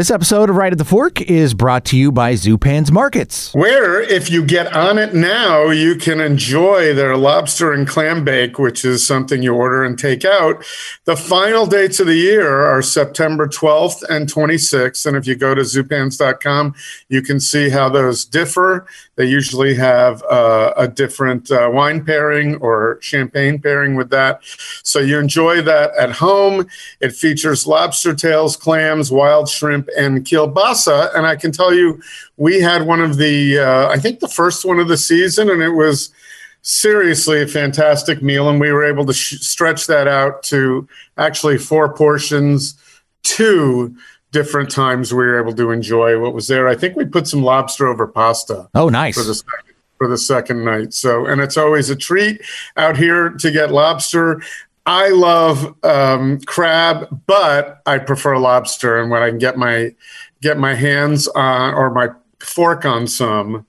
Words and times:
This 0.00 0.10
episode 0.10 0.48
of 0.48 0.56
Right 0.56 0.72
at 0.72 0.78
the 0.78 0.84
Fork 0.86 1.20
is 1.20 1.52
brought 1.52 1.84
to 1.84 1.98
you 1.98 2.10
by 2.10 2.32
Zupan's 2.32 2.90
Markets. 2.90 3.52
Where, 3.52 4.00
if 4.00 4.30
you 4.30 4.42
get 4.42 4.74
on 4.74 4.96
it 4.96 5.12
now, 5.12 5.68
you 5.68 5.94
can 5.94 6.20
enjoy 6.20 6.94
their 6.94 7.18
lobster 7.18 7.74
and 7.74 7.86
clam 7.86 8.24
bake, 8.24 8.58
which 8.58 8.82
is 8.82 9.06
something 9.06 9.42
you 9.42 9.54
order 9.54 9.84
and 9.84 9.98
take 9.98 10.24
out. 10.24 10.64
The 11.04 11.18
final 11.18 11.66
dates 11.66 12.00
of 12.00 12.06
the 12.06 12.14
year 12.14 12.48
are 12.48 12.80
September 12.80 13.46
12th 13.46 14.02
and 14.08 14.26
26th. 14.26 15.04
And 15.04 15.18
if 15.18 15.26
you 15.26 15.34
go 15.34 15.54
to 15.54 15.60
zupans.com, 15.60 16.74
you 17.10 17.20
can 17.20 17.38
see 17.38 17.68
how 17.68 17.90
those 17.90 18.24
differ. 18.24 18.86
They 19.16 19.26
usually 19.26 19.74
have 19.74 20.22
uh, 20.30 20.72
a 20.78 20.88
different 20.88 21.50
uh, 21.50 21.68
wine 21.70 22.06
pairing 22.06 22.54
or 22.62 22.96
champagne 23.02 23.60
pairing 23.60 23.96
with 23.96 24.08
that. 24.08 24.40
So 24.82 24.98
you 24.98 25.18
enjoy 25.18 25.60
that 25.60 25.94
at 25.98 26.12
home. 26.12 26.68
It 27.00 27.10
features 27.12 27.66
lobster 27.66 28.14
tails, 28.14 28.56
clams, 28.56 29.12
wild 29.12 29.50
shrimp, 29.50 29.89
and 29.96 30.24
kielbasa. 30.24 31.14
And 31.14 31.26
I 31.26 31.36
can 31.36 31.52
tell 31.52 31.74
you, 31.74 32.00
we 32.36 32.60
had 32.60 32.86
one 32.86 33.00
of 33.00 33.16
the, 33.16 33.58
uh, 33.58 33.88
I 33.88 33.98
think 33.98 34.20
the 34.20 34.28
first 34.28 34.64
one 34.64 34.78
of 34.78 34.88
the 34.88 34.96
season, 34.96 35.50
and 35.50 35.62
it 35.62 35.70
was 35.70 36.12
seriously 36.62 37.42
a 37.42 37.46
fantastic 37.46 38.22
meal. 38.22 38.48
And 38.48 38.60
we 38.60 38.72
were 38.72 38.84
able 38.84 39.06
to 39.06 39.12
sh- 39.12 39.40
stretch 39.40 39.86
that 39.86 40.08
out 40.08 40.42
to 40.44 40.88
actually 41.16 41.58
four 41.58 41.94
portions, 41.94 42.74
two 43.22 43.94
different 44.32 44.70
times 44.70 45.12
we 45.12 45.18
were 45.18 45.40
able 45.40 45.54
to 45.54 45.70
enjoy 45.70 46.20
what 46.20 46.34
was 46.34 46.48
there. 46.48 46.68
I 46.68 46.76
think 46.76 46.96
we 46.96 47.04
put 47.04 47.26
some 47.26 47.42
lobster 47.42 47.86
over 47.88 48.06
pasta. 48.06 48.68
Oh, 48.74 48.88
nice. 48.88 49.16
For 49.16 49.24
the 49.24 49.34
second, 49.34 49.74
for 49.98 50.08
the 50.08 50.18
second 50.18 50.64
night. 50.64 50.94
So, 50.94 51.26
and 51.26 51.40
it's 51.40 51.56
always 51.56 51.90
a 51.90 51.96
treat 51.96 52.40
out 52.76 52.96
here 52.96 53.30
to 53.30 53.50
get 53.50 53.72
lobster. 53.72 54.40
I 54.86 55.10
love 55.10 55.74
um, 55.84 56.40
crab, 56.40 57.22
but 57.26 57.82
I 57.86 57.98
prefer 57.98 58.38
lobster. 58.38 59.00
And 59.00 59.10
when 59.10 59.22
I 59.22 59.28
can 59.28 59.38
get 59.38 59.56
my 59.56 59.94
get 60.40 60.58
my 60.58 60.74
hands 60.74 61.28
on 61.28 61.74
or 61.74 61.90
my 61.90 62.08
fork 62.38 62.84
on 62.84 63.06
some, 63.06 63.66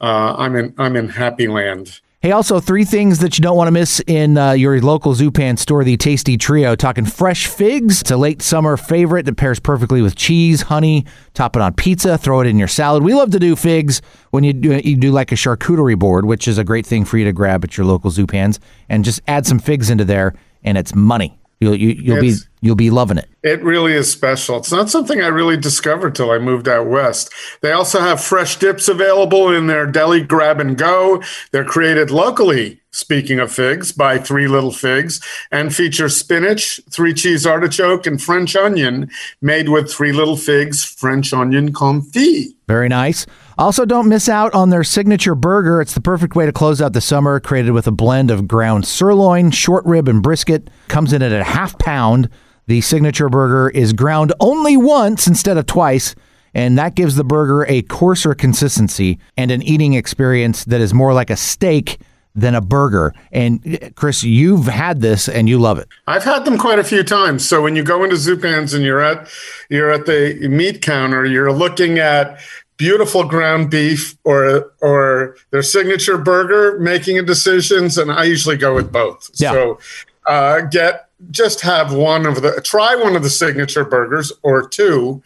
uh, 0.00 0.34
I'm 0.36 0.56
in 0.56 0.74
I'm 0.78 0.96
in 0.96 1.08
happy 1.10 1.48
land. 1.48 2.00
Hey, 2.20 2.32
also 2.32 2.58
three 2.58 2.84
things 2.84 3.20
that 3.20 3.38
you 3.38 3.42
don't 3.42 3.56
want 3.56 3.68
to 3.68 3.72
miss 3.72 4.00
in 4.08 4.36
uh, 4.36 4.50
your 4.50 4.80
local 4.80 5.14
Zupan 5.14 5.56
store: 5.56 5.84
the 5.84 5.96
Tasty 5.96 6.36
Trio, 6.36 6.74
talking 6.74 7.04
fresh 7.06 7.46
figs. 7.46 8.00
It's 8.00 8.10
a 8.10 8.16
late 8.16 8.42
summer 8.42 8.76
favorite 8.76 9.24
that 9.26 9.36
pairs 9.36 9.60
perfectly 9.60 10.02
with 10.02 10.16
cheese, 10.16 10.62
honey. 10.62 11.06
Top 11.34 11.54
it 11.54 11.62
on 11.62 11.74
pizza, 11.74 12.18
throw 12.18 12.40
it 12.40 12.48
in 12.48 12.58
your 12.58 12.66
salad. 12.66 13.04
We 13.04 13.14
love 13.14 13.30
to 13.30 13.38
do 13.38 13.54
figs 13.54 14.02
when 14.32 14.42
you 14.42 14.52
do 14.52 14.80
you 14.82 14.96
do 14.96 15.12
like 15.12 15.30
a 15.30 15.36
charcuterie 15.36 15.96
board, 15.96 16.24
which 16.24 16.48
is 16.48 16.58
a 16.58 16.64
great 16.64 16.84
thing 16.84 17.04
for 17.04 17.18
you 17.18 17.24
to 17.24 17.32
grab 17.32 17.62
at 17.62 17.76
your 17.76 17.86
local 17.86 18.10
Zupans, 18.10 18.58
and 18.88 19.04
just 19.04 19.20
add 19.28 19.46
some 19.46 19.60
figs 19.60 19.88
into 19.88 20.04
there 20.04 20.34
and 20.64 20.78
it's 20.78 20.94
money. 20.94 21.38
You'll 21.60 21.74
you, 21.74 21.88
you'll 21.88 22.20
be 22.20 22.34
you'll 22.60 22.76
be 22.76 22.90
loving 22.90 23.18
it. 23.18 23.28
It 23.42 23.62
really 23.64 23.92
is 23.92 24.10
special. 24.10 24.58
It's 24.58 24.70
not 24.70 24.90
something 24.90 25.20
I 25.20 25.26
really 25.26 25.56
discovered 25.56 26.14
till 26.14 26.30
I 26.30 26.38
moved 26.38 26.68
out 26.68 26.86
west. 26.86 27.32
They 27.62 27.72
also 27.72 27.98
have 28.00 28.22
fresh 28.22 28.56
dips 28.56 28.88
available 28.88 29.52
in 29.52 29.66
their 29.66 29.84
deli 29.84 30.22
grab 30.22 30.60
and 30.60 30.78
go. 30.78 31.20
They're 31.50 31.64
created 31.64 32.12
locally, 32.12 32.80
speaking 32.92 33.40
of 33.40 33.50
figs, 33.50 33.90
by 33.90 34.18
Three 34.18 34.46
Little 34.46 34.70
Figs 34.70 35.20
and 35.50 35.74
feature 35.74 36.08
spinach, 36.08 36.80
three 36.90 37.12
cheese 37.12 37.44
artichoke, 37.44 38.06
and 38.06 38.22
French 38.22 38.54
onion 38.54 39.10
made 39.42 39.68
with 39.68 39.92
Three 39.92 40.12
Little 40.12 40.36
Figs 40.36 40.84
French 40.84 41.32
onion 41.32 41.72
confit. 41.72 42.54
Very 42.68 42.88
nice. 42.88 43.26
Also, 43.58 43.84
don't 43.84 44.08
miss 44.08 44.28
out 44.28 44.54
on 44.54 44.70
their 44.70 44.84
signature 44.84 45.34
burger. 45.34 45.80
It's 45.80 45.94
the 45.94 46.00
perfect 46.00 46.36
way 46.36 46.46
to 46.46 46.52
close 46.52 46.80
out 46.80 46.92
the 46.92 47.00
summer, 47.00 47.40
created 47.40 47.72
with 47.72 47.88
a 47.88 47.92
blend 47.92 48.30
of 48.30 48.46
ground 48.46 48.86
sirloin, 48.86 49.50
short 49.50 49.84
rib, 49.84 50.08
and 50.08 50.22
brisket. 50.22 50.70
Comes 50.86 51.12
in 51.12 51.22
at 51.22 51.32
a 51.32 51.42
half 51.42 51.76
pound. 51.80 52.28
The 52.68 52.80
signature 52.82 53.28
burger 53.28 53.68
is 53.70 53.92
ground 53.92 54.32
only 54.38 54.76
once 54.76 55.26
instead 55.26 55.56
of 55.56 55.66
twice, 55.66 56.14
and 56.54 56.78
that 56.78 56.94
gives 56.94 57.16
the 57.16 57.24
burger 57.24 57.66
a 57.68 57.82
coarser 57.82 58.32
consistency 58.32 59.18
and 59.36 59.50
an 59.50 59.62
eating 59.62 59.94
experience 59.94 60.64
that 60.66 60.80
is 60.80 60.94
more 60.94 61.12
like 61.12 61.30
a 61.30 61.36
steak 61.36 61.98
than 62.36 62.54
a 62.54 62.60
burger. 62.60 63.12
And 63.32 63.92
Chris, 63.96 64.22
you've 64.22 64.66
had 64.66 65.00
this 65.00 65.28
and 65.28 65.48
you 65.48 65.58
love 65.58 65.78
it. 65.78 65.88
I've 66.06 66.22
had 66.22 66.44
them 66.44 66.58
quite 66.58 66.78
a 66.78 66.84
few 66.84 67.02
times. 67.02 67.48
So 67.48 67.60
when 67.60 67.74
you 67.74 67.82
go 67.82 68.04
into 68.04 68.14
Zupans 68.14 68.72
and 68.72 68.84
you're 68.84 69.00
at 69.00 69.28
you're 69.68 69.90
at 69.90 70.06
the 70.06 70.46
meat 70.48 70.80
counter, 70.80 71.24
you're 71.24 71.50
looking 71.50 71.98
at 71.98 72.38
beautiful 72.78 73.24
ground 73.24 73.70
beef 73.70 74.16
or 74.24 74.72
or 74.80 75.36
their 75.50 75.62
signature 75.62 76.16
burger 76.16 76.78
making 76.80 77.18
a 77.18 77.22
decisions 77.22 77.98
and 77.98 78.10
i 78.10 78.24
usually 78.24 78.56
go 78.56 78.74
with 78.74 78.90
both. 78.90 79.30
Yeah. 79.34 79.52
so 79.52 79.78
uh, 80.26 80.62
get 80.62 81.08
just 81.32 81.60
have 81.60 81.92
one 81.92 82.24
of 82.24 82.42
the 82.42 82.60
try 82.62 82.94
one 82.94 83.16
of 83.16 83.22
the 83.22 83.30
signature 83.30 83.84
burgers 83.84 84.32
or 84.42 84.66
two 84.66 85.20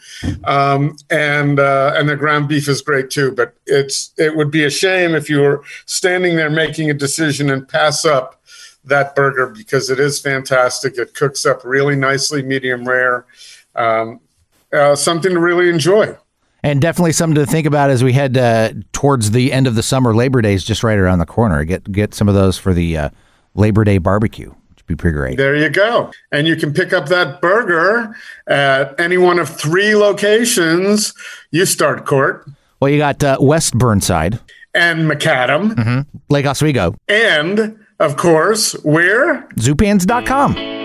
um, 0.44 0.96
and 1.10 1.60
uh, 1.60 1.92
and 1.94 2.08
the 2.08 2.16
ground 2.16 2.48
beef 2.48 2.66
is 2.66 2.80
great 2.80 3.10
too 3.10 3.30
but 3.30 3.54
it's 3.66 4.12
it 4.16 4.34
would 4.34 4.50
be 4.50 4.64
a 4.64 4.70
shame 4.70 5.14
if 5.14 5.28
you 5.28 5.40
were 5.40 5.62
standing 5.86 6.34
there 6.34 6.50
making 6.50 6.88
a 6.90 6.94
decision 6.94 7.50
and 7.50 7.68
pass 7.68 8.04
up 8.04 8.42
that 8.84 9.14
burger 9.14 9.46
because 9.46 9.90
it 9.90 10.00
is 10.00 10.20
fantastic. 10.20 10.98
It 10.98 11.14
cooks 11.14 11.46
up 11.46 11.64
really 11.64 11.96
nicely 11.96 12.42
medium 12.42 12.88
rare 12.88 13.26
um, 13.74 14.20
uh, 14.72 14.94
something 14.94 15.32
to 15.32 15.40
really 15.40 15.68
enjoy 15.68 16.16
and 16.62 16.80
definitely 16.80 17.12
something 17.12 17.34
to 17.34 17.46
think 17.46 17.66
about 17.66 17.90
as 17.90 18.04
we 18.04 18.12
head 18.12 18.36
uh, 18.36 18.72
towards 18.92 19.32
the 19.32 19.52
end 19.52 19.66
of 19.66 19.74
the 19.74 19.82
summer. 19.82 20.14
Labor 20.14 20.40
Day 20.42 20.54
is 20.54 20.64
just 20.64 20.82
right 20.82 20.98
around 20.98 21.18
the 21.18 21.26
corner. 21.26 21.64
Get 21.64 21.90
get 21.90 22.14
some 22.14 22.28
of 22.28 22.34
those 22.34 22.58
for 22.58 22.72
the 22.72 22.96
uh, 22.96 23.08
Labor 23.54 23.84
Day 23.84 23.98
barbecue, 23.98 24.50
which 24.50 24.78
would 24.78 24.86
be 24.86 24.96
pretty 24.96 25.16
great. 25.16 25.36
There 25.36 25.56
you 25.56 25.68
go. 25.68 26.12
And 26.30 26.46
you 26.46 26.56
can 26.56 26.72
pick 26.72 26.92
up 26.92 27.06
that 27.06 27.40
burger 27.40 28.14
at 28.46 28.98
any 29.00 29.18
one 29.18 29.38
of 29.38 29.48
three 29.48 29.94
locations. 29.94 31.14
You 31.50 31.66
start 31.66 32.06
court. 32.06 32.48
Well, 32.80 32.90
you 32.90 32.98
got 32.98 33.22
uh, 33.22 33.38
West 33.40 33.78
Burnside 33.78 34.40
and 34.74 35.10
Macadam, 35.10 35.74
mm-hmm. 35.74 36.16
Lake 36.30 36.46
Oswego, 36.46 36.96
and 37.08 37.78
of 38.00 38.16
course, 38.16 38.72
where 38.82 39.46
Zupans.com. 39.56 40.81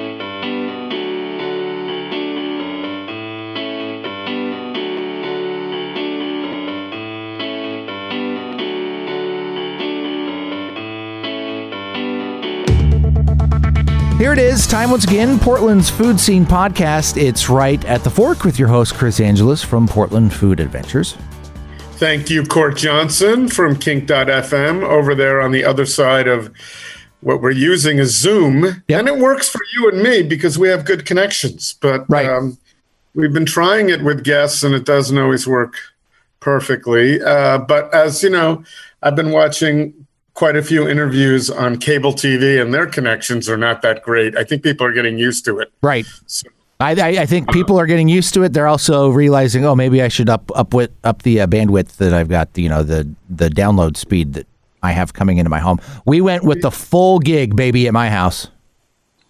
Here 14.28 14.34
it 14.34 14.40
is, 14.40 14.68
time 14.68 14.92
once 14.92 15.06
again, 15.06 15.40
Portland's 15.40 15.90
Food 15.90 16.20
Scene 16.20 16.46
Podcast. 16.46 17.16
It's 17.16 17.48
right 17.48 17.82
at 17.86 18.04
the 18.04 18.10
fork 18.10 18.44
with 18.44 18.60
your 18.60 18.68
host, 18.68 18.94
Chris 18.94 19.22
Angelus 19.22 19.64
from 19.64 19.88
Portland 19.88 20.34
Food 20.34 20.60
Adventures. 20.60 21.16
Thank 21.94 22.30
you, 22.30 22.44
Court 22.44 22.76
Johnson 22.76 23.48
from 23.48 23.78
Kink.fm 23.78 24.84
over 24.84 25.16
there 25.16 25.40
on 25.40 25.54
the 25.54 25.64
other 25.64 25.86
side 25.86 26.28
of 26.28 26.54
what 27.22 27.42
we're 27.42 27.52
using 27.52 28.00
is 28.00 28.20
Zoom. 28.20 28.66
Yep. 28.90 29.00
And 29.00 29.08
it 29.08 29.18
works 29.18 29.48
for 29.48 29.62
you 29.74 29.88
and 29.88 30.04
me 30.04 30.24
because 30.24 30.59
we 30.59 30.68
have 30.68 30.84
good 30.84 31.06
connections. 31.06 31.76
But 31.82 32.04
right. 32.09 32.26
um, 32.30 32.58
we've 33.16 33.32
been 33.32 33.46
trying 33.46 33.88
it 33.88 34.04
with 34.04 34.26
guests 34.26 34.62
and 34.62 34.76
it 34.76 34.84
doesn't 34.84 35.18
always 35.18 35.48
work 35.48 35.76
perfectly. 36.42 37.22
Uh, 37.22 37.59
but 37.59 37.94
as 37.94 38.22
you 38.24 38.30
know, 38.30 38.66
I've 39.02 39.16
been 39.16 39.32
watching 39.32 40.06
quite 40.38 40.56
a 40.56 40.62
few 40.62 40.88
interviews 40.88 41.50
on 41.50 41.80
cable 41.80 42.14
TV, 42.14 42.62
and 42.62 42.72
their 42.72 42.86
connections 42.86 43.50
are 43.50 43.58
not 43.58 43.81
that 43.81 44.03
great. 44.03 44.38
I 44.38 44.44
think 44.44 44.62
people 44.62 44.86
are 44.86 44.94
getting 44.94 45.18
used 45.18 45.44
to 45.46 45.59
it. 45.59 45.74
Right. 45.81 46.06
So, 46.28 46.48
I, 46.80 46.92
I, 46.92 47.25
think 47.25 47.52
people 47.52 47.80
are 47.80 47.88
getting 47.88 48.08
used 48.08 48.36
to 48.36 48.44
it. 48.44 48.53
They're 48.53 48.68
also 48.68 49.09
realizing, 49.09 49.66
oh, 49.66 49.76
maybe 49.76 50.03
I 50.03 50.09
should 50.09 50.30
up 50.30 50.52
up 50.56 50.76
with, 50.76 50.92
up 51.03 51.24
the 51.24 51.42
uh, 51.42 51.47
bandwidth 51.47 51.97
that 51.97 52.14
I've 52.14 52.30
got. 52.30 52.56
You 52.56 52.70
know, 52.70 52.84
the 52.84 53.09
the 53.28 53.50
download 53.50 53.97
speed 53.97 54.34
that 54.34 54.46
I 54.84 54.92
have 54.92 55.14
coming 55.14 55.40
into 55.40 55.50
my 55.50 55.58
home. 55.58 55.81
We 56.06 56.22
went 56.22 56.44
with 56.44 56.62
the 56.62 56.70
full 56.70 57.18
gig, 57.18 57.56
baby, 57.56 57.88
at 57.88 57.94
my 57.94 58.12
house. 58.12 58.47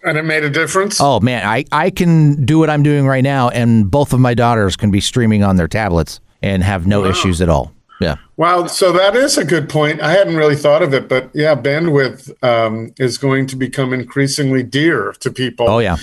And 0.04 0.18
it 0.18 0.24
made 0.24 0.44
a 0.44 0.50
difference. 0.50 1.00
Oh 1.00 1.20
man, 1.20 1.46
I 1.46 1.64
I 1.72 1.88
can 1.88 2.44
do 2.44 2.58
what 2.58 2.68
I'm 2.68 2.82
doing 2.82 3.06
right 3.06 3.24
now, 3.24 3.48
and 3.48 3.90
both 3.90 4.12
of 4.12 4.20
my 4.20 4.34
daughters 4.34 4.76
can 4.76 4.90
be 4.90 5.00
streaming 5.00 5.42
on 5.42 5.56
their 5.56 5.68
tablets 5.68 6.20
and 6.42 6.62
have 6.62 6.86
no 6.86 7.00
wow. 7.00 7.08
issues 7.08 7.40
at 7.40 7.48
all. 7.48 7.72
Yeah. 8.00 8.16
Wow. 8.36 8.66
So 8.66 8.92
that 8.92 9.16
is 9.16 9.36
a 9.36 9.44
good 9.44 9.68
point. 9.68 10.00
I 10.00 10.12
hadn't 10.12 10.36
really 10.36 10.54
thought 10.54 10.82
of 10.82 10.94
it, 10.94 11.08
but 11.08 11.30
yeah, 11.34 11.56
bandwidth 11.56 12.32
um, 12.44 12.94
is 12.98 13.18
going 13.18 13.46
to 13.48 13.56
become 13.56 13.92
increasingly 13.92 14.62
dear 14.62 15.14
to 15.20 15.30
people. 15.30 15.68
Oh, 15.68 15.80
yeah. 15.80 15.96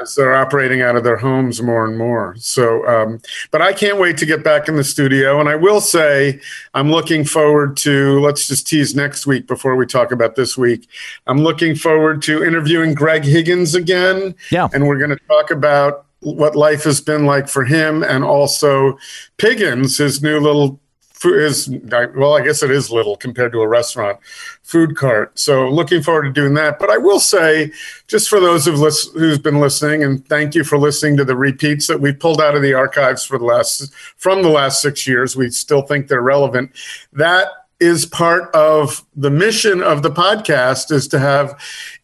As 0.00 0.14
they're 0.14 0.36
operating 0.36 0.82
out 0.82 0.94
of 0.94 1.02
their 1.02 1.16
homes 1.16 1.60
more 1.60 1.84
and 1.84 1.98
more. 1.98 2.36
So, 2.38 2.86
um, 2.86 3.20
but 3.50 3.60
I 3.60 3.72
can't 3.72 3.98
wait 3.98 4.16
to 4.18 4.26
get 4.26 4.44
back 4.44 4.68
in 4.68 4.76
the 4.76 4.84
studio. 4.84 5.40
And 5.40 5.48
I 5.48 5.56
will 5.56 5.80
say, 5.80 6.40
I'm 6.74 6.92
looking 6.92 7.24
forward 7.24 7.76
to, 7.78 8.20
let's 8.20 8.46
just 8.46 8.68
tease 8.68 8.94
next 8.94 9.26
week 9.26 9.48
before 9.48 9.74
we 9.74 9.86
talk 9.86 10.12
about 10.12 10.36
this 10.36 10.56
week. 10.56 10.88
I'm 11.26 11.38
looking 11.38 11.74
forward 11.74 12.22
to 12.22 12.44
interviewing 12.44 12.94
Greg 12.94 13.24
Higgins 13.24 13.74
again. 13.74 14.36
Yeah. 14.52 14.68
And 14.72 14.86
we're 14.86 14.98
going 14.98 15.10
to 15.10 15.24
talk 15.26 15.50
about 15.50 16.06
what 16.20 16.54
life 16.54 16.84
has 16.84 17.00
been 17.00 17.26
like 17.26 17.48
for 17.48 17.64
him 17.64 18.04
and 18.04 18.22
also 18.22 18.96
Piggins, 19.38 19.98
his 19.98 20.22
new 20.22 20.38
little 20.38 20.78
is 21.24 21.68
well, 22.14 22.34
I 22.36 22.42
guess 22.42 22.62
it 22.62 22.70
is 22.70 22.90
little 22.90 23.16
compared 23.16 23.52
to 23.52 23.60
a 23.60 23.68
restaurant 23.68 24.18
food 24.62 24.96
cart. 24.96 25.38
So 25.38 25.68
looking 25.68 26.02
forward 26.02 26.22
to 26.22 26.32
doing 26.32 26.54
that. 26.54 26.78
But 26.78 26.90
I 26.90 26.96
will 26.96 27.20
say, 27.20 27.72
just 28.06 28.28
for 28.28 28.40
those 28.40 28.64
who've 28.64 28.78
who's 29.14 29.38
been 29.38 29.60
listening, 29.60 30.02
and 30.02 30.26
thank 30.28 30.54
you 30.54 30.64
for 30.64 30.78
listening 30.78 31.16
to 31.18 31.24
the 31.24 31.36
repeats 31.36 31.86
that 31.88 32.00
we 32.00 32.12
pulled 32.12 32.40
out 32.40 32.54
of 32.54 32.62
the 32.62 32.74
archives 32.74 33.24
for 33.24 33.38
the 33.38 33.44
last 33.44 33.92
from 34.16 34.42
the 34.42 34.48
last 34.48 34.80
six 34.80 35.06
years. 35.06 35.36
We 35.36 35.50
still 35.50 35.82
think 35.82 36.08
they're 36.08 36.22
relevant. 36.22 36.70
That 37.12 37.48
is 37.80 38.04
part 38.04 38.54
of 38.54 39.04
the 39.16 39.30
mission 39.30 39.82
of 39.82 40.02
the 40.02 40.10
podcast 40.10 40.92
is 40.92 41.08
to 41.08 41.18
have 41.18 41.58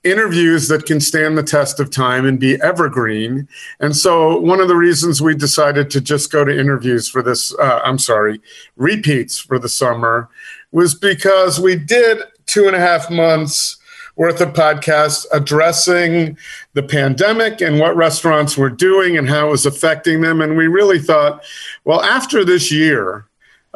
interviews 0.05 0.69
that 0.69 0.87
can 0.87 1.01
stand 1.01 1.37
the 1.37 1.43
test 1.43 1.79
of 1.79 1.91
time 1.91 2.25
and 2.25 2.41
be 2.41 2.61
evergreen. 2.63 3.47
And 3.79 3.95
so 3.95 4.39
one 4.39 4.61
of 4.61 4.69
the 4.69 4.77
reasons 4.77 5.21
we 5.21 5.35
decided 5.35 5.91
to 5.91 6.01
just 6.01 6.33
go 6.33 6.45
to 6.45 6.59
interviews 6.59 7.09
for 7.09 7.23
this, 7.23 7.55
uh, 7.59 7.81
I'm 7.85 7.99
sorry, 7.99 8.41
repeats 8.77 9.39
for 9.39 9.59
the 9.59 9.69
summer 9.69 10.31
was 10.73 10.95
because 10.95 11.61
we 11.61 11.77
did 11.77 12.23
two 12.47 12.67
and 12.67 12.77
a 12.77 12.81
half 12.81 13.11
months 13.11 13.79
worth 14.17 14.41
of 14.41 14.55
podcasts 14.55 15.27
addressing 15.33 16.39
the 16.73 16.83
pandemic 16.83 17.61
and 17.61 17.79
what 17.79 17.95
restaurants 17.97 18.57
were 18.57 18.71
doing 18.71 19.19
and 19.19 19.29
how 19.29 19.49
it 19.49 19.51
was 19.51 19.67
affecting 19.67 20.23
them. 20.23 20.41
And 20.41 20.57
we 20.57 20.69
really 20.69 20.99
thought, 20.99 21.45
well, 21.85 22.03
after 22.03 22.45
this 22.45 22.73
year, 22.73 23.26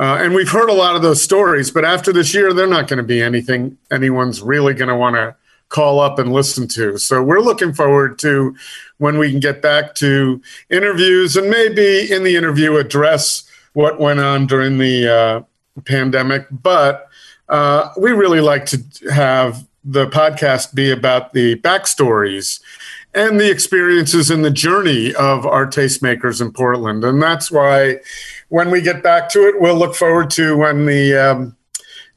uh, 0.01 0.17
and 0.19 0.35
we've 0.35 0.49
heard 0.49 0.71
a 0.71 0.75
lot 0.75 0.97
of 0.97 1.03
those 1.03 1.21
stories, 1.21 1.71
but 1.71 1.85
after 1.85 2.11
this 2.11 2.33
year, 2.33 2.55
they're 2.55 2.67
not 2.67 2.89
going 2.89 2.97
to 2.97 3.03
be 3.03 3.21
anything 3.21 3.77
anyone's 3.91 4.41
really 4.41 4.73
going 4.73 4.89
to 4.89 4.97
want 4.97 5.15
to 5.15 5.37
call 5.69 6.01
up 6.01 6.19
and 6.19 6.33
listen 6.33 6.67
to. 6.67 6.97
So 6.97 7.23
we're 7.23 7.43
looking 7.43 7.75
forward 7.75 8.19
to 8.21 8.57
when 8.97 9.19
we 9.19 9.31
can 9.31 9.41
get 9.41 9.61
back 9.61 9.95
to 9.97 10.41
interviews 10.71 11.37
and 11.37 11.51
maybe 11.51 12.11
in 12.11 12.25
the 12.25 12.35
interview 12.35 12.77
address 12.77 13.45
what 13.75 14.01
went 14.01 14.21
on 14.21 14.47
during 14.47 14.79
the 14.79 15.07
uh, 15.07 15.43
pandemic. 15.85 16.47
But 16.51 17.07
uh, 17.51 17.91
we 17.99 18.13
really 18.13 18.41
like 18.41 18.65
to 18.67 18.83
have 19.13 19.67
the 19.85 20.07
podcast 20.07 20.75
be 20.75 20.91
about 20.91 21.35
the 21.35 21.57
backstories 21.57 22.63
and 23.15 23.39
the 23.39 23.51
experiences 23.51 24.31
and 24.31 24.45
the 24.45 24.51
journey 24.51 25.15
of 25.15 25.45
our 25.45 25.67
tastemakers 25.67 26.41
in 26.41 26.53
Portland. 26.53 27.05
And 27.05 27.21
that's 27.21 27.51
why 27.51 27.97
when 28.51 28.71
we 28.71 28.83
get 28.83 29.03
back 29.03 29.29
to 29.31 29.49
it, 29.49 29.61
we'll 29.61 29.77
look 29.77 29.95
forward 29.95 30.29
to 30.31 30.57
when 30.57 30.85
the 30.85 31.15
um, 31.17 31.57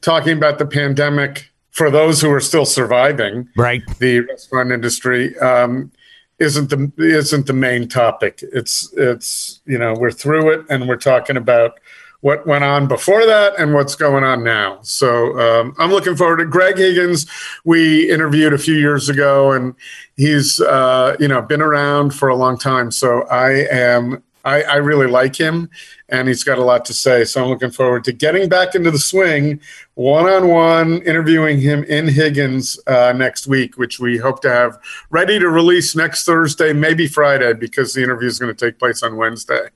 talking 0.02 0.36
about 0.36 0.58
the 0.58 0.66
pandemic 0.66 1.50
for 1.70 1.90
those 1.90 2.20
who 2.20 2.30
are 2.30 2.40
still 2.40 2.66
surviving, 2.66 3.48
right? 3.56 3.82
The 3.98 4.20
restaurant 4.20 4.70
industry 4.70 5.36
um, 5.38 5.90
isn't 6.38 6.70
the 6.70 6.92
isn't 6.98 7.46
the 7.46 7.52
main 7.52 7.88
topic. 7.88 8.40
It's 8.52 8.92
it's 8.96 9.60
you 9.64 9.78
know 9.78 9.94
we're 9.94 10.10
through 10.10 10.50
it 10.52 10.66
and 10.68 10.88
we're 10.88 10.96
talking 10.96 11.36
about 11.36 11.80
what 12.20 12.46
went 12.46 12.64
on 12.64 12.88
before 12.88 13.26
that 13.26 13.52
and 13.58 13.74
what's 13.74 13.94
going 13.94 14.24
on 14.24 14.42
now. 14.42 14.78
So 14.80 15.38
um, 15.38 15.74
I'm 15.78 15.90
looking 15.90 16.16
forward 16.16 16.38
to 16.38 16.46
Greg 16.46 16.78
Higgins. 16.78 17.26
We 17.64 18.10
interviewed 18.10 18.54
a 18.54 18.58
few 18.58 18.76
years 18.76 19.10
ago, 19.10 19.52
and 19.52 19.74
he's 20.16 20.60
uh, 20.60 21.16
you 21.20 21.28
know 21.28 21.42
been 21.42 21.62
around 21.62 22.12
for 22.12 22.28
a 22.28 22.36
long 22.36 22.58
time. 22.58 22.90
So 22.90 23.22
I 23.28 23.66
am 23.70 24.22
I, 24.44 24.62
I 24.62 24.76
really 24.76 25.06
like 25.06 25.36
him, 25.36 25.70
and 26.08 26.28
he's 26.28 26.44
got 26.44 26.58
a 26.58 26.64
lot 26.64 26.84
to 26.86 26.94
say. 26.94 27.24
So 27.24 27.42
I'm 27.42 27.48
looking 27.48 27.70
forward 27.70 28.04
to 28.04 28.12
getting 28.12 28.48
back 28.48 28.74
into 28.74 28.90
the 28.90 28.98
swing, 28.98 29.60
one 29.94 30.26
on 30.26 30.48
one, 30.48 31.02
interviewing 31.02 31.60
him 31.60 31.84
in 31.84 32.08
Higgins 32.08 32.78
uh, 32.86 33.12
next 33.16 33.46
week, 33.46 33.76
which 33.76 33.98
we 33.98 34.18
hope 34.18 34.42
to 34.42 34.50
have 34.50 34.78
ready 35.10 35.38
to 35.38 35.48
release 35.48 35.96
next 35.96 36.24
Thursday, 36.24 36.72
maybe 36.72 37.06
Friday, 37.06 37.54
because 37.54 37.94
the 37.94 38.02
interview 38.02 38.28
is 38.28 38.38
going 38.38 38.54
to 38.54 38.66
take 38.66 38.78
place 38.78 39.02
on 39.02 39.16
Wednesday. 39.16 39.68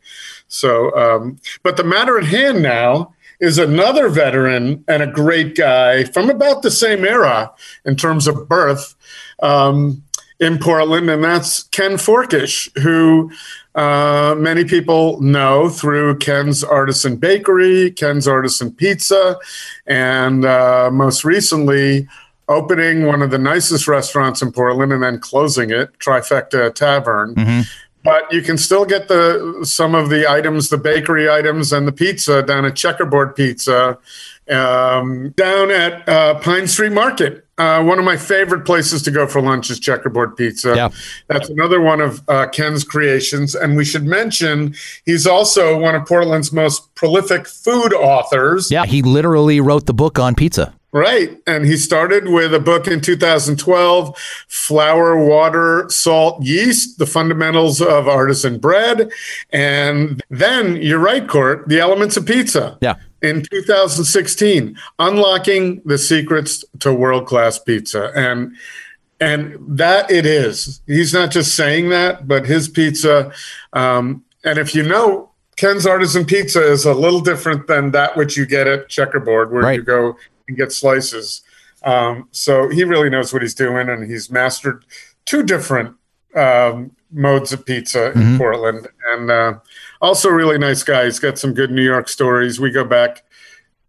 So, 0.48 0.94
um, 0.96 1.38
but 1.62 1.76
the 1.76 1.84
matter 1.84 2.18
at 2.18 2.24
hand 2.24 2.62
now 2.62 3.14
is 3.40 3.58
another 3.58 4.08
veteran 4.08 4.84
and 4.88 5.02
a 5.02 5.06
great 5.06 5.54
guy 5.54 6.04
from 6.04 6.28
about 6.28 6.62
the 6.62 6.70
same 6.70 7.04
era 7.04 7.52
in 7.84 7.96
terms 7.96 8.26
of 8.26 8.48
birth 8.48 8.96
um, 9.42 10.02
in 10.40 10.58
Portland, 10.58 11.08
and 11.10 11.22
that's 11.22 11.64
Ken 11.64 11.92
Forkish, 11.92 12.68
who 12.80 13.30
uh, 13.78 14.34
many 14.34 14.64
people 14.64 15.20
know 15.20 15.68
through 15.68 16.18
Ken's 16.18 16.64
Artisan 16.64 17.14
Bakery, 17.16 17.92
Ken's 17.92 18.26
Artisan 18.26 18.72
Pizza, 18.72 19.38
and 19.86 20.44
uh, 20.44 20.90
most 20.92 21.24
recently, 21.24 22.08
opening 22.48 23.06
one 23.06 23.22
of 23.22 23.30
the 23.30 23.38
nicest 23.38 23.86
restaurants 23.86 24.42
in 24.42 24.50
Portland 24.50 24.92
and 24.92 25.00
then 25.00 25.20
closing 25.20 25.70
it, 25.70 25.96
Trifecta 26.00 26.74
Tavern. 26.74 27.36
Mm-hmm. 27.36 27.60
But 28.02 28.32
you 28.32 28.42
can 28.42 28.58
still 28.58 28.84
get 28.84 29.06
the 29.06 29.60
some 29.62 29.94
of 29.94 30.10
the 30.10 30.28
items, 30.28 30.70
the 30.70 30.78
bakery 30.78 31.30
items, 31.30 31.72
and 31.72 31.86
the 31.86 31.92
pizza 31.92 32.42
down 32.42 32.64
at 32.64 32.74
Checkerboard 32.74 33.36
Pizza, 33.36 33.96
um, 34.50 35.30
down 35.30 35.70
at 35.70 36.08
uh, 36.08 36.34
Pine 36.40 36.66
Street 36.66 36.92
Market 36.92 37.44
uh, 37.58 37.82
one 37.82 37.98
of 37.98 38.04
my 38.04 38.16
favorite 38.16 38.64
places 38.64 39.02
to 39.02 39.10
go 39.10 39.26
for 39.26 39.42
lunch 39.42 39.68
is 39.68 39.80
Checkerboard 39.80 40.36
Pizza. 40.36 40.76
Yeah. 40.76 40.90
That's 41.26 41.50
another 41.50 41.80
one 41.80 42.00
of 42.00 42.22
uh, 42.28 42.46
Ken's 42.48 42.84
creations. 42.84 43.54
And 43.54 43.76
we 43.76 43.84
should 43.84 44.04
mention 44.04 44.74
he's 45.04 45.26
also 45.26 45.78
one 45.78 45.96
of 45.96 46.06
Portland's 46.06 46.52
most 46.52 46.94
prolific 46.94 47.48
food 47.48 47.92
authors. 47.92 48.70
Yeah, 48.70 48.86
he 48.86 49.02
literally 49.02 49.60
wrote 49.60 49.86
the 49.86 49.94
book 49.94 50.18
on 50.18 50.36
pizza. 50.36 50.72
Right. 50.90 51.36
And 51.46 51.66
he 51.66 51.76
started 51.76 52.28
with 52.28 52.54
a 52.54 52.60
book 52.60 52.86
in 52.86 53.02
2012 53.02 54.16
Flour, 54.48 55.22
Water, 55.22 55.86
Salt, 55.90 56.42
Yeast, 56.42 56.98
the 56.98 57.06
Fundamentals 57.06 57.82
of 57.82 58.08
Artisan 58.08 58.58
Bread. 58.58 59.10
And 59.50 60.22
then, 60.30 60.76
you're 60.76 60.98
right, 60.98 61.28
Court, 61.28 61.68
The 61.68 61.78
Elements 61.78 62.16
of 62.16 62.24
Pizza. 62.24 62.78
Yeah 62.80 62.94
in 63.22 63.42
2016 63.50 64.78
unlocking 64.98 65.82
the 65.84 65.98
secrets 65.98 66.64
to 66.78 66.92
world 66.92 67.26
class 67.26 67.58
pizza 67.58 68.12
and 68.14 68.54
and 69.20 69.56
that 69.60 70.10
it 70.10 70.24
is 70.24 70.80
he's 70.86 71.12
not 71.12 71.30
just 71.30 71.56
saying 71.56 71.88
that 71.88 72.28
but 72.28 72.46
his 72.46 72.68
pizza 72.68 73.32
um, 73.72 74.24
and 74.44 74.58
if 74.58 74.74
you 74.74 74.82
know 74.82 75.30
ken's 75.56 75.86
artisan 75.86 76.24
pizza 76.24 76.62
is 76.62 76.84
a 76.84 76.94
little 76.94 77.20
different 77.20 77.66
than 77.66 77.90
that 77.90 78.16
which 78.16 78.36
you 78.36 78.46
get 78.46 78.66
at 78.68 78.88
checkerboard 78.88 79.52
where 79.52 79.62
right. 79.62 79.76
you 79.76 79.82
go 79.82 80.16
and 80.46 80.56
get 80.56 80.70
slices 80.70 81.42
um, 81.84 82.28
so 82.30 82.68
he 82.68 82.84
really 82.84 83.10
knows 83.10 83.32
what 83.32 83.42
he's 83.42 83.54
doing 83.54 83.88
and 83.88 84.08
he's 84.08 84.30
mastered 84.30 84.84
two 85.24 85.42
different 85.42 85.96
um, 86.36 86.92
modes 87.10 87.52
of 87.52 87.66
pizza 87.66 88.10
mm-hmm. 88.10 88.20
in 88.20 88.38
portland 88.38 88.86
and 89.10 89.30
uh, 89.30 89.54
also 90.00 90.28
really 90.28 90.58
nice 90.58 90.82
guy. 90.82 91.04
He's 91.04 91.18
got 91.18 91.38
some 91.38 91.54
good 91.54 91.70
New 91.70 91.84
York 91.84 92.08
stories. 92.08 92.60
We 92.60 92.70
go 92.70 92.84
back 92.84 93.24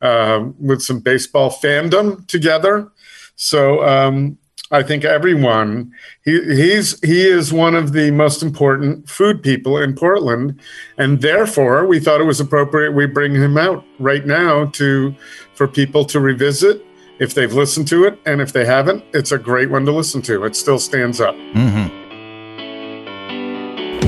um, 0.02 0.56
with 0.60 0.82
some 0.82 1.00
baseball 1.00 1.50
fandom 1.50 2.26
together. 2.28 2.92
So 3.36 3.86
um, 3.88 4.38
I 4.72 4.84
think 4.84 5.04
everyone 5.04 5.94
he 6.24 6.42
he's 6.44 7.00
he 7.02 7.28
is 7.28 7.52
one 7.52 7.76
of 7.76 7.94
the 7.94 8.12
most 8.12 8.44
important 8.44 9.10
food 9.10 9.42
people 9.42 9.78
in 9.78 9.96
Portland, 9.96 10.60
and 10.98 11.22
therefore 11.22 11.86
we 11.86 12.00
thought 12.00 12.22
it 12.22 12.26
was 12.26 12.40
appropriate 12.40 12.92
we 12.92 13.08
bring 13.08 13.34
him 13.34 13.58
out 13.58 13.84
right 13.98 14.26
now 14.26 14.66
to 14.66 15.16
for 15.56 15.68
people 15.68 16.06
to 16.06 16.20
revisit 16.20 16.86
if 17.20 17.34
they've 17.34 17.54
listened 17.54 17.88
to 17.90 18.06
it, 18.06 18.18
and 18.26 18.42
if 18.42 18.54
they 18.54 18.66
haven't, 18.66 19.04
it's 19.14 19.32
a 19.32 19.38
great 19.38 19.70
one 19.70 19.86
to 19.86 19.92
listen 19.92 20.22
to. 20.24 20.46
It 20.46 20.56
still 20.56 20.80
stands 20.80 21.20
up. 21.20 21.36
Mm-hmm. 21.36 21.99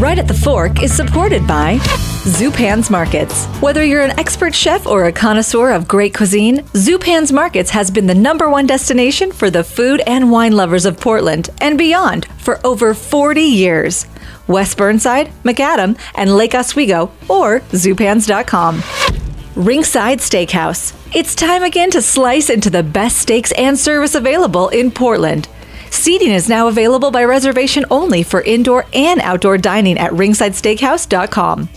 Right 0.01 0.17
at 0.17 0.27
the 0.27 0.33
Fork 0.33 0.81
is 0.81 0.91
supported 0.91 1.45
by 1.45 1.77
Zupan's 2.23 2.89
Markets. 2.89 3.45
Whether 3.61 3.85
you're 3.85 4.01
an 4.01 4.19
expert 4.19 4.55
chef 4.55 4.87
or 4.87 5.05
a 5.05 5.11
connoisseur 5.11 5.69
of 5.69 5.87
great 5.87 6.15
cuisine, 6.15 6.61
Zupan's 6.73 7.31
Markets 7.31 7.69
has 7.69 7.91
been 7.91 8.07
the 8.07 8.15
number 8.15 8.49
one 8.49 8.65
destination 8.65 9.31
for 9.31 9.51
the 9.51 9.63
food 9.63 10.01
and 10.07 10.31
wine 10.31 10.53
lovers 10.53 10.87
of 10.87 10.99
Portland 10.99 11.51
and 11.61 11.77
beyond 11.77 12.25
for 12.39 12.59
over 12.65 12.95
40 12.95 13.41
years. 13.41 14.07
West 14.47 14.75
Burnside, 14.75 15.31
Macadam, 15.43 15.95
and 16.15 16.35
Lake 16.35 16.55
Oswego, 16.55 17.11
or 17.29 17.59
zupans.com. 17.59 18.81
Ringside 19.55 20.17
Steakhouse. 20.17 20.95
It's 21.15 21.35
time 21.35 21.61
again 21.61 21.91
to 21.91 22.01
slice 22.01 22.49
into 22.49 22.71
the 22.71 22.81
best 22.81 23.17
steaks 23.17 23.51
and 23.51 23.77
service 23.77 24.15
available 24.15 24.69
in 24.69 24.89
Portland. 24.89 25.47
Seating 25.91 26.31
is 26.31 26.49
now 26.49 26.67
available 26.67 27.11
by 27.11 27.23
reservation 27.25 27.85
only 27.91 28.23
for 28.23 28.41
indoor 28.41 28.85
and 28.93 29.21
outdoor 29.21 29.57
dining 29.57 29.99
at 29.99 30.11
ringsidesteakhouse.com. 30.13 31.69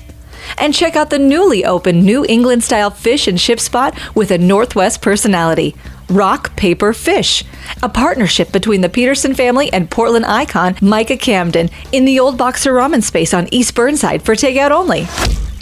And 0.57 0.73
check 0.73 0.95
out 0.95 1.11
the 1.11 1.19
newly 1.19 1.65
opened 1.65 2.05
New 2.05 2.25
England 2.29 2.63
style 2.63 2.91
fish 2.91 3.27
and 3.27 3.39
chip 3.39 3.61
spot 3.61 3.99
with 4.15 4.31
a 4.31 4.39
Northwest 4.39 5.03
personality. 5.03 5.75
Rock 6.09 6.55
Paper 6.57 6.93
Fish, 6.93 7.45
a 7.83 7.89
partnership 7.89 8.53
between 8.53 8.81
the 8.81 8.89
Peterson 8.89 9.35
family 9.35 9.73
and 9.73 9.91
Portland 9.91 10.27
icon 10.27 10.77
Micah 10.81 11.17
Camden 11.17 11.71
in 11.93 12.05
the 12.05 12.21
old 12.21 12.37
Boxer 12.39 12.73
Ramen 12.73 13.03
space 13.03 13.35
on 13.35 13.49
East 13.53 13.75
Burnside 13.75 14.23
for 14.23 14.35
takeout 14.35 14.71
only. 14.71 15.07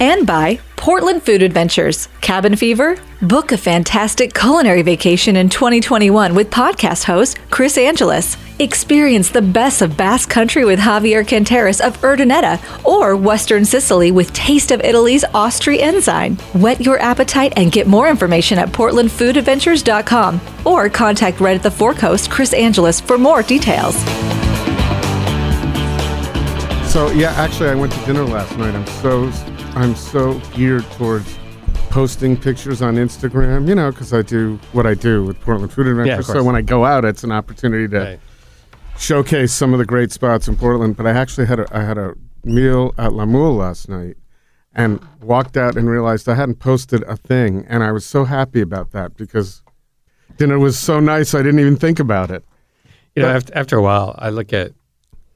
And 0.00 0.26
by 0.26 0.58
Portland 0.76 1.22
Food 1.22 1.44
Adventures, 1.44 2.08
Cabin 2.22 2.56
Fever. 2.56 2.96
Book 3.22 3.52
a 3.52 3.56
fantastic 3.56 4.34
culinary 4.34 4.82
vacation 4.82 5.36
in 5.36 5.48
2021 5.48 6.34
with 6.34 6.50
podcast 6.50 7.04
host 7.04 7.38
Chris 7.50 7.78
Angelus. 7.78 8.36
Experience 8.62 9.28
the 9.30 9.42
best 9.42 9.82
of 9.82 9.96
Basque 9.96 10.30
Country 10.30 10.64
with 10.64 10.78
Javier 10.78 11.26
Canteras 11.26 11.80
of 11.84 12.00
Urdaneta 12.02 12.60
or 12.84 13.16
Western 13.16 13.64
Sicily 13.64 14.12
with 14.12 14.32
Taste 14.34 14.70
of 14.70 14.80
Italy's 14.82 15.24
Austri 15.34 15.80
Ensign. 15.80 16.36
Whet 16.54 16.80
your 16.80 17.00
appetite 17.00 17.54
and 17.56 17.72
get 17.72 17.88
more 17.88 18.08
information 18.08 18.60
at 18.60 18.68
portlandfoodadventures.com 18.68 20.40
or 20.64 20.88
contact 20.88 21.40
Right 21.40 21.56
at 21.56 21.64
the 21.64 21.72
Fork 21.72 21.96
host 21.96 22.30
Chris 22.30 22.54
Angelus 22.54 23.00
for 23.00 23.18
more 23.18 23.42
details. 23.42 23.96
So 26.88 27.10
yeah, 27.10 27.32
actually, 27.36 27.70
I 27.70 27.74
went 27.74 27.92
to 27.94 28.04
dinner 28.06 28.22
last 28.24 28.56
night. 28.58 28.76
I'm 28.76 28.86
so 28.86 29.28
I'm 29.74 29.96
so 29.96 30.38
geared 30.54 30.84
towards 30.92 31.36
posting 31.90 32.36
pictures 32.36 32.80
on 32.80 32.94
Instagram. 32.94 33.66
You 33.66 33.74
know, 33.74 33.90
because 33.90 34.12
I 34.12 34.22
do 34.22 34.60
what 34.70 34.86
I 34.86 34.94
do 34.94 35.24
with 35.24 35.40
Portland 35.40 35.72
Food 35.72 35.88
Adventures. 35.88 36.28
Yeah, 36.28 36.34
so 36.34 36.44
when 36.44 36.54
I 36.54 36.62
go 36.62 36.84
out, 36.84 37.04
it's 37.04 37.24
an 37.24 37.32
opportunity 37.32 37.88
to 37.88 37.98
Right. 37.98 38.20
Showcase 39.02 39.52
some 39.52 39.72
of 39.72 39.78
the 39.78 39.84
great 39.84 40.12
spots 40.12 40.48
in 40.48 40.56
Portland. 40.56 40.96
But 40.96 41.06
I 41.06 41.10
actually 41.10 41.46
had 41.46 41.60
a 41.60 41.66
I 41.76 41.82
had 41.82 41.98
a 41.98 42.14
meal 42.44 42.94
at 42.98 43.12
La 43.12 43.26
Moule 43.26 43.54
last 43.54 43.88
night, 43.88 44.16
and 44.74 45.00
walked 45.20 45.56
out 45.56 45.76
and 45.76 45.88
realized 45.88 46.28
I 46.28 46.34
hadn't 46.34 46.60
posted 46.60 47.02
a 47.04 47.16
thing, 47.16 47.66
and 47.68 47.82
I 47.82 47.92
was 47.92 48.06
so 48.06 48.24
happy 48.24 48.60
about 48.60 48.92
that 48.92 49.16
because 49.16 49.62
dinner 50.36 50.58
was 50.58 50.78
so 50.78 51.00
nice. 51.00 51.34
I 51.34 51.42
didn't 51.42 51.60
even 51.60 51.76
think 51.76 51.98
about 51.98 52.30
it. 52.30 52.44
You 53.14 53.22
know, 53.22 53.28
after, 53.28 53.54
after 53.54 53.76
a 53.76 53.82
while, 53.82 54.14
I 54.18 54.30
look 54.30 54.54
at, 54.54 54.72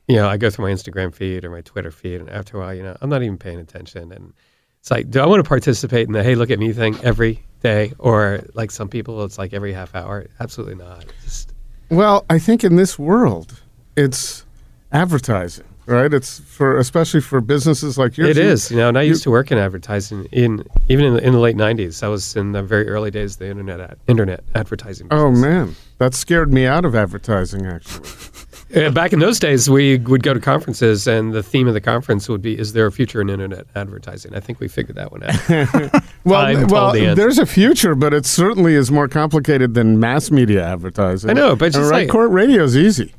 you 0.09 0.17
know, 0.17 0.27
I 0.27 0.39
go 0.39 0.49
through 0.49 0.65
my 0.65 0.73
Instagram 0.73 1.15
feed 1.15 1.45
or 1.45 1.51
my 1.51 1.61
Twitter 1.61 1.91
feed, 1.91 2.21
and 2.21 2.31
after 2.31 2.57
a 2.57 2.61
while, 2.61 2.75
you 2.75 2.83
know, 2.83 2.97
I'm 3.03 3.11
not 3.11 3.23
even 3.23 3.37
paying 3.37 3.59
attention. 3.61 4.13
And 4.13 4.33
it's 4.81 4.91
like, 4.91 5.11
do 5.11 5.21
I 5.21 5.27
want 5.27 5.45
to 5.45 5.49
participate 5.49 6.07
in 6.07 6.13
the 6.13 6.23
hey, 6.23 6.37
look 6.37 6.51
at 6.51 6.59
me 6.59 6.73
thing 6.73 6.97
every 7.03 7.45
day? 7.61 7.93
Or 7.99 8.41
like 8.55 8.71
some 8.71 8.89
people, 8.89 9.23
it's 9.25 9.37
like 9.37 9.53
every 9.53 9.75
half 9.75 9.95
hour? 9.95 10.27
Absolutely 10.41 10.77
not. 10.77 11.05
Just, 11.23 11.53
Well, 11.91 12.25
I 12.29 12.39
think 12.39 12.65
in 12.65 12.77
this 12.77 12.99
world, 12.99 13.63
it's 13.97 14.45
advertising, 14.93 15.65
right? 15.87 16.13
It's 16.13 16.41
for 16.41 16.79
especially 16.79 17.21
for 17.21 17.41
businesses 17.41 17.97
like 17.97 18.17
yours. 18.17 18.31
It 18.31 18.39
is. 18.39 18.71
You- 18.71 18.79
know, 18.79 18.89
and 18.89 18.99
I 18.99 19.03
used 19.03 19.23
to 19.25 19.31
work 19.31 19.53
in 19.53 19.59
advertising 19.59 20.27
in 20.33 20.65
even 20.89 21.05
in 21.07 21.15
the, 21.15 21.25
in 21.27 21.33
the 21.33 21.39
late 21.39 21.57
90s. 21.57 22.03
I 22.03 22.09
was 22.09 22.35
in 22.37 22.53
the 22.53 22.63
very 22.63 22.89
early 22.89 23.11
days 23.11 23.35
of 23.35 23.39
the 23.41 23.49
internet, 23.51 23.81
ad, 23.81 23.99
internet 24.09 24.43
advertising. 24.55 25.09
Oh 25.11 25.31
man, 25.31 25.77
that 25.99 26.15
scared 26.15 26.53
me 26.53 26.67
out 26.67 26.85
of 26.85 26.95
advertising. 26.95 27.67
Actually, 27.67 28.09
Uh, 28.75 28.91
back 28.91 29.13
in 29.13 29.21
those 29.21 29.39
days, 29.39 29.71
we 29.71 29.97
would 29.99 30.25
go 30.25 30.35
to 30.35 30.41
conferences, 30.41 31.07
and 31.07 31.33
the 31.33 31.43
theme 31.43 31.69
of 31.69 31.75
the 31.75 31.81
conference 31.81 32.29
would 32.29 32.43
be, 32.43 32.59
"Is 32.59 32.73
there 32.73 32.87
a 32.87 32.91
future 32.93 33.21
in 33.21 33.31
internet 33.31 33.67
advertising?" 33.77 34.35
I 34.35 34.41
think 34.41 34.59
we 34.59 34.67
figured 34.67 34.97
that 34.97 35.13
one 35.13 35.23
out. 35.23 36.03
well, 36.25 36.67
well, 36.67 36.93
the 36.93 37.15
there's 37.15 37.39
a 37.39 37.47
future, 37.47 37.95
but 37.95 38.13
it 38.13 38.27
certainly 38.27 38.75
is 38.75 38.91
more 38.91 39.07
complicated 39.07 39.75
than 39.75 40.01
mass 40.01 40.33
media 40.33 40.65
advertising. 40.67 41.31
I 41.31 41.35
know, 41.35 41.55
but 41.55 41.67
just 41.67 41.77
And 41.79 41.91
right, 41.91 41.99
like- 42.01 42.09
court 42.09 42.33
radio 42.33 42.65
is 42.65 42.77
easy. 42.77 43.15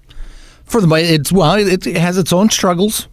For 0.66 0.82
the 0.82 0.94
it's 0.96 1.32
well, 1.32 1.54
it, 1.56 1.88
it 1.88 1.96
has 1.96 2.18
its 2.18 2.34
own 2.34 2.50
struggles. 2.50 3.08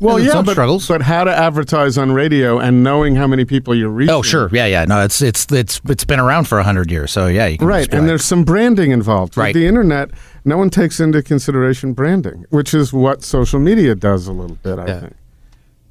Well, 0.00 0.18
yeah, 0.18 0.32
own 0.38 0.44
but, 0.46 0.52
struggles. 0.52 0.88
but 0.88 1.02
how 1.02 1.24
to 1.24 1.30
advertise 1.30 1.98
on 1.98 2.10
radio 2.12 2.58
and 2.58 2.82
knowing 2.82 3.16
how 3.16 3.26
many 3.26 3.44
people 3.44 3.74
you're 3.74 3.90
reaching. 3.90 4.14
oh, 4.14 4.22
sure, 4.22 4.48
yeah, 4.52 4.64
yeah. 4.66 4.84
No, 4.86 5.02
it's 5.04 5.20
it's 5.20 5.50
it's 5.52 5.80
it's 5.88 6.04
been 6.04 6.18
around 6.18 6.48
for 6.48 6.60
hundred 6.62 6.90
years, 6.90 7.10
so 7.12 7.26
yeah, 7.26 7.46
you 7.46 7.58
can 7.58 7.66
Right, 7.66 7.84
just 7.84 7.92
and 7.92 8.08
there's 8.08 8.24
some 8.24 8.42
branding 8.44 8.92
involved. 8.92 9.36
Right. 9.36 9.54
With 9.54 9.62
the 9.62 9.66
internet, 9.68 10.10
no 10.44 10.56
one 10.56 10.70
takes 10.70 11.00
into 11.00 11.22
consideration 11.22 11.92
branding, 11.92 12.46
which 12.48 12.72
is 12.72 12.92
what 12.92 13.22
social 13.22 13.60
media 13.60 13.94
does 13.94 14.26
a 14.26 14.32
little 14.32 14.56
bit, 14.56 14.78
I 14.78 14.86
Yeah. 14.86 15.00
think. 15.00 15.16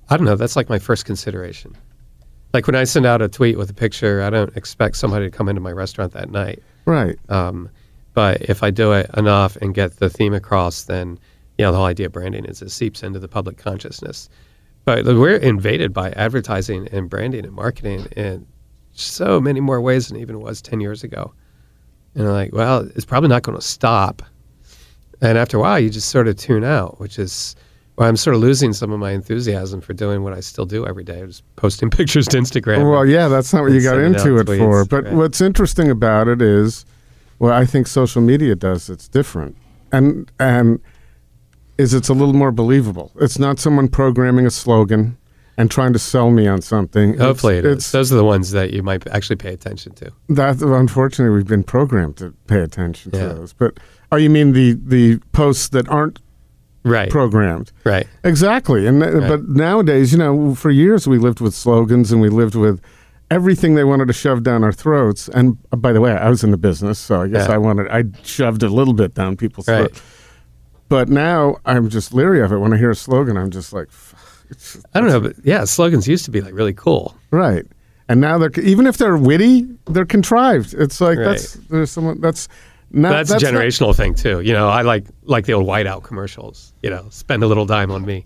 I 0.10 0.18
don't 0.18 0.26
know. 0.26 0.36
That's 0.36 0.56
like 0.56 0.70
my 0.70 0.80
first 0.80 1.06
consideration. 1.06 1.78
Like 2.52 2.66
when 2.66 2.76
I 2.76 2.86
send 2.86 3.06
out 3.06 3.22
a 3.22 3.28
tweet 3.30 3.60
with 3.60 3.70
a 3.70 3.76
picture, 3.76 4.24
I 4.24 4.32
don't 4.32 4.58
expect 4.58 4.96
somebody 4.96 5.30
to 5.30 5.32
come 5.32 5.48
into 5.48 5.62
my 5.62 5.72
restaurant 5.72 6.14
that 6.14 6.32
night. 6.32 6.64
Right. 6.86 7.16
Um, 7.30 7.70
but 8.16 8.42
if 8.42 8.64
I 8.64 8.72
do 8.72 8.92
it 8.94 9.08
enough 9.16 9.56
and 9.58 9.76
get 9.76 9.98
the 10.00 10.10
theme 10.10 10.34
across, 10.34 10.86
then 10.86 11.20
you 11.60 11.66
know 11.66 11.74
the 11.74 11.78
whole 11.78 11.88
idea 11.88 12.06
of 12.06 12.14
branding 12.14 12.46
is 12.46 12.62
it 12.62 12.72
seeps 12.72 13.04
into 13.04 13.20
the 13.20 13.28
public 13.28 13.58
consciousness. 13.58 14.30
But 14.86 15.04
we're 15.06 15.36
invaded 15.36 15.94
by 15.94 16.12
advertising 16.12 16.88
and 16.94 17.10
branding 17.10 17.46
and 17.46 17.54
marketing 17.54 18.08
in 18.16 18.48
so 18.94 19.42
many 19.42 19.60
more 19.60 19.82
ways 19.82 20.08
than 20.08 20.18
even 20.18 20.40
was 20.40 20.62
ten 20.62 20.80
years 20.80 21.04
ago. 21.04 21.34
And 22.16 22.26
I'm 22.26 22.34
like, 22.34 22.54
well, 22.54 22.90
it's 22.96 23.04
probably 23.04 23.28
not 23.28 23.44
going 23.44 23.58
to 23.58 23.64
stop. 23.64 24.22
And 25.22 25.38
after 25.38 25.58
a 25.58 25.60
while, 25.60 25.78
you 25.78 25.90
just 25.90 26.08
sort 26.08 26.30
of 26.30 26.38
tune 26.38 26.64
out, 26.64 26.98
which 27.02 27.20
is 27.20 27.58
why 27.96 28.08
I'm 28.08 28.16
sort 28.16 28.38
of 28.38 28.42
losing 28.42 28.72
some 28.72 28.94
of 28.94 29.00
my 29.00 29.12
enthusiasm 29.12 29.82
for 29.82 29.92
doing 29.92 30.24
what 30.24 30.32
I 30.32 30.40
still 30.40 30.66
do 30.66 30.88
every 30.88 31.04
day, 31.04 31.26
just 31.26 31.44
posting 31.58 31.90
pictures 32.00 32.26
to 32.30 32.38
Instagram. 32.38 32.90
Well, 32.90 33.06
yeah, 33.06 33.28
that's 33.28 33.54
not 33.54 33.64
what 33.64 33.74
you 33.74 33.82
got 33.82 33.98
into 34.00 34.38
it 34.38 34.48
for. 34.48 34.86
But 34.86 35.04
right. 35.04 35.14
what's 35.14 35.42
interesting 35.42 35.92
about 35.92 36.30
it 36.30 36.42
is, 36.42 36.86
well, 37.40 37.52
I 37.52 37.66
think 37.66 37.88
social 37.88 38.22
media 38.22 38.56
does. 38.56 38.90
It's 38.90 39.10
different, 39.10 39.58
and 39.92 40.32
and 40.40 40.80
is 41.80 41.94
it's 41.94 42.10
a 42.10 42.14
little 42.14 42.34
more 42.44 42.52
believable. 42.52 43.12
It's 43.26 43.40
not 43.40 43.60
someone 43.60 43.88
programming 43.88 44.46
a 44.46 44.52
slogan 44.52 45.18
and 45.58 45.70
trying 45.72 45.94
to 45.94 46.00
sell 46.00 46.30
me 46.32 46.48
on 46.48 46.62
something. 46.62 47.10
It's- 47.12 47.22
Hopefully, 47.26 47.58
it 47.58 47.66
is. 47.66 47.78
it's 47.78 47.92
Those 47.92 48.12
are 48.14 48.16
the 48.18 48.24
ones 48.36 48.52
that 48.52 48.72
you 48.74 48.82
might 48.84 49.08
actually 49.08 49.36
pay 49.38 49.54
attention 49.54 49.94
to. 49.96 50.12
that. 50.30 50.62
Unfortunately, 50.62 51.36
we've 51.36 51.48
been 51.58 51.64
programmed 51.64 52.16
to 52.18 52.34
pay 52.48 52.62
attention 52.62 53.12
to 53.14 53.18
those. 53.20 53.54
But 53.54 53.72
oh, 54.12 54.18
you 54.18 54.30
mean 54.30 54.54
the 54.54 54.78
the 54.96 55.20
posts 55.32 55.70
that 55.70 55.88
aren't 55.90 56.20
Right. 56.86 57.10
programmed? 57.10 57.72
right. 57.84 58.08
Exactly. 58.24 58.88
And 58.88 59.02
Right. 59.02 59.28
but 59.28 59.50
nowadays, 59.50 60.12
you 60.14 60.18
know, 60.18 60.56
for 60.56 60.72
years 60.72 61.08
we 61.08 61.18
lived 61.18 61.42
with 61.42 61.54
slogans 61.54 62.12
and 62.12 62.22
we 62.22 62.30
lived 62.30 62.56
with 62.56 62.80
everything 63.30 63.76
they 63.76 63.84
wanted 63.84 64.08
to 64.08 64.14
shove 64.14 64.42
down 64.44 64.64
our 64.64 64.72
throats. 64.72 65.30
And 65.34 65.58
uh, 65.72 65.76
by 65.76 65.92
the 65.94 66.02
way, 66.02 66.14
I 66.14 66.30
was 66.30 66.42
in 66.44 66.52
the 66.52 66.58
business, 66.70 66.98
so 66.98 67.22
I 67.22 67.28
guess 67.28 67.48
Yeah. 67.48 67.56
I 67.56 67.58
wanted 67.58 67.88
I 67.90 68.06
shoved 68.24 68.64
a 68.64 68.70
little 68.70 68.94
bit 68.94 69.14
down 69.14 69.36
people's 69.36 69.68
Right. 69.68 69.78
throats. 69.92 70.02
But 70.90 71.08
now 71.08 71.58
I'm 71.66 71.88
just 71.90 72.14
leery 72.14 72.42
of 72.42 72.52
it. 72.52 72.58
When 72.58 72.74
I 72.74 72.78
hear 72.78 72.90
a 72.92 72.96
slogan, 72.96 73.38
I'm 73.38 73.52
just 73.52 73.72
like, 73.74 73.92
"Fuck, 73.92 74.20
it's, 74.50 74.84
I 74.94 75.00
don't 75.00 75.10
know, 75.10 75.20
but 75.22 75.36
yeah, 75.44 75.64
slogans 75.66 76.08
used 76.08 76.26
to 76.26 76.32
be 76.32 76.42
like 76.42 76.54
really 76.54 76.74
cool. 76.74 77.16
right. 77.32 77.66
And 78.08 78.20
now 78.20 78.40
they're 78.40 78.50
even 78.64 78.88
if 78.88 78.98
they're 78.98 79.18
witty, 79.18 79.68
they're 79.86 80.04
contrived. 80.04 80.74
It's 80.74 81.00
like 81.00 81.20
Right. 81.20 81.26
that's 81.28 81.54
there's 81.70 81.92
someone 81.92 82.20
that's 82.22 82.48
not 82.92 83.12
that's, 83.12 83.30
a 83.30 83.34
not- 83.34 83.42
generational 83.44 83.96
thing 83.96 84.16
too. 84.16 84.40
You 84.42 84.52
know, 84.54 84.68
I 84.68 84.82
like 84.82 85.06
like 85.26 85.46
the 85.46 85.54
old 85.54 85.68
White 85.68 85.86
Owl 85.86 86.02
commercials. 86.02 86.74
You 86.82 86.90
know, 86.90 87.06
spend 87.12 87.44
a 87.44 87.48
little 87.48 87.68
dime 87.68 87.92
on 87.92 88.04
me. 88.04 88.26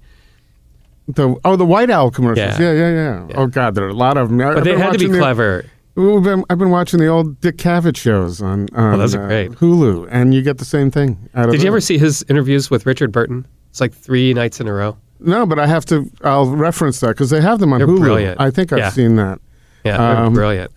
the 1.10 1.36
oh 1.44 1.58
the 1.58 1.66
White 1.66 1.90
Owl 1.90 2.12
commercials. 2.12 2.58
Yeah, 2.58 2.72
Yeah. 2.72 2.80
yeah, 2.80 2.90
yeah. 2.94 3.28
Yeah. 3.28 3.36
Oh 3.36 3.48
God, 3.48 3.76
there 3.76 3.84
are 3.84 3.90
a 3.90 3.94
lot 3.94 4.16
of 4.16 4.30
them. 4.30 4.38
But 4.38 4.60
I've 4.60 4.64
they 4.64 4.78
had 4.78 4.94
to 4.94 5.00
be 5.00 5.08
the- 5.08 5.18
clever. 5.20 5.66
We've 5.96 6.24
been, 6.24 6.44
I've 6.50 6.58
been 6.58 6.72
watching 6.72 7.00
the 7.00 7.08
old 7.08 7.40
Dick 7.40 7.58
Cavett 7.58 7.96
shows 7.96 8.42
on, 8.42 8.68
on 8.74 8.96
Oh, 8.96 8.98
those 8.98 9.14
are 9.14 9.24
uh, 9.26 9.28
great. 9.28 9.52
Hulu, 9.52 10.08
and 10.10 10.34
you 10.34 10.42
get 10.42 10.58
the 10.58 10.66
same 10.66 10.90
thing. 10.90 11.30
Out 11.36 11.46
of 11.46 11.52
Did 11.52 11.62
you 11.62 11.68
ever 11.68 11.80
see 11.82 12.00
his 12.00 12.26
interviews 12.30 12.72
with 12.72 12.86
Richard 12.88 13.12
Burton? 13.12 13.46
It's 13.70 13.80
like 13.80 13.94
three 13.94 14.34
nights 14.34 14.60
in 14.60 14.68
a 14.68 14.74
row. 14.74 14.98
No, 15.20 15.46
but 15.46 15.60
I 15.60 15.68
have 15.68 15.86
to. 15.86 16.10
I'll 16.24 16.48
reference 16.50 17.00
that 17.02 17.10
because 17.10 17.30
they 17.30 17.42
have 17.42 17.60
them 17.60 17.74
on 17.74 17.80
They're 17.80 17.88
Hulu. 17.88 18.00
brilliant. 18.00 18.42
I 18.42 18.50
think 18.50 18.74
I've 18.74 18.80
Yeah. 18.80 18.90
seen 18.90 19.16
that. 19.18 19.40
Yeah, 19.84 20.24
Um, 20.26 20.34
brilliant. 20.34 20.72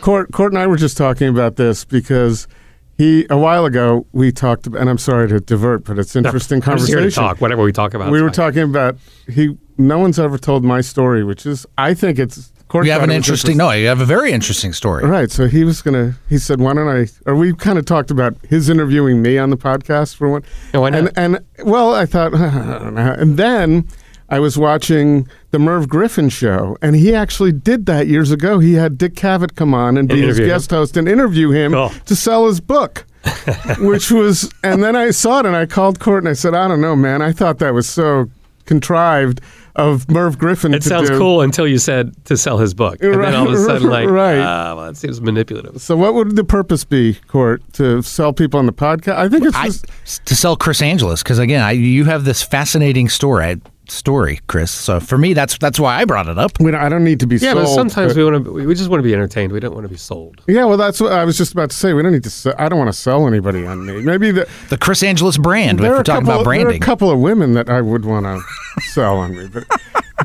Court, 0.00 0.32
Court 0.32 0.52
and 0.52 0.58
I 0.58 0.66
were 0.66 0.76
just 0.76 0.96
talking 0.96 1.28
about 1.28 1.56
this 1.56 1.84
because 1.84 2.48
he 2.96 3.26
a 3.30 3.36
while 3.36 3.66
ago 3.66 4.06
we 4.12 4.32
talked 4.32 4.66
about, 4.66 4.80
and 4.80 4.88
I'm 4.90 4.98
sorry 4.98 5.28
to 5.28 5.40
divert, 5.40 5.84
but 5.84 5.98
it's 5.98 6.16
interesting 6.16 6.62
I'm 6.66 6.76
just 6.78 6.88
here 6.88 6.96
conversation. 6.98 7.22
to 7.22 7.28
talk. 7.28 7.40
Whatever 7.40 7.62
we 7.62 7.72
talk 7.72 7.94
about. 7.94 8.10
we 8.10 8.20
were 8.22 8.28
fine. 8.28 8.34
talking 8.34 8.62
about 8.62 8.96
he. 9.28 9.56
No 9.76 9.98
one's 9.98 10.18
ever 10.18 10.38
told 10.38 10.64
my 10.64 10.80
story, 10.80 11.22
which 11.22 11.44
is 11.44 11.66
I 11.76 11.92
think 11.94 12.18
it's. 12.18 12.50
Court 12.68 12.86
you 12.86 12.92
have 12.92 13.02
an 13.02 13.10
it 13.10 13.14
was 13.14 13.28
interesting. 13.28 13.56
No, 13.56 13.70
you 13.70 13.86
have 13.86 14.00
a 14.00 14.04
very 14.06 14.32
interesting 14.32 14.72
story. 14.72 15.04
Right. 15.04 15.30
So 15.30 15.46
he 15.46 15.64
was 15.64 15.80
gonna. 15.82 16.14
He 16.28 16.38
said, 16.38 16.60
"Why 16.60 16.74
don't 16.74 16.88
I?" 16.88 17.06
Or 17.26 17.36
we 17.36 17.52
kind 17.54 17.78
of 17.78 17.84
talked 17.84 18.10
about 18.10 18.34
his 18.48 18.68
interviewing 18.68 19.22
me 19.22 19.38
on 19.38 19.50
the 19.50 19.56
podcast 19.56 20.16
for 20.16 20.28
one. 20.28 20.42
Yeah, 20.72 20.80
why 20.80 20.90
not? 20.90 20.98
And 21.16 21.36
and 21.36 21.44
well, 21.68 21.94
I 21.94 22.06
thought, 22.06 22.34
I 22.34 22.78
don't 22.78 22.94
know. 22.94 23.14
and 23.18 23.36
then 23.36 23.86
I 24.30 24.40
was 24.40 24.56
watching 24.58 25.28
the 25.50 25.58
Merv 25.58 25.88
Griffin 25.88 26.30
show, 26.30 26.76
and 26.82 26.96
he 26.96 27.14
actually 27.14 27.52
did 27.52 27.86
that 27.86 28.06
years 28.08 28.30
ago. 28.32 28.58
He 28.58 28.74
had 28.74 28.96
Dick 28.98 29.14
Cavett 29.14 29.54
come 29.54 29.74
on 29.74 29.96
and 29.96 30.08
be 30.08 30.16
his 30.16 30.24
interview 30.38 30.44
him. 30.44 30.48
guest 30.50 30.70
host 30.70 30.96
and 30.96 31.06
interview 31.08 31.50
him 31.50 31.72
Cool. 31.72 31.90
to 32.06 32.16
sell 32.16 32.46
his 32.46 32.60
book. 32.60 33.04
which 33.78 34.10
was, 34.10 34.52
and 34.62 34.82
then 34.84 34.94
I 34.94 35.10
saw 35.10 35.40
it 35.40 35.46
and 35.46 35.56
I 35.56 35.64
called 35.64 35.98
Court 35.98 36.22
and 36.24 36.28
I 36.28 36.34
said, 36.34 36.54
I 36.54 36.68
don't 36.68 36.82
know, 36.82 36.94
man. 36.94 37.22
I 37.22 37.32
thought 37.32 37.58
that 37.60 37.72
was 37.72 37.88
so 37.88 38.28
contrived 38.66 39.40
of 39.76 40.08
Merv 40.10 40.38
Griffin. 40.38 40.72
It 40.74 40.82
to 40.82 40.88
sounds 40.88 41.10
do. 41.10 41.18
cool 41.18 41.40
until 41.40 41.66
you 41.66 41.78
said 41.78 42.14
to 42.26 42.36
sell 42.36 42.58
his 42.58 42.74
book, 42.74 42.98
and 43.02 43.16
Right, 43.16 43.30
then 43.32 43.34
all 43.40 43.48
of 43.48 43.54
a 43.54 43.58
sudden, 43.58 43.88
like, 43.88 44.08
right. 44.08 44.38
ah, 44.38 44.74
well, 44.76 44.86
that 44.86 44.96
seems 44.96 45.20
manipulative. 45.20 45.80
So, 45.80 45.96
what 45.96 46.14
would 46.14 46.36
the 46.36 46.44
purpose 46.44 46.84
be, 46.84 47.14
Court, 47.28 47.62
to 47.74 48.02
sell 48.02 48.32
people 48.32 48.58
on 48.60 48.66
the 48.66 48.72
podcast? 48.72 49.16
I 49.16 49.28
think 49.28 49.44
it's 49.44 49.56
I, 49.56 49.66
just 49.66 50.24
to 50.26 50.36
sell 50.36 50.56
Chris 50.56 50.80
Angelus 50.80 51.22
because 51.22 51.38
again, 51.38 51.62
I, 51.62 51.72
you 51.72 52.04
have 52.04 52.24
this 52.24 52.42
fascinating 52.42 53.08
story, 53.08 53.60
story, 53.90 54.40
Chris. 54.46 54.70
So 54.70 55.00
for 55.00 55.18
me, 55.18 55.32
that's 55.34 55.58
that's 55.58 55.78
why 55.80 56.00
I 56.00 56.04
brought 56.04 56.28
it 56.28 56.38
up. 56.38 56.52
we 56.60 56.70
don't, 56.70 56.80
I 56.80 56.88
don't 56.88 57.04
need 57.04 57.20
to 57.20 57.26
be 57.26 57.36
Yeah, 57.36 57.52
sold. 57.52 57.64
but 57.64 57.74
sometimes 57.74 58.16
we 58.16 58.24
want 58.24 58.44
to. 58.44 58.52
We 58.52 58.74
just 58.74 58.88
want 58.90 59.00
to 59.00 59.04
be 59.04 59.14
entertained. 59.14 59.52
We 59.52 59.60
don't 59.60 59.74
want 59.74 59.84
to 59.84 59.88
be 59.88 59.96
sold. 59.96 60.40
yeah, 60.46 60.64
well, 60.64 60.76
that's 60.76 61.00
what 61.00 61.12
I 61.12 61.24
was 61.24 61.36
just 61.36 61.52
about 61.52 61.70
to 61.70 61.76
say. 61.76 61.92
We 61.92 62.02
don't 62.02 62.12
need 62.12 62.24
to. 62.24 62.30
Sell, 62.30 62.54
I 62.58 62.68
don't 62.68 62.78
want 62.78 62.88
to 62.88 62.98
sell 62.98 63.26
anybody 63.26 63.66
on 63.66 63.84
me. 63.86 64.00
Maybe 64.02 64.30
the, 64.30 64.48
The 64.70 64.78
Chris 64.78 65.02
Angelus 65.02 65.38
brand. 65.38 65.80
If 65.80 65.86
we're 65.88 66.00
a 66.00 66.04
talking 66.04 66.26
couple. 66.26 66.42
about 66.42 66.50
there 66.50 66.66
are 66.68 66.70
a 66.70 66.78
couple 66.78 67.10
of 67.10 67.18
women 67.18 67.52
that 67.54 67.68
I 67.70 67.80
would 67.80 68.04
want 68.04 68.26
to 68.26 68.42
sell 68.92 69.16
on 69.18 69.36
me, 69.36 69.48
but. 69.48 69.64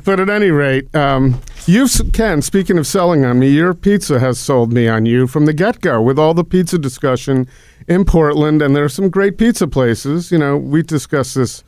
But 0.05 0.19
at 0.19 0.29
any 0.29 0.51
rate, 0.51 0.93
um, 0.95 1.41
you 1.65 1.87
Ken. 2.13 2.43
Speaking 2.43 2.77
of 2.77 2.85
selling 2.85 3.25
on 3.25 3.39
me, 3.39 3.49
your 3.49 3.73
pizza 3.73 4.19
has 4.19 4.37
sold 4.39 4.71
me 4.71 4.87
on 4.87 5.07
you 5.07 5.25
from 5.25 5.45
the 5.45 5.51
get 5.51 5.81
go. 5.81 5.99
With 5.99 6.19
all 6.19 6.35
the 6.35 6.43
pizza 6.43 6.77
discussion 6.77 7.47
in 7.87 8.05
Portland, 8.05 8.61
and 8.61 8.75
there 8.75 8.83
are 8.83 8.89
some 8.89 9.09
great 9.09 9.37
pizza 9.39 9.67
places. 9.67 10.31
You 10.31 10.37
know, 10.37 10.57
we 10.57 10.83
discussed 10.83 11.33
this. 11.35 11.63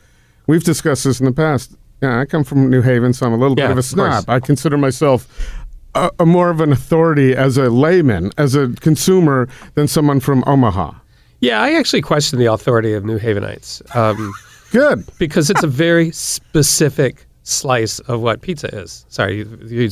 We've 0.45 0.63
discussed 0.63 1.03
this 1.03 1.19
in 1.19 1.25
the 1.25 1.31
past. 1.31 1.75
Yeah, 2.01 2.19
I 2.19 2.25
come 2.25 2.43
from 2.43 2.69
New 2.69 2.81
Haven, 2.81 3.13
so 3.13 3.25
I'm 3.27 3.33
a 3.33 3.37
little 3.37 3.57
Yeah, 3.57 3.67
bit 3.67 3.71
of 3.71 3.77
a 3.77 3.79
of 3.79 3.85
snob. 3.85 4.25
I 4.27 4.39
consider 4.39 4.77
myself 4.77 5.27
a, 5.93 6.09
a 6.19 6.25
more 6.25 6.49
of 6.49 6.59
an 6.61 6.71
authority 6.71 7.35
as 7.35 7.57
a 7.57 7.69
layman, 7.69 8.31
as 8.37 8.55
a 8.55 8.69
consumer, 8.79 9.47
than 9.75 9.87
someone 9.87 10.19
from 10.19 10.43
Omaha. 10.47 10.93
Yeah, 11.41 11.61
I 11.61 11.73
actually 11.73 12.01
question 12.01 12.39
the 12.39 12.45
authority 12.51 12.93
of 12.93 13.03
New 13.05 13.17
Havenites 13.19 13.81
um, 13.95 14.33
Good. 14.71 15.05
because 15.19 15.49
it's 15.49 15.63
a 15.63 15.67
very 15.67 16.11
specific 16.11 17.25
slice 17.43 17.99
of 18.01 18.21
what 18.21 18.41
pizza 18.41 18.67
is. 18.75 19.05
Sorry, 19.09 19.37
you, 19.39 19.59
you, 19.65 19.89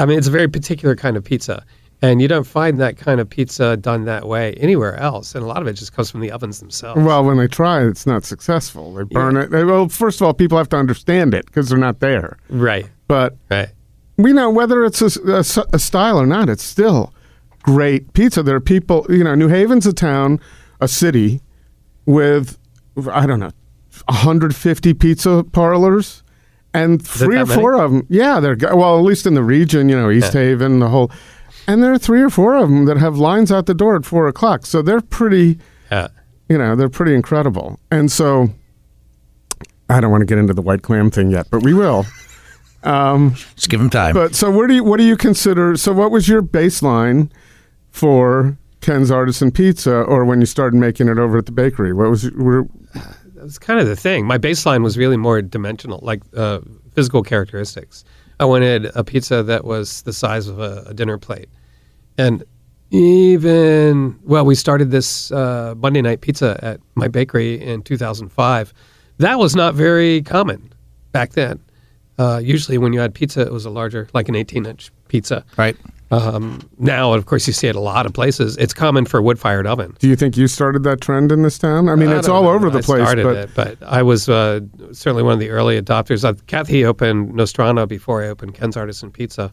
I 0.00 0.06
mean, 0.06 0.18
it's 0.18 0.28
a 0.28 0.30
very 0.30 0.48
particular 0.48 0.94
kind 0.96 1.16
of 1.16 1.24
pizza. 1.24 1.64
And 2.02 2.20
you 2.20 2.26
don't 2.26 2.46
find 2.46 2.80
that 2.80 2.96
kind 2.96 3.20
of 3.20 3.30
pizza 3.30 3.76
done 3.76 4.06
that 4.06 4.26
way 4.26 4.54
anywhere 4.54 4.96
else. 4.96 5.36
And 5.36 5.44
a 5.44 5.46
lot 5.46 5.62
of 5.62 5.68
it 5.68 5.74
just 5.74 5.92
comes 5.94 6.10
from 6.10 6.20
the 6.20 6.32
ovens 6.32 6.58
themselves. 6.58 7.00
Well, 7.00 7.22
when 7.24 7.36
they 7.38 7.46
try, 7.46 7.82
it, 7.82 7.86
it's 7.88 8.06
not 8.06 8.24
successful. 8.24 8.92
They 8.94 9.04
burn 9.04 9.36
it. 9.36 9.50
Well, 9.50 9.88
first 9.88 10.20
of 10.20 10.26
all, 10.26 10.34
people 10.34 10.58
have 10.58 10.68
to 10.70 10.76
understand 10.76 11.32
it 11.32 11.46
because 11.46 11.68
they're 11.68 11.78
not 11.78 12.00
there. 12.00 12.38
Right, 12.48 12.90
But 13.06 13.36
right. 13.50 13.68
we 14.16 14.32
know 14.32 14.50
whether 14.50 14.84
it's 14.84 15.00
a 15.00 15.44
style 15.78 16.18
or 16.18 16.26
not, 16.26 16.48
it's 16.48 16.64
still 16.64 17.14
great 17.62 18.12
pizza. 18.14 18.42
There 18.42 18.56
are 18.56 18.60
people, 18.60 19.06
you 19.08 19.22
know, 19.22 19.36
New 19.36 19.48
Haven's 19.48 19.86
a 19.86 19.92
town, 19.92 20.40
a 20.80 20.88
city 20.88 21.40
with, 22.04 22.58
I 23.10 23.26
don't 23.26 23.38
know, 23.38 23.52
150 24.06 24.94
pizza 24.94 25.44
parlors. 25.52 26.22
And 26.74 27.06
three 27.06 27.36
or 27.36 27.44
many? 27.44 27.60
four 27.60 27.74
of 27.78 27.92
them, 27.92 28.06
yeah, 28.08 28.40
they're 28.40 28.56
well, 28.74 28.98
at 28.98 29.04
least 29.04 29.26
in 29.26 29.34
the 29.34 29.42
region, 29.42 29.90
you 29.90 29.96
know, 29.96 30.10
East 30.10 30.32
Haven, 30.32 30.78
the 30.78 30.88
whole, 30.88 31.10
and 31.66 31.82
there 31.82 31.92
are 31.92 31.98
three 31.98 32.20
or 32.22 32.30
four 32.30 32.54
of 32.56 32.68
them 32.68 32.84
that 32.86 32.96
have 32.98 33.16
lines 33.16 33.50
out 33.52 33.66
the 33.66 33.74
door 33.74 33.96
at 33.96 34.04
four 34.04 34.28
o'clock. 34.28 34.66
So 34.66 34.82
they're 34.82 35.00
pretty, 35.00 35.58
Yeah. 35.90 36.08
you 36.48 36.58
know, 36.58 36.74
they're 36.76 36.88
pretty 36.88 37.14
incredible. 37.14 37.78
And 37.90 38.10
so 38.10 38.48
I 39.88 40.00
don't 40.00 40.10
want 40.10 40.22
to 40.22 40.26
get 40.26 40.38
into 40.38 40.54
the 40.54 40.62
white 40.62 40.82
clam 40.82 41.10
thing 41.10 41.30
yet, 41.30 41.46
but 41.50 41.62
we 41.62 41.74
will. 41.74 42.06
Just 42.84 43.68
give 43.68 43.78
them 43.80 43.90
time. 43.90 44.14
But 44.14 44.34
so 44.34 44.50
where 44.50 44.66
do 44.66 44.74
you 44.74 44.82
what 44.84 44.96
do 44.98 45.04
you 45.04 45.16
consider 45.16 45.76
so 45.76 45.92
what 45.92 46.10
was 46.10 46.28
your 46.28 46.42
baseline 46.42 47.30
for 47.90 48.56
Ken's 48.80 49.10
Artisan 49.10 49.52
Pizza 49.52 49.94
or 49.94 50.24
when 50.24 50.40
you 50.40 50.46
started 50.46 50.76
making 50.76 51.08
it 51.08 51.18
over 51.18 51.38
at 51.38 51.46
the 51.46 51.52
bakery? 51.52 51.92
What 51.92 52.10
was 52.10 52.28
were, 52.32 52.66
That's 53.36 53.58
kind 53.58 53.78
of 53.78 53.86
the 53.86 53.94
thing. 53.94 54.26
My 54.26 54.38
baseline 54.38 54.82
was 54.82 54.98
really 54.98 55.16
more 55.16 55.40
dimensional, 55.42 56.00
like 56.02 56.22
uh, 56.36 56.60
physical 56.94 57.22
characteristics. 57.22 58.04
I 58.40 58.44
wanted 58.44 58.90
a 58.94 59.04
pizza 59.04 59.42
that 59.42 59.64
was 59.64 60.02
the 60.02 60.12
size 60.12 60.48
of 60.48 60.58
a, 60.58 60.84
a 60.88 60.94
dinner 60.94 61.18
plate. 61.18 61.48
And 62.18 62.44
even, 62.90 64.18
well, 64.24 64.44
we 64.44 64.54
started 64.54 64.90
this 64.90 65.32
uh, 65.32 65.74
Monday 65.78 66.02
night 66.02 66.20
pizza 66.20 66.58
at 66.62 66.80
my 66.94 67.08
bakery 67.08 67.60
in 67.60 67.82
2005. 67.82 68.74
That 69.18 69.38
was 69.38 69.56
not 69.56 69.74
very 69.74 70.22
common 70.22 70.72
back 71.12 71.32
then. 71.32 71.60
Uh, 72.18 72.40
usually, 72.42 72.78
when 72.78 72.92
you 72.92 73.00
had 73.00 73.14
pizza, 73.14 73.40
it 73.40 73.52
was 73.52 73.64
a 73.64 73.70
larger, 73.70 74.08
like 74.12 74.28
an 74.28 74.34
18 74.34 74.66
inch 74.66 74.92
pizza. 75.08 75.44
right? 75.56 75.76
Um, 76.12 76.60
now, 76.78 77.14
of 77.14 77.24
course, 77.24 77.46
you 77.46 77.54
see 77.54 77.68
it 77.68 77.74
a 77.74 77.80
lot 77.80 78.04
of 78.04 78.12
places. 78.12 78.58
It's 78.58 78.74
common 78.74 79.06
for 79.06 79.22
wood 79.22 79.38
fired 79.38 79.66
oven. 79.66 79.96
do 79.98 80.08
you 80.08 80.14
think 80.14 80.36
you 80.36 80.46
started 80.46 80.82
that 80.84 81.00
trend 81.00 81.32
in 81.32 81.42
this 81.42 81.56
town? 81.58 81.88
I 81.88 81.94
mean, 81.94 82.10
I 82.10 82.18
it's 82.18 82.28
all 82.28 82.42
know 82.42 82.50
over 82.50 82.68
the 82.68 82.80
I 82.80 82.82
place, 82.82 83.02
started 83.02 83.24
but 83.24 83.36
it, 83.36 83.50
but 83.54 83.82
I 83.82 84.02
was 84.02 84.28
uh, 84.28 84.60
certainly 84.92 85.22
one 85.22 85.32
of 85.32 85.38
the 85.40 85.48
early 85.48 85.80
adopters. 85.80 86.22
Uh, 86.22 86.34
Cathy 86.46 86.84
opened 86.84 87.32
Nostrana 87.32 87.88
before 87.88 88.22
I 88.22 88.28
opened 88.28 88.54
Ken's 88.54 88.76
Artisan 88.76 89.10
Pizza. 89.10 89.50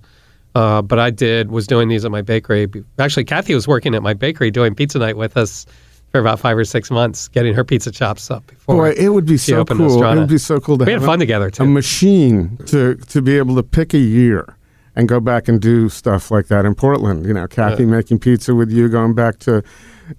Uh, 0.55 0.81
but 0.81 0.99
I 0.99 1.11
did 1.11 1.51
was 1.51 1.65
doing 1.67 1.87
these 1.87 2.03
at 2.03 2.11
my 2.11 2.23
bakery. 2.23 2.67
Actually, 2.97 3.23
Cathy 3.23 3.53
was 3.55 3.67
working 3.67 3.95
at 3.95 4.01
my 4.03 4.13
bakery 4.13 4.51
doing 4.51 4.75
pizza 4.75 4.97
night 4.99 5.15
with 5.15 5.37
us 5.37 5.65
for 6.11 6.19
about 6.19 6.39
five 6.39 6.57
or 6.57 6.65
six 6.65 6.89
months, 6.89 7.27
getting 7.27 7.53
her 7.53 7.63
pizza 7.63 7.91
chops 7.91 8.31
up 8.31 8.45
before. 8.47 8.75
boy, 8.75 8.89
it 8.97 9.09
would 9.09 9.25
be 9.25 9.37
so 9.37 9.63
cool. 9.63 10.03
It 10.03 10.15
would 10.17 10.27
be 10.27 10.39
so 10.39 10.59
cool 10.59 10.77
to 10.79 10.85
we 10.85 10.91
have 10.91 11.01
had 11.01 11.05
a- 11.07 11.11
fun 11.11 11.19
together 11.19 11.51
a 11.59 11.65
machine 11.65 12.57
to 12.65 12.95
to 12.95 13.21
be 13.21 13.37
able 13.37 13.55
to 13.55 13.63
pick 13.63 13.93
a 13.93 13.99
year 13.99 14.57
and 14.99 15.07
go 15.09 15.19
back 15.19 15.47
and 15.47 15.59
do 15.61 15.89
stuff 15.89 16.29
like 16.29 16.47
that 16.47 16.65
in 16.65 16.75
Portland. 16.75 17.25
You 17.25 17.33
know, 17.33 17.47
Cathy 17.47 17.85
making 17.85 18.19
pizza 18.19 18.53
with 18.53 18.71
you, 18.71 18.87
going 18.89 19.13
back 19.15 19.39
to 19.39 19.63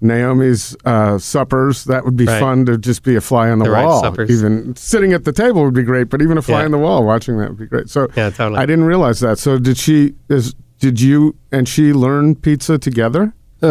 Naomi's 0.01 0.75
uh, 0.85 1.17
suppers. 1.17 1.83
That 1.85 2.03
would 2.05 2.15
be 2.17 2.25
Right. 2.25 2.39
fun 2.39 2.65
to 2.65 2.77
just 2.77 3.03
be 3.03 3.15
a 3.15 3.21
fly 3.21 3.49
on 3.49 3.59
the, 3.59 3.65
The 3.65 3.71
wall. 3.71 4.01
suppers. 4.01 4.29
Even 4.31 4.75
sitting 4.75 5.13
at 5.13 5.23
the 5.25 5.31
table 5.31 5.63
would 5.63 5.73
be 5.73 5.83
great, 5.83 6.09
but 6.09 6.21
even 6.21 6.37
a 6.37 6.41
fly 6.41 6.59
Yeah. 6.59 6.65
on 6.65 6.71
the 6.71 6.77
wall 6.77 7.05
watching 7.05 7.37
that 7.37 7.49
would 7.49 7.57
be 7.59 7.65
great. 7.67 7.89
So 7.89 8.07
Yeah, 8.15 8.29
totally. 8.29 8.59
I 8.59 8.65
didn't 8.65 8.85
realize 8.85 9.19
that. 9.19 9.37
So 9.39 9.57
did 9.59 9.77
she? 9.77 10.13
Is 10.29 10.55
did 10.79 10.99
you 10.99 11.35
and 11.51 11.67
she 11.69 11.93
learn 11.93 12.35
pizza 12.35 12.77
together? 12.79 13.33
Uh, 13.61 13.69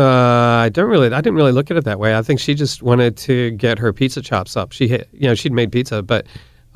I 0.64 0.68
don't 0.72 0.88
really. 0.88 1.08
I 1.12 1.20
didn't 1.20 1.34
really 1.34 1.50
look 1.50 1.70
at 1.72 1.76
it 1.76 1.84
that 1.84 1.98
way. 1.98 2.14
I 2.16 2.22
think 2.22 2.38
she 2.38 2.54
just 2.54 2.80
wanted 2.82 3.16
to 3.18 3.50
get 3.52 3.80
her 3.80 3.92
pizza 3.92 4.22
chops 4.22 4.56
up. 4.56 4.70
She, 4.70 4.86
hit, 4.86 5.08
you 5.12 5.26
know, 5.26 5.34
she'd 5.34 5.52
made 5.52 5.72
pizza, 5.72 6.00
but 6.02 6.26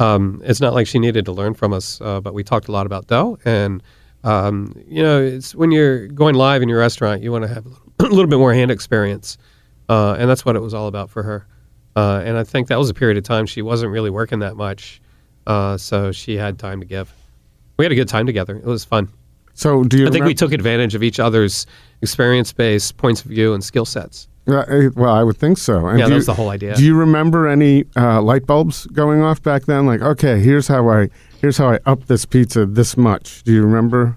um, 0.00 0.42
it's 0.44 0.60
not 0.60 0.74
like 0.74 0.88
she 0.88 0.98
needed 0.98 1.24
to 1.26 1.32
learn 1.32 1.54
from 1.54 1.72
us. 1.72 2.00
Uh, 2.00 2.20
but 2.20 2.34
we 2.34 2.42
talked 2.42 2.66
a 2.66 2.72
lot 2.72 2.86
about 2.86 3.06
dough, 3.06 3.38
and 3.44 3.80
um, 4.24 4.74
you 4.88 5.02
know, 5.02 5.22
it's 5.22 5.54
when 5.54 5.70
you're 5.70 6.08
going 6.08 6.34
live 6.34 6.62
in 6.62 6.68
your 6.68 6.78
restaurant, 6.78 7.22
you 7.22 7.30
want 7.30 7.42
to 7.42 7.48
have 7.48 7.66
a 7.66 7.68
little, 7.68 7.92
a 8.00 8.02
little 8.04 8.26
bit 8.26 8.38
more 8.38 8.52
hand 8.52 8.70
experience, 8.70 9.38
uh, 9.88 10.16
and 10.18 10.28
that's 10.28 10.44
what 10.44 10.56
it 10.56 10.60
was 10.60 10.74
all 10.74 10.88
about 10.88 11.10
for 11.10 11.22
her. 11.22 11.46
Uh, 11.94 12.22
and 12.24 12.36
I 12.36 12.42
think 12.42 12.68
that 12.68 12.78
was 12.78 12.90
a 12.90 12.94
period 12.94 13.18
of 13.18 13.24
time 13.24 13.46
she 13.46 13.62
wasn't 13.62 13.92
really 13.92 14.10
working 14.10 14.40
that 14.40 14.56
much, 14.56 15.00
uh, 15.46 15.76
so 15.76 16.10
she 16.10 16.36
had 16.36 16.58
time 16.58 16.80
to 16.80 16.86
give. 16.86 17.12
We 17.76 17.84
had 17.84 17.92
a 17.92 17.94
good 17.94 18.08
time 18.08 18.26
together. 18.26 18.56
It 18.56 18.64
was 18.64 18.84
fun. 18.84 19.10
So 19.52 19.84
do 19.84 19.98
you? 19.98 20.08
I 20.08 20.10
think 20.10 20.24
remem- 20.24 20.28
we 20.28 20.34
took 20.34 20.52
advantage 20.52 20.94
of 20.94 21.02
each 21.02 21.20
other's 21.20 21.66
experience 22.02 22.52
base, 22.52 22.90
points 22.90 23.20
of 23.20 23.28
view 23.28 23.54
and 23.54 23.62
skill 23.62 23.84
sets. 23.84 24.28
Uh, 24.46 24.90
well, 24.94 25.12
I 25.14 25.22
would 25.22 25.38
think 25.38 25.56
so. 25.58 25.86
And 25.86 25.98
Yeah, 25.98 26.04
do 26.04 26.10
that 26.10 26.16
was 26.16 26.26
the 26.26 26.34
whole 26.34 26.50
idea. 26.50 26.74
Do 26.76 26.84
you 26.84 26.94
remember 26.96 27.48
any 27.48 27.84
uh, 27.96 28.20
light 28.20 28.46
bulbs 28.46 28.86
going 28.88 29.22
off 29.22 29.42
back 29.42 29.64
then? 29.64 29.86
Like, 29.86 30.02
okay, 30.02 30.38
here's 30.40 30.68
how 30.68 30.88
I 30.90 31.08
here's 31.40 31.56
how 31.56 31.70
I 31.70 31.78
up 31.86 32.06
this 32.06 32.24
pizza 32.26 32.66
this 32.66 32.96
much. 32.96 33.42
Do 33.44 33.52
you 33.52 33.62
remember 33.62 34.16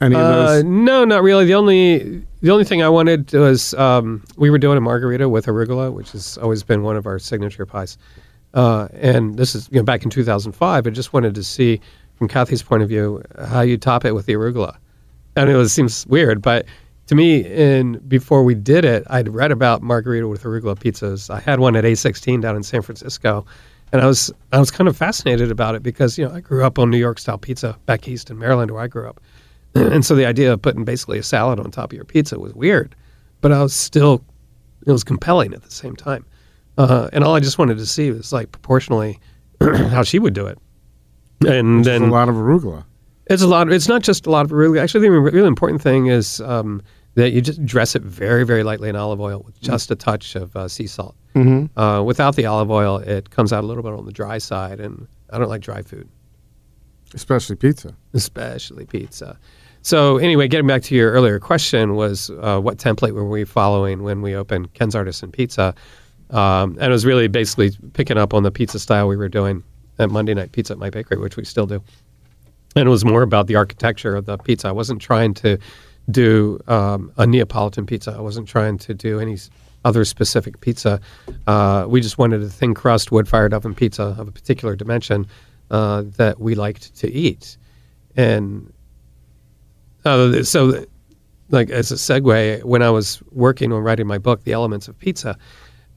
any 0.00 0.14
of 0.16 0.20
Uh, 0.20 0.46
those? 0.46 0.64
no, 0.64 1.04
not 1.04 1.22
really. 1.22 1.44
The 1.44 1.54
only 1.54 2.22
the 2.42 2.50
only 2.50 2.64
thing 2.64 2.82
I 2.82 2.88
wanted 2.88 3.32
was 3.32 3.74
um, 3.74 4.24
we 4.36 4.50
were 4.50 4.58
doing 4.58 4.76
a 4.76 4.80
margherita 4.80 5.28
with 5.28 5.46
arugula, 5.46 5.92
which 5.92 6.10
has 6.12 6.36
always 6.38 6.62
been 6.64 6.82
one 6.82 6.96
of 6.96 7.06
our 7.06 7.18
signature 7.20 7.64
pies. 7.66 7.96
Uh, 8.54 8.88
and 8.94 9.36
this 9.36 9.54
is 9.54 9.68
you 9.70 9.78
know 9.78 9.84
back 9.84 10.02
in 10.02 10.10
2005. 10.10 10.86
I 10.86 10.90
just 10.90 11.12
wanted 11.12 11.34
to 11.36 11.44
see 11.44 11.80
from 12.16 12.26
Cathy's 12.26 12.62
point 12.62 12.82
of 12.82 12.88
view 12.88 13.22
how 13.46 13.60
you 13.60 13.76
top 13.78 14.04
it 14.04 14.12
with 14.16 14.26
the 14.26 14.32
arugula. 14.32 14.76
And 15.36 15.48
it 15.48 15.54
was 15.54 15.72
seems 15.72 16.06
weird, 16.08 16.42
but 16.42 16.66
to 17.10 17.16
me, 17.16 17.40
in 17.40 17.98
before 18.06 18.44
we 18.44 18.54
did 18.54 18.84
it, 18.84 19.02
I'd 19.10 19.28
read 19.28 19.50
about 19.50 19.82
margherita 19.82 20.28
with 20.28 20.44
arugula 20.44 20.78
pizzas. 20.78 21.28
I 21.28 21.40
had 21.40 21.58
one 21.58 21.74
at 21.74 21.82
A16 21.82 22.40
down 22.40 22.54
in 22.54 22.62
San 22.62 22.82
Francisco, 22.82 23.44
and 23.90 24.00
I 24.00 24.06
was 24.06 24.32
I 24.52 24.60
was 24.60 24.70
kind 24.70 24.86
of 24.86 24.96
fascinated 24.96 25.50
about 25.50 25.74
it 25.74 25.82
because 25.82 26.16
you 26.16 26.24
know 26.24 26.32
I 26.32 26.38
grew 26.38 26.64
up 26.64 26.78
on 26.78 26.88
New 26.88 26.98
York 26.98 27.18
style 27.18 27.36
pizza 27.36 27.76
back 27.86 28.06
east 28.06 28.30
in 28.30 28.38
Maryland 28.38 28.70
where 28.70 28.80
I 28.80 28.86
grew 28.86 29.08
up, 29.08 29.20
and 29.74 30.06
so 30.06 30.14
the 30.14 30.24
idea 30.24 30.52
of 30.52 30.62
putting 30.62 30.84
basically 30.84 31.18
a 31.18 31.24
salad 31.24 31.58
on 31.58 31.72
top 31.72 31.90
of 31.90 31.96
your 31.96 32.04
pizza 32.04 32.38
was 32.38 32.54
weird, 32.54 32.94
but 33.40 33.50
I 33.50 33.60
was 33.60 33.74
still 33.74 34.24
it 34.86 34.92
was 34.92 35.02
compelling 35.02 35.52
at 35.52 35.64
the 35.64 35.70
same 35.72 35.96
time, 35.96 36.24
uh, 36.78 37.10
and 37.12 37.24
all 37.24 37.34
I 37.34 37.40
just 37.40 37.58
wanted 37.58 37.78
to 37.78 37.86
see 37.86 38.12
was 38.12 38.32
like 38.32 38.52
proportionally 38.52 39.18
how 39.60 40.04
she 40.04 40.20
would 40.20 40.32
do 40.32 40.46
it, 40.46 40.60
and 41.44 41.84
There's 41.84 42.00
then 42.00 42.08
a 42.08 42.12
lot 42.12 42.28
of 42.28 42.36
arugula. 42.36 42.84
it's 43.26 43.42
a 43.42 43.48
lot. 43.48 43.66
Of, 43.66 43.72
It's 43.72 43.88
not 43.88 44.02
just 44.02 44.28
a 44.28 44.30
lot 44.30 44.44
of 44.44 44.52
arugula. 44.52 44.80
Actually, 44.80 45.08
the 45.08 45.10
really 45.10 45.48
important 45.48 45.82
thing 45.82 46.06
is 46.06 46.40
um, 46.42 46.80
that 47.14 47.30
you 47.32 47.40
just 47.40 47.64
dress 47.64 47.94
it 47.96 48.02
very, 48.02 48.44
very 48.44 48.62
lightly 48.62 48.88
in 48.88 48.96
olive 48.96 49.20
oil 49.20 49.42
with 49.44 49.60
just 49.60 49.90
a 49.90 49.96
touch 49.96 50.34
of 50.36 50.54
uh, 50.56 50.68
sea 50.68 50.86
salt. 50.86 51.16
Mm-hmm. 51.34 51.78
Uh, 51.78 52.02
without 52.02 52.36
the 52.36 52.46
olive 52.46 52.70
oil, 52.70 52.98
it 52.98 53.30
comes 53.30 53.52
out 53.52 53.64
a 53.64 53.66
little 53.66 53.82
bit 53.82 53.92
on 53.92 54.04
the 54.06 54.12
dry 54.12 54.38
side, 54.38 54.80
and 54.80 55.06
I 55.30 55.38
don't 55.38 55.48
like 55.48 55.62
dry 55.62 55.82
food, 55.82 56.08
Especially 57.14 57.56
pizza. 57.56 57.94
especially 58.14 58.86
pizza. 58.86 59.38
So 59.82 60.18
anyway, 60.18 60.46
getting 60.48 60.66
back 60.66 60.82
to 60.82 60.94
your 60.94 61.10
earlier 61.12 61.40
question 61.40 61.94
was 61.96 62.30
uh, 62.30 62.60
what 62.60 62.78
template 62.78 63.12
were 63.12 63.28
we 63.28 63.44
following 63.44 64.02
when 64.02 64.22
we 64.22 64.34
opened 64.34 64.74
Ken's 64.74 64.94
Artisan 64.94 65.32
Pizza? 65.32 65.74
Um, 66.30 66.72
and 66.78 66.84
it 66.84 66.90
was 66.90 67.06
really 67.06 67.28
basically 67.28 67.70
picking 67.94 68.18
up 68.18 68.34
on 68.34 68.42
the 68.44 68.50
pizza 68.52 68.78
style 68.78 69.08
we 69.08 69.16
were 69.16 69.28
doing 69.28 69.64
at 69.98 70.10
Monday 70.10 70.34
Night 70.34 70.52
Pizza 70.52 70.74
at 70.74 70.78
my 70.78 70.90
bakery, 70.90 71.18
which 71.18 71.36
we 71.36 71.44
still 71.44 71.66
do. 71.66 71.82
and 72.76 72.86
it 72.86 72.90
was 72.90 73.04
more 73.04 73.22
about 73.22 73.46
the 73.48 73.56
architecture 73.56 74.14
of 74.14 74.26
the 74.26 74.36
pizza. 74.38 74.68
I 74.68 74.72
wasn't 74.72 75.00
trying 75.02 75.34
to 75.34 75.58
do 76.10 76.60
um, 76.68 77.12
a 77.16 77.26
Neapolitan 77.26 77.86
pizza. 77.86 78.14
I 78.16 78.20
wasn't 78.20 78.48
trying 78.48 78.78
to 78.78 78.94
do 78.94 79.20
any 79.20 79.36
other 79.84 80.04
specific 80.04 80.60
pizza. 80.60 81.00
Uh, 81.46 81.86
we 81.88 82.00
just 82.00 82.18
wanted 82.18 82.42
a 82.42 82.48
thin 82.48 82.74
crust 82.74 83.10
wood 83.10 83.26
fired 83.26 83.52
oven 83.54 83.74
pizza 83.74 84.14
of 84.18 84.28
a 84.28 84.32
particular 84.32 84.76
dimension 84.76 85.26
uh, 85.70 86.02
that 86.16 86.38
we 86.38 86.54
liked 86.54 86.94
to 86.96 87.10
eat, 87.10 87.56
and 88.16 88.72
uh, 90.04 90.42
so. 90.42 90.84
Like 91.52 91.68
as 91.68 91.90
a 91.90 91.96
segue, 91.96 92.62
when 92.62 92.80
I 92.80 92.90
was 92.90 93.20
working 93.32 93.72
on 93.72 93.82
writing 93.82 94.06
my 94.06 94.18
book, 94.18 94.44
The 94.44 94.52
Elements 94.52 94.86
of 94.86 94.96
Pizza, 94.96 95.36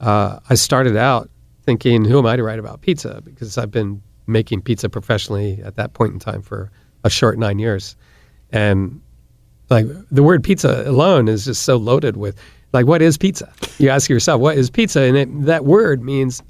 uh, 0.00 0.40
I 0.50 0.56
started 0.56 0.96
out 0.96 1.30
thinking, 1.62 2.04
who 2.04 2.18
am 2.18 2.26
I 2.26 2.34
to 2.34 2.42
write 2.42 2.58
about 2.58 2.80
pizza? 2.80 3.22
Because 3.24 3.56
I've 3.56 3.70
been 3.70 4.02
making 4.26 4.62
pizza 4.62 4.88
professionally 4.88 5.62
at 5.62 5.76
that 5.76 5.92
point 5.92 6.12
in 6.12 6.18
time 6.18 6.42
for 6.42 6.72
a 7.04 7.10
short 7.10 7.38
nine 7.38 7.60
years. 7.60 7.94
And 8.50 9.00
like 9.70 9.86
the 10.10 10.22
word 10.22 10.42
pizza 10.44 10.84
alone 10.86 11.28
is 11.28 11.44
just 11.46 11.62
so 11.62 11.76
loaded 11.76 12.16
with 12.16 12.36
Like, 12.72 12.86
what 12.86 13.00
is 13.02 13.16
pizza? 13.16 13.52
You 13.78 13.88
ask 13.88 14.10
yourself, 14.10 14.40
what 14.40 14.56
is 14.58 14.68
pizza? 14.70 15.00
And 15.02 15.16
it, 15.16 15.42
that 15.46 15.64
word 15.64 16.02
means 16.02 16.42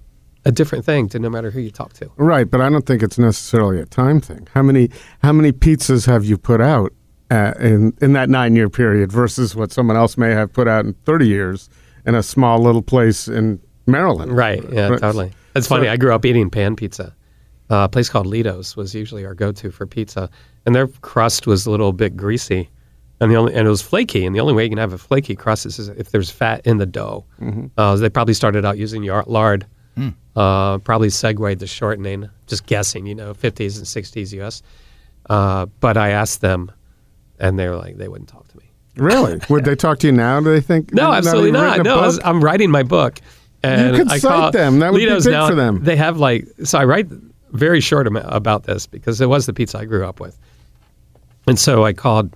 a 0.46 0.52
different 0.52 0.84
thing 0.84 1.08
to 1.10 1.18
no 1.18 1.28
matter 1.30 1.50
who 1.50 1.60
you 1.60 1.70
talk 1.70 1.92
to. 1.94 2.10
Right, 2.16 2.50
but 2.50 2.60
I 2.60 2.68
don't 2.70 2.86
think 2.86 3.02
it's 3.02 3.18
necessarily 3.18 3.78
a 3.80 3.86
time 3.86 4.20
thing. 4.20 4.46
How 4.54 4.62
many 4.62 4.90
how 5.22 5.32
many 5.32 5.52
pizzas 5.52 6.06
have 6.06 6.24
you 6.24 6.36
put 6.38 6.60
out 6.60 6.92
uh, 7.30 7.52
in 7.60 7.92
in 8.02 8.12
that 8.14 8.28
nine 8.28 8.54
year 8.56 8.68
period 8.68 9.10
versus 9.12 9.54
what 9.56 9.72
someone 9.72 9.96
else 9.96 10.16
may 10.18 10.30
have 10.32 10.52
put 10.52 10.66
out 10.68 10.84
in 10.84 10.94
thirty 11.04 11.26
years 11.28 11.68
in 12.06 12.14
a 12.14 12.22
small 12.22 12.58
little 12.58 12.82
place 12.82 13.26
in 13.28 13.58
Maryland? 13.86 14.32
Right. 14.36 14.62
Yeah, 14.72 14.88
Right. 14.88 15.00
totally. 15.00 15.32
It's 15.56 15.66
funny. 15.68 15.88
I 15.88 15.96
grew 15.96 16.12
up 16.14 16.24
eating 16.26 16.50
pan 16.50 16.74
pizza. 16.76 17.14
Uh, 17.70 17.84
a 17.84 17.88
place 17.88 18.08
called 18.10 18.26
Ledo's 18.26 18.76
was 18.76 18.94
usually 18.94 19.24
our 19.24 19.34
go-to 19.34 19.70
for 19.70 19.86
pizza, 19.86 20.28
and 20.66 20.74
their 20.74 20.88
crust 21.00 21.46
was 21.46 21.64
a 21.66 21.70
little 21.70 21.92
bit 21.92 22.14
greasy, 22.16 22.68
and 23.24 23.32
the 23.32 23.36
only 23.36 23.54
and 23.54 23.66
it 23.66 23.70
was 23.70 23.80
flaky. 23.80 24.26
And 24.26 24.36
the 24.36 24.40
only 24.40 24.52
way 24.52 24.64
you 24.64 24.68
can 24.68 24.76
have 24.76 24.92
a 24.92 24.98
flaky 24.98 25.34
crust 25.34 25.64
is 25.64 25.88
if 25.88 26.10
there's 26.10 26.30
fat 26.30 26.66
in 26.66 26.76
the 26.76 26.84
dough. 26.84 27.24
Uh, 27.78 27.96
they 27.96 28.10
probably 28.10 28.34
started 28.34 28.66
out 28.66 28.76
using 28.76 29.02
yar- 29.02 29.24
lard. 29.26 29.66
Uh, 30.36 30.78
probably 30.78 31.08
segued 31.08 31.60
the 31.60 31.66
shortening. 31.66 32.28
Just 32.46 32.66
guessing, 32.66 33.06
you 33.06 33.14
know, 33.14 33.32
50s 33.32 33.78
and 33.78 33.86
60s 33.86 34.32
U.S. 34.34 34.62
Uh, 35.30 35.66
but 35.80 35.96
I 35.96 36.10
asked 36.10 36.40
them, 36.42 36.70
and 37.38 37.58
they 37.58 37.68
were 37.68 37.76
like, 37.76 37.96
they 37.96 38.08
wouldn't 38.08 38.28
talk 38.28 38.46
to 38.48 38.58
me. 38.58 38.64
Really? 38.96 39.40
Would 39.48 39.64
they 39.64 39.76
talk 39.76 40.00
to 40.00 40.08
you 40.08 40.12
now? 40.12 40.40
Do 40.40 40.50
they 40.50 40.60
think? 40.60 40.92
No, 40.92 41.12
absolutely 41.12 41.52
not. 41.52 41.82
No, 41.82 42.00
I 42.00 42.06
was, 42.06 42.20
I'm 42.24 42.44
writing 42.44 42.70
my 42.70 42.82
book. 42.82 43.20
And 43.62 43.96
you 43.96 44.02
could 44.02 44.12
I 44.12 44.18
cite 44.18 44.30
call 44.30 44.50
them. 44.50 44.80
That 44.80 44.92
would 44.92 44.98
be 44.98 45.06
Ledo's 45.06 45.24
big 45.24 45.32
now, 45.32 45.48
for 45.48 45.54
them. 45.54 45.82
They 45.82 45.96
have 45.96 46.18
like 46.18 46.46
so. 46.64 46.78
I 46.78 46.84
write 46.84 47.06
very 47.52 47.80
short 47.80 48.06
about 48.06 48.64
this 48.64 48.86
because 48.86 49.22
it 49.22 49.28
was 49.30 49.46
the 49.46 49.54
pizza 49.54 49.78
I 49.78 49.86
grew 49.86 50.04
up 50.04 50.20
with, 50.20 50.38
and 51.46 51.58
so 51.58 51.82
I 51.86 51.94
called 51.94 52.30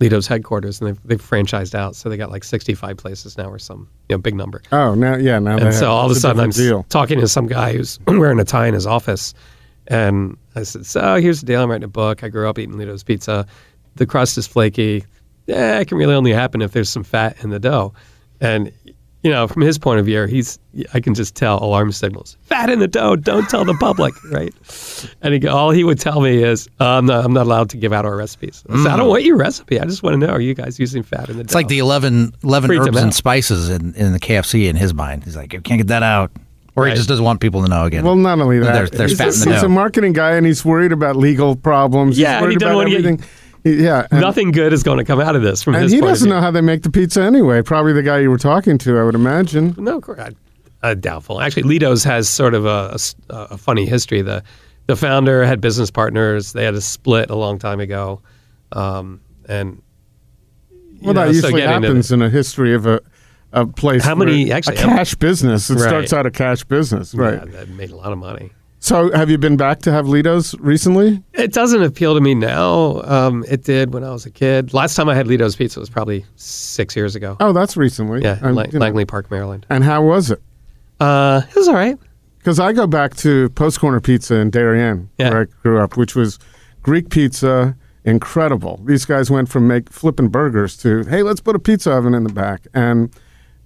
Ledo's 0.00 0.26
headquarters, 0.26 0.80
and 0.80 0.88
they've, 0.88 1.02
they've 1.04 1.22
franchised 1.22 1.74
out, 1.74 1.94
so 1.94 2.08
they 2.08 2.16
got 2.16 2.30
like 2.30 2.42
65 2.42 2.96
places 2.96 3.36
now, 3.36 3.50
or 3.50 3.58
some 3.58 3.88
you 4.08 4.16
know 4.16 4.18
big 4.18 4.34
number. 4.34 4.62
Oh, 4.72 4.94
now 4.94 5.16
yeah, 5.16 5.38
now 5.38 5.58
And 5.58 5.74
so 5.74 5.90
all 5.90 6.06
of 6.06 6.10
a 6.10 6.14
sudden, 6.14 6.40
I'm 6.42 6.50
deal. 6.50 6.84
talking 6.88 7.20
to 7.20 7.28
some 7.28 7.46
guy 7.46 7.74
who's 7.74 7.98
wearing 8.06 8.40
a 8.40 8.44
tie 8.44 8.66
in 8.66 8.74
his 8.74 8.86
office, 8.86 9.34
and 9.86 10.36
I 10.56 10.62
said, 10.62 10.86
"So 10.86 11.16
here's 11.16 11.40
the 11.40 11.46
deal. 11.46 11.62
I'm 11.62 11.70
writing 11.70 11.84
a 11.84 11.88
book. 11.88 12.24
I 12.24 12.28
grew 12.28 12.48
up 12.48 12.58
eating 12.58 12.78
Ledo's 12.78 13.02
pizza. 13.02 13.46
The 13.96 14.06
crust 14.06 14.38
is 14.38 14.46
flaky. 14.46 15.04
Yeah, 15.46 15.80
it 15.80 15.88
can 15.88 15.98
really 15.98 16.14
only 16.14 16.32
happen 16.32 16.62
if 16.62 16.72
there's 16.72 16.88
some 16.88 17.04
fat 17.04 17.42
in 17.44 17.50
the 17.50 17.60
dough." 17.60 17.92
And 18.40 18.72
you 19.22 19.30
know, 19.30 19.46
from 19.46 19.62
his 19.62 19.78
point 19.78 20.00
of 20.00 20.06
view, 20.06 20.24
he's 20.24 20.58
I 20.94 21.00
can 21.00 21.14
just 21.14 21.34
tell 21.34 21.62
alarm 21.62 21.92
signals. 21.92 22.36
Fat 22.42 22.70
in 22.70 22.78
the 22.78 22.88
dough. 22.88 23.16
Don't 23.16 23.48
tell 23.50 23.64
the 23.64 23.74
public, 23.74 24.14
right? 24.32 24.54
And 25.22 25.34
he, 25.34 25.46
all 25.48 25.70
he 25.70 25.84
would 25.84 25.98
tell 26.00 26.20
me 26.20 26.42
is, 26.42 26.68
uh, 26.80 26.86
"I'm 26.86 27.06
not. 27.06 27.24
I'm 27.24 27.32
not 27.32 27.46
allowed 27.46 27.70
to 27.70 27.76
give 27.76 27.92
out 27.92 28.04
our 28.06 28.16
recipes. 28.16 28.64
I, 28.70 28.76
said, 28.82 28.92
I 28.92 28.96
don't 28.96 29.08
want 29.08 29.24
your 29.24 29.36
recipe. 29.36 29.78
I 29.80 29.84
just 29.84 30.02
want 30.02 30.14
to 30.20 30.26
know: 30.26 30.32
Are 30.32 30.40
you 30.40 30.54
guys 30.54 30.78
using 30.78 31.02
fat 31.02 31.28
in 31.28 31.36
the 31.36 31.42
It's 31.42 31.52
dough?" 31.52 31.58
It's 31.58 31.62
like 31.64 31.68
the 31.68 31.78
11, 31.80 32.34
11 32.44 32.70
herbs 32.70 32.86
and 32.88 32.96
out. 32.98 33.14
spices 33.14 33.68
in, 33.68 33.94
in 33.94 34.12
the 34.12 34.20
KFC 34.20 34.68
in 34.68 34.76
his 34.76 34.94
mind. 34.94 35.24
He's 35.24 35.36
like, 35.36 35.52
you 35.52 35.60
can't 35.60 35.78
get 35.80 35.88
that 35.88 36.02
out. 36.02 36.30
Or 36.76 36.86
he 36.86 36.94
just 36.94 37.08
doesn't 37.08 37.24
want 37.24 37.40
people 37.40 37.62
to 37.62 37.68
know 37.68 37.84
again. 37.84 38.04
Well, 38.04 38.16
not 38.16 38.38
only 38.40 38.60
that, 38.60 38.72
There's- 38.72 38.90
there's 38.90 39.10
he's, 39.10 39.18
fat 39.18 39.46
in 39.46 39.52
he's 39.52 39.60
the 39.60 39.66
a 39.66 39.68
marketing 39.68 40.12
guy, 40.14 40.32
and 40.36 40.46
he's 40.46 40.64
worried 40.64 40.92
about 40.92 41.14
legal 41.16 41.56
problems. 41.56 42.18
Yeah, 42.18 42.36
he's 42.38 42.42
and 42.44 42.52
he 42.52 42.56
worried 42.56 42.62
about 42.62 42.74
wanna 42.76 42.90
get- 42.90 42.98
everything. 43.00 43.18
He- 43.18 43.24
yeah, 43.64 44.06
Nothing 44.12 44.50
good 44.52 44.72
is 44.72 44.82
going 44.82 44.98
to 44.98 45.04
come 45.04 45.20
out 45.20 45.36
of 45.36 45.42
this 45.42 45.62
from 45.62 45.74
and 45.74 45.90
he 45.90 46.00
doesn't 46.00 46.28
know 46.28 46.40
how 46.40 46.50
they 46.50 46.60
make 46.60 46.82
the 46.82 46.90
pizza 46.90 47.22
anyway. 47.22 47.62
Probably 47.62 47.92
the 47.92 48.02
guy 48.02 48.18
you 48.18 48.30
were 48.30 48.38
talking 48.38 48.78
to, 48.78 48.98
I 48.98 49.02
would 49.04 49.14
imagine. 49.14 49.74
No, 49.78 49.96
of 49.98 50.02
course, 50.02 50.18
I, 50.20 50.30
uh, 50.82 50.94
doubtful. 50.94 51.40
Actually, 51.40 51.64
Ledo's 51.64 52.02
has 52.04 52.28
sort 52.28 52.54
of 52.54 52.64
a 52.66 52.96
a 53.28 53.56
funny 53.58 53.86
history. 53.86 54.22
The 54.22 54.42
the 54.86 54.96
founder 54.96 55.44
had 55.44 55.60
business 55.60 55.90
partners. 55.90 56.52
They 56.52 56.64
had 56.64 56.74
a 56.74 56.80
split 56.80 57.30
a 57.30 57.36
long 57.36 57.58
time 57.58 57.80
ago, 57.80 58.22
um, 58.72 59.20
and 59.48 59.82
Well, 61.02 61.14
know, 61.14 61.20
that 61.26 61.26
so 61.28 61.32
usually 61.48 61.60
to- 61.62 61.68
happens 61.68 62.10
in 62.12 62.22
a 62.22 62.30
history 62.30 62.74
of 62.74 62.86
a, 62.86 63.00
a 63.52 63.66
place. 63.66 64.02
How 64.04 64.14
many- 64.14 64.50
actually, 64.52 64.76
a 64.76 64.80
cash 64.80 65.14
business? 65.14 65.68
It 65.70 65.74
Right. 65.74 65.88
starts 65.88 66.12
out 66.12 66.24
a 66.26 66.30
cash 66.30 66.64
business, 66.64 67.14
right? 67.14 67.34
Yeah, 67.44 67.44
that 67.52 67.68
made 67.70 67.90
a 67.90 67.96
lot 67.96 68.10
of 68.12 68.18
money. 68.18 68.50
So, 68.82 69.12
have 69.12 69.28
you 69.28 69.36
been 69.36 69.58
back 69.58 69.80
to 69.82 69.92
have 69.92 70.06
Ledo's 70.08 70.54
recently? 70.58 71.22
It 71.34 71.52
doesn't 71.52 71.82
appeal 71.82 72.14
to 72.14 72.20
me 72.20 72.34
now. 72.34 73.02
Um, 73.04 73.44
it 73.46 73.62
did 73.64 73.92
when 73.92 74.02
I 74.04 74.10
was 74.10 74.24
a 74.24 74.30
kid. 74.30 74.72
Last 74.72 74.94
time 74.94 75.06
I 75.08 75.14
had 75.14 75.26
Ledo's 75.26 75.54
Pizza 75.54 75.78
was 75.80 75.90
probably 75.90 76.24
six 76.36 76.96
years 76.96 77.14
ago. 77.14 77.36
Oh, 77.40 77.52
that's 77.52 77.76
recently. 77.76 78.22
yeah, 78.22 78.38
Um, 78.42 78.54
La- 78.54 78.64
you 78.64 78.72
know. 78.72 78.78
Langley 78.78 79.04
Park, 79.04 79.30
Maryland. 79.30 79.66
And 79.68 79.84
how 79.84 80.02
was 80.02 80.30
it? 80.30 80.40
Uh, 80.98 81.42
it 81.48 81.54
was 81.56 81.68
all 81.68 81.74
right. 81.74 81.98
Because 82.38 82.58
I 82.58 82.72
go 82.72 82.86
back 82.86 83.14
to 83.16 83.50
Post 83.50 83.80
Corner 83.80 84.00
Pizza 84.00 84.36
in 84.36 84.48
Darien, 84.48 85.10
Yeah. 85.18 85.28
where 85.30 85.42
I 85.42 85.44
grew 85.62 85.78
up, 85.78 85.98
which 85.98 86.14
was 86.16 86.38
Greek 86.82 87.10
pizza, 87.10 87.76
incredible. 88.06 88.80
These 88.86 89.04
guys 89.04 89.30
went 89.30 89.50
from 89.50 89.68
make 89.68 89.90
flipping 89.90 90.28
burgers 90.28 90.74
to 90.78 91.04
hey, 91.04 91.22
let's 91.22 91.40
put 91.42 91.54
a 91.54 91.58
pizza 91.58 91.92
oven 91.92 92.14
in 92.14 92.24
the 92.24 92.32
back, 92.32 92.66
and 92.72 93.10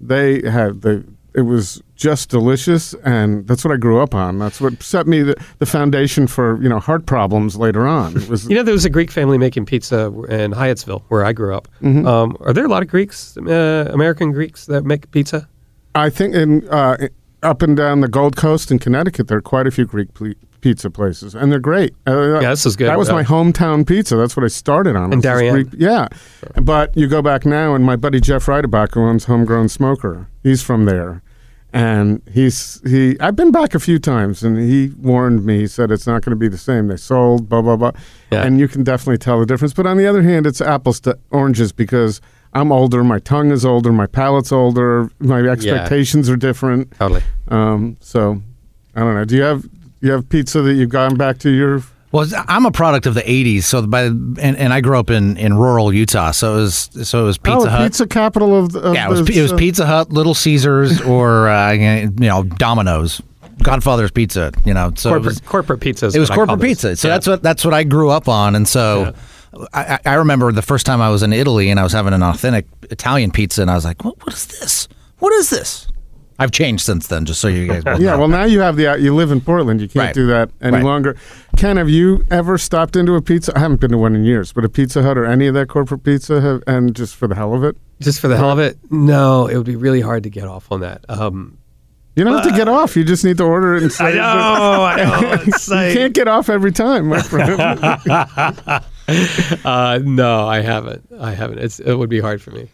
they 0.00 0.42
had 0.50 0.82
the. 0.82 1.04
It 1.34 1.42
was 1.42 1.82
just 1.96 2.28
delicious, 2.30 2.94
and 3.04 3.46
that's 3.48 3.64
what 3.64 3.74
I 3.74 3.76
grew 3.76 4.00
up 4.00 4.14
on. 4.14 4.38
That's 4.38 4.60
what 4.60 4.80
set 4.82 5.06
me 5.06 5.22
the, 5.22 5.34
the 5.58 5.66
foundation 5.66 6.26
for 6.26 6.62
you 6.62 6.68
know 6.68 6.78
heart 6.78 7.06
problems 7.06 7.56
later 7.56 7.86
on. 7.86 8.16
It 8.16 8.28
was 8.28 8.48
You 8.48 8.54
know, 8.54 8.62
there 8.62 8.74
was 8.74 8.84
a 8.84 8.90
Greek 8.90 9.10
family 9.10 9.36
making 9.36 9.66
pizza 9.66 10.06
in 10.28 10.52
Hyattsville, 10.52 11.02
where 11.08 11.24
I 11.24 11.32
grew 11.32 11.54
up. 11.54 11.66
Mm-hmm. 11.82 12.06
Um, 12.06 12.36
are 12.40 12.52
there 12.52 12.64
a 12.64 12.68
lot 12.68 12.82
of 12.82 12.88
Greeks, 12.88 13.36
uh, 13.36 13.90
American 13.92 14.30
Greeks, 14.32 14.66
that 14.66 14.84
make 14.84 15.10
pizza? 15.10 15.48
I 15.94 16.10
think 16.10 16.34
in 16.34 16.68
uh, 16.68 17.08
up 17.42 17.62
and 17.62 17.76
down 17.76 18.00
the 18.00 18.08
Gold 18.08 18.36
Coast 18.36 18.70
in 18.70 18.78
Connecticut, 18.78 19.28
there 19.28 19.38
are 19.38 19.42
quite 19.42 19.66
a 19.66 19.70
few 19.70 19.84
Greek 19.84 20.14
pizza 20.64 20.88
places, 20.90 21.34
and 21.34 21.52
they're 21.52 21.58
great. 21.72 21.92
Uh, 22.06 22.40
Yeah, 22.40 22.50
this 22.50 22.64
is 22.66 22.74
good. 22.76 22.88
That 22.88 22.98
was 22.98 23.10
Uh, 23.10 23.14
my 23.20 23.22
hometown 23.22 23.86
pizza. 23.86 24.16
That's 24.16 24.34
what 24.36 24.44
I 24.44 24.48
started 24.48 24.96
on. 24.96 25.10
This 25.10 25.20
Darien? 25.20 25.70
Yeah, 25.76 26.08
but 26.62 26.96
you 26.96 27.06
go 27.06 27.20
back 27.22 27.44
now, 27.44 27.74
and 27.74 27.84
my 27.84 27.96
buddy 27.96 28.18
Jeff 28.20 28.46
Ridabock, 28.46 28.94
who 28.94 29.02
owns 29.02 29.24
Homegrown 29.26 29.68
Smoker, 29.68 30.26
he's 30.42 30.62
from 30.62 30.86
there, 30.86 31.20
and 31.72 32.22
he's 32.32 32.80
he. 32.86 33.16
I've 33.20 33.36
been 33.36 33.50
back 33.52 33.74
a 33.74 33.78
few 33.78 33.98
times, 33.98 34.42
and 34.42 34.58
he 34.58 34.92
warned 35.00 35.44
me. 35.44 35.58
He 35.60 35.66
said 35.66 35.90
it's 35.90 36.06
not 36.06 36.22
going 36.24 36.30
to 36.30 36.36
be 36.36 36.48
the 36.48 36.58
same. 36.70 36.88
They 36.88 36.96
sold 36.96 37.48
blah 37.48 37.62
blah 37.62 37.76
blah, 37.76 37.92
Yeah. 38.32 38.44
and 38.46 38.58
you 38.58 38.66
can 38.68 38.82
definitely 38.84 39.18
tell 39.18 39.38
the 39.40 39.46
difference. 39.46 39.74
But 39.74 39.86
on 39.86 39.96
the 39.98 40.06
other 40.06 40.22
hand, 40.22 40.46
it's 40.46 40.60
apples 40.60 41.00
to 41.00 41.18
oranges 41.30 41.72
because. 41.72 42.20
I'm 42.56 42.70
older, 42.70 43.02
my 43.02 43.18
tongue 43.18 43.50
is 43.50 43.64
older, 43.66 43.90
my 43.90 44.06
palate's 44.06 44.52
older, 44.52 45.10
my 45.18 45.40
expectations 45.40 46.30
are 46.30 46.36
different. 46.36 46.92
Totally. 47.00 47.22
Um, 47.48 47.96
so 47.98 48.40
I 48.94 49.00
don't 49.00 49.14
know. 49.16 49.24
Do 49.24 49.34
you 49.34 49.42
have 49.42 49.64
you 50.04 50.12
have 50.12 50.28
pizza 50.28 50.60
that 50.62 50.74
you've 50.74 50.90
gone 50.90 51.16
back 51.16 51.38
to 51.38 51.50
your? 51.50 51.82
Well, 52.12 52.28
I'm 52.46 52.64
a 52.64 52.70
product 52.70 53.06
of 53.06 53.14
the 53.14 53.22
'80s, 53.22 53.64
so 53.64 53.84
by 53.86 54.02
and, 54.04 54.38
and 54.38 54.72
I 54.72 54.80
grew 54.80 54.96
up 54.98 55.10
in, 55.10 55.36
in 55.36 55.54
rural 55.58 55.92
Utah, 55.92 56.30
so 56.30 56.58
it 56.58 56.60
was 56.60 56.90
so 57.08 57.22
it 57.22 57.24
was 57.24 57.38
Pizza 57.38 57.66
oh, 57.66 57.70
Hut. 57.70 57.82
pizza 57.82 58.06
capital 58.06 58.56
of, 58.56 58.72
the- 58.72 58.80
of 58.80 58.94
yeah, 58.94 59.06
it 59.06 59.10
was 59.10 59.24
the- 59.24 59.36
it 59.36 59.42
was 59.42 59.52
Pizza 59.54 59.84
Hut, 59.84 60.12
Little 60.12 60.34
Caesars, 60.34 61.00
or 61.00 61.48
uh, 61.48 61.72
you 61.72 62.08
know 62.10 62.44
Domino's, 62.44 63.20
Godfather's 63.62 64.12
Pizza. 64.12 64.52
You 64.64 64.74
know, 64.74 64.92
so 64.94 65.08
it 65.08 65.12
Corporate, 65.12 65.24
was, 65.24 65.40
corporate 65.40 65.80
pizza. 65.80 66.06
it 66.06 66.18
was 66.18 66.28
what 66.28 66.34
I 66.34 66.36
call 66.36 66.46
corporate 66.46 66.68
pizza. 66.68 66.94
So 66.96 67.08
Yeah. 67.08 67.14
that's 67.14 67.26
what 67.26 67.42
that's 67.42 67.64
what 67.64 67.74
I 67.74 67.82
grew 67.82 68.10
up 68.10 68.28
on, 68.28 68.54
and 68.54 68.68
so. 68.68 69.14
I, 69.72 69.94
I 70.04 70.10
I 70.10 70.14
remember 70.14 70.50
the 70.50 70.62
first 70.62 70.84
time 70.84 71.00
I 71.00 71.10
was 71.10 71.22
in 71.22 71.32
Italy 71.32 71.70
and 71.70 71.78
I 71.78 71.84
was 71.84 71.92
having 71.92 72.12
an 72.12 72.24
authentic 72.24 72.66
Italian 72.90 73.30
pizza, 73.30 73.62
and 73.62 73.70
I 73.70 73.76
was 73.76 73.84
like, 73.84 74.04
"What? 74.04 74.18
What 74.24 74.34
is 74.34 74.46
this? 74.46 74.88
What 75.20 75.32
is 75.32 75.48
this?" 75.50 75.86
I've 76.38 76.50
changed 76.50 76.84
since 76.84 77.06
then, 77.06 77.24
just 77.26 77.40
so 77.40 77.48
you 77.48 77.66
guys. 77.68 77.84
both 77.84 78.00
Yeah, 78.00 78.12
know. 78.12 78.18
well 78.20 78.28
now 78.28 78.44
you 78.44 78.60
have 78.60 78.76
the 78.76 78.98
you 79.00 79.14
live 79.14 79.30
in 79.30 79.40
Portland. 79.40 79.80
You 79.80 79.88
can't 79.88 80.06
Right. 80.06 80.14
do 80.14 80.26
that 80.28 80.50
any 80.60 80.76
Right. 80.76 80.84
longer. 80.84 81.16
Ken, 81.56 81.76
have 81.76 81.88
you 81.88 82.24
ever 82.30 82.58
stopped 82.58 82.96
into 82.96 83.14
a 83.14 83.22
pizza? 83.22 83.52
I 83.56 83.60
haven't 83.60 83.80
been 83.80 83.92
to 83.92 83.98
one 83.98 84.14
in 84.16 84.24
years, 84.24 84.52
but 84.52 84.64
a 84.64 84.68
Pizza 84.68 85.02
Hut 85.02 85.16
or 85.16 85.24
any 85.24 85.46
of 85.46 85.54
that 85.54 85.68
corporate 85.68 86.02
pizza, 86.02 86.40
have, 86.40 86.62
and 86.66 86.94
just 86.94 87.14
for 87.14 87.28
the 87.28 87.34
hell 87.36 87.54
of 87.54 87.62
it, 87.62 87.76
Just 88.00 88.18
for 88.20 88.26
the 88.28 88.36
hell 88.36 88.50
of 88.50 88.58
it? 88.58 88.76
No, 88.90 89.46
it 89.46 89.56
would 89.56 89.66
be 89.66 89.76
really 89.76 90.00
hard 90.00 90.24
to 90.24 90.30
get 90.30 90.48
off 90.48 90.70
on 90.72 90.80
that. 90.80 91.04
Um, 91.08 91.58
you 92.16 92.22
don't 92.24 92.34
have 92.34 92.44
to 92.44 92.52
get 92.56 92.68
off. 92.68 92.96
You 92.96 93.04
just 93.04 93.24
need 93.24 93.38
to 93.38 93.44
order 93.44 93.74
it 93.76 93.82
and 93.82 93.90
say. 93.92 94.04
I 94.20 94.58
know, 94.58 94.82
I 94.84 94.96
know. 94.96 95.32
It's 95.46 95.68
You 95.68 95.74
can't 95.74 96.12
get 96.14 96.26
off 96.28 96.48
every 96.48 96.70
time, 96.72 97.06
my 97.08 97.20
friend. 97.22 97.60
uh, 99.64 99.98
no, 100.02 100.46
I 100.46 100.60
haven't. 100.60 101.06
I 101.20 101.32
haven't. 101.32 101.58
It's, 101.58 101.80
it 101.80 101.94
would 101.94 102.10
be 102.10 102.20
hard 102.20 102.40
for 102.42 102.50
me. 102.50 102.68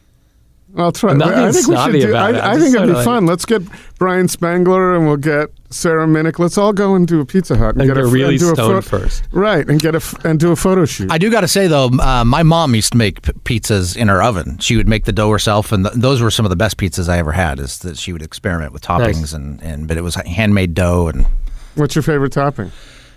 I'll 0.76 0.92
try. 0.92 1.10
I'm 1.12 1.22
I 1.22 1.34
being 1.34 1.52
think 1.52 1.66
we 1.68 1.76
should 1.76 1.92
do. 1.92 2.08
about 2.10 2.34
I, 2.34 2.38
it. 2.38 2.42
I 2.42 2.52
I'm 2.52 2.60
think 2.60 2.74
it'd 2.76 2.88
be 2.88 2.92
sorta 2.94 3.04
fun. 3.04 3.26
Let's 3.26 3.44
get 3.44 3.62
Brian 3.98 4.28
Spangler 4.28 4.94
and 4.94 5.06
we'll 5.06 5.16
get 5.16 5.50
Sarah 5.70 6.06
Minnick. 6.06 6.38
Let's 6.38 6.56
all 6.56 6.72
go 6.72 6.94
and 6.94 7.06
do 7.08 7.20
a 7.20 7.26
Pizza 7.26 7.56
Hut 7.56 7.74
and, 7.74 7.82
And 7.82 7.90
get 7.90 7.98
a 7.98 8.06
really 8.06 8.34
and 8.34 8.38
do 8.40 8.52
a 8.52 8.54
stoned 8.54 8.84
first. 8.84 9.24
Right, 9.32 9.68
and 9.68 9.80
get 9.80 9.94
a 9.94 9.96
f- 9.96 10.24
and 10.24 10.38
do 10.38 10.52
a 10.52 10.56
photo 10.56 10.84
shoot. 10.84 11.10
I 11.10 11.18
do 11.18 11.30
got 11.30 11.40
to 11.40 11.48
say 11.48 11.66
though, 11.66 11.86
uh, 12.00 12.24
my 12.24 12.42
mom 12.44 12.74
used 12.74 12.92
to 12.92 12.98
make 12.98 13.22
p- 13.22 13.32
pizzas 13.58 13.96
in 13.96 14.08
her 14.08 14.22
oven. 14.22 14.58
She 14.58 14.76
would 14.76 14.88
make 14.88 15.04
the 15.06 15.12
dough 15.12 15.30
herself, 15.30 15.72
and 15.72 15.84
th- 15.84 15.96
those 15.96 16.22
were 16.22 16.30
some 16.30 16.46
of 16.46 16.50
the 16.50 16.56
best 16.56 16.76
pizzas 16.76 17.08
I 17.08 17.18
ever 17.18 17.32
had. 17.32 17.58
Is 17.58 17.78
that 17.80 17.98
she 17.98 18.12
would 18.12 18.22
experiment 18.22 18.72
with 18.72 18.82
toppings 18.82 19.20
Nice. 19.20 19.32
and, 19.32 19.60
and 19.62 19.88
but 19.88 19.96
it 19.96 20.02
was 20.02 20.14
handmade 20.14 20.74
dough 20.74 21.08
and. 21.08 21.26
What's 21.74 21.94
your 21.94 22.02
favorite 22.02 22.32
topping? 22.32 22.70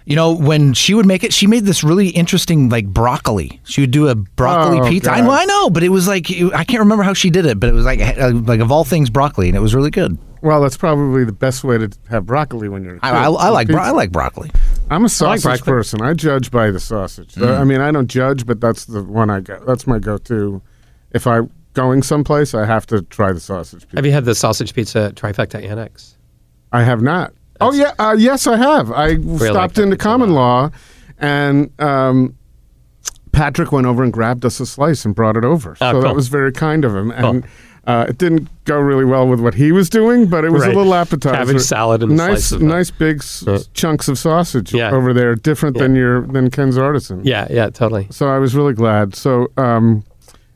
You 0.05 0.15
know, 0.17 0.33
when 0.33 0.73
she 0.73 0.93
would 0.93 1.05
make 1.05 1.23
it, 1.23 1.33
she 1.33 1.47
made 1.47 1.63
this 1.65 1.83
really 1.83 2.09
interesting, 2.09 2.69
like 2.69 2.85
broccoli. 2.87 3.61
She 3.63 3.81
would 3.81 3.91
do 3.91 4.07
a 4.09 4.15
broccoli 4.15 4.79
Oh, 4.81 4.89
pizza. 4.89 5.11
I, 5.11 5.21
well, 5.21 5.31
I 5.31 5.45
know, 5.45 5.69
but 5.69 5.81
it 5.83 5.89
was 5.89 6.07
like 6.07 6.29
I 6.31 6.63
can't 6.65 6.79
remember 6.79 7.03
how 7.03 7.13
she 7.13 7.29
did 7.29 7.45
it, 7.45 7.59
but 7.59 7.69
it 7.69 7.73
was 7.73 7.85
like 7.85 7.99
uh, 8.01 8.31
like 8.33 8.59
of 8.59 8.71
all 8.71 8.83
things 8.83 9.09
broccoli, 9.09 9.47
and 9.47 9.55
it 9.55 9.61
was 9.61 9.73
really 9.73 9.91
good. 9.91 10.17
Well, 10.41 10.61
that's 10.61 10.75
probably 10.75 11.23
the 11.23 11.31
best 11.31 11.63
way 11.63 11.77
to 11.77 11.89
have 12.09 12.25
broccoli 12.25 12.67
when 12.67 12.83
you're. 12.83 12.95
a 12.95 12.99
I, 13.01 13.09
kid. 13.11 13.15
I, 13.17 13.23
I 13.27 13.49
like 13.49 13.67
bro- 13.69 13.81
I 13.81 13.91
like 13.91 14.11
broccoli. 14.11 14.51
I'm 14.91 15.05
a 15.05 15.09
sausage 15.09 15.43
broccoli. 15.43 15.65
person. 15.71 16.01
I 16.01 16.13
judge 16.13 16.51
by 16.51 16.69
the 16.69 16.81
sausage. 16.81 17.35
Mm. 17.35 17.59
I 17.59 17.63
mean, 17.63 17.79
I 17.79 17.91
don't 17.91 18.07
judge, 18.07 18.45
but 18.45 18.59
that's 18.59 18.83
the 18.85 19.01
one 19.03 19.29
I 19.29 19.39
go. 19.39 19.63
That's 19.65 19.87
my 19.87 19.99
go-to. 19.99 20.61
If 21.11 21.25
I'm 21.25 21.49
going 21.73 22.03
someplace, 22.03 22.53
I 22.53 22.65
have 22.65 22.85
to 22.87 23.03
try 23.03 23.31
the 23.31 23.39
sausage 23.39 23.83
pizza. 23.83 23.95
Have 23.95 24.05
you 24.05 24.11
had 24.11 24.25
the 24.25 24.35
sausage 24.35 24.73
pizza 24.73 25.03
at 25.03 25.15
Trifecta 25.15 25.63
Annex? 25.63 26.17
I 26.73 26.83
have 26.83 27.01
not. 27.01 27.33
Oh 27.63 27.73
yeah, 27.73 27.93
uh, 27.99 28.15
yes, 28.17 28.47
I 28.47 28.57
have. 28.57 28.91
I 28.91 29.13
like 29.13 29.49
stopped 29.51 29.77
into 29.77 29.97
Common. 29.97 30.33
Law, 30.33 30.69
and 31.19 31.69
um, 31.81 32.35
Patrick 33.31 33.71
went 33.71 33.87
over 33.87 34.03
and 34.03 34.13
grabbed 34.13 34.45
us 34.45 34.59
a 34.59 34.65
slice 34.65 35.05
and 35.05 35.15
brought 35.15 35.37
it 35.37 35.45
over. 35.45 35.75
Oh, 35.81 35.93
so 35.93 36.01
that 36.01 36.15
was 36.15 36.27
very 36.27 36.51
kind 36.51 36.85
of 36.85 36.95
him. 36.95 37.11
And 37.11 37.45
uh, 37.85 38.05
it 38.07 38.17
didn't 38.17 38.47
go 38.65 38.79
really 38.79 39.03
well 39.05 39.27
with 39.27 39.39
what 39.41 39.55
he 39.55 39.71
was 39.71 39.89
doing, 39.89 40.27
but 40.27 40.45
it 40.45 40.51
was 40.51 40.61
Right. 40.63 40.73
a 40.73 40.77
little 40.77 40.93
appetizer. 40.93 41.35
Cabbage 41.37 41.61
salad 41.61 42.01
and 42.03 42.15
nice, 42.15 42.51
nice 42.53 42.91
big 42.91 43.17
s- 43.17 43.45
uh, 43.47 43.61
chunks 43.73 44.07
of 44.07 44.17
sausage 44.17 44.73
Yeah. 44.73 44.91
over 44.91 45.13
there, 45.13 45.35
different 45.35 45.77
than 45.77 45.95
your 45.95 46.21
than 46.27 46.49
Ken's 46.49 46.77
artisan. 46.77 47.21
Yeah, 47.25 47.47
yeah, 47.49 47.69
totally. 47.69 48.07
So 48.11 48.29
I 48.29 48.37
was 48.39 48.55
really 48.55 48.73
glad. 48.73 49.15
So, 49.15 49.51
um, 49.57 50.03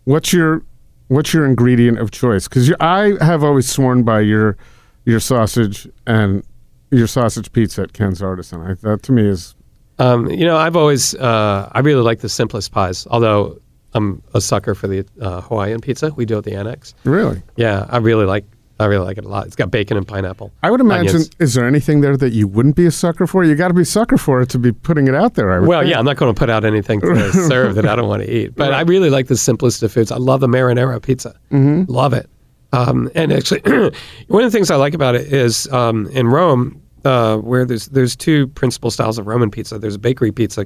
what's 0.05 0.31
your 0.31 0.61
what's 1.09 1.33
your 1.33 1.45
ingredient 1.45 1.97
of 1.99 2.11
choice? 2.11 2.47
Because 2.47 2.71
I 2.79 3.13
have 3.21 3.43
always 3.43 3.67
sworn 3.69 4.03
by 4.03 4.21
your 4.21 4.55
your 5.03 5.19
sausage 5.19 5.87
and 6.05 6.43
your 6.91 7.07
sausage 7.07 7.51
pizza 7.51 7.81
at 7.83 7.93
Ken's 7.93 8.21
Artisan. 8.21 8.61
I, 8.61 8.73
that 8.75 9.03
to 9.03 9.11
me 9.11 9.27
is 9.27 9.55
Um, 9.99 10.29
you 10.29 10.45
know, 10.45 10.57
I've 10.57 10.75
always 10.75 11.15
uh, 11.15 11.69
I 11.73 11.79
really 11.79 12.01
like 12.03 12.19
the 12.19 12.29
simplest 12.29 12.71
pies. 12.71 13.07
Although 13.09 13.59
I'm 13.93 14.21
a 14.33 14.41
sucker 14.41 14.75
for 14.75 14.87
the 14.87 15.05
uh, 15.21 15.41
Hawaiian 15.41 15.81
pizza 15.81 16.11
we 16.15 16.25
do 16.25 16.37
at 16.37 16.43
the 16.43 16.53
Annex. 16.55 16.93
really. 17.03 17.41
Yeah, 17.55 17.85
I 17.89 17.97
really 17.97 18.25
like 18.25 18.45
I 18.79 18.85
really 18.85 19.05
like 19.05 19.17
it 19.17 19.25
a 19.25 19.27
lot. 19.27 19.47
It's 19.47 19.55
got 19.55 19.71
bacon 19.71 19.97
and 19.97 20.07
pineapple. 20.07 20.51
I 20.61 20.69
would 20.69 20.81
imagine. 20.81 21.07
onions. 21.07 21.31
Is 21.39 21.55
there 21.55 21.65
anything 21.65 22.01
there 22.01 22.15
that 22.15 22.31
you 22.31 22.47
wouldn't 22.47 22.75
be 22.75 22.85
a 22.85 22.91
sucker 22.91 23.25
for? 23.25 23.43
You 23.43 23.55
got 23.55 23.69
to 23.69 23.73
be 23.73 23.81
a 23.81 23.85
sucker 23.85 24.19
for 24.19 24.39
it 24.43 24.49
to 24.49 24.59
be 24.59 24.71
putting 24.71 25.07
it 25.07 25.15
out 25.15 25.33
there. 25.33 25.51
I 25.51 25.59
Well, 25.65 25.79
think. 25.79 25.89
yeah, 25.89 25.97
I'm 25.97 26.05
not 26.05 26.17
going 26.17 26.31
to 26.31 26.37
put 26.37 26.51
out 26.51 26.63
anything 26.63 27.01
to 27.01 27.31
serve 27.47 27.73
that 27.73 27.87
I 27.87 27.95
don't 27.95 28.07
want 28.07 28.21
to 28.21 28.31
eat. 28.31 28.55
But 28.55 28.73
I 28.73 28.81
really 28.81 29.09
like 29.09 29.25
the 29.29 29.35
simplest 29.35 29.81
of 29.81 29.91
foods. 29.91 30.11
I 30.11 30.17
love 30.17 30.41
the 30.41 30.47
marinara 30.47 31.01
pizza. 31.01 31.31
Mm-hmm. 31.51 31.91
Love 31.91 32.13
it. 32.13 32.29
Um, 32.73 33.09
and 33.15 33.31
actually, 33.31 33.61
one 34.27 34.43
of 34.43 34.51
the 34.51 34.55
things 34.57 34.69
I 34.69 34.75
like 34.75 34.93
about 34.93 35.15
it 35.15 35.31
is 35.31 35.67
um, 35.71 36.07
in 36.07 36.27
Rome, 36.27 36.81
uh, 37.05 37.37
where 37.37 37.65
there's 37.65 37.87
there's 37.87 38.15
two 38.15 38.47
principal 38.47 38.91
styles 38.91 39.17
of 39.17 39.27
Roman 39.27 39.49
pizza. 39.49 39.79
There's 39.79 39.95
a 39.95 39.99
bakery 39.99 40.31
pizza 40.31 40.65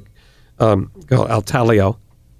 um, 0.58 0.90
called 1.08 1.28
Altaglio, 1.28 1.96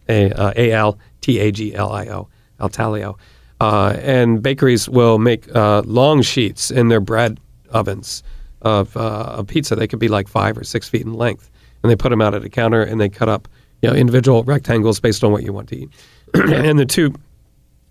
a 0.09 0.33
uh, 0.33 0.53
A 0.57 0.73
L 0.73 0.99
T 1.21 1.39
A 1.39 1.53
G 1.53 1.75
L 1.75 1.93
I 1.93 2.07
O, 2.07 2.29
Altaglio, 2.61 3.19
uh, 3.61 3.97
and 4.01 4.43
bakeries 4.43 4.89
will 4.89 5.19
make 5.19 5.55
uh, 5.55 5.83
long 5.85 6.23
sheets 6.23 6.71
in 6.71 6.89
their 6.89 7.01
bread 7.01 7.39
ovens 7.71 8.23
of, 8.63 8.97
uh, 8.97 9.35
of 9.37 9.47
pizza. 9.47 9.77
They 9.77 9.87
could 9.87 9.99
be 9.99 10.09
like 10.09 10.29
five 10.29 10.59
or 10.59 10.65
six 10.65 10.89
feet 10.89 11.03
in 11.03 11.15
length, 11.15 11.51
and 11.83 11.91
they 11.91 11.97
put 11.97 12.11
them 12.11 12.21
out 12.21 12.35
at 12.35 12.45
a 12.45 12.49
counter 12.49 12.83
and 12.83 13.01
they 13.01 13.09
cut 13.09 13.29
up 13.29 13.49
you 13.83 13.91
know 13.91 13.95
individual 13.95 14.43
rectangles 14.45 15.01
based 15.01 15.23
on 15.23 15.33
what 15.33 15.43
you 15.43 15.53
want 15.53 15.69
to 15.69 15.77
eat. 15.77 15.91
and 16.35 16.79
the 16.79 16.87
two 16.87 17.13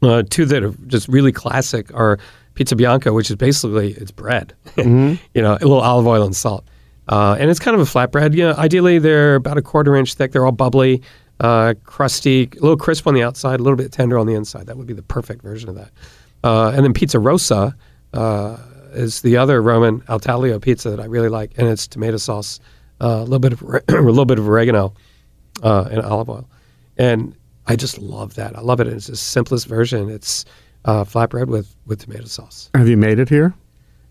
uh, 0.01 0.23
two 0.29 0.45
that 0.45 0.63
are 0.63 0.73
just 0.87 1.07
really 1.07 1.31
classic 1.31 1.93
are 1.93 2.19
pizza 2.53 2.75
bianca, 2.75 3.13
which 3.13 3.29
is 3.29 3.35
basically 3.35 3.93
it's 3.93 4.11
bread, 4.11 4.53
you 4.77 5.17
know, 5.35 5.53
a 5.53 5.65
little 5.65 5.81
olive 5.81 6.07
oil 6.07 6.23
and 6.23 6.35
salt, 6.35 6.65
uh, 7.07 7.35
and 7.39 7.49
it's 7.49 7.59
kind 7.59 7.79
of 7.79 7.81
a 7.81 7.89
flatbread. 7.89 8.33
You 8.35 8.49
know, 8.49 8.53
ideally 8.57 8.99
they're 8.99 9.35
about 9.35 9.57
a 9.57 9.61
quarter 9.61 9.95
inch 9.95 10.13
thick. 10.15 10.31
They're 10.31 10.45
all 10.45 10.51
bubbly, 10.51 11.01
uh, 11.39 11.75
crusty, 11.83 12.43
a 12.43 12.61
little 12.61 12.77
crisp 12.77 13.07
on 13.07 13.13
the 13.13 13.23
outside, 13.23 13.59
a 13.59 13.63
little 13.63 13.77
bit 13.77 13.91
tender 13.91 14.17
on 14.17 14.27
the 14.27 14.33
inside. 14.33 14.67
That 14.67 14.77
would 14.77 14.87
be 14.87 14.93
the 14.93 15.03
perfect 15.03 15.41
version 15.41 15.69
of 15.69 15.75
that. 15.75 15.91
Uh, 16.43 16.71
and 16.75 16.83
then 16.83 16.93
pizza 16.93 17.19
rossa 17.19 17.75
uh, 18.13 18.57
is 18.93 19.21
the 19.21 19.37
other 19.37 19.61
Roman 19.61 20.01
Altaglio 20.01 20.61
pizza 20.61 20.89
that 20.89 20.99
I 20.99 21.05
really 21.05 21.29
like, 21.29 21.51
and 21.57 21.67
it's 21.67 21.87
tomato 21.87 22.17
sauce, 22.17 22.59
uh, 22.99 23.07
a 23.07 23.23
little 23.23 23.39
bit 23.39 23.53
of 23.53 23.61
a 23.89 24.01
little 24.01 24.25
bit 24.25 24.39
of 24.39 24.47
oregano, 24.47 24.93
uh, 25.63 25.87
and 25.91 26.01
olive 26.01 26.29
oil. 26.29 26.49
And 26.97 27.35
I 27.67 27.75
just 27.75 27.97
love 27.99 28.35
that. 28.35 28.57
I 28.57 28.61
love 28.61 28.79
it. 28.79 28.87
It's 28.87 29.07
the 29.07 29.15
simplest 29.15 29.67
version. 29.67 30.09
It's 30.09 30.45
uh, 30.85 31.03
flatbread 31.03 31.47
with, 31.47 31.75
with 31.85 31.99
tomato 31.99 32.25
sauce. 32.25 32.69
Have 32.73 32.87
you 32.87 32.97
made 32.97 33.19
it 33.19 33.29
here? 33.29 33.53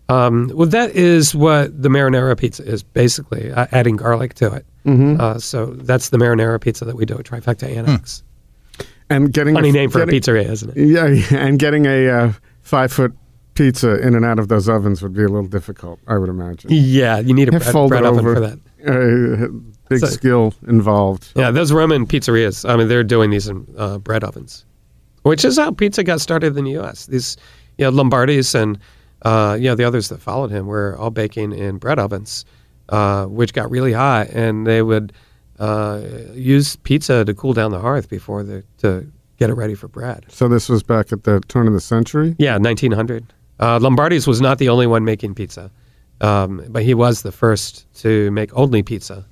Um, 0.09 0.51
well, 0.53 0.67
that 0.67 0.91
is 0.91 1.33
what 1.33 1.81
the 1.81 1.89
marinara 1.89 2.37
pizza 2.37 2.63
is 2.63 2.83
basically, 2.83 3.51
uh, 3.51 3.67
adding 3.71 3.95
garlic 3.95 4.33
to 4.35 4.53
it. 4.53 4.65
Mm-hmm. 4.85 5.21
Uh, 5.21 5.39
so 5.39 5.67
that's 5.67 6.09
the 6.09 6.17
marinara 6.17 6.59
pizza 6.59 6.85
that 6.85 6.95
we 6.95 7.05
do 7.05 7.17
at 7.17 7.25
Trifecta 7.25 7.69
Annex. 7.69 8.23
And 9.09 9.31
getting 9.33 9.55
Funny 9.55 9.69
a, 9.69 9.73
name 9.73 9.89
for 9.89 10.05
getting, 10.05 10.15
a 10.15 10.19
pizzeria, 10.19 10.49
isn't 10.49 10.77
it? 10.77 10.87
Yeah, 11.31 11.37
and 11.37 11.59
getting 11.59 11.85
a 11.85 12.07
uh, 12.09 12.33
five 12.61 12.91
foot 12.91 13.13
pizza 13.53 13.99
in 14.05 14.15
and 14.15 14.25
out 14.25 14.39
of 14.39 14.47
those 14.47 14.69
ovens 14.69 15.01
would 15.01 15.13
be 15.13 15.23
a 15.23 15.27
little 15.27 15.47
difficult. 15.47 15.99
I 16.07 16.17
would 16.17 16.29
imagine. 16.29 16.69
Yeah, 16.73 17.19
you 17.19 17.33
need 17.33 17.49
a 17.49 17.51
bread, 17.51 17.89
bread 17.89 18.05
oven 18.05 18.25
over. 18.25 18.35
for 18.35 18.39
that. 18.41 18.59
Uh, 18.87 19.80
big 19.91 19.99
So- 19.99 20.07
skill 20.07 20.53
involved. 20.67 21.31
Yeah, 21.35 21.51
those 21.51 21.71
Roman 21.71 22.05
pizzerias. 22.07 22.67
I 22.67 22.75
mean, 22.75 22.87
they're 22.87 23.03
doing 23.03 23.29
these 23.29 23.47
in 23.47 23.65
uh, 23.77 23.97
bread 23.99 24.23
ovens, 24.23 24.65
which 25.23 25.45
is 25.45 25.57
how 25.57 25.71
pizza 25.71 26.03
got 26.03 26.19
started 26.21 26.57
in 26.57 26.65
the 26.65 26.71
U.S. 26.71 27.05
These, 27.05 27.37
you 27.77 27.85
know, 27.85 27.91
Lombardi's 27.91 28.55
and 28.55 28.77
uh, 29.23 29.55
you 29.59 29.65
know 29.69 29.75
the 29.75 29.83
others 29.83 30.09
that 30.09 30.19
followed 30.19 30.51
him 30.51 30.65
were 30.67 30.97
all 30.97 31.11
baking 31.11 31.51
in 31.53 31.77
bread 31.77 31.99
ovens, 31.99 32.45
uh, 32.89 33.25
which 33.25 33.53
got 33.53 33.69
really 33.69 33.93
hot, 33.93 34.27
and 34.29 34.65
they 34.65 34.81
would 34.81 35.13
uh, 35.59 36.01
use 36.33 36.75
pizza 36.77 37.23
to 37.23 37.33
cool 37.33 37.53
down 37.53 37.71
the 37.71 37.79
hearth 37.79 38.09
before 38.09 38.43
the 38.43 38.63
to 38.79 39.05
get 39.37 39.49
it 39.49 39.53
ready 39.53 39.75
for 39.75 39.87
bread. 39.87 40.25
So 40.29 40.47
this 40.47 40.69
was 40.69 40.83
back 40.83 41.11
at 41.11 41.23
the 41.23 41.39
turn 41.47 41.67
of 41.67 41.73
the 41.73 41.81
century. 41.81 42.35
Yeah, 42.39 42.57
1900. 42.57 43.31
Uh, 43.59 43.77
Lombardi's 43.79 44.25
was 44.27 44.41
not 44.41 44.57
the 44.57 44.69
only 44.69 44.87
one 44.87 45.03
making 45.05 45.35
pizza, 45.35 45.69
um, 46.19 46.63
but 46.69 46.81
he 46.83 46.93
was 46.95 47.21
the 47.21 47.31
first 47.31 47.85
to 48.01 48.31
make 48.31 48.51
only 48.55 48.81
pizza 48.83 49.25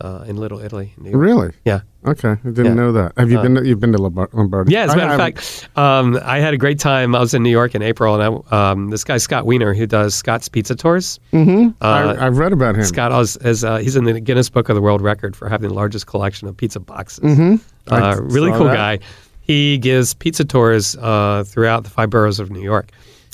uh, 0.00 0.24
in 0.26 0.36
Little 0.36 0.60
Italy. 0.60 0.92
in 0.96 1.04
New 1.04 1.10
York. 1.10 1.22
Really? 1.22 1.50
Yeah. 1.64 1.80
Okay, 2.06 2.30
I 2.30 2.34
didn't 2.44 2.64
Yeah. 2.64 2.74
know 2.74 2.92
that. 2.92 3.12
Have 3.18 3.30
you 3.30 3.38
Uh, 3.38 3.42
been? 3.42 3.54
To, 3.56 3.66
you've 3.68 3.80
been 3.80 3.92
to 3.92 3.98
Lombar- 3.98 4.32
Lombardi? 4.32 4.72
Yeah, 4.72 4.84
as 4.84 4.94
a 4.94 4.96
matter 4.96 5.12
of 5.12 5.18
fact, 5.18 5.68
um, 5.76 6.18
I 6.24 6.38
had 6.38 6.54
a 6.54 6.56
great 6.56 6.78
time. 6.78 7.14
I 7.14 7.20
was 7.20 7.34
in 7.34 7.42
New 7.42 7.50
York 7.50 7.74
in 7.74 7.82
April, 7.82 8.18
and 8.18 8.42
I, 8.50 8.70
um, 8.72 8.88
this 8.88 9.04
guy 9.04 9.18
Scott 9.18 9.44
Wiener, 9.44 9.74
who 9.74 9.86
does 9.86 10.14
Scott's 10.14 10.48
Pizza 10.48 10.74
Tours. 10.74 11.20
Mm-hmm. 11.34 11.68
Uh, 11.82 12.16
I, 12.18 12.26
I've 12.26 12.38
read 12.38 12.52
about 12.54 12.76
him. 12.76 12.84
Scott 12.84 13.12
is, 13.20 13.36
is 13.38 13.64
uh, 13.64 13.76
he's 13.78 13.96
in 13.96 14.04
the 14.04 14.18
Guinness 14.18 14.48
Book 14.48 14.70
of 14.70 14.74
the 14.76 14.80
World 14.82 15.02
Record 15.02 15.36
for 15.36 15.48
having 15.50 15.68
the 15.68 15.74
largest 15.74 16.06
collection 16.06 16.48
of 16.48 16.56
pizza 16.56 16.80
boxes. 16.80 17.22
Mm-hmm. 17.24 17.92
Uh, 17.92 18.16
really 18.22 18.50
cool 18.52 18.64
that. 18.68 18.74
guy. 18.74 18.98
He 19.42 19.76
gives 19.78 20.14
pizza 20.14 20.44
tours 20.44 20.96
uh, 20.96 21.44
throughout 21.46 21.84
the 21.84 21.90
five 21.90 22.08
boroughs 22.08 22.38
of 22.40 22.50
New 22.50 22.62
York, 22.62 22.90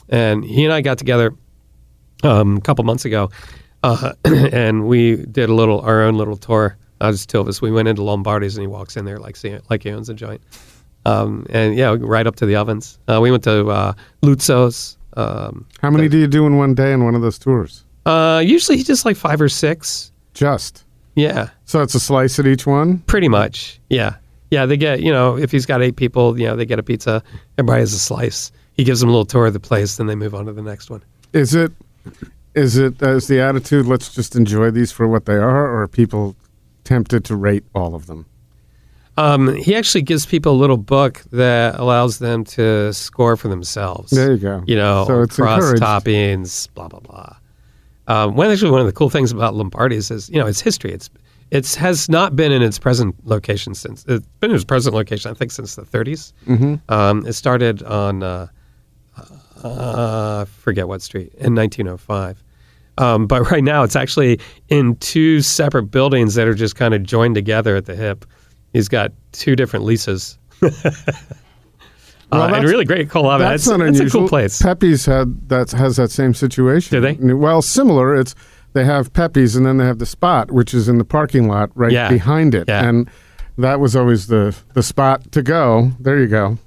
and 0.09 0.45
he 0.45 0.65
and 0.65 0.73
I 0.73 0.81
got 0.81 0.99
together 0.99 1.33
um, 2.25 2.57
a 2.57 2.61
couple 2.63 2.83
months 2.85 3.05
ago, 3.05 3.31
uh, 3.87 4.13
and 4.53 4.87
we 4.89 5.17
did 5.17 5.49
a 5.49 5.55
little 5.55 5.81
our 5.81 6.03
own 6.03 6.17
little 6.17 6.37
tour. 6.37 6.77
Just 7.01 7.29
two 7.29 7.41
of 7.41 7.49
us. 7.49 7.61
We 7.61 7.71
went 7.71 7.89
into 7.89 8.03
Lombardi's, 8.03 8.57
and 8.57 8.63
he 8.63 8.67
walks 8.67 8.97
in 8.97 9.05
there 9.05 9.19
like 9.19 9.37
like 9.71 9.83
he 9.83 9.91
owns 9.91 10.09
a 10.09 10.15
joint. 10.15 10.41
Um, 11.05 11.47
and 11.51 11.77
yeah, 11.77 11.97
right 12.01 12.27
up 12.27 12.37
to 12.37 12.47
the 12.47 12.57
ovens. 12.57 12.99
Uh, 13.09 13.21
we 13.21 13.31
went 13.31 13.45
to 13.45 13.67
uh, 13.69 13.93
Luzzo's. 14.23 14.97
Um, 15.17 15.67
How 15.81 15.91
many 15.91 16.09
do 16.09 16.19
you 16.19 16.27
do 16.27 16.47
in 16.47 16.57
one 16.59 16.75
day 16.75 16.93
in 16.93 17.05
one 17.05 17.15
of 17.15 17.23
those 17.23 17.39
tours? 17.39 17.85
uh, 18.07 18.43
usually 18.45 18.83
just 18.83 19.05
like 19.05 19.17
five 19.17 19.41
or 19.41 19.49
six. 19.49 20.13
Just. 20.35 20.85
Yeah, 21.15 21.49
So 21.65 21.81
it's 21.81 21.95
a 21.95 22.01
slice 22.01 22.39
at 22.39 22.47
each 22.47 22.67
one. 22.67 22.99
pretty 23.07 23.29
much. 23.29 23.81
Yeah, 23.89 24.17
yeah. 24.51 24.67
They 24.67 24.77
get 24.77 25.01
you 25.01 25.11
know 25.13 25.39
if 25.39 25.51
he's 25.51 25.65
got 25.65 25.81
eight 25.83 25.97
people, 25.97 26.39
you 26.39 26.47
know 26.47 26.57
they 26.57 26.67
get 26.67 26.79
a 26.79 26.83
pizza. 26.83 27.23
Everybody 27.57 27.81
has 27.81 27.95
a 27.95 27.99
slice. 27.99 28.53
He 28.75 28.85
gives 28.85 29.01
them 29.01 29.09
a 29.09 29.13
little 29.13 29.25
tour 29.25 29.47
of 29.47 29.55
the 29.55 29.61
place, 29.61 29.97
then 29.97 30.07
they 30.09 30.15
move 30.15 30.35
on 30.35 30.45
to 30.47 30.53
the 30.53 30.61
next 30.63 30.91
one. 30.91 31.03
Is 31.33 31.55
it? 31.55 31.73
Is 32.57 32.77
it? 32.79 33.03
uh, 33.03 33.19
the 33.19 33.41
attitude? 33.41 33.87
Let's 33.87 34.13
just 34.15 34.35
enjoy 34.35 34.71
these 34.71 34.91
for 34.91 35.07
what 35.07 35.27
they 35.27 35.37
are, 35.37 35.67
or 35.67 35.83
are 35.83 35.89
people 35.89 36.35
tempted 36.85 37.25
to 37.27 37.37
rate 37.37 37.65
all 37.75 37.95
of 37.95 38.07
them? 38.07 38.27
Um, 39.19 39.55
he 39.57 39.75
actually 39.75 40.03
gives 40.03 40.27
people 40.27 40.53
a 40.53 40.59
little 40.59 40.77
book 40.77 41.23
that 41.33 41.79
allows 41.79 42.19
them 42.19 42.45
to 42.45 42.93
score 42.93 43.37
for 43.37 43.49
themselves. 43.49 44.11
There 44.11 44.33
you 44.33 44.39
go. 44.39 44.63
You 44.67 44.77
know, 44.77 45.05
So 45.07 45.27
cross 45.27 45.59
encouraged. 45.63 45.83
toppings, 45.83 46.69
blah 46.75 46.89
blah 46.89 47.01
blah. 47.01 47.37
Um, 48.09 48.37
one 48.37 48.51
actually 48.51 48.71
one 48.71 48.81
of 48.81 48.87
the 48.87 48.93
cool 48.93 49.11
things 49.11 49.33
about 49.33 49.55
Lombardi's 49.55 50.11
is 50.11 50.29
you 50.31 50.39
know 50.39 50.47
its 50.47 50.61
history. 50.61 50.93
It's 50.93 51.11
it's 51.51 51.75
has 51.77 52.09
not 52.09 52.37
been 52.37 52.53
in 52.53 52.63
its 52.63 52.79
present 52.79 53.15
location 53.27 53.75
since 53.75 54.05
it's 54.09 54.27
been 54.41 54.51
in 54.51 54.57
its 54.57 54.65
present 54.65 54.95
location 54.95 55.31
I 55.31 55.35
think 55.35 55.51
since 55.51 55.75
the 55.77 55.83
30s. 55.83 56.33
Mm-hmm. 56.47 56.75
Um, 56.93 57.27
it 57.27 57.35
started 57.35 57.83
on 57.85 58.23
uh, 58.23 58.49
uh, 59.63 60.45
forget 60.45 60.89
what 60.89 61.03
street 61.03 61.33
in 61.39 61.55
1905. 61.55 62.43
Um, 62.99 63.27
but 63.27 63.43
right 63.51 63.65
now 63.65 63.83
it's 63.83 63.97
actually 63.97 64.41
in 64.69 64.97
two 64.97 65.41
separate 65.43 65.85
buildings 65.85 66.35
that 66.35 66.47
are 66.49 66.55
just 66.55 66.77
kind 66.77 66.95
of 66.95 67.03
joined 67.03 67.35
together 67.35 67.77
at 67.77 67.85
the 67.87 67.95
hip. 67.97 68.25
He's 68.73 68.89
got 68.89 69.13
two 69.33 69.57
different 69.57 69.85
leases. 69.85 70.39
Well, 72.33 72.43
uh, 72.43 72.45
and 72.47 72.55
that's- 72.55 72.71
really 72.71 72.85
great 72.85 73.09
collab. 73.09 73.39
That's 73.39 73.63
it's, 73.63 73.69
not 73.69 73.81
it's 73.87 73.99
unusual. 74.01 74.23
a 74.23 74.23
cool 74.23 74.29
place. 74.29 74.61
Pepe's 74.61 75.07
had 75.07 75.49
that 75.49 75.71
has 75.71 75.95
that 75.97 76.11
same 76.11 76.35
situation. 76.35 77.01
Do 77.01 77.01
they? 77.01 77.33
Well, 77.35 77.63
similar. 77.63 78.17
It's 78.17 78.35
they 78.73 78.85
have 78.85 79.13
Pepe's 79.13 79.55
and 79.55 79.65
then 79.65 79.77
they 79.77 79.85
have 79.85 80.01
the 80.01 80.07
spot, 80.07 80.51
which 80.51 80.75
is 80.75 80.89
in 80.89 80.99
the 80.99 81.05
parking 81.05 81.47
lot 81.47 81.71
right 81.77 81.93
Yeah. 81.93 82.09
behind 82.09 82.55
it, 82.57 82.65
Yeah. 82.67 82.89
and 82.89 83.09
that 83.59 83.79
was 83.79 83.95
always 83.95 84.27
the 84.27 84.57
the 84.75 84.83
spot 84.83 85.31
to 85.33 85.43
go. 85.43 85.93
There 86.01 86.19
you 86.19 86.27
go. 86.27 86.59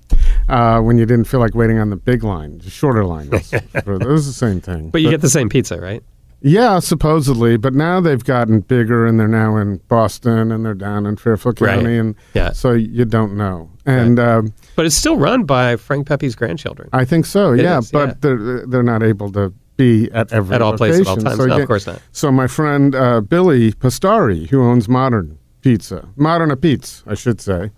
Uh, 0.47 0.79
when 0.79 0.97
you 0.97 1.05
didn't 1.05 1.25
feel 1.25 1.41
like 1.41 1.53
waiting 1.53 1.77
on 1.77 1.89
the 1.89 1.95
big 1.97 2.23
line, 2.23 2.59
the 2.59 2.69
shorter 2.69 3.03
line. 3.03 3.29
Was, 3.29 3.51
it 3.73 3.85
was 3.85 4.25
the 4.27 4.33
same 4.33 4.61
thing. 4.61 4.91
But 4.91 5.01
you 5.01 5.09
get 5.09 5.19
the 5.21 5.29
same 5.29 5.49
pizza, 5.49 5.79
right? 5.79 6.01
Yeah, 6.41 6.79
supposedly, 6.79 7.57
but 7.57 7.73
now 7.73 7.99
they've 7.99 8.23
gotten 8.23 8.61
bigger 8.61 9.05
and 9.05 9.19
they're 9.19 9.27
now 9.27 9.57
in 9.57 9.81
Boston 9.89 10.51
and 10.51 10.65
they're 10.65 10.73
down 10.73 11.05
in 11.05 11.17
Fairfield 11.17 11.59
Right. 11.59 11.75
County, 11.75 11.97
and 11.97 12.15
Yeah. 12.33 12.51
so 12.53 12.71
you 12.71 13.03
don't 13.05 13.35
know. 13.35 13.69
And 13.85 14.19
um, 14.19 14.53
But 14.75 14.85
it's 14.85 14.95
still 14.95 15.17
run 15.17 15.43
by 15.43 15.75
Frank 15.75 16.07
Pepe's 16.07 16.35
grandchildren. 16.35 16.89
I 16.93 17.03
think 17.03 17.25
so, 17.25 17.53
It 17.53 17.61
yeah. 17.61 17.79
is, 17.79 17.91
but 17.91 18.09
yeah. 18.09 18.13
they're 18.21 18.65
they're 18.67 18.83
not 18.83 19.03
able 19.03 19.31
to 19.33 19.53
be 19.75 20.09
at 20.11 20.31
every 20.31 20.55
At 20.55 20.61
all 20.61 20.77
places 20.77 21.01
at 21.01 21.07
all 21.07 21.15
times. 21.17 21.37
So, 21.37 21.45
No, 21.45 21.59
of 21.59 21.67
course 21.67 21.87
not. 21.87 22.01
So 22.11 22.31
my 22.31 22.47
friend 22.47 22.95
uh, 22.95 23.21
Billy 23.21 23.71
Pustari, 23.73 24.49
who 24.49 24.61
owns 24.63 24.87
Modern 24.87 25.37
Pizza, 25.61 26.07
Modern 26.15 26.55
Pizza, 26.55 27.03
I 27.07 27.15
should 27.15 27.41
say, 27.41 27.71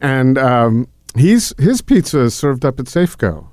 and 0.00 0.38
um, 0.38 0.86
he's 1.16 1.52
his 1.58 1.82
pizza 1.82 2.20
is 2.20 2.34
served 2.34 2.64
up 2.64 2.78
at 2.78 2.86
Safeco 2.86 3.48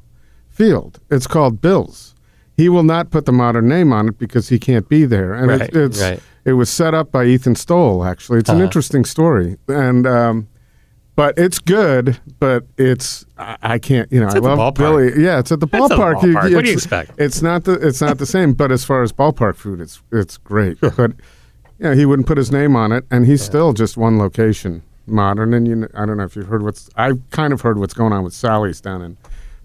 Field. 0.49 0.99
It's 1.09 1.25
called 1.27 1.59
Bill's. 1.61 2.12
He 2.55 2.69
will 2.69 2.83
not 2.83 3.09
put 3.09 3.25
the 3.25 3.31
Modern 3.31 3.67
name 3.67 3.91
on 3.91 4.09
it 4.09 4.17
because 4.19 4.49
he 4.49 4.59
can't 4.59 4.87
be 4.87 5.05
there, 5.05 5.33
and 5.33 5.47
Right, 5.47 5.61
it, 5.61 5.75
it's 5.75 6.01
right. 6.01 6.19
it 6.45 6.53
was 6.53 6.69
set 6.69 6.93
up 6.93 7.11
by 7.11 7.25
Ethan 7.25 7.55
Stowell. 7.55 8.03
Actually, 8.03 8.39
it's 8.39 8.49
an 8.49 8.55
Uh-huh. 8.57 8.65
interesting 8.65 9.05
story, 9.05 9.57
and. 9.67 10.05
Um, 10.07 10.47
but 11.15 11.37
it's 11.37 11.59
good, 11.59 12.19
but 12.39 12.63
it's 12.75 13.23
I, 13.37 13.55
I 13.61 13.77
can't 13.77 14.11
you 14.11 14.19
know 14.19 14.25
I 14.25 14.29
at 14.29 14.33
the 14.33 14.41
love 14.41 14.57
ballpark. 14.73 14.77
Billy. 14.79 15.23
Yeah, 15.23 15.37
it's 15.37 15.51
at 15.51 15.59
the 15.59 15.67
It's 15.67 15.75
at 15.75 15.89
the 15.89 15.95
ballpark. 15.95 16.15
ballpark. 16.15 16.33
What 16.33 16.41
do 16.43 16.49
you 16.49 16.57
it's- 16.57 16.73
expect? 16.73 17.11
It's 17.19 17.39
not 17.43 17.65
the 17.65 17.73
it's 17.73 18.01
not 18.01 18.17
the 18.17 18.25
same. 18.35 18.53
But 18.53 18.71
as 18.71 18.83
far 18.83 19.03
as 19.03 19.11
ballpark 19.11 19.55
food, 19.55 19.79
it's 19.79 20.01
it's 20.11 20.37
great. 20.37 20.79
but 20.81 21.11
yeah, 21.77 21.93
he 21.93 22.07
wouldn't 22.07 22.27
put 22.27 22.39
his 22.39 22.51
name 22.51 22.75
on 22.75 22.91
it, 22.91 23.05
and 23.11 23.27
he's 23.27 23.43
still 23.43 23.73
just 23.73 23.95
one 23.95 24.17
location, 24.17 24.81
modern. 25.05 25.53
And 25.53 25.67
you, 25.67 25.87
I 25.93 26.07
don't 26.07 26.17
know 26.17 26.23
if 26.23 26.35
you've 26.35 26.47
heard 26.47 26.63
what's 26.63 26.89
I've 26.95 27.21
kind 27.29 27.53
of 27.53 27.61
heard 27.61 27.77
what's 27.77 27.93
going 27.93 28.11
on 28.11 28.23
with 28.23 28.33
Sally's 28.33 28.81
down 28.81 29.03
in 29.03 29.17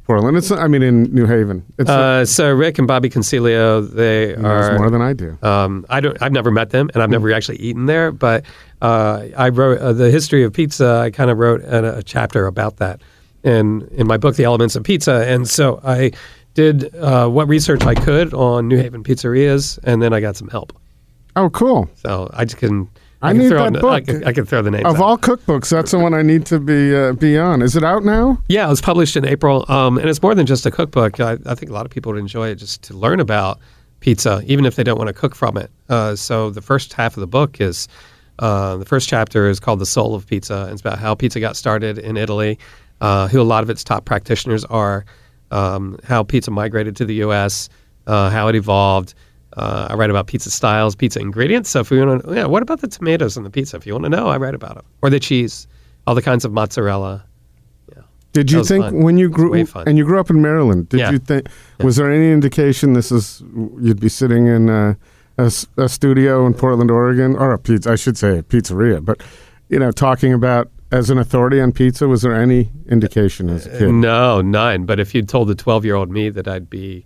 Portland. 0.08 0.38
It's 0.38 0.50
I 0.50 0.66
mean 0.68 0.82
in 0.82 1.02
New 1.14 1.26
Haven. 1.26 1.62
It's 1.78 1.90
Uh, 1.90 2.24
so 2.24 2.50
Rick 2.50 2.78
and 2.78 2.88
Bobby 2.88 3.10
Consiglio, 3.10 3.82
they 3.82 4.34
are 4.34 4.78
more 4.78 4.88
than 4.90 5.02
I 5.02 5.12
do. 5.12 5.36
Um, 5.42 5.84
I 5.90 6.00
don't. 6.00 6.20
I've 6.22 6.32
never 6.32 6.50
met 6.50 6.70
them, 6.70 6.90
and 6.94 7.02
I've 7.02 7.10
never 7.10 7.30
actually 7.30 7.58
eaten 7.58 7.84
there. 7.84 8.10
But 8.10 8.46
uh, 8.80 9.26
I 9.36 9.50
wrote 9.50 9.78
uh, 9.80 9.92
the 9.92 10.10
history 10.10 10.42
of 10.44 10.54
pizza. 10.54 11.02
I 11.04 11.10
kind 11.10 11.30
of 11.30 11.36
wrote 11.36 11.60
a, 11.62 11.98
a 11.98 12.02
chapter 12.02 12.46
about 12.46 12.78
that 12.78 13.02
in 13.44 13.86
in 13.92 14.06
my 14.06 14.16
book, 14.16 14.36
The 14.36 14.44
Elements 14.44 14.76
of 14.76 14.82
Pizza. 14.82 15.26
And 15.28 15.46
so 15.46 15.78
I 15.84 16.12
did 16.54 16.94
uh, 16.96 17.28
what 17.28 17.46
research 17.46 17.84
I 17.84 17.94
could 17.94 18.32
on 18.32 18.66
New 18.66 18.78
Haven 18.78 19.04
pizzerias, 19.04 19.78
and 19.84 20.00
then 20.00 20.14
I 20.14 20.20
got 20.20 20.36
some 20.36 20.48
help. 20.48 20.72
Oh, 21.36 21.50
cool. 21.50 21.88
So 21.96 22.30
I 22.32 22.46
just 22.46 22.56
can. 22.56 22.88
I 23.20 23.32
can 23.32 23.38
need 23.38 23.48
that 23.48 23.76
I 23.76 23.80
book. 23.80 24.06
can, 24.06 24.24
I 24.24 24.32
can 24.32 24.46
throw 24.46 24.62
the 24.62 24.70
name 24.70 24.86
Of 24.86 24.96
out. 24.96 25.02
all 25.02 25.18
cookbooks, 25.18 25.70
that's 25.70 25.90
the 25.90 25.98
one 25.98 26.14
I 26.14 26.22
need 26.22 26.46
to 26.46 26.60
be 26.60 26.94
uh, 26.94 27.12
be 27.14 27.36
on. 27.38 27.62
Is 27.62 27.74
it 27.74 27.82
out 27.82 28.04
now? 28.04 28.40
Yeah, 28.48 28.66
it 28.66 28.70
was 28.70 28.80
published 28.80 29.16
in 29.16 29.24
April, 29.24 29.64
um, 29.70 29.98
and 29.98 30.08
it's 30.08 30.22
more 30.22 30.34
than 30.34 30.46
just 30.46 30.64
a 30.66 30.70
cookbook. 30.70 31.18
I, 31.18 31.32
I 31.46 31.54
think 31.56 31.70
a 31.70 31.74
lot 31.74 31.84
of 31.84 31.90
people 31.90 32.12
would 32.12 32.18
enjoy 32.20 32.48
it 32.48 32.56
just 32.56 32.82
to 32.82 32.94
learn 32.94 33.18
about 33.18 33.58
pizza, 34.00 34.40
even 34.46 34.64
if 34.64 34.76
they 34.76 34.84
don't 34.84 34.98
want 34.98 35.08
to 35.08 35.12
cook 35.14 35.34
from 35.34 35.56
it. 35.56 35.70
Uh, 35.88 36.14
so 36.14 36.50
the 36.50 36.62
first 36.62 36.92
half 36.92 37.16
of 37.16 37.20
the 37.20 37.26
book 37.26 37.60
is 37.60 37.88
uh, 38.38 38.76
the 38.76 38.84
first 38.84 39.08
chapter 39.08 39.48
is 39.48 39.58
called 39.58 39.80
"The 39.80 39.86
Soul 39.86 40.14
of 40.14 40.24
Pizza." 40.26 40.62
and 40.62 40.72
It's 40.72 40.80
about 40.80 41.00
how 41.00 41.14
pizza 41.16 41.40
got 41.40 41.56
started 41.56 41.98
in 41.98 42.16
Italy, 42.16 42.56
uh, 43.00 43.26
who 43.26 43.40
a 43.40 43.42
lot 43.42 43.64
of 43.64 43.70
its 43.70 43.82
top 43.82 44.04
practitioners 44.04 44.64
are, 44.66 45.04
um, 45.50 45.98
how 46.04 46.22
pizza 46.22 46.52
migrated 46.52 46.94
to 46.96 47.04
the 47.04 47.14
U.S., 47.16 47.68
uh, 48.06 48.30
how 48.30 48.46
it 48.46 48.54
evolved. 48.54 49.14
Uh, 49.56 49.88
I 49.90 49.94
write 49.94 50.10
about 50.10 50.26
pizza 50.26 50.50
styles, 50.50 50.94
pizza 50.94 51.20
ingredients. 51.20 51.70
So 51.70 51.80
if 51.80 51.90
we 51.90 52.04
want 52.04 52.24
to, 52.24 52.34
yeah, 52.34 52.44
what 52.46 52.62
about 52.62 52.80
the 52.80 52.88
tomatoes 52.88 53.36
in 53.36 53.44
the 53.44 53.50
pizza? 53.50 53.76
If 53.76 53.86
you 53.86 53.92
want 53.94 54.04
to 54.04 54.10
know, 54.10 54.28
I 54.28 54.36
write 54.36 54.54
about 54.54 54.74
them, 54.74 54.84
or 55.02 55.10
the 55.10 55.18
cheese, 55.20 55.66
all 56.06 56.14
the 56.14 56.22
kinds 56.22 56.44
of 56.44 56.52
mozzarella. 56.52 57.24
Did 58.34 58.52
you 58.52 58.62
think 58.62 58.84
fun. 58.84 59.02
when 59.02 59.16
you 59.16 59.26
It 59.26 59.30
was 59.38 59.50
way 59.50 59.64
grew 59.64 59.82
and 59.86 59.96
you 59.98 60.04
grew 60.04 60.20
up 60.20 60.28
in 60.30 60.42
Maryland? 60.42 60.90
Did 60.90 61.00
Yeah. 61.00 61.10
you 61.12 61.18
think 61.18 61.48
was 61.80 61.96
there 61.96 62.12
any 62.12 62.30
indication 62.30 62.92
this 62.92 63.10
is 63.10 63.42
you'd 63.80 64.00
be 64.00 64.10
sitting 64.10 64.46
in 64.46 64.68
a 64.68 64.96
studio 65.88 66.46
in 66.46 66.52
Portland, 66.54 66.90
Oregon, 66.90 67.34
or 67.36 67.52
a 67.52 67.58
pizza? 67.58 67.90
I 67.90 67.96
should 67.96 68.18
say 68.18 68.38
a 68.38 68.42
pizzeria, 68.42 69.02
but 69.04 69.22
you 69.70 69.78
know, 69.78 69.90
talking 69.90 70.32
about 70.34 70.70
as 70.92 71.10
an 71.10 71.18
authority 71.18 71.60
on 71.60 71.72
pizza. 71.72 72.06
Was 72.06 72.22
there 72.22 72.34
any 72.34 72.70
indication 72.88 73.48
as 73.48 73.66
a 73.66 73.70
kid? 73.78 73.90
No, 73.92 74.40
none. 74.40 74.84
But 74.84 75.00
if 75.00 75.14
you'd 75.14 75.28
told 75.28 75.48
the 75.48 75.54
12 75.54 75.84
year 75.84 75.94
old 75.94 76.10
me 76.10 76.28
that 76.30 76.46
I'd 76.46 76.70
be, 76.70 77.04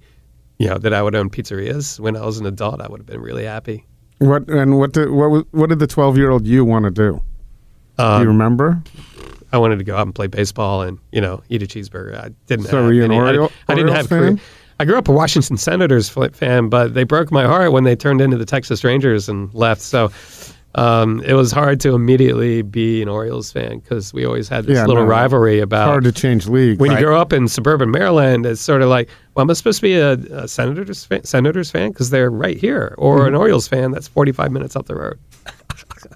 you 0.62 0.68
know, 0.68 0.79
that 0.79 0.94
I 0.94 1.03
would 1.03 1.14
own 1.16 1.29
pizzerias 1.29 1.98
when 1.98 2.16
I 2.16 2.25
was 2.25 2.38
an 2.38 2.46
adult, 2.46 2.81
I 2.81 2.87
would 2.88 3.01
have 3.01 3.07
been 3.07 3.20
really 3.20 3.44
happy. 3.44 3.85
What 4.18 4.48
and 4.48 4.79
what 4.79 4.92
did 4.92 5.11
what 5.11 5.44
what 5.51 5.68
did 5.70 5.81
the 5.81 5.88
twelve 5.88 6.16
year 6.16 6.31
old 6.31 6.46
you 6.46 6.64
want 6.64 6.85
to 6.85 6.90
do? 6.92 7.20
do 7.98 8.05
you 8.05 8.09
Um, 8.09 8.27
remember? 8.29 8.81
I 9.53 9.59
wanted 9.59 9.79
to 9.79 9.85
go 9.85 9.96
out 9.96 10.07
and 10.07 10.14
play 10.14 10.29
baseball 10.29 10.81
and, 10.83 10.98
you 11.11 11.20
know, 11.20 11.42
eat 11.51 11.62
a 11.62 11.66
cheeseburger. 11.66 12.16
I 12.16 12.31
didn't 12.46 12.66
So 12.66 12.77
have 12.77 12.87
were 12.87 12.92
you 12.92 13.05
an 13.05 13.11
any- 13.12 13.20
I- 13.20 13.27
Oriole- 13.27 13.53
I, 13.68 13.75
didn't 13.75 13.92
have. 13.92 14.07
fan? 14.09 14.40
I 14.81 14.85
grew 14.87 14.96
up 14.96 15.09
a 15.09 15.12
Washington 15.12 15.57
Senators 15.59 16.09
fan, 16.09 16.68
but 16.70 16.94
they 16.94 17.05
broke 17.05 17.31
my 17.31 17.44
heart 17.44 17.70
when 17.72 17.85
they 17.85 17.94
turned 17.94 18.20
into 18.22 18.37
the 18.38 18.46
Texas 18.46 18.83
Rangers 18.83 19.29
and 19.29 19.53
left. 19.53 19.83
So 19.83 20.11
um, 20.75 21.21
it 21.25 21.35
was 21.35 21.53
hard 21.53 21.81
to 21.81 21.95
immediately 21.95 22.63
be 22.63 23.03
an 23.03 23.09
Orioles 23.09 23.53
fan 23.53 23.79
because 23.81 24.13
we 24.15 24.25
always 24.25 24.49
had 24.49 24.65
this 24.65 24.77
Yeah, 24.77 24.87
little 24.87 25.03
no. 25.05 25.09
rivalry 25.09 25.61
about 25.61 25.87
Hard 25.89 26.05
to 26.05 26.13
change 26.13 26.47
leagues. 26.49 26.79
when 26.79 26.91
Right. 26.91 27.01
you 27.01 27.05
grow 27.07 27.21
up 27.21 27.33
in 27.33 27.47
suburban 27.49 27.91
Maryland, 27.91 28.47
it's 28.47 28.61
sort 28.61 28.81
of 28.83 28.89
like, 28.89 29.09
well, 29.35 29.43
am 29.45 29.51
I 29.51 29.53
supposed 29.53 29.79
to 29.81 29.83
be 29.83 29.95
a, 29.97 30.13
a 30.43 30.49
Senators 30.49 31.05
fan, 31.05 31.25
Senators 31.25 31.71
fan 31.71 31.91
because 31.91 32.11
they're 32.11 32.31
right 32.31 32.57
here, 32.57 32.95
or 32.99 33.19
Mm-hmm. 33.19 33.29
an 33.29 33.35
Orioles 33.35 33.69
fan 33.69 33.91
that's 33.91 34.09
45 34.09 34.51
minutes 34.51 34.75
up 34.77 34.87
the 34.87 34.95
road? 34.97 35.19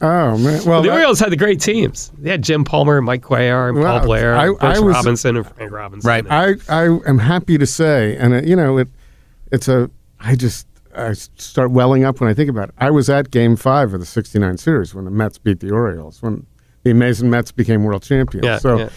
oh 0.02 0.36
man, 0.38 0.64
well 0.64 0.82
the 0.82 0.88
that- 0.88 0.94
Orioles 0.94 1.18
had 1.20 1.30
the 1.30 1.36
great 1.36 1.60
teams. 1.60 2.10
They 2.18 2.30
had 2.30 2.42
Jim 2.42 2.64
Palmer, 2.64 3.00
Mike 3.02 3.22
Cuellar, 3.22 3.68
and 3.68 3.78
Well, 3.78 3.98
Paul 3.98 4.06
Blair, 4.06 4.34
I- 4.36 4.46
and 4.48 4.56
I 4.60 4.78
was- 4.80 4.94
Robinson, 4.96 5.36
and 5.36 5.46
Frank 5.46 5.72
Robinson. 5.72 6.08
Right. 6.08 6.24
And- 6.28 6.62
I, 6.68 6.84
I 6.84 6.84
am 7.08 7.18
happy 7.18 7.58
to 7.58 7.66
say, 7.66 8.16
and 8.16 8.34
it, 8.34 8.44
you 8.46 8.56
know, 8.56 8.78
it, 8.78 8.88
it's 9.52 9.68
a, 9.68 9.90
I 10.20 10.34
just, 10.34 10.66
I 10.96 11.12
start 11.12 11.70
welling 11.70 12.04
up 12.04 12.20
when 12.20 12.30
I 12.30 12.34
think 12.34 12.48
about 12.50 12.70
it. 12.70 12.74
I 12.78 12.90
was 12.90 13.08
at 13.10 13.30
Game 13.30 13.56
Five 13.56 13.92
of 13.94 14.00
the 14.00 14.06
'69 14.06 14.56
series 14.58 14.94
when 14.94 15.04
the 15.04 15.10
Mets 15.10 15.38
beat 15.38 15.60
the 15.60 15.70
Orioles, 15.70 16.22
when 16.22 16.46
the 16.84 16.90
amazing 16.90 17.30
Mets 17.30 17.52
became 17.52 17.84
world 17.84 18.02
champions. 18.02 18.44
Yeah, 18.46 18.58
so, 18.58 18.78
yeah. 18.78 18.88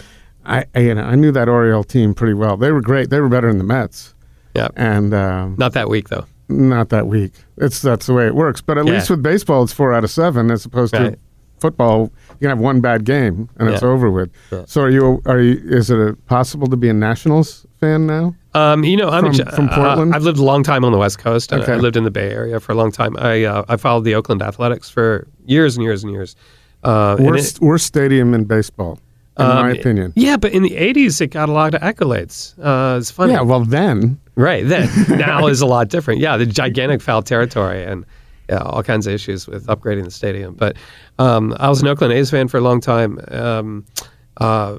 I, 0.46 0.64
I, 0.74 0.78
you 0.80 0.94
know, 0.94 1.02
I 1.02 1.14
knew 1.16 1.30
that 1.32 1.48
Oriole 1.48 1.84
team 1.84 2.14
pretty 2.14 2.34
well. 2.34 2.56
They 2.56 2.72
were 2.72 2.80
great. 2.80 3.10
They 3.10 3.20
were 3.20 3.28
better 3.28 3.48
than 3.48 3.58
the 3.58 3.64
Mets, 3.64 4.14
yeah. 4.54 4.68
and 4.76 5.12
um, 5.12 5.56
Not 5.58 5.72
that 5.74 5.88
week 5.90 6.08
though. 6.08 6.24
not 6.48 6.88
that 6.88 7.06
week. 7.06 7.32
It's 7.58 7.82
that's 7.82 8.06
the 8.06 8.14
way 8.14 8.26
it 8.26 8.34
works. 8.34 8.60
But 8.60 8.78
at 8.78 8.86
Yeah. 8.86 8.94
least 8.94 9.10
with 9.10 9.22
baseball, 9.22 9.62
it's 9.62 9.72
four 9.72 9.92
out 9.92 10.02
of 10.04 10.10
seven, 10.10 10.50
as 10.50 10.64
opposed 10.64 10.94
Right. 10.94 11.12
to 11.12 11.18
football. 11.60 12.10
You 12.32 12.38
can 12.40 12.48
have 12.50 12.58
one 12.58 12.80
bad 12.80 13.04
game 13.04 13.48
and 13.58 13.68
it's 13.68 13.82
over 13.82 14.10
with. 14.10 14.30
Yeah. 14.50 14.64
So 14.66 14.80
are 14.82 14.90
you? 14.90 15.22
Are 15.26 15.40
you? 15.40 15.60
Is 15.64 15.90
it 15.90 16.26
possible 16.26 16.66
to 16.68 16.76
be 16.76 16.88
a 16.88 16.94
Nationals 16.94 17.66
fan 17.80 18.06
now? 18.06 18.34
Um, 18.54 18.82
you 18.84 18.96
know, 18.96 19.08
I'm 19.10 19.32
From- 19.32 19.46
a, 19.48 19.52
from 19.52 19.68
Portland? 19.68 20.12
Uh, 20.12 20.16
I've 20.16 20.24
lived 20.24 20.38
a 20.38 20.42
long 20.44 20.62
time 20.64 20.84
on 20.84 20.90
the 20.92 20.98
West 20.98 21.18
Coast. 21.18 21.52
and 21.52 21.62
Okay. 21.62 21.74
I 21.74 21.76
lived 21.76 21.96
in 21.96 22.04
the 22.04 22.10
Bay 22.10 22.30
Area 22.30 22.58
for 22.60 22.72
a 22.72 22.74
long 22.74 22.90
time. 22.90 23.16
I 23.18 23.44
uh, 23.44 23.64
I 23.68 23.76
followed 23.76 24.04
the 24.04 24.14
Oakland 24.14 24.42
Athletics 24.42 24.90
for 24.90 25.26
years 25.46 25.76
and 25.76 25.84
years 25.84 26.02
and 26.02 26.12
years. 26.12 26.34
Uh, 26.82 27.16
and 27.18 27.26
Worst, 27.26 27.56
it- 27.56 27.62
worst 27.62 27.86
stadium 27.86 28.32
in 28.34 28.44
baseball, 28.44 28.98
in 29.38 29.46
my 29.46 29.70
um, 29.70 29.76
opinion. 29.78 30.12
Yeah, 30.16 30.36
but 30.38 30.52
in 30.52 30.62
the 30.62 30.70
'80s, 30.70 31.20
it 31.20 31.28
got 31.28 31.48
a 31.48 31.52
lot 31.52 31.74
of 31.74 31.80
accolades. 31.82 32.54
Uh, 32.58 32.98
it's 32.98 33.10
funny. 33.10 33.34
Yeah, 33.34 33.42
well 33.42 33.64
then, 33.64 34.18
Right. 34.34 34.66
Then 34.66 34.88
now 35.18 35.46
is 35.46 35.60
a 35.60 35.66
lot 35.66 35.88
different. 35.90 36.20
Yeah, 36.20 36.38
the 36.38 36.46
gigantic 36.46 37.02
foul 37.02 37.22
territory 37.22 37.84
and 37.84 37.98
yeah, 38.00 38.06
all 38.58 38.82
kinds 38.82 39.06
of 39.06 39.12
issues 39.14 39.46
with 39.46 39.66
upgrading 39.66 40.04
the 40.04 40.10
stadium. 40.10 40.54
But 40.54 40.76
um, 41.18 41.54
I 41.58 41.68
was 41.68 41.80
an 41.82 41.88
Oakland 41.88 42.12
A's 42.12 42.30
fan 42.30 42.48
for 42.48 42.58
a 42.58 42.60
long 42.62 42.80
time. 42.80 43.18
Um, 43.28 43.84
uh, 44.38 44.78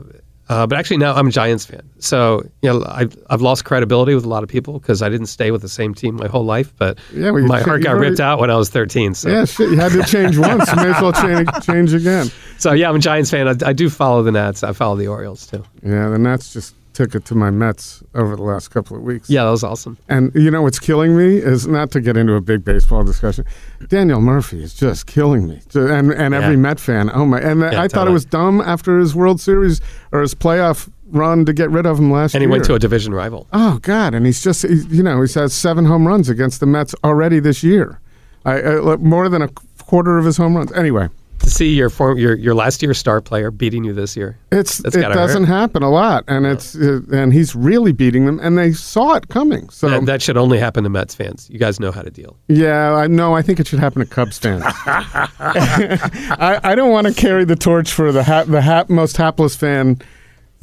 uh, 0.50 0.68
but 0.68 0.78
actually 0.78 0.98
now 0.98 1.14
I'm 1.16 1.28
a 1.28 1.32
Giants 1.32 1.66
fan. 1.66 1.82
So 2.00 2.44
you 2.62 2.70
know 2.70 2.84
I've, 2.86 3.16
I've 3.30 3.40
lost 3.42 3.64
credibility 3.64 4.14
with 4.16 4.26
a 4.26 4.28
lot 4.28 4.44
of 4.44 4.50
people 4.50 4.80
because 4.80 5.02
I 5.02 5.08
didn't 5.08 5.28
stay 5.28 5.50
with 5.52 5.62
the 5.62 5.70
same 5.70 5.94
team 5.94 6.16
my 6.18 6.28
whole 6.28 6.44
life. 6.44 6.74
But 6.78 7.00
Yeah, 7.14 7.32
well, 7.32 7.44
my 7.48 7.62
heart 7.62 7.84
got 7.84 7.92
already- 7.92 8.10
ripped 8.10 8.20
out 8.20 8.38
when 8.40 8.50
I 8.52 8.58
was 8.58 8.70
13. 8.70 9.14
So 9.14 9.30
yeah, 9.30 9.46
shit, 9.46 9.70
you 9.70 9.78
had 9.78 9.94
to 9.94 10.04
change 10.04 10.38
once. 10.50 10.70
You 10.70 10.76
may 10.76 10.90
as 10.94 11.02
well 11.02 11.14
change, 11.14 11.48
change 11.64 11.94
again. 11.94 12.30
so 12.58 12.74
yeah, 12.74 12.90
I'm 12.90 12.98
a 12.98 13.00
Giants 13.00 13.32
fan. 13.32 13.48
I, 13.48 13.56
I 13.66 13.72
do 13.72 13.90
follow 13.90 14.24
the 14.24 14.32
Nats. 14.34 14.62
I 14.64 14.74
follow 14.74 14.98
the 14.98 15.08
Orioles 15.08 15.48
too. 15.48 15.64
Yeah, 15.84 16.10
the 16.10 16.18
Nats 16.20 16.52
just 16.52 16.76
took 17.02 17.16
it 17.16 17.26
to 17.26 17.36
my 17.36 17.50
Mets 17.50 18.04
over 18.14 18.36
the 18.36 18.44
last 18.44 18.68
couple 18.70 18.96
of 18.96 19.02
weeks. 19.02 19.28
Yeah, 19.28 19.46
that 19.46 19.50
was 19.50 19.64
awesome. 19.64 19.98
And 20.08 20.32
you 20.36 20.52
know 20.52 20.62
what's 20.62 20.80
killing 20.80 21.18
me 21.18 21.38
is 21.38 21.68
not 21.68 21.90
to 21.92 22.00
get 22.00 22.16
into 22.16 22.34
a 22.36 22.42
big 22.42 22.64
baseball 22.64 23.04
discussion. 23.04 23.44
Daniel 23.88 24.22
Murphy 24.22 24.62
is 24.62 24.76
just 24.76 25.08
killing 25.08 25.48
me, 25.48 25.60
and 25.74 26.12
and 26.12 26.36
every 26.36 26.56
Yeah. 26.56 26.68
Met 26.68 26.80
fan. 26.80 27.10
Oh 27.12 27.26
my! 27.26 27.40
And 27.40 27.64
I 27.66 27.88
thought 27.88 28.08
it 28.08 28.12
was 28.12 28.26
dumb 28.26 28.62
after 28.62 29.00
his 29.00 29.16
World 29.16 29.42
Series 29.42 29.82
or 30.12 30.22
his 30.22 30.36
playoff 30.36 30.90
run 31.12 31.44
to 31.46 31.54
get 31.54 31.72
rid 31.72 31.86
of 31.88 31.98
him 31.98 32.12
last 32.12 32.34
year. 32.34 32.38
And 32.38 32.44
year. 32.44 32.50
he 32.50 32.52
went 32.52 32.66
to 32.66 32.76
a 32.76 32.80
division 32.80 33.14
rival. 33.16 33.48
oh 33.52 33.80
God! 33.82 34.14
And 34.14 34.26
he's 34.28 34.44
just 34.44 34.62
he's, 34.62 34.86
you 34.86 35.02
know 35.02 35.20
he's 35.22 35.34
had 35.34 35.52
seven 35.52 35.86
home 35.86 36.08
runs 36.08 36.30
against 36.30 36.60
the 36.60 36.68
Mets 36.68 36.94
already 37.04 37.40
this 37.40 37.64
year. 37.64 38.00
I, 38.46 38.62
uh, 38.62 38.94
I 38.94 38.96
more 38.98 39.28
than 39.28 39.42
a 39.42 39.50
quarter 39.88 40.20
of 40.20 40.26
his 40.26 40.38
home 40.38 40.56
runs. 40.56 40.72
Anyway, 40.74 41.10
To 41.42 41.50
see 41.50 41.74
your 41.74 41.90
form, 41.90 42.18
your 42.20 42.36
your 42.36 42.54
last 42.54 42.82
year 42.84 42.94
star 42.94 43.20
player 43.20 43.50
beating 43.52 43.84
you 43.84 43.94
this 43.94 44.16
year. 44.16 44.38
it's 44.52 44.78
That's 44.78 44.96
it 44.96 45.02
doesn't 45.02 45.46
hurt. 45.46 45.54
happen 45.54 45.82
a 45.84 45.90
lot, 45.90 46.24
and 46.28 46.46
it's 46.46 46.76
uh, 46.76 47.02
and 47.12 47.34
he's 47.34 47.56
really 47.56 47.92
beating 47.92 48.26
them, 48.28 48.40
and 48.42 48.58
they 48.58 48.74
saw 48.74 49.16
it 49.16 49.28
coming. 49.30 49.68
So 49.70 49.90
That, 49.90 50.06
that 50.06 50.22
should 50.22 50.38
only 50.38 50.60
happen 50.60 50.84
to 50.84 50.90
Mets 50.90 51.16
fans. 51.16 51.50
You 51.50 51.58
guys 51.58 51.80
know 51.80 51.92
how 51.92 52.04
to 52.04 52.12
deal. 52.12 52.38
Yeah, 52.48 52.94
I 52.94 53.08
no, 53.08 53.34
I 53.36 53.42
think 53.42 53.60
it 53.60 53.68
should 53.68 53.80
happen 53.80 54.02
to 54.02 54.06
Cubs 54.06 54.38
fans. 54.38 54.64
I, 54.86 56.60
I 56.64 56.76
don't 56.76 56.92
want 56.92 57.08
to 57.08 57.14
carry 57.14 57.44
the 57.46 57.56
torch 57.56 57.92
for 57.92 58.12
the 58.12 58.24
hap, 58.24 58.46
the 58.48 58.62
hap, 58.62 58.90
most 58.90 59.18
hapless 59.18 59.56
fan 59.56 60.00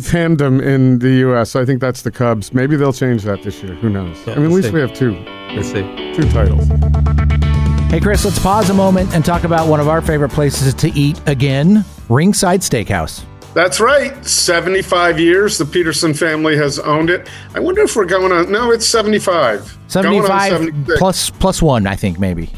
fandom 0.00 0.62
in 0.62 1.00
the 1.00 1.10
U.S. 1.26 1.56
I 1.56 1.64
think 1.64 1.80
that's 1.80 2.02
the 2.02 2.12
Cubs. 2.12 2.54
Maybe 2.54 2.76
they'll 2.76 2.92
change 2.92 3.24
that 3.24 3.42
this 3.42 3.62
year. 3.62 3.74
Who 3.74 3.88
knows? 3.88 4.16
Yeah, 4.26 4.34
I 4.34 4.36
mean, 4.36 4.46
at 4.46 4.52
least 4.52 4.68
see. 4.68 4.74
we 4.74 4.80
have 4.80 4.94
two 4.94 5.12
Let's 5.54 5.72
see. 5.72 5.82
two 6.14 6.28
titles. 6.30 6.68
Hey, 7.88 8.00
Chris, 8.00 8.22
let's 8.22 8.38
pause 8.38 8.68
a 8.68 8.74
moment 8.74 9.14
and 9.14 9.24
talk 9.24 9.44
about 9.44 9.66
one 9.66 9.80
of 9.80 9.88
our 9.88 10.02
favorite 10.02 10.28
places 10.28 10.74
to 10.74 10.90
eat 10.90 11.18
again 11.26 11.86
Ringside 12.10 12.60
Steakhouse. 12.60 13.24
That's 13.54 13.80
right. 13.80 14.24
75 14.26 15.18
years. 15.18 15.56
The 15.56 15.64
Peterson 15.64 16.12
family 16.12 16.54
has 16.58 16.78
owned 16.78 17.08
it. 17.08 17.30
I 17.54 17.60
wonder 17.60 17.80
if 17.80 17.96
we're 17.96 18.04
going 18.04 18.30
on. 18.30 18.52
No, 18.52 18.72
it's 18.72 18.86
75. 18.86 19.78
Going 19.90 20.20
on 20.20 20.38
75 20.38 20.98
plus, 20.98 21.30
plus 21.30 21.62
one, 21.62 21.86
I 21.86 21.96
think, 21.96 22.18
maybe. 22.20 22.50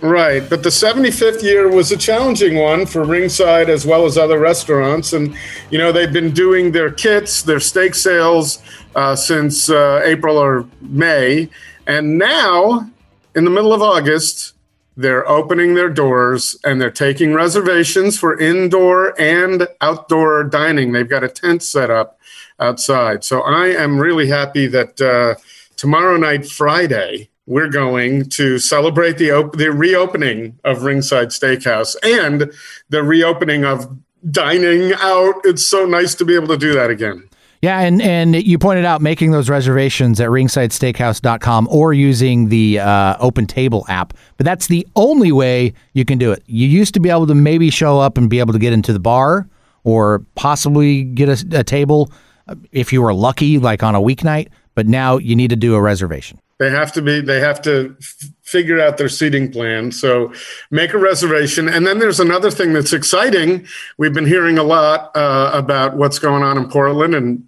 Right. 0.00 0.42
But 0.50 0.64
the 0.64 0.70
75th 0.70 1.44
year 1.44 1.70
was 1.70 1.92
a 1.92 1.96
challenging 1.96 2.56
one 2.56 2.86
for 2.86 3.04
Ringside 3.04 3.70
as 3.70 3.86
well 3.86 4.04
as 4.04 4.18
other 4.18 4.40
restaurants. 4.40 5.12
And, 5.12 5.36
you 5.70 5.78
know, 5.78 5.92
they've 5.92 6.12
been 6.12 6.32
doing 6.32 6.72
their 6.72 6.90
kits, 6.90 7.44
their 7.44 7.60
steak 7.60 7.94
sales 7.94 8.60
uh, 8.96 9.14
since 9.14 9.70
uh, 9.70 10.02
April 10.04 10.36
or 10.36 10.66
May. 10.80 11.50
And 11.86 12.18
now, 12.18 12.90
in 13.36 13.44
the 13.44 13.50
middle 13.50 13.72
of 13.72 13.80
August, 13.80 14.54
they're 14.96 15.28
opening 15.28 15.74
their 15.74 15.90
doors 15.90 16.56
and 16.64 16.80
they're 16.80 16.90
taking 16.90 17.34
reservations 17.34 18.18
for 18.18 18.38
indoor 18.38 19.18
and 19.20 19.68
outdoor 19.80 20.44
dining. 20.44 20.92
They've 20.92 21.08
got 21.08 21.24
a 21.24 21.28
tent 21.28 21.62
set 21.62 21.90
up 21.90 22.18
outside. 22.58 23.22
So 23.22 23.42
I 23.42 23.66
am 23.68 23.98
really 23.98 24.28
happy 24.28 24.66
that 24.68 25.00
uh, 25.00 25.34
tomorrow 25.76 26.16
night, 26.16 26.46
Friday, 26.46 27.28
we're 27.46 27.68
going 27.68 28.28
to 28.30 28.58
celebrate 28.58 29.18
the 29.18 29.30
op- 29.30 29.56
the 29.56 29.70
reopening 29.70 30.58
of 30.64 30.82
Ringside 30.82 31.28
Steakhouse 31.28 31.94
and 32.02 32.52
the 32.88 33.02
reopening 33.02 33.64
of 33.64 33.96
dining 34.30 34.92
out. 34.94 35.34
It's 35.44 35.68
so 35.68 35.86
nice 35.86 36.14
to 36.16 36.24
be 36.24 36.34
able 36.34 36.48
to 36.48 36.56
do 36.56 36.72
that 36.74 36.90
again. 36.90 37.28
Yeah, 37.62 37.80
and, 37.80 38.02
and 38.02 38.34
you 38.34 38.58
pointed 38.58 38.84
out 38.84 39.00
making 39.00 39.30
those 39.30 39.48
reservations 39.48 40.20
at 40.20 40.28
ringsidesteakhouse.com 40.28 41.68
or 41.70 41.92
using 41.92 42.48
the 42.48 42.80
uh, 42.80 43.16
Open 43.18 43.46
Table 43.46 43.84
app. 43.88 44.12
But 44.36 44.44
that's 44.44 44.66
the 44.66 44.86
only 44.94 45.32
way 45.32 45.72
you 45.94 46.04
can 46.04 46.18
do 46.18 46.32
it. 46.32 46.42
You 46.46 46.68
used 46.68 46.94
to 46.94 47.00
be 47.00 47.08
able 47.08 47.26
to 47.26 47.34
maybe 47.34 47.70
show 47.70 47.98
up 47.98 48.18
and 48.18 48.28
be 48.28 48.38
able 48.38 48.52
to 48.52 48.58
get 48.58 48.72
into 48.72 48.92
the 48.92 49.00
bar 49.00 49.48
or 49.84 50.22
possibly 50.34 51.04
get 51.04 51.28
a, 51.28 51.60
a 51.60 51.64
table 51.64 52.12
uh, 52.48 52.54
if 52.72 52.92
you 52.92 53.00
were 53.02 53.14
lucky, 53.14 53.58
like 53.58 53.82
on 53.82 53.94
a 53.94 54.00
weeknight. 54.00 54.48
But 54.74 54.86
now 54.86 55.16
you 55.16 55.34
need 55.34 55.50
to 55.50 55.56
do 55.56 55.74
a 55.74 55.80
reservation. 55.80 56.38
They 56.58 56.70
have 56.70 56.92
to 56.92 57.02
be. 57.02 57.20
They 57.20 57.40
have 57.40 57.60
to 57.62 57.94
f- 57.98 58.30
figure 58.42 58.80
out 58.80 58.96
their 58.96 59.08
seating 59.08 59.52
plan. 59.52 59.92
So 59.92 60.32
make 60.70 60.94
a 60.94 60.98
reservation. 60.98 61.68
And 61.68 61.86
then 61.86 61.98
there's 61.98 62.20
another 62.20 62.50
thing 62.50 62.72
that's 62.72 62.92
exciting. 62.92 63.66
We've 63.98 64.14
been 64.14 64.26
hearing 64.26 64.56
a 64.56 64.62
lot 64.62 65.14
uh, 65.14 65.50
about 65.52 65.96
what's 65.96 66.18
going 66.18 66.42
on 66.42 66.56
in 66.56 66.68
Portland, 66.70 67.14
and 67.14 67.44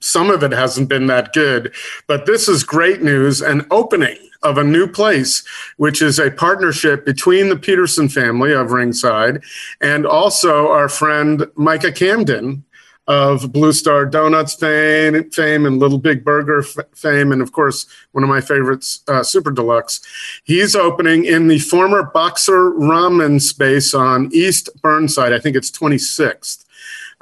some 0.00 0.30
of 0.30 0.42
it 0.42 0.52
hasn't 0.52 0.88
been 0.88 1.06
that 1.08 1.34
good. 1.34 1.74
But 2.06 2.24
this 2.24 2.48
is 2.48 2.64
great 2.64 3.02
news. 3.02 3.42
An 3.42 3.66
opening 3.70 4.16
of 4.42 4.58
a 4.58 4.64
new 4.64 4.86
place, 4.86 5.44
which 5.76 6.00
is 6.00 6.18
a 6.18 6.30
partnership 6.30 7.04
between 7.04 7.48
the 7.48 7.56
Peterson 7.56 8.08
family 8.08 8.52
of 8.52 8.72
Ringside 8.72 9.42
and 9.80 10.06
also 10.06 10.68
our 10.68 10.88
friend 10.88 11.46
Micah 11.56 11.92
Camden 11.92 12.64
of 13.06 13.52
Blue 13.52 13.72
Star 13.72 14.04
Donuts 14.04 14.54
fame, 14.54 15.30
fame 15.30 15.66
and 15.66 15.78
Little 15.78 15.98
Big 15.98 16.24
Burger 16.24 16.62
fame, 16.62 17.32
and 17.32 17.40
of 17.40 17.52
course, 17.52 17.86
one 18.12 18.24
of 18.24 18.28
my 18.28 18.40
favorites, 18.40 19.00
uh, 19.08 19.22
Super 19.22 19.50
Deluxe. 19.50 20.00
He's 20.44 20.74
opening 20.74 21.24
in 21.24 21.48
the 21.48 21.58
former 21.58 22.02
Boxer 22.02 22.72
Ramen 22.72 23.40
space 23.40 23.94
on 23.94 24.30
East 24.32 24.70
Burnside. 24.82 25.32
I 25.32 25.38
think 25.38 25.56
it's 25.56 25.70
26th. 25.70 26.64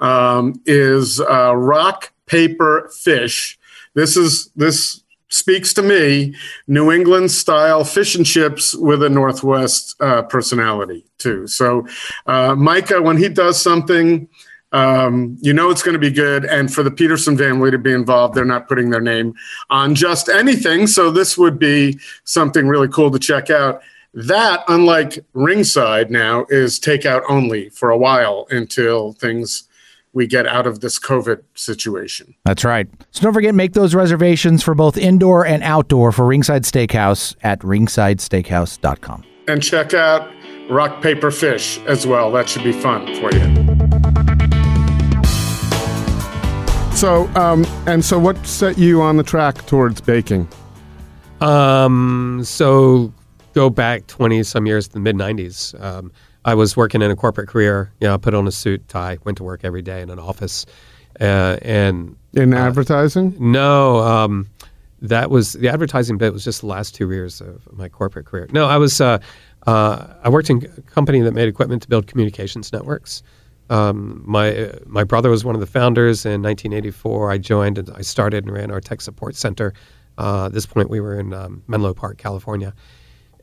Um, 0.01 0.61
is 0.67 1.21
uh, 1.21 1.55
Rock 1.55 2.13
Paper 2.27 2.91
Fish. 3.03 3.59
This 3.95 4.17
is 4.17 4.51
this 4.57 5.05
speaks 5.29 5.75
to 5.75 5.83
me 5.83 6.35
New 6.67 6.93
England 6.93 7.31
style 7.31 7.85
fish 7.85 8.15
and 8.15 8.25
chips 8.25 8.75
with 8.75 9.03
a 9.03 9.09
Northwest 9.09 9.97
uh, 10.01 10.23
personality 10.23 11.05
too. 11.19 11.47
So, 11.47 11.87
uh, 12.27 12.55
Micah, 12.55 13.03
when 13.03 13.17
he 13.17 13.29
does 13.29 13.61
something, 13.61 14.29
um, 14.75 15.39
you 15.41 15.55
know 15.55 15.71
it's 15.71 15.83
going 15.83 15.95
to 15.95 16.01
be 16.01 16.11
good. 16.11 16.45
And 16.45 16.73
for 16.73 16.83
the 16.83 16.91
Peterson 16.91 17.39
family 17.39 17.71
to 17.71 17.79
be 17.79 17.93
involved, 17.93 18.35
they're 18.35 18.45
not 18.45 18.69
putting 18.69 18.91
their 18.91 19.01
name 19.01 19.35
on 19.71 19.95
just 19.95 20.29
anything. 20.29 20.89
So 20.89 21.11
this 21.11 21.39
would 21.39 21.59
be 21.59 21.99
something 22.25 22.67
really 22.67 22.89
cool 22.89 23.11
to 23.13 23.19
check 23.19 23.51
out. 23.51 23.83
That, 24.13 24.65
unlike 24.69 25.25
Ringside 25.33 26.11
now, 26.11 26.47
is 26.49 26.79
takeout 26.79 27.23
only 27.29 27.69
for 27.71 27.91
a 27.91 27.99
while 27.99 28.47
until 28.51 29.13
things 29.13 29.65
we 30.13 30.27
get 30.27 30.47
out 30.47 30.67
of 30.67 30.81
this 30.81 30.99
COVID 30.99 31.43
situation. 31.55 32.35
That's 32.45 32.65
right. 32.65 32.89
So 33.11 33.23
don't 33.23 33.35
forget, 33.35 33.55
make 33.55 33.73
those 33.73 33.95
reservations 33.95 34.63
for 34.63 34.75
both 34.75 34.97
indoor 34.97 35.45
and 35.45 35.63
outdoor 35.63 36.13
for 36.13 36.25
Ringside 36.27 36.63
Steakhouse 36.63 37.35
at 37.43 37.61
ringsidesteakhouse.com. 37.61 39.25
And 39.49 39.63
check 39.63 39.95
out 39.95 40.31
Rock 40.71 41.03
Paper 41.03 41.31
Fish 41.31 41.79
as 41.87 42.07
well. 42.07 42.31
That 42.33 42.49
should 42.49 42.65
be 42.65 42.73
fun 42.73 43.07
for 43.21 43.35
you. 43.35 43.64
So, 47.05 47.27
um, 47.35 47.67
and 47.87 48.03
so, 48.03 48.19
what 48.19 48.47
set 48.47 48.79
you 48.79 49.03
on 49.03 49.19
the 49.19 49.23
track 49.23 49.67
towards 49.67 50.01
baking? 50.01 50.49
Um, 51.43 52.41
so 52.45 53.13
go 53.53 53.69
back 53.69 54.07
20 54.07 54.43
some 54.43 54.65
years, 54.65 54.89
the 54.89 55.01
mid 55.01 55.15
90s. 55.15 55.79
Um, 55.85 56.11
I 56.47 56.55
was 56.55 56.79
working 56.79 57.03
in 57.03 57.11
a 57.11 57.15
corporate 57.15 57.51
career. 57.51 57.93
You 58.01 58.07
know, 58.07 58.15
I 58.15 58.17
put 58.17 58.33
on 58.33 58.49
a 58.49 58.51
suit, 58.51 58.89
tie, 58.89 59.19
went 59.23 59.37
to 59.37 59.45
work 59.45 59.65
every 59.65 59.83
day 59.83 60.01
in 60.01 60.09
an 60.09 60.19
office. 60.19 60.65
Uh, 61.21 61.59
and 61.61 62.17
In 62.33 62.55
advertising? 62.55 63.37
no, 63.39 63.99
um, 63.99 64.49
that 65.03 65.29
was 65.29 65.53
the 65.53 65.69
advertising 65.69 66.17
bit 66.17 66.33
was 66.33 66.43
just 66.43 66.63
the 66.63 66.69
last 66.69 66.95
two 66.95 67.11
years 67.11 67.43
of 67.43 67.71
my 67.71 67.91
corporate 67.91 68.25
career. 68.25 68.49
No, 68.51 68.65
I 68.65 68.79
was, 68.79 68.99
uh, 68.99 69.19
uh, 69.67 70.07
I 70.23 70.31
worked 70.31 70.49
in 70.49 70.65
a 70.79 70.81
company 70.81 71.21
that 71.21 71.35
made 71.35 71.49
equipment 71.49 71.83
to 71.83 71.89
build 71.89 72.07
communications 72.07 72.73
networks. 72.73 73.23
Um, 73.71 74.23
my 74.27 74.73
my 74.87 75.05
brother 75.05 75.31
was 75.31 75.45
one 75.45 75.55
of 75.55 75.61
the 75.61 75.67
founders 75.67 76.27
in 76.27 76.43
1984. 76.43 77.31
I 77.31 77.39
joined 77.39 77.79
and 77.79 77.91
I 77.91 78.03
started 78.03 78.45
and 78.45 78.53
ran 78.53 78.71
our 78.71 78.81
tech 78.81 79.01
support 79.01 79.37
center. 79.37 79.73
Uh, 80.19 80.47
at 80.47 80.53
this 80.53 80.67
point, 80.67 80.91
we 80.91 81.01
were 81.01 81.19
in 81.19 81.33
um, 81.33 81.63
Menlo 81.67 81.95
Park, 81.95 82.19
California, 82.19 82.75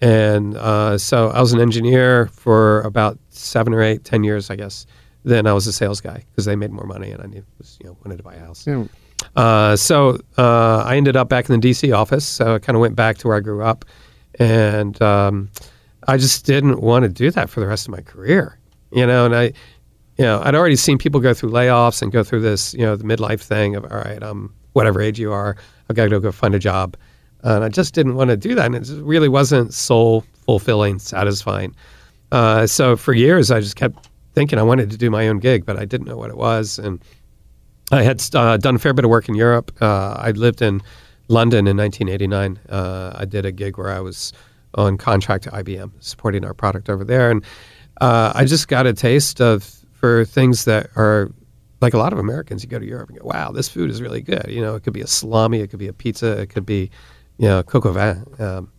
and 0.01 0.55
uh, 0.55 0.97
so 0.97 1.29
I 1.29 1.41
was 1.41 1.53
an 1.53 1.59
engineer 1.59 2.27
for 2.27 2.81
about 2.81 3.19
seven 3.29 3.73
or 3.73 3.81
eight, 3.81 4.03
ten 4.03 4.23
years, 4.23 4.49
I 4.49 4.55
guess. 4.55 4.85
Then 5.23 5.45
I 5.45 5.53
was 5.53 5.67
a 5.67 5.73
sales 5.73 6.01
guy 6.01 6.23
because 6.29 6.45
they 6.45 6.55
made 6.55 6.71
more 6.71 6.85
money, 6.85 7.11
and 7.11 7.21
I 7.21 7.25
knew, 7.27 7.43
was, 7.57 7.77
you 7.81 7.87
know 7.87 7.97
wanted 8.03 8.17
to 8.17 8.23
buy 8.23 8.35
a 8.35 8.39
house. 8.39 8.65
Yeah. 8.65 8.85
Uh, 9.35 9.75
so 9.75 10.17
uh, 10.37 10.83
I 10.85 10.97
ended 10.97 11.15
up 11.15 11.29
back 11.29 11.49
in 11.49 11.59
the 11.59 11.69
DC 11.69 11.95
office. 11.95 12.25
So 12.25 12.55
I 12.55 12.59
kind 12.59 12.75
of 12.75 12.81
went 12.81 12.95
back 12.95 13.17
to 13.19 13.27
where 13.27 13.37
I 13.37 13.39
grew 13.39 13.63
up, 13.63 13.85
and 14.39 14.99
um, 15.01 15.49
I 16.07 16.17
just 16.17 16.45
didn't 16.45 16.81
want 16.81 17.03
to 17.03 17.09
do 17.09 17.31
that 17.31 17.49
for 17.49 17.59
the 17.59 17.67
rest 17.67 17.87
of 17.87 17.91
my 17.91 18.01
career. 18.01 18.57
You 18.91 19.05
know, 19.05 19.25
and 19.25 19.35
I, 19.35 19.53
you 20.21 20.27
know, 20.27 20.39
I'd 20.43 20.53
already 20.53 20.75
seen 20.75 20.99
people 20.99 21.19
go 21.19 21.33
through 21.33 21.49
layoffs 21.49 22.03
and 22.03 22.11
go 22.11 22.23
through 22.23 22.41
this, 22.41 22.75
you 22.75 22.81
know, 22.81 22.95
the 22.95 23.03
midlife 23.03 23.39
thing 23.39 23.75
of 23.75 23.83
all 23.85 23.97
right, 23.97 24.21
um, 24.21 24.53
whatever 24.73 25.01
age 25.01 25.19
you 25.19 25.33
are, 25.33 25.57
I've 25.89 25.95
got 25.95 26.09
to 26.09 26.19
go 26.19 26.31
find 26.31 26.53
a 26.53 26.59
job, 26.59 26.95
and 27.41 27.63
I 27.63 27.69
just 27.69 27.95
didn't 27.95 28.13
want 28.13 28.29
to 28.29 28.37
do 28.37 28.53
that, 28.53 28.67
and 28.67 28.75
it 28.75 28.87
really 29.01 29.29
wasn't 29.29 29.73
soul 29.73 30.23
fulfilling, 30.45 30.99
satisfying. 30.99 31.75
Uh, 32.31 32.67
so 32.67 32.95
for 32.95 33.15
years, 33.15 33.49
I 33.49 33.61
just 33.61 33.75
kept 33.75 34.09
thinking 34.35 34.59
I 34.59 34.61
wanted 34.61 34.91
to 34.91 34.97
do 34.97 35.09
my 35.09 35.27
own 35.27 35.39
gig, 35.39 35.65
but 35.65 35.79
I 35.79 35.85
didn't 35.85 36.05
know 36.05 36.17
what 36.17 36.29
it 36.29 36.37
was, 36.37 36.77
and 36.77 37.03
I 37.91 38.03
had 38.03 38.23
uh, 38.35 38.57
done 38.57 38.75
a 38.75 38.79
fair 38.79 38.93
bit 38.93 39.03
of 39.03 39.09
work 39.09 39.27
in 39.27 39.33
Europe. 39.33 39.71
Uh, 39.81 40.17
I 40.19 40.31
lived 40.31 40.61
in 40.61 40.83
London 41.29 41.65
in 41.65 41.77
1989. 41.77 42.59
Uh, 42.69 43.13
I 43.15 43.25
did 43.25 43.47
a 43.47 43.51
gig 43.51 43.79
where 43.79 43.89
I 43.89 44.01
was 44.01 44.33
on 44.75 44.99
contract 44.99 45.45
to 45.45 45.49
IBM, 45.49 45.93
supporting 45.99 46.45
our 46.45 46.53
product 46.53 46.91
over 46.91 47.03
there, 47.03 47.31
and 47.31 47.43
uh, 48.01 48.33
I 48.35 48.45
just 48.45 48.67
got 48.67 48.85
a 48.85 48.93
taste 48.93 49.41
of 49.41 49.80
for 50.01 50.25
things 50.25 50.65
that 50.65 50.87
are 50.97 51.31
like 51.79 51.93
a 51.93 51.97
lot 51.97 52.11
of 52.11 52.19
Americans. 52.19 52.61
You 52.63 52.69
go 52.69 52.79
to 52.79 52.85
Europe 52.85 53.09
and 53.09 53.19
go, 53.19 53.25
"Wow, 53.25 53.51
this 53.51 53.69
food 53.69 53.89
is 53.89 54.01
really 54.01 54.21
good." 54.21 54.45
You 54.49 54.59
know, 54.61 54.75
it 54.75 54.83
could 54.83 54.93
be 54.93 55.01
a 55.01 55.07
salami, 55.07 55.61
it 55.61 55.67
could 55.69 55.79
be 55.79 55.87
a 55.87 55.93
pizza, 55.93 56.39
it 56.41 56.47
could 56.49 56.65
be, 56.65 56.91
you 57.37 57.47
know, 57.47 57.63
coq 57.63 57.85
au 57.85 57.91
vin. 57.93 58.25
Um, 58.39 58.71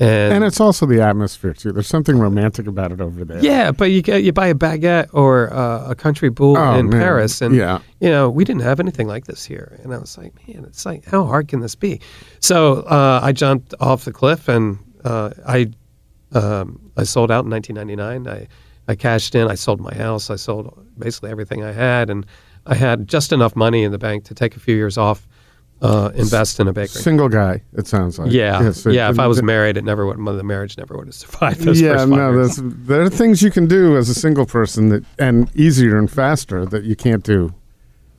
and, 0.00 0.32
And 0.34 0.44
it's 0.44 0.60
also 0.60 0.86
the 0.86 1.00
atmosphere 1.02 1.52
too. 1.54 1.72
There's 1.72 1.88
something 1.88 2.18
romantic 2.20 2.68
about 2.68 2.92
it 2.92 3.00
over 3.00 3.24
there. 3.24 3.42
yeah, 3.42 3.72
but 3.72 3.86
you 3.90 4.00
get 4.02 4.22
you 4.22 4.32
buy 4.32 4.46
a 4.48 4.54
baguette 4.54 5.08
or 5.12 5.52
uh, 5.52 5.90
a 5.90 5.94
country 5.96 6.28
boule 6.28 6.56
Oh, 6.56 6.74
in 6.78 6.88
man. 6.90 7.00
Paris, 7.00 7.40
and 7.40 7.54
Yeah. 7.54 7.78
you 8.00 8.08
know 8.10 8.30
we 8.30 8.44
didn't 8.44 8.62
have 8.62 8.78
anything 8.80 9.08
like 9.08 9.24
this 9.26 9.44
here. 9.44 9.78
And 9.82 9.92
I 9.94 9.98
was 9.98 10.16
like, 10.18 10.32
man, 10.46 10.64
it's 10.64 10.84
like 10.86 11.04
how 11.06 11.24
hard 11.24 11.48
can 11.48 11.60
this 11.60 11.74
be? 11.74 12.00
So 12.40 12.82
uh, 12.82 13.20
I 13.22 13.32
jumped 13.32 13.74
off 13.80 14.04
the 14.04 14.12
cliff, 14.12 14.48
and 14.48 14.78
uh, 15.04 15.30
I 15.46 15.70
um, 16.32 16.78
I 16.96 17.02
sold 17.04 17.30
out 17.32 17.44
in 17.44 17.50
1999. 17.50 18.28
I 18.32 18.46
I 18.88 18.94
cashed 18.96 19.34
in. 19.34 19.48
I 19.48 19.54
sold 19.54 19.80
my 19.80 19.94
house. 19.94 20.30
I 20.30 20.36
sold 20.36 20.84
basically 20.98 21.30
everything 21.30 21.62
I 21.62 21.72
had, 21.72 22.10
and 22.10 22.24
I 22.66 22.74
had 22.74 23.06
just 23.06 23.32
enough 23.32 23.54
money 23.54 23.84
in 23.84 23.92
the 23.92 23.98
bank 23.98 24.24
to 24.24 24.34
take 24.34 24.56
a 24.56 24.60
few 24.60 24.74
years 24.74 24.96
off, 24.98 25.28
uh, 25.82 26.10
invest 26.14 26.58
in 26.58 26.66
a 26.68 26.72
bakery. 26.72 27.02
Single 27.02 27.28
guy, 27.28 27.62
it 27.74 27.86
sounds 27.86 28.18
like. 28.18 28.32
Yeah, 28.32 28.72
so- 28.72 28.90
yeah. 28.90 29.10
If 29.10 29.18
I 29.18 29.26
was 29.26 29.42
married, 29.42 29.76
it 29.76 29.84
never 29.84 30.06
would. 30.06 30.16
The 30.16 30.42
marriage 30.42 30.76
never 30.78 30.96
would 30.96 31.06
have 31.06 31.14
survived. 31.14 31.60
Those 31.60 31.80
yeah, 31.80 32.04
no, 32.04 32.34
there's, 32.34 32.56
there 32.62 33.02
are 33.02 33.10
things 33.10 33.42
you 33.42 33.50
can 33.50 33.66
do 33.68 33.96
as 33.96 34.08
a 34.08 34.14
single 34.14 34.46
person 34.46 34.88
that 34.88 35.04
and 35.18 35.54
easier 35.54 35.98
and 35.98 36.10
faster 36.10 36.64
that 36.66 36.84
you 36.84 36.96
can't 36.96 37.22
do 37.22 37.54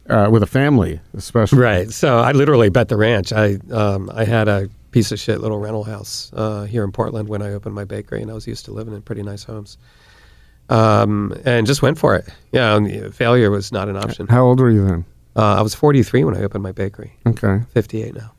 uh, 0.09 0.29
with 0.31 0.43
a 0.43 0.47
family, 0.47 1.01
especially. 1.15 1.59
Right. 1.59 1.91
So 1.91 2.19
I 2.19 2.31
literally 2.31 2.69
bet 2.69 2.87
the 2.89 2.95
ranch. 2.97 3.33
I 3.33 3.57
um, 3.71 4.09
I 4.13 4.23
had 4.23 4.47
a 4.47 4.69
piece 4.91 5.11
of 5.11 5.19
shit 5.19 5.39
little 5.41 5.59
rental 5.59 5.83
house 5.83 6.31
uh, 6.33 6.63
here 6.63 6.83
in 6.83 6.91
Portland 6.91 7.27
when 7.29 7.41
I 7.41 7.53
opened 7.53 7.75
my 7.75 7.85
bakery, 7.85 8.21
and 8.21 8.31
I 8.31 8.33
was 8.35 8.47
used 8.47 8.65
to 8.65 8.71
living 8.71 8.93
in 8.93 9.01
pretty 9.01 9.21
nice 9.23 9.43
homes. 9.43 9.77
Um, 10.69 11.33
and 11.45 11.65
just 11.65 11.81
went 11.81 11.97
for 11.97 12.15
it. 12.15 12.27
Yeah, 12.51 12.75
and 12.75 13.13
failure 13.13 13.49
was 13.49 13.71
not 13.71 13.89
an 13.89 13.97
option. 13.97 14.27
How 14.27 14.45
old 14.45 14.59
were 14.59 14.69
you 14.69 14.85
then? 14.87 15.05
Uh, 15.35 15.55
I 15.55 15.61
was 15.61 15.73
43 15.73 16.23
when 16.23 16.35
I 16.35 16.43
opened 16.43 16.63
my 16.63 16.71
bakery. 16.71 17.13
Okay, 17.25 17.61
58 17.71 18.15
now. 18.15 18.31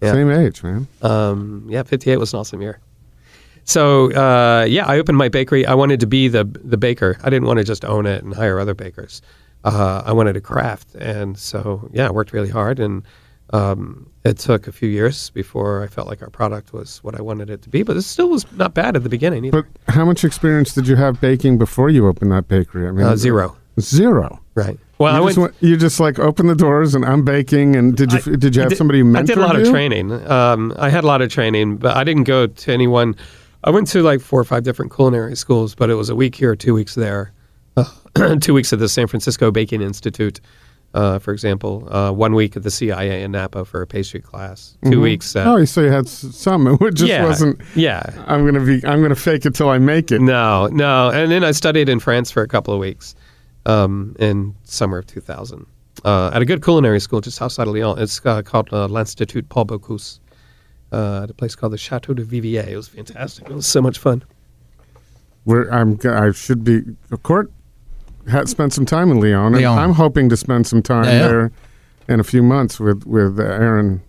Yeah. 0.00 0.12
same 0.12 0.30
age, 0.30 0.62
man. 0.64 0.88
Um, 1.00 1.66
yeah, 1.68 1.84
58 1.84 2.16
was 2.16 2.32
an 2.32 2.40
awesome 2.40 2.60
year. 2.60 2.80
So 3.64 4.10
uh, 4.12 4.64
yeah, 4.64 4.86
I 4.86 4.98
opened 4.98 5.18
my 5.18 5.28
bakery. 5.28 5.64
I 5.64 5.74
wanted 5.74 6.00
to 6.00 6.06
be 6.06 6.26
the 6.28 6.44
the 6.44 6.76
baker. 6.76 7.18
I 7.22 7.30
didn't 7.30 7.46
want 7.46 7.58
to 7.58 7.64
just 7.64 7.84
own 7.84 8.06
it 8.06 8.24
and 8.24 8.34
hire 8.34 8.58
other 8.58 8.74
bakers. 8.74 9.22
Uh, 9.64 10.02
I 10.04 10.12
wanted 10.12 10.32
to 10.32 10.40
craft, 10.40 10.96
and 10.96 11.38
so 11.38 11.88
yeah, 11.92 12.08
I 12.08 12.10
worked 12.10 12.32
really 12.32 12.48
hard, 12.48 12.80
and 12.80 13.04
um, 13.52 14.08
it 14.24 14.38
took 14.38 14.66
a 14.66 14.72
few 14.72 14.88
years 14.88 15.30
before 15.30 15.82
I 15.82 15.86
felt 15.86 16.08
like 16.08 16.22
our 16.22 16.30
product 16.30 16.72
was 16.72 16.98
what 17.04 17.14
I 17.18 17.22
wanted 17.22 17.50
it 17.50 17.62
to 17.62 17.68
be. 17.68 17.82
But 17.82 17.96
it 17.96 18.02
still 18.02 18.28
was 18.28 18.50
not 18.52 18.74
bad 18.74 18.96
at 18.96 19.02
the 19.02 19.08
beginning 19.08 19.44
either. 19.44 19.62
But 19.86 19.92
how 19.94 20.04
much 20.04 20.24
experience 20.24 20.74
did 20.74 20.86
you 20.88 20.96
have 20.96 21.20
baking 21.20 21.58
before 21.58 21.90
you 21.90 22.06
opened 22.06 22.32
that 22.32 22.48
bakery? 22.48 22.86
I 22.88 22.92
mean, 22.92 23.04
Uh, 23.06 23.16
zero. 23.16 23.56
Zero. 23.80 24.40
Right. 24.54 24.78
Well, 24.98 25.12
you 25.14 25.22
I 25.22 25.26
just 25.28 25.38
went. 25.38 25.52
went, 25.54 25.62
you 25.70 25.76
just 25.76 25.98
like 25.98 26.18
open 26.18 26.46
the 26.46 26.54
doors 26.54 26.94
and 26.94 27.04
I'm 27.04 27.24
baking. 27.24 27.74
And 27.74 27.96
did 27.96 28.12
you 28.12 28.20
did 28.36 28.54
you 28.54 28.60
have 28.62 28.68
did- 28.70 28.78
somebody 28.78 29.00
who 29.00 29.06
mentored 29.06 29.18
I 29.18 29.22
did 29.22 29.38
a 29.38 29.40
lot 29.40 29.56
of 29.56 29.68
training. 29.68 30.12
Um, 30.30 30.72
I 30.78 30.90
had 30.90 31.04
a 31.04 31.06
lot 31.06 31.22
of 31.22 31.30
training, 31.30 31.78
but 31.78 31.96
I 31.96 32.04
didn't 32.04 32.24
go 32.24 32.46
to 32.46 32.72
anyone. 32.72 33.16
I 33.64 33.70
went 33.70 33.88
to 33.88 34.02
like 34.02 34.20
four 34.20 34.40
or 34.40 34.44
five 34.44 34.62
different 34.62 34.94
culinary 34.94 35.36
schools, 35.36 35.74
but 35.74 35.88
it 35.90 35.94
was 35.94 36.10
a 36.10 36.14
week 36.16 36.34
here, 36.34 36.54
two 36.54 36.74
weeks 36.74 36.94
there, 36.94 37.32
uh, 37.76 37.84
two 38.40 38.54
weeks 38.54 38.72
at 38.72 38.78
the 38.78 38.88
San 38.88 39.06
Francisco 39.06 39.50
Baking 39.50 39.80
Institute, 39.82 40.40
uh, 40.94 41.18
for 41.18 41.32
example, 41.32 41.88
uh, 41.94 42.12
one 42.12 42.34
week 42.34 42.56
at 42.56 42.62
the 42.62 42.70
CIA 42.70 43.22
in 43.22 43.32
Napa 43.32 43.64
for 43.64 43.82
a 43.82 43.86
pastry 43.86 44.20
class, 44.20 44.76
2 44.84 45.00
weeks 45.00 45.34
at. 45.34 45.46
Oh, 45.46 45.64
so 45.64 45.80
you 45.80 45.90
had 45.90 46.08
some. 46.08 46.66
It 46.82 46.94
just 46.94 47.08
yeah, 47.08 47.24
wasn't. 47.24 47.60
Yeah. 47.74 48.02
I'm 48.26 48.44
gonna 48.44 48.64
be. 48.64 48.84
I'm 48.84 49.00
gonna 49.00 49.14
fake 49.14 49.46
it 49.46 49.54
till 49.54 49.70
I 49.70 49.78
make 49.78 50.12
it. 50.12 50.20
No, 50.20 50.66
no. 50.66 51.10
And 51.10 51.30
then 51.30 51.44
I 51.44 51.52
studied 51.52 51.88
in 51.88 51.98
France 51.98 52.30
for 52.30 52.42
a 52.42 52.48
couple 52.48 52.74
of 52.74 52.80
weeks 52.80 53.14
um, 53.66 54.16
in 54.18 54.54
summer 54.64 54.98
of 54.98 55.06
2000 55.06 55.66
uh, 56.04 56.30
at 56.34 56.42
a 56.42 56.44
good 56.44 56.62
culinary 56.62 57.00
school 57.00 57.20
just 57.20 57.40
outside 57.40 57.68
of 57.68 57.74
Lyon. 57.74 57.98
It's 57.98 58.24
uh, 58.24 58.42
called 58.42 58.68
uh, 58.72 58.86
l'Institut 58.86 59.48
Paul 59.48 59.66
Bocuse 59.66 60.20
uh, 60.92 61.22
at 61.24 61.30
a 61.30 61.34
place 61.34 61.54
called 61.54 61.72
the 61.72 61.78
Chateau 61.78 62.14
de 62.14 62.24
Vivier. 62.24 62.66
It 62.66 62.76
was 62.76 62.88
fantastic. 62.88 63.48
It 63.48 63.54
was 63.54 63.66
so 63.66 63.80
much 63.80 63.98
fun. 63.98 64.24
Where 65.44 65.72
I'm. 65.72 65.98
I 66.04 66.30
should 66.32 66.62
be. 66.62 66.82
Court 67.22 67.50
had 68.30 68.48
spent 68.48 68.72
some 68.72 68.86
time 68.86 69.10
in 69.10 69.20
Lyon. 69.20 69.54
and 69.54 69.56
Lyon. 69.56 69.78
I'm 69.78 69.92
hoping 69.92 70.28
to 70.28 70.36
spend 70.36 70.66
some 70.66 70.82
time 70.82 71.04
Yeah, 71.04 71.10
yeah. 71.12 71.28
there 71.28 71.52
in 72.08 72.20
a 72.20 72.24
few 72.24 72.42
months 72.42 72.78
with 72.80 73.04
with 73.06 73.38
uh, 73.38 73.44
Aaron 73.44 74.02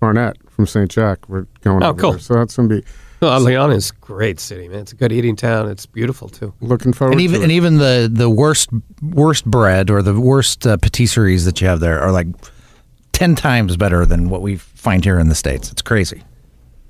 Barnett 0.00 0.36
from 0.50 0.66
St. 0.66 0.90
Jack. 0.90 1.28
We're 1.28 1.46
going. 1.62 1.82
Oh, 1.82 1.88
over 1.90 2.00
cool. 2.00 2.10
there. 2.12 2.20
So 2.20 2.34
that's 2.34 2.56
gonna 2.56 2.68
be 2.68 2.84
Well, 3.20 3.40
Lyon 3.40 3.72
is 3.72 3.90
great 3.90 4.38
city, 4.40 4.68
man. 4.68 4.80
It's 4.80 4.92
a 4.92 4.96
good 4.96 5.12
eating 5.12 5.36
town. 5.36 5.68
It's 5.70 5.86
beautiful, 5.86 6.28
too. 6.28 6.52
looking 6.60 6.92
forward 6.92 7.12
And 7.12 7.20
even 7.20 7.38
to 7.38 7.42
and 7.44 7.52
even 7.52 7.78
the 7.78 8.08
the 8.12 8.28
worst 8.30 8.70
worst 9.02 9.44
bread 9.46 9.90
or 9.90 10.02
the 10.02 10.18
worst 10.20 10.66
uh, 10.66 10.76
patisseries 10.76 11.44
that 11.44 11.60
you 11.60 11.66
have 11.66 11.80
there 11.80 12.00
are 12.00 12.12
like 12.12 12.26
ten 13.12 13.34
times 13.34 13.76
better 13.76 14.04
than 14.06 14.28
what 14.28 14.42
we 14.42 14.56
find 14.56 15.04
here 15.04 15.18
in 15.18 15.28
the 15.28 15.34
states. 15.34 15.70
It's 15.72 15.82
crazy. 15.82 16.22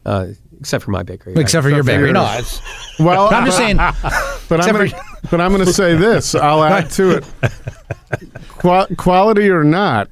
Uh, 0.05 0.29
except 0.61 0.85
for 0.85 0.91
my 0.93 1.03
bakery. 1.03 1.35
Except 1.37 1.63
for 1.65 1.69
your 1.71 1.83
for 1.83 1.89
bakery. 1.89 2.11
yours. 2.11 2.15
No, 2.15 2.39
it's, 2.39 2.61
well, 3.01 3.29
I'm 3.35 3.45
just 3.45 3.57
saying. 3.65 3.77
But 3.77 3.93
I'm, 4.03 4.59
Except 4.61 4.79
gonna, 4.79 5.03
but 5.31 5.41
I'm 5.41 5.53
going 5.53 5.65
to 5.65 5.73
say 5.73 5.95
this. 5.95 6.35
I'll 6.35 6.63
add 6.65 6.91
to 6.93 7.17
it. 7.19 7.25
Qua- 8.59 8.87
quality 8.97 9.49
or 9.51 9.65
not, 9.65 10.09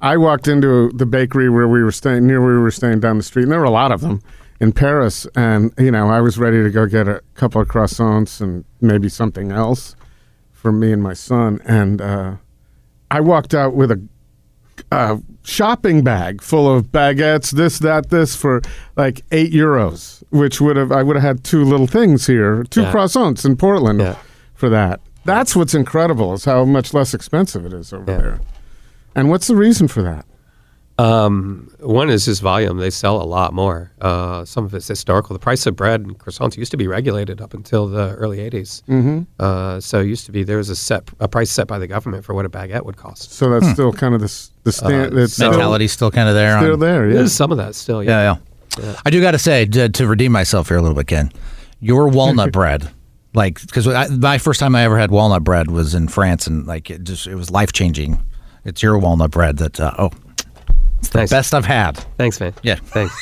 I 0.00 0.16
walked 0.16 0.48
into 0.48 0.90
the 0.92 1.06
bakery 1.06 1.48
where 1.50 1.68
we 1.68 1.82
were 1.82 1.92
staying, 1.92 2.26
near 2.26 2.40
where 2.40 2.54
we 2.56 2.60
were 2.62 2.70
staying 2.70 3.00
down 3.00 3.16
the 3.18 3.22
street, 3.24 3.44
and 3.44 3.52
there 3.52 3.58
were 3.60 3.64
a 3.64 3.70
lot 3.70 3.90
of 3.92 4.00
them 4.00 4.22
in 4.60 4.72
Paris. 4.72 5.26
And 5.34 5.72
you 5.78 5.90
know, 5.90 6.08
I 6.08 6.20
was 6.20 6.38
ready 6.38 6.62
to 6.62 6.70
go 6.70 6.86
get 6.86 7.08
a 7.08 7.20
couple 7.34 7.60
of 7.60 7.68
croissants 7.68 8.40
and 8.40 8.64
maybe 8.80 9.08
something 9.08 9.50
else 9.50 9.96
for 10.52 10.70
me 10.72 10.92
and 10.92 11.02
my 11.02 11.14
son. 11.14 11.60
And 11.64 12.00
uh, 12.00 12.36
I 13.10 13.20
walked 13.20 13.54
out 13.54 13.74
with 13.74 13.90
a 13.90 14.00
a 14.92 15.20
shopping 15.42 16.02
bag 16.04 16.40
full 16.40 16.72
of 16.72 16.86
baguettes, 16.92 17.50
this, 17.50 17.80
that, 17.80 18.10
this 18.10 18.36
for 18.36 18.62
like 18.96 19.22
eight 19.32 19.52
euros, 19.52 20.22
which 20.30 20.60
would 20.60 20.76
have 20.76 20.92
I 20.92 21.02
would 21.02 21.16
have 21.16 21.22
had 21.24 21.44
two 21.44 21.64
little 21.64 21.88
things 21.88 22.26
here, 22.28 22.62
two 22.62 22.82
Yeah. 22.82 22.92
croissants 22.92 23.44
in 23.44 23.56
Portland 23.56 23.98
Yeah. 24.00 24.16
For 24.58 24.68
that. 24.68 25.00
That's 25.24 25.54
what's 25.56 25.74
incredible 25.74 26.32
is 26.34 26.44
how 26.44 26.64
much 26.64 26.92
less 26.92 27.14
expensive 27.14 27.64
it 27.64 27.72
is 27.72 27.92
over 27.92 28.10
Yeah. 28.10 28.18
there. 28.18 28.40
And 29.14 29.30
what's 29.30 29.46
the 29.46 29.56
reason 29.56 29.88
for 29.88 30.02
that? 30.02 30.24
Um, 30.98 31.70
one 31.78 32.10
is 32.10 32.24
just 32.24 32.42
volume. 32.42 32.78
They 32.78 32.90
sell 32.90 33.22
a 33.22 33.24
lot 33.24 33.54
more. 33.54 33.92
Uh, 34.00 34.44
some 34.44 34.64
of 34.64 34.74
it's 34.74 34.88
historical. 34.88 35.32
The 35.34 35.38
price 35.38 35.64
of 35.66 35.76
bread 35.76 36.00
and 36.00 36.18
croissants 36.18 36.56
used 36.56 36.72
to 36.72 36.76
be 36.76 36.88
regulated 36.88 37.40
up 37.40 37.54
until 37.54 37.86
the 37.86 38.14
early 38.14 38.38
80s. 38.38 38.82
Mm-hmm. 38.88 39.20
Uh, 39.38 39.78
so 39.80 40.00
it 40.00 40.06
used 40.06 40.26
to 40.26 40.32
be 40.32 40.42
there 40.42 40.56
was 40.56 40.70
a 40.70 40.76
set 40.76 41.08
a 41.20 41.28
price 41.28 41.50
set 41.52 41.68
by 41.68 41.78
the 41.78 41.86
government 41.86 42.24
for 42.24 42.34
what 42.34 42.44
a 42.44 42.48
baguette 42.50 42.84
would 42.84 42.96
cost. 42.96 43.32
So 43.32 43.48
that's 43.50 43.70
still 43.72 43.92
kind 43.92 44.12
of 44.14 44.20
the 44.20 44.24
s- 44.24 44.50
the 44.64 44.72
stand. 44.72 45.14
Uh, 45.14 45.18
it's 45.20 45.34
still, 45.34 45.50
mentality's 45.50 45.92
still 45.92 46.10
kind 46.10 46.28
of 46.28 46.34
there. 46.34 46.58
still 46.58 46.72
on- 46.72 46.80
there. 46.80 47.06
Yeah. 47.08 47.14
There's 47.18 47.32
some 47.32 47.52
of 47.52 47.58
that 47.58 47.76
still. 47.76 48.02
Yeah. 48.02 48.36
Yeah, 48.76 48.82
yeah. 48.84 48.94
I 49.06 49.10
do 49.10 49.20
got 49.20 49.32
to 49.32 49.38
say 49.38 49.66
to, 49.66 49.88
to 49.88 50.06
redeem 50.08 50.32
myself 50.32 50.66
here 50.68 50.78
a 50.78 50.82
little 50.82 50.96
bit, 50.96 51.06
Ken. 51.06 51.30
Your 51.80 52.08
walnut 52.08 52.50
bread, 52.60 52.90
like 53.34 53.60
because 53.60 53.86
my 54.18 54.38
first 54.38 54.60
time 54.60 54.74
I 54.74 54.82
ever 54.82 54.98
had 54.98 55.10
walnut 55.10 55.44
bread 55.44 55.70
was 55.70 55.94
in 55.94 56.08
France, 56.08 56.46
and 56.46 56.66
like 56.66 56.90
it 56.90 57.04
just 57.04 57.26
it 57.26 57.34
was 57.34 57.50
life 57.50 57.72
changing. 57.72 58.22
It's 58.64 58.82
your 58.82 58.98
walnut 58.98 59.30
bread 59.30 59.58
that 59.58 59.78
uh, 59.80 59.94
oh, 59.98 60.10
it's 60.98 61.08
the 61.10 61.18
Nice. 61.20 61.30
best 61.30 61.54
I've 61.54 61.64
had. 61.64 61.96
Thanks, 62.18 62.40
man. 62.40 62.54
Yeah. 62.62 62.76
Thanks. 62.76 63.14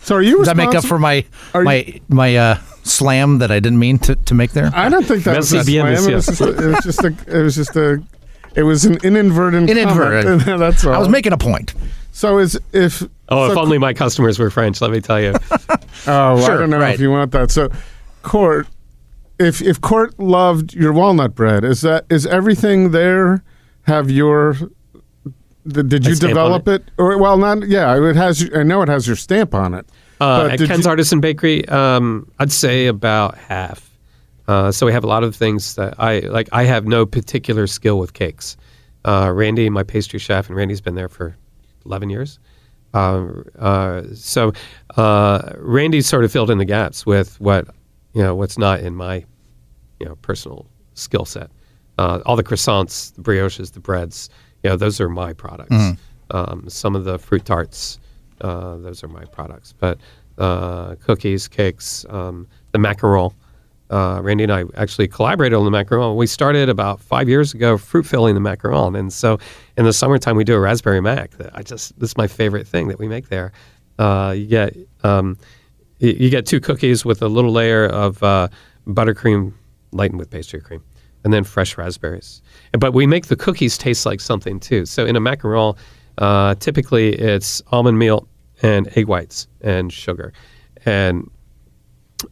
So 0.00 0.16
are 0.16 0.22
you 0.22 0.38
Does 0.38 0.46
that 0.48 0.56
make 0.56 0.74
up 0.74 0.84
for 0.84 0.98
my 0.98 1.24
Are 1.54 1.62
you- 1.62 1.64
my 1.64 2.00
my 2.08 2.36
uh, 2.36 2.58
slam 2.82 3.38
that 3.38 3.50
I 3.50 3.58
didn't 3.60 3.78
mean 3.78 3.98
to, 4.00 4.14
to 4.16 4.34
make 4.34 4.52
there? 4.52 4.70
I 4.74 4.88
don't 4.88 5.04
think 5.04 5.24
that 5.24 5.36
was 5.38 5.52
a 5.52 5.56
Merci 5.56 5.72
bien, 5.72 5.96
slam. 5.96 6.10
It 6.10 6.14
was, 6.14 6.26
just 6.26 6.40
a, 6.40 6.48
it 6.48 6.66
was 6.74 6.84
just 6.84 7.04
a. 7.04 7.38
It 7.38 7.42
was 7.42 7.54
just 7.56 7.76
a. 7.76 8.02
It 8.56 8.62
was 8.62 8.84
an 8.84 8.98
inadvertent. 9.02 9.68
Inadvertent. 9.70 10.42
comment. 10.42 10.58
That's 10.60 10.84
all. 10.84 10.92
I 10.94 10.98
was 10.98 11.08
making 11.08 11.32
a 11.32 11.38
point. 11.38 11.74
So 12.12 12.38
is 12.38 12.58
if. 12.72 13.02
Oh, 13.30 13.46
so 13.48 13.52
if 13.52 13.58
only 13.58 13.78
my 13.78 13.92
customers 13.94 14.38
were 14.38 14.50
French. 14.50 14.80
Let 14.80 14.90
me 14.92 15.00
tell 15.00 15.20
you. 15.20 15.34
Oh, 16.06 16.36
I 16.36 16.44
Sure, 16.46 16.58
don't 16.58 16.70
know 16.70 16.78
right. 16.78 16.94
if 16.94 17.00
you 17.00 17.10
want 17.10 17.32
that. 17.32 17.50
So, 17.50 17.70
Court, 18.22 18.68
if 19.38 19.60
if 19.62 19.80
Court 19.80 20.18
loved 20.18 20.74
your 20.74 20.92
walnut 20.92 21.34
bread, 21.34 21.64
is 21.64 21.80
that 21.82 22.06
is 22.10 22.26
everything 22.26 22.90
there? 22.90 23.42
Have 23.82 24.10
your 24.10 24.56
did 25.66 26.06
you 26.06 26.14
develop 26.14 26.68
it? 26.68 26.90
or 26.98 27.18
well, 27.18 27.36
not 27.38 27.66
yeah. 27.68 27.96
It 27.96 28.16
has. 28.16 28.48
I 28.54 28.62
know 28.62 28.82
it 28.82 28.88
has 28.88 29.06
your 29.06 29.16
stamp 29.16 29.54
on 29.54 29.74
it. 29.74 29.86
Uh, 30.20 30.48
at 30.52 30.58
Ken's 30.58 30.84
you- 30.84 30.90
Artisan 30.90 31.20
Bakery, 31.20 31.66
um, 31.68 32.30
I'd 32.38 32.52
say 32.52 32.86
about 32.86 33.36
half. 33.36 33.90
Uh, 34.46 34.70
so 34.70 34.84
we 34.84 34.92
have 34.92 35.04
a 35.04 35.06
lot 35.06 35.24
of 35.24 35.34
things 35.34 35.74
that 35.76 35.94
I 35.98 36.20
like. 36.20 36.48
I 36.52 36.64
have 36.64 36.86
no 36.86 37.06
particular 37.06 37.66
skill 37.66 37.98
with 37.98 38.12
cakes. 38.12 38.56
Uh, 39.06 39.30
Randy, 39.34 39.68
my 39.70 39.82
pastry 39.82 40.18
chef, 40.18 40.48
and 40.48 40.56
Randy's 40.56 40.80
been 40.80 40.94
there 40.94 41.08
for 41.08 41.36
eleven 41.86 42.10
years. 42.10 42.38
Uh, 42.92 43.26
uh, 43.58 44.02
so 44.14 44.52
uh, 44.96 45.52
Randy 45.56 46.00
sort 46.00 46.24
of 46.24 46.30
filled 46.32 46.50
in 46.50 46.58
the 46.58 46.64
gaps 46.64 47.04
with 47.04 47.40
what 47.40 47.66
you 48.14 48.22
know 48.22 48.34
what's 48.34 48.56
not 48.58 48.80
in 48.80 48.94
my 48.94 49.24
you 50.00 50.06
know 50.06 50.16
personal 50.16 50.66
skill 50.94 51.24
set. 51.24 51.50
Uh, 51.98 52.20
all 52.26 52.34
the 52.36 52.42
croissants, 52.44 53.14
the 53.14 53.22
brioches, 53.22 53.72
the 53.72 53.80
breads, 53.80 54.28
you 54.62 54.70
know, 54.70 54.76
those 54.76 55.00
are 55.00 55.08
my 55.08 55.32
products. 55.32 55.70
Um, 56.30 56.64
some 56.68 56.96
of 56.96 57.04
the 57.04 57.18
fruit 57.18 57.44
tarts, 57.44 58.00
uh, 58.40 58.76
those 58.78 59.04
are 59.04 59.08
my 59.08 59.24
products. 59.26 59.74
But 59.78 59.98
uh, 60.38 60.96
cookies, 60.96 61.46
cakes, 61.46 62.04
um, 62.08 62.48
the 62.72 62.78
macaron. 62.78 63.32
Uh, 63.90 64.18
Randy 64.22 64.42
and 64.44 64.52
I 64.52 64.64
actually 64.76 65.06
collaborated 65.06 65.56
on 65.56 65.70
the 65.70 65.70
macaron. 65.70 66.16
We 66.16 66.26
started 66.26 66.68
about 66.68 67.00
five 67.00 67.28
years 67.28 67.52
ago 67.54 67.76
fruit 67.76 68.06
filling 68.06 68.34
the 68.34 68.40
macaron, 68.40 68.98
and 68.98 69.12
so 69.12 69.38
in 69.76 69.84
the 69.84 69.92
summertime 69.92 70.36
we 70.36 70.42
do 70.42 70.54
a 70.54 70.60
raspberry 70.60 71.00
mac. 71.02 71.32
That 71.32 71.54
I 71.54 71.62
just 71.62 71.96
this 72.00 72.10
is 72.10 72.16
my 72.16 72.26
favorite 72.26 72.66
thing 72.66 72.88
that 72.88 72.98
we 72.98 73.06
make 73.06 73.28
there. 73.28 73.52
Uh, 73.98 74.34
you 74.36 74.46
get 74.46 74.74
um, 75.04 75.36
you, 75.98 76.30
get 76.30 76.46
two 76.46 76.60
cookies 76.60 77.04
with 77.04 77.22
a 77.22 77.28
little 77.28 77.52
layer 77.52 77.86
of 77.86 78.22
uh, 78.22 78.48
buttercream 78.86 79.52
lightened 79.92 80.18
with 80.18 80.30
pastry 80.30 80.60
cream, 80.60 80.82
and 81.22 81.32
then 81.32 81.44
fresh 81.44 81.78
raspberries. 81.78 82.42
But 82.72 82.92
we 82.92 83.06
make 83.06 83.26
the 83.26 83.36
cookies 83.36 83.78
taste 83.78 84.04
like 84.04 84.20
something 84.20 84.60
too. 84.60 84.86
So 84.86 85.06
in 85.06 85.16
a 85.16 85.20
macaron, 85.20 85.76
uh, 86.18 86.54
typically 86.56 87.14
it's 87.14 87.62
almond 87.68 87.98
meal 87.98 88.28
and 88.62 88.88
egg 88.96 89.06
whites 89.06 89.46
and 89.60 89.92
sugar, 89.92 90.32
and 90.84 91.30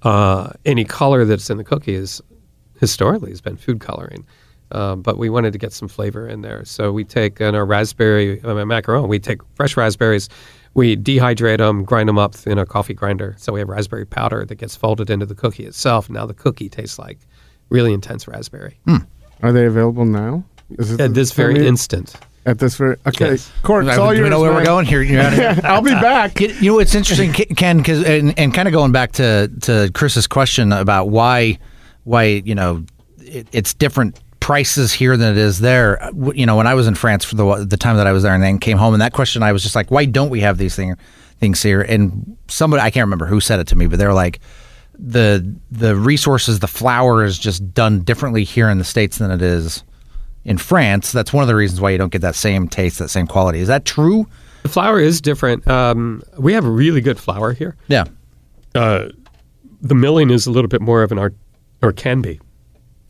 uh, 0.03 0.51
any 0.65 0.85
color 0.85 1.25
that's 1.25 1.51
in 1.51 1.57
the 1.57 1.65
cookie 1.65 1.95
is 1.95 2.21
historically 2.81 3.31
has 3.31 3.41
been 3.41 3.57
food 3.57 3.81
coloring. 3.81 4.27
Uh, 4.73 4.97
but 4.97 5.19
we 5.19 5.29
wanted 5.29 5.53
to 5.53 5.59
get 5.59 5.71
some 5.71 5.87
flavor 5.87 6.27
in 6.27 6.41
there, 6.41 6.65
so 6.65 6.91
we 6.91 7.05
take 7.05 7.43
in 7.43 7.55
our 7.55 7.67
raspberry 7.67 8.41
uh, 8.41 8.55
macaron. 8.65 9.07
We 9.07 9.19
take 9.19 9.41
fresh 9.55 9.77
raspberries, 9.77 10.31
we 10.75 10.97
dehydrate 10.97 11.59
them, 11.59 11.85
grind 11.85 12.09
them 12.09 12.19
up 12.19 12.35
in 12.47 12.59
a 12.59 12.65
coffee 12.67 12.95
grinder. 12.95 13.35
So 13.39 13.53
we 13.53 13.61
have 13.61 13.69
raspberry 13.69 14.07
powder 14.07 14.45
that 14.45 14.55
gets 14.57 14.75
folded 14.77 15.11
into 15.11 15.27
the 15.27 15.35
cookie 15.35 15.67
itself. 15.67 16.09
Now 16.09 16.27
the 16.27 16.35
cookie 16.35 16.69
tastes 16.69 16.99
like 16.99 17.19
really 17.69 17.93
intense 17.93 18.27
raspberry. 18.29 18.79
Hmm. 18.87 18.97
Are 19.43 19.53
they 19.53 19.67
available 19.67 20.05
now? 20.05 20.45
Is 20.79 20.93
it 20.93 21.01
At 21.01 21.15
this 21.15 21.31
tell 21.31 21.45
very 21.47 21.59
me- 21.61 21.67
instant. 21.67 22.15
At 22.45 22.59
this 22.59 22.75
very 22.77 22.97
okay. 23.07 23.31
Yes. 23.33 23.53
Court, 23.63 23.87
it's 23.87 23.95
Do 23.97 24.03
all 24.03 24.11
we 24.11 24.17
yours. 24.19 24.31
know 24.31 24.41
where 24.41 24.53
we're 24.53 24.65
going 24.65 24.85
here? 24.85 25.01
You're 25.01 25.21
out 25.21 25.33
of 25.33 25.39
here. 25.39 25.61
I'll 25.63 25.81
be 25.81 25.91
back. 25.93 26.41
You 26.41 26.49
you 26.49 26.73
know, 26.73 26.79
it's 26.81 26.93
interesting, 26.95 27.33
Ken, 27.33 27.77
because 27.79 28.03
and, 28.03 28.37
and 28.37 28.53
kind 28.53 28.67
of 28.67 28.73
going 28.73 28.91
back 28.91 29.13
to 29.13 29.49
to 29.61 29.91
Chris's 29.95 30.27
question 30.27 30.73
about 30.73 31.11
why 31.11 31.59
why 32.03 32.25
you 32.25 32.57
know 32.57 32.85
it, 33.21 33.47
it's 33.53 33.75
different 33.75 34.19
prices 34.43 34.93
here 34.93 35.17
than 35.17 35.33
it 35.33 35.39
is 35.39 35.61
there. 35.61 36.11
You 36.35 36.45
know, 36.45 36.57
when 36.57 36.67
I 36.67 36.75
was 36.75 36.87
in 36.87 36.95
France 36.95 37.25
for 37.25 37.37
the 37.37 37.65
the 37.65 37.77
time 37.77 37.97
that 37.97 38.07
I 38.07 38.13
was 38.13 38.23
there, 38.23 38.35
and 38.35 38.43
then 38.43 38.59
came 38.59 38.77
home, 38.77 38.93
and 38.93 39.01
that 39.01 39.13
question 39.13 39.43
I 39.43 39.53
was 39.53 39.63
just 39.63 39.75
like, 39.75 39.91
why 39.91 40.05
don't 40.05 40.31
we 40.31 40.41
have 40.41 40.59
these 40.59 40.77
thing, 40.77 40.97
things 41.39 41.63
here? 41.63 41.81
And 41.81 42.37
somebody 42.49 42.83
I 42.83 42.91
can't 42.91 43.07
remember 43.07 43.27
who 43.27 43.41
said 43.41 43.61
it 43.61 43.69
to 43.69 43.77
me, 43.77 43.87
but 43.87 43.99
they 43.99 44.07
were 44.07 44.13
like. 44.13 44.41
The 45.05 45.57
the 45.71 45.97
resources, 45.97 46.61
the 46.61 46.69
flour 46.69 47.25
is 47.25 47.39
just 47.39 47.73
done 47.73 48.03
differently 48.03 48.45
here 48.45 48.69
in 48.69 48.79
the 48.79 48.85
states 48.85 49.19
than 49.19 49.31
it 49.31 49.41
is 49.43 49.83
in 50.45 50.59
France. 50.59 51.13
That's 51.13 51.33
one 51.33 51.43
of 51.43 51.49
the 51.49 51.57
reasons 51.57 51.81
why 51.81 51.91
you 51.91 51.99
don't 51.99 52.13
get 52.13 52.21
that 52.21 52.37
same 52.37 52.69
taste, 52.69 52.99
that 52.99 53.09
same 53.09 53.27
quality. 53.27 53.61
Is 53.61 53.69
that 53.69 53.85
true? 53.85 54.27
The 54.63 54.69
flour 54.69 55.01
is 55.01 55.21
different. 55.21 55.67
Um, 55.67 56.23
we 56.39 56.53
have 56.53 56.65
really 56.67 57.01
good 57.01 57.19
flour 57.19 57.53
here. 57.53 57.75
Yeah. 57.89 58.05
uh, 58.75 59.09
the 59.81 59.95
milling 59.95 60.31
is 60.31 60.47
a 60.47 60.51
little 60.51 60.69
bit 60.69 60.81
more 60.81 61.03
of 61.03 61.11
an 61.11 61.19
art, 61.19 61.35
or 61.83 61.93
can 61.93 62.21
be. 62.21 62.39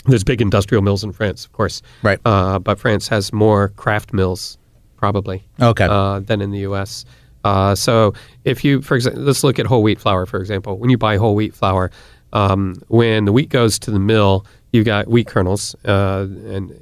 There's 0.04 0.24
big 0.24 0.40
industrial 0.40 0.82
mills 0.82 1.04
in 1.04 1.12
France, 1.12 1.44
of 1.44 1.52
course, 1.52 1.82
Right. 2.02 2.18
Uh, 2.24 2.58
but 2.58 2.78
France 2.78 3.06
has 3.08 3.32
more 3.32 3.68
craft 3.76 4.12
mills, 4.12 4.58
probably, 4.96 5.44
Okay. 5.60 5.86
uh, 5.88 6.20
than 6.20 6.40
in 6.40 6.50
the 6.50 6.60
U.S. 6.60 7.04
Uh, 7.44 7.74
so, 7.74 8.12
if 8.44 8.64
you, 8.64 8.82
for 8.82 8.94
example, 8.96 9.22
let's 9.22 9.42
look 9.44 9.58
at 9.58 9.66
whole 9.66 9.82
wheat 9.82 10.00
flour, 10.00 10.26
for 10.26 10.40
example. 10.40 10.78
When 10.78 10.90
you 10.90 10.98
buy 10.98 11.16
whole 11.16 11.34
wheat 11.34 11.54
flour, 11.54 11.90
um, 12.32 12.76
when 12.88 13.24
the 13.26 13.32
wheat 13.32 13.48
goes 13.48 13.78
to 13.80 13.90
the 13.90 13.98
mill, 13.98 14.44
you've 14.72 14.86
got 14.86 15.08
wheat 15.08 15.26
kernels, 15.26 15.74
uh, 15.84 16.26
and 16.46 16.72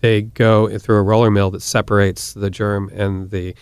they 0.00 0.22
go 0.22 0.78
through 0.78 0.96
a 0.96 1.02
roller 1.02 1.30
mill 1.30 1.50
that 1.52 1.62
separates 1.62 2.34
the 2.34 2.50
germ 2.50 2.90
and 2.94 3.30
the 3.30 3.54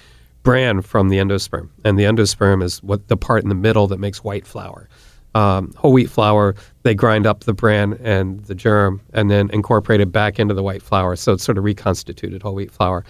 bran 0.42 0.82
from 0.82 1.08
the 1.08 1.16
endosperm. 1.18 1.68
And 1.84 1.98
the 1.98 2.04
endosperm 2.04 2.62
is 2.62 2.82
what 2.82 3.08
the 3.08 3.16
part 3.16 3.42
in 3.42 3.48
the 3.48 3.54
middle 3.54 3.86
that 3.86 3.98
makes 3.98 4.22
white 4.24 4.46
flour. 4.46 4.88
Um, 5.34 5.72
whole 5.76 5.92
wheat 5.92 6.10
flour, 6.10 6.54
they 6.84 6.94
grind 6.94 7.26
up 7.26 7.40
the 7.40 7.52
bran 7.52 7.94
and 7.94 8.44
the 8.44 8.54
germ 8.54 9.00
and 9.12 9.30
then 9.30 9.50
incorporate 9.50 10.00
it 10.00 10.12
back 10.12 10.38
into 10.38 10.54
the 10.54 10.62
white 10.62 10.80
flour. 10.80 11.16
So 11.16 11.32
it's 11.32 11.42
sort 11.42 11.58
of 11.58 11.64
reconstituted 11.64 12.40
whole 12.42 12.54
wheat 12.54 12.70
flour. 12.70 13.04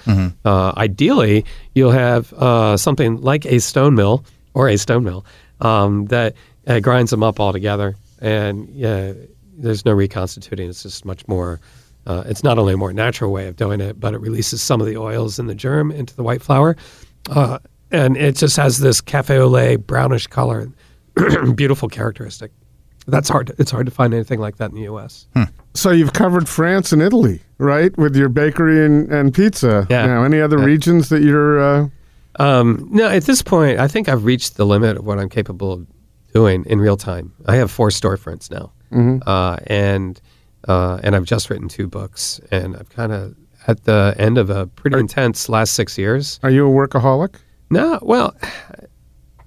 Uh, 0.45 0.73
ideally, 0.77 1.45
you'll 1.75 1.91
have 1.93 2.33
uh, 2.33 2.79
something 2.79 3.21
like 3.21 3.45
a 3.45 3.59
stone 3.59 3.95
mill 3.95 4.25
or 4.55 4.69
a 4.69 4.79
stone 4.79 5.05
mill 5.05 5.27
um, 5.61 6.07
that 6.07 6.35
uh, 6.67 6.81
grinds 6.81 7.11
them 7.11 7.23
up 7.23 7.39
all 7.39 7.53
together. 7.53 7.95
And 8.21 8.69
yeah, 8.71 9.13
there's 9.59 9.85
no 9.85 9.93
reconstituting. 9.93 10.71
It's 10.71 10.83
just 10.83 11.05
much 11.05 11.29
more. 11.29 11.61
Uh, 12.07 12.23
it's 12.27 12.43
not 12.43 12.59
only 12.59 12.73
a 12.73 12.77
more 12.77 12.93
natural 12.93 13.33
way 13.33 13.49
of 13.49 13.57
doing 13.57 13.81
it, 13.81 13.99
but 14.01 14.15
it 14.15 14.21
releases 14.21 14.63
some 14.63 14.81
of 14.81 14.87
the 14.87 14.97
oils 14.97 15.39
in 15.39 15.47
the 15.47 15.55
germ 15.55 15.91
into 15.91 16.15
the 16.17 16.23
white 16.23 16.43
flour, 16.43 16.77
uh, 17.31 17.59
and 17.91 18.17
it 18.17 18.37
just 18.37 18.57
has 18.57 18.79
this 18.79 19.01
cafe 19.01 19.39
au 19.39 19.47
lait 19.47 19.77
brownish 19.77 20.27
color. 20.27 20.69
Beautiful 21.55 21.89
characteristic. 21.89 22.51
That's 23.07 23.29
hard. 23.29 23.53
It's 23.59 23.71
hard 23.71 23.85
to 23.87 23.93
find 23.93 24.15
anything 24.15 24.41
like 24.41 24.57
that 24.57 24.71
in 24.71 24.77
the 24.77 24.83
U.S. 24.85 25.27
So 25.75 25.91
you've 25.91 26.15
covered 26.15 26.49
France 26.49 26.91
and 26.93 27.03
Italy, 27.03 27.41
right, 27.59 27.95
with 27.99 28.17
your 28.17 28.29
bakery 28.31 28.85
and, 28.85 29.13
and 29.13 29.35
pizza. 29.35 29.87
Yeah. 29.91 30.07
Now, 30.07 30.23
any 30.25 30.41
other 30.41 30.59
Yeah. 30.59 30.65
regions 30.65 31.09
that 31.11 31.23
you're? 31.23 31.61
Uh, 31.61 31.89
Um, 32.39 32.89
no, 32.91 33.09
at 33.09 33.25
this 33.25 33.43
point, 33.43 33.79
I 33.79 33.87
think 33.89 34.09
I've 34.09 34.25
reached 34.25 34.57
the 34.57 34.65
limit 34.67 34.97
of 34.97 35.05
what 35.05 35.19
I'm 35.21 35.29
capable 35.29 35.73
of 35.73 35.87
doing 36.33 36.65
in 36.67 36.81
real 36.81 36.97
time. 36.97 37.33
I 37.47 37.57
have 37.57 37.71
four 37.71 37.91
storefronts 37.91 38.51
now, 38.51 38.73
uh, 39.27 39.59
and 39.69 40.21
uh, 40.67 40.99
and 41.05 41.15
I've 41.15 41.25
just 41.27 41.51
written 41.51 41.69
two 41.69 41.87
books, 41.87 42.41
and 42.51 42.75
I've 42.75 42.89
kind 42.89 43.13
of 43.13 43.35
at 43.69 43.85
the 43.85 44.15
end 44.19 44.39
of 44.39 44.49
a 44.51 44.67
pretty 44.67 44.99
intense 44.99 45.49
last 45.49 45.75
six 45.75 45.97
years. 45.99 46.41
are 46.43 46.51
you 46.51 46.67
a 46.67 46.71
workaholic? 46.89 47.35
No, 47.71 47.99
well, 48.03 48.35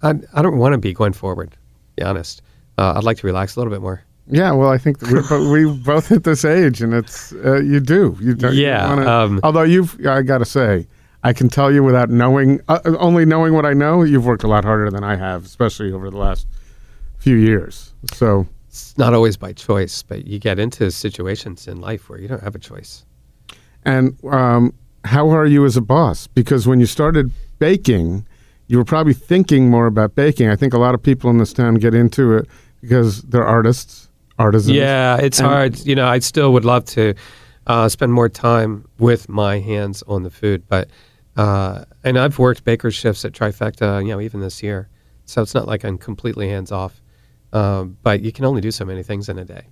I, 0.03 0.13
I 0.33 0.41
don't 0.41 0.57
want 0.57 0.73
to 0.73 0.77
be 0.77 0.93
going 0.93 1.13
forward. 1.13 1.51
To 1.51 1.57
be 1.95 2.03
honest, 2.03 2.41
uh, 2.77 2.93
I'd 2.95 3.03
like 3.03 3.17
to 3.17 3.27
relax 3.27 3.55
a 3.55 3.59
little 3.59 3.71
bit 3.71 3.81
more. 3.81 4.03
Yeah, 4.29 4.51
well, 4.51 4.69
I 4.69 4.77
think 4.77 5.01
we, 5.01 5.21
we 5.49 5.77
both 5.85 6.09
hit 6.09 6.23
this 6.23 6.43
age, 6.43 6.81
and 6.81 6.93
it's 6.93 7.31
uh, 7.33 7.61
you 7.61 7.79
do. 7.79 8.17
You 8.19 8.33
don't. 8.35 8.53
you 8.53 8.63
Yeah, 8.65 8.87
wanna- 8.89 9.09
um, 9.09 9.39
although 9.43 9.63
you've, 9.63 9.97
I 10.05 10.21
got 10.21 10.39
to 10.39 10.45
say, 10.45 10.85
I 11.23 11.33
can 11.33 11.47
tell 11.49 11.71
you 11.71 11.81
without 11.83 12.09
knowing, 12.09 12.59
uh, 12.67 12.79
only 12.99 13.25
knowing 13.25 13.53
what 13.53 13.65
I 13.65 13.73
know, 13.73 14.03
you've 14.03 14.25
worked 14.25 14.43
a 14.43 14.47
lot 14.47 14.63
harder 14.65 14.89
than 14.91 15.03
I 15.03 15.15
have, 15.15 15.45
especially 15.45 15.91
over 15.93 16.09
the 16.09 16.17
last 16.17 16.45
few 17.17 17.35
years. 17.37 17.93
So, 18.13 18.45
It's 18.67 18.97
not 18.97 19.13
always 19.13 19.37
by 19.37 19.53
choice, 19.53 20.03
but 20.03 20.27
you 20.27 20.39
get 20.39 20.59
into 20.59 20.91
situations 20.91 21.67
in 21.67 21.79
life 21.81 22.09
where 22.09 22.19
you 22.19 22.27
don't 22.27 22.43
have 22.43 22.53
a 22.55 22.59
choice. 22.59 23.05
and 23.85 24.15
um, 24.25 24.73
how 25.05 25.29
are 25.29 25.45
you 25.45 25.63
as 25.65 25.77
a 25.77 25.81
boss? 25.81 26.27
Because 26.27 26.67
when 26.67 26.79
you 26.81 26.85
started 26.85 27.31
baking, 27.59 28.27
you 28.67 28.77
were 28.77 28.85
probably 28.85 29.13
thinking 29.13 29.69
more 29.69 29.85
about 29.87 30.15
baking. 30.15 30.49
I 30.49 30.55
think 30.55 30.73
a 30.73 30.77
lot 30.77 30.93
of 30.95 31.01
people 31.01 31.29
in 31.29 31.37
this 31.37 31.53
town 31.53 31.75
get 31.75 31.93
into 31.93 32.33
it 32.33 32.47
because 32.81 33.21
they're 33.23 33.45
artists, 33.45 34.09
artisans. 34.37 34.75
Yeah, 34.75 35.17
it's 35.17 35.39
And- 35.39 35.47
hard. 35.47 35.79
You 35.85 35.95
know, 35.95 36.07
I 36.07 36.19
still 36.19 36.53
would 36.53 36.65
love 36.65 36.85
to 36.85 37.13
uh, 37.67 37.89
spend 37.89 38.13
more 38.13 38.29
time 38.29 38.85
with 38.99 39.27
my 39.29 39.59
hands 39.59 40.03
on 40.07 40.23
the 40.23 40.29
food, 40.29 40.63
but 40.67 40.89
uh, 41.35 41.85
and 42.03 42.17
I've 42.17 42.39
worked 42.39 42.63
baker 42.63 42.89
shifts 42.89 43.23
at 43.23 43.31
Trifecta, 43.33 44.01
you 44.01 44.09
know, 44.09 44.19
even 44.21 44.39
this 44.41 44.63
year. 44.63 44.89
So 45.25 45.41
it's 45.41 45.53
not 45.53 45.67
like 45.67 45.83
I'm 45.85 45.97
completely 45.97 46.49
hands 46.49 46.71
off. 46.71 47.01
Um, 47.53 47.97
but 48.03 48.21
you 48.21 48.31
can 48.31 48.43
only 48.43 48.59
do 48.59 48.71
so 48.71 48.83
many 48.85 49.03
things 49.03 49.29
in 49.29 49.37
a 49.39 49.45
day. 49.45 49.67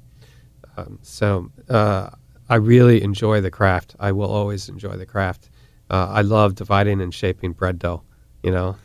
Um, 0.77 0.99
so 1.01 1.51
uh, 1.69 2.09
I 2.49 2.55
really 2.55 3.01
enjoy 3.03 3.41
the 3.41 3.51
craft. 3.51 3.95
I 3.99 4.11
will 4.11 4.29
always 4.31 4.69
enjoy 4.69 4.95
the 4.97 5.05
craft. 5.05 5.49
Uh, 5.89 6.07
I 6.09 6.21
love 6.21 6.55
dividing 6.55 7.01
and 7.01 7.13
shaping 7.13 7.51
bread 7.53 7.79
dough. 7.79 8.03
You 8.43 8.51
know, 8.51 8.75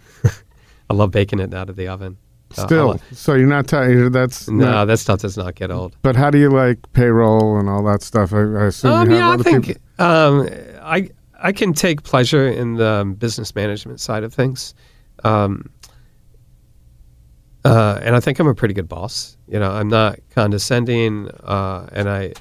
I 0.91 0.93
love 0.93 1.13
baking 1.13 1.39
it 1.39 1.55
out 1.55 1.71
of 1.71 1.77
the 1.77 1.87
oven. 1.89 2.17
Uh, 2.59 2.67
Still, 2.67 2.87
lo- 2.89 2.97
so 3.13 3.35
you're 3.35 3.47
not 3.47 3.69
tired. 3.69 4.13
That's 4.13 4.49
no, 4.49 4.65
not- 4.71 4.85
that 4.87 4.99
stuff 4.99 5.21
does 5.21 5.37
not 5.37 5.55
get 5.55 5.71
old. 5.71 5.97
But 6.03 6.17
how 6.17 6.31
do 6.31 6.39
you 6.39 6.51
like 6.51 6.79
payroll 6.93 7.57
and 7.59 7.69
all 7.69 7.85
that 7.85 8.03
stuff? 8.03 8.33
I, 8.35 8.39
I 8.41 8.65
assume 8.67 8.91
Um, 8.93 9.11
you 9.11 9.17
have 9.17 9.21
yeah, 9.21 9.31
I 9.31 9.37
think 9.43 9.67
people. 9.67 9.83
um, 10.05 10.49
I 10.83 11.09
I 11.41 11.53
can 11.53 11.73
take 11.73 12.03
pleasure 12.03 12.47
in 12.49 12.75
the 12.75 13.15
business 13.19 13.55
management 13.55 14.01
side 14.01 14.25
of 14.25 14.35
things, 14.35 14.75
um, 15.25 15.71
uh, 17.65 18.01
and 18.03 18.17
I 18.17 18.21
think 18.21 18.39
I'm 18.41 18.47
a 18.49 18.55
pretty 18.55 18.75
good 18.75 18.89
boss. 18.89 19.37
You 19.47 19.59
know, 19.61 19.71
I'm 19.71 19.89
not 19.89 20.19
condescending, 20.31 21.29
uh, 21.45 21.89
and 21.93 22.09
I 22.11 22.33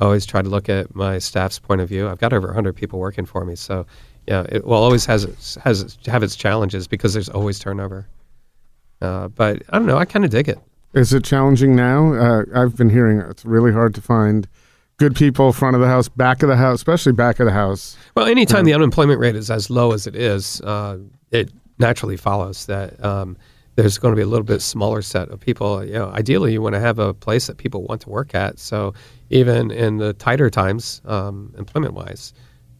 always 0.00 0.26
try 0.26 0.42
to 0.42 0.48
look 0.48 0.68
at 0.68 0.94
my 0.94 1.18
staff's 1.18 1.58
point 1.58 1.80
of 1.80 1.88
view. 1.88 2.08
I've 2.08 2.18
got 2.18 2.32
over 2.32 2.46
100 2.48 2.74
people 2.76 2.98
working 2.98 3.24
for 3.26 3.44
me, 3.44 3.56
so 3.56 3.84
yeah, 4.26 4.46
it 4.48 4.64
will 4.64 4.74
always 4.74 5.06
has 5.06 5.24
its, 5.24 5.54
has 5.56 5.82
its, 5.82 5.98
have 6.06 6.22
its 6.22 6.36
challenges 6.36 6.86
because 6.88 7.12
there's 7.12 7.28
always 7.28 7.58
turnover. 7.58 8.06
Uh, 9.00 9.28
but 9.28 9.62
I 9.70 9.78
don't 9.78 9.86
know. 9.86 9.98
I 9.98 10.04
kind 10.04 10.24
of 10.24 10.30
dig 10.30 10.48
it. 10.48 10.58
Is 10.94 11.12
it 11.12 11.24
challenging 11.24 11.76
now? 11.76 12.14
Uh, 12.14 12.44
I've 12.54 12.76
been 12.76 12.90
hearing 12.90 13.20
it's 13.20 13.44
really 13.44 13.72
hard 13.72 13.94
to 13.94 14.00
find 14.00 14.48
good 14.96 15.14
people, 15.14 15.52
front 15.52 15.76
of 15.76 15.82
the 15.82 15.88
house, 15.88 16.08
back 16.08 16.42
of 16.42 16.48
the 16.48 16.56
house, 16.56 16.76
especially 16.76 17.12
back 17.12 17.38
of 17.38 17.46
the 17.46 17.52
house. 17.52 17.96
Well, 18.14 18.26
anytime 18.26 18.64
the 18.64 18.72
unemployment 18.72 19.20
rate 19.20 19.36
is 19.36 19.50
as 19.50 19.68
low 19.68 19.92
as 19.92 20.06
it 20.06 20.16
is, 20.16 20.60
uh, 20.62 20.98
it 21.30 21.52
naturally 21.78 22.16
follows 22.16 22.64
that 22.66 23.04
um, 23.04 23.36
there's 23.74 23.98
going 23.98 24.12
to 24.12 24.16
be 24.16 24.22
a 24.22 24.26
little 24.26 24.46
bit 24.46 24.62
smaller 24.62 25.02
set 25.02 25.28
of 25.28 25.38
people. 25.38 25.84
You 25.84 25.92
know, 25.92 26.08
ideally, 26.12 26.54
you 26.54 26.62
want 26.62 26.74
to 26.74 26.80
have 26.80 26.98
a 26.98 27.12
place 27.12 27.46
that 27.48 27.58
people 27.58 27.82
want 27.82 28.00
to 28.02 28.08
work 28.08 28.34
at. 28.34 28.58
So 28.58 28.94
even 29.28 29.70
in 29.70 29.98
the 29.98 30.14
tighter 30.14 30.48
times, 30.48 31.02
um, 31.04 31.52
employment-wise, 31.58 32.32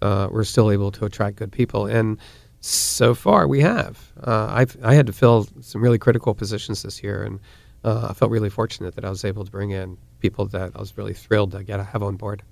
uh, 0.02 0.28
we're 0.30 0.44
still 0.44 0.70
able 0.70 0.90
to 0.92 1.04
attract 1.04 1.36
good 1.36 1.52
people, 1.52 1.86
and 1.86 2.18
so 2.60 3.14
far 3.14 3.46
we 3.46 3.60
have. 3.60 4.12
Uh, 4.22 4.46
I've 4.50 4.76
I 4.82 4.94
had 4.94 5.06
to 5.06 5.12
fill 5.12 5.48
some 5.60 5.82
really 5.82 5.98
critical 5.98 6.34
positions 6.34 6.82
this 6.82 7.02
year, 7.02 7.22
and 7.22 7.40
uh, 7.84 8.08
I 8.10 8.14
felt 8.14 8.30
really 8.30 8.50
fortunate 8.50 8.94
that 8.94 9.04
I 9.04 9.10
was 9.10 9.24
able 9.24 9.44
to 9.44 9.50
bring 9.50 9.70
in 9.70 9.96
people 10.20 10.46
that 10.46 10.72
I 10.74 10.78
was 10.78 10.96
really 10.96 11.14
thrilled 11.14 11.52
to 11.52 11.62
get 11.62 11.76
to 11.76 11.84
have 11.84 12.02
on 12.02 12.16
board. 12.16 12.42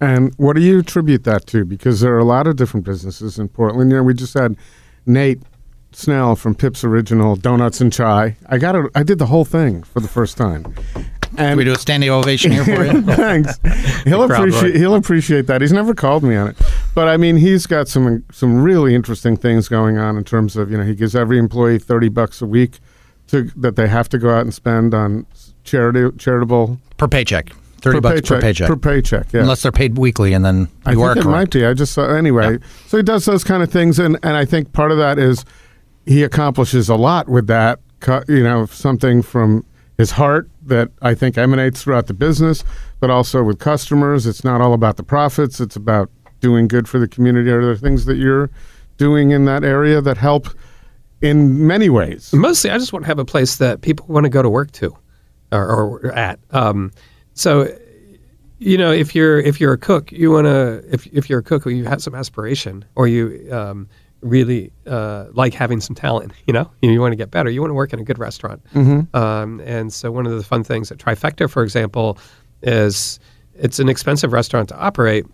And 0.00 0.32
what 0.36 0.54
do 0.54 0.62
you 0.62 0.78
attribute 0.78 1.24
that 1.24 1.46
to? 1.48 1.64
Because 1.64 2.00
there 2.00 2.14
are 2.14 2.18
a 2.20 2.24
lot 2.24 2.46
of 2.46 2.56
different 2.56 2.86
businesses 2.86 3.38
in 3.38 3.48
Portland. 3.48 3.90
You 3.90 3.96
know, 3.96 4.02
we 4.04 4.14
just 4.14 4.34
had 4.34 4.56
Nate 5.06 5.40
Snell 5.92 6.36
from 6.36 6.54
Pips 6.54 6.84
Original 6.84 7.34
Donuts 7.34 7.80
and 7.80 7.92
Chai. 7.92 8.36
I 8.46 8.58
got 8.58 8.76
it. 8.76 8.90
I 8.94 9.02
did 9.02 9.18
the 9.18 9.26
whole 9.26 9.44
thing 9.44 9.82
for 9.82 10.00
the 10.00 10.08
first 10.08 10.36
time. 10.36 10.72
And 11.30 11.36
Can 11.36 11.56
we 11.56 11.64
do 11.64 11.72
a 11.72 11.78
standing 11.78 12.10
ovation 12.10 12.52
here 12.52 12.64
for 12.64 12.84
you? 12.84 13.02
Thanks. 13.16 13.58
He'll 14.04 14.22
appreciate 14.22 14.76
he'll 14.76 14.94
appreciate 14.94 15.46
that. 15.46 15.60
He's 15.60 15.72
never 15.72 15.94
called 15.94 16.22
me 16.22 16.36
on 16.36 16.48
it, 16.48 16.56
but 16.98 17.06
I 17.06 17.16
mean, 17.16 17.36
he's 17.36 17.64
got 17.64 17.86
some 17.86 18.24
some 18.32 18.60
really 18.60 18.92
interesting 18.92 19.36
things 19.36 19.68
going 19.68 19.98
on 19.98 20.16
in 20.16 20.24
terms 20.24 20.56
of 20.56 20.68
you 20.68 20.76
know 20.76 20.82
he 20.82 20.96
gives 20.96 21.14
every 21.14 21.38
employee 21.38 21.78
thirty 21.78 22.08
bucks 22.08 22.42
a 22.42 22.46
week 22.46 22.80
to 23.28 23.52
that 23.54 23.76
they 23.76 23.86
have 23.86 24.08
to 24.08 24.18
go 24.18 24.30
out 24.30 24.40
and 24.40 24.52
spend 24.52 24.92
on 24.94 25.24
charity 25.62 26.10
charitable 26.18 26.80
per 26.96 27.06
paycheck. 27.06 27.52
30 27.82 28.00
bucks 28.00 28.28
per 28.28 28.40
paycheck. 28.40 28.66
per 28.66 28.74
paycheck. 28.74 29.32
Yeah. 29.32 29.42
Unless 29.42 29.62
they're 29.62 29.70
paid 29.70 29.96
weekly 29.96 30.32
and 30.32 30.44
then 30.44 30.62
you 30.62 30.66
I 30.84 30.90
are 31.04 31.14
think 31.14 31.18
it 31.18 31.22
correct. 31.22 31.26
might 31.26 31.50
be. 31.52 31.64
I 31.64 31.72
just 31.72 31.92
saw 31.92 32.12
anyway. 32.12 32.58
So 32.88 32.96
he 32.96 33.04
does 33.04 33.26
those 33.26 33.44
kind 33.44 33.62
of 33.62 33.70
things, 33.70 34.00
and 34.00 34.18
and 34.24 34.36
I 34.36 34.44
think 34.44 34.72
part 34.72 34.90
of 34.90 34.98
that 34.98 35.20
is 35.20 35.44
he 36.04 36.24
accomplishes 36.24 36.88
a 36.88 36.96
lot 36.96 37.28
with 37.28 37.46
that. 37.46 37.78
You 38.26 38.42
know, 38.42 38.66
something 38.66 39.22
from 39.22 39.64
his 39.98 40.10
heart 40.10 40.50
that 40.66 40.90
I 41.00 41.14
think 41.14 41.38
emanates 41.38 41.80
throughout 41.80 42.08
the 42.08 42.14
business, 42.14 42.64
but 42.98 43.08
also 43.08 43.44
with 43.44 43.60
customers. 43.60 44.26
It's 44.26 44.42
not 44.42 44.60
all 44.60 44.72
about 44.72 44.96
the 44.96 45.04
profits; 45.04 45.60
it's 45.60 45.76
about 45.76 46.10
doing 46.40 46.68
good 46.68 46.88
for 46.88 46.98
the 46.98 47.08
community? 47.08 47.50
Are 47.50 47.64
there 47.64 47.76
things 47.76 48.04
that 48.06 48.16
you're 48.16 48.50
doing 48.96 49.30
in 49.30 49.44
that 49.46 49.64
area 49.64 50.00
that 50.00 50.16
help 50.16 50.48
in 51.20 51.66
many 51.66 51.88
ways? 51.88 52.32
Mostly, 52.32 52.70
I 52.70 52.78
just 52.78 52.92
want 52.92 53.04
to 53.04 53.06
have 53.08 53.18
a 53.18 53.24
place 53.24 53.56
that 53.56 53.80
people 53.80 54.06
want 54.08 54.24
to 54.24 54.30
go 54.30 54.42
to 54.42 54.50
work 54.50 54.72
to, 54.72 54.96
or, 55.52 55.66
or 55.66 56.12
at. 56.12 56.38
Um, 56.50 56.92
so, 57.34 57.68
you 58.58 58.76
know, 58.76 58.90
if 58.90 59.14
you're 59.14 59.38
if 59.38 59.60
you're 59.60 59.72
a 59.72 59.78
cook, 59.78 60.10
you 60.12 60.32
want 60.32 60.46
to 60.46 60.84
if 60.92 61.06
if 61.08 61.30
you're 61.30 61.38
a 61.40 61.42
cook, 61.44 61.64
you 61.66 61.84
have 61.84 62.02
some 62.02 62.14
aspiration, 62.14 62.84
or 62.96 63.06
you 63.06 63.48
um, 63.52 63.88
really 64.20 64.72
uh, 64.86 65.26
like 65.32 65.54
having 65.54 65.80
some 65.80 65.94
talent. 65.94 66.32
You 66.46 66.54
know, 66.54 66.70
you, 66.82 66.90
you 66.90 67.00
want 67.00 67.12
to 67.12 67.16
get 67.16 67.30
better. 67.30 67.50
You 67.50 67.60
want 67.60 67.70
to 67.70 67.74
work 67.74 67.92
in 67.92 68.00
a 68.00 68.04
good 68.04 68.18
restaurant. 68.18 68.60
Um, 69.14 69.60
and 69.60 69.92
so, 69.92 70.10
one 70.10 70.26
of 70.26 70.32
the 70.32 70.42
fun 70.42 70.64
things 70.64 70.90
at 70.90 70.98
Trifecta, 70.98 71.48
for 71.48 71.62
example, 71.62 72.18
is 72.62 73.20
it's 73.54 73.78
an 73.78 73.88
expensive 73.88 74.32
restaurant 74.32 74.68
to 74.70 74.76
operate 74.76 75.24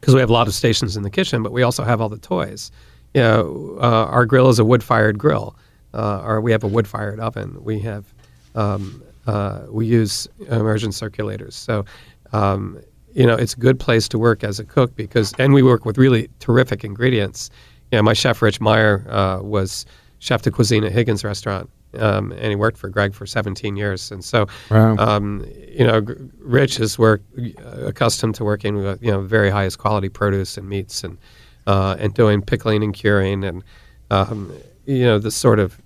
because 0.00 0.14
we 0.14 0.20
have 0.20 0.30
a 0.30 0.32
lot 0.32 0.48
of 0.48 0.54
stations 0.54 0.96
in 0.96 1.02
the 1.02 1.10
kitchen, 1.10 1.42
but 1.42 1.52
we 1.52 1.62
also 1.62 1.84
have 1.84 2.00
all 2.00 2.08
the 2.08 2.18
toys. 2.18 2.70
You 3.14 3.22
know, 3.22 3.78
uh, 3.80 4.06
our 4.06 4.24
grill 4.24 4.48
is 4.48 4.58
a 4.58 4.64
wood-fired 4.64 5.18
grill, 5.18 5.56
uh, 5.92 6.22
or 6.24 6.40
we 6.40 6.52
have 6.52 6.64
a 6.64 6.68
wood-fired 6.68 7.20
oven. 7.20 7.62
We 7.62 7.78
have 7.80 8.14
um, 8.54 9.02
uh, 9.26 9.66
we 9.68 9.86
use 9.86 10.26
immersion 10.48 10.90
circulators. 10.90 11.52
So, 11.52 11.84
um, 12.32 12.80
you 13.12 13.26
know, 13.26 13.34
it's 13.34 13.54
a 13.54 13.58
good 13.58 13.78
place 13.78 14.08
to 14.08 14.18
work 14.18 14.42
as 14.44 14.58
a 14.58 14.64
cook 14.64 14.94
because, 14.96 15.34
and 15.38 15.52
we 15.52 15.62
work 15.62 15.84
with 15.84 15.98
really 15.98 16.28
terrific 16.38 16.84
ingredients. 16.84 17.50
You 17.90 17.98
know, 17.98 18.02
my 18.02 18.12
chef 18.12 18.40
Rich 18.40 18.60
Meyer 18.60 19.04
uh, 19.10 19.42
was 19.42 19.84
chef 20.20 20.42
de 20.42 20.50
cuisine 20.50 20.84
at 20.84 20.92
Higgins 20.92 21.24
Restaurant, 21.24 21.68
um, 21.98 22.32
and 22.32 22.46
he 22.46 22.56
worked 22.56 22.78
for 22.78 22.88
Greg 22.88 23.14
for 23.14 23.26
17 23.26 23.76
years. 23.76 24.10
And 24.10 24.24
so, 24.24 24.46
Wow. 24.70 24.96
um, 24.98 25.44
you 25.68 25.86
know, 25.86 26.04
Rich 26.38 26.80
is 26.80 26.98
work 26.98 27.22
uh, 27.38 27.86
accustomed 27.86 28.34
to 28.36 28.44
working 28.44 28.76
with 28.76 29.02
you 29.02 29.10
know 29.10 29.20
very 29.22 29.50
highest 29.50 29.78
quality 29.78 30.08
produce 30.08 30.56
and 30.56 30.68
meats 30.68 31.02
and 31.04 31.18
uh, 31.66 31.96
and 31.98 32.14
doing 32.14 32.42
pickling 32.42 32.82
and 32.82 32.94
curing 32.94 33.44
and 33.44 33.62
um, 34.10 34.52
you 34.86 35.04
know 35.04 35.18
the 35.18 35.30
sort 35.30 35.58
of 35.58 35.80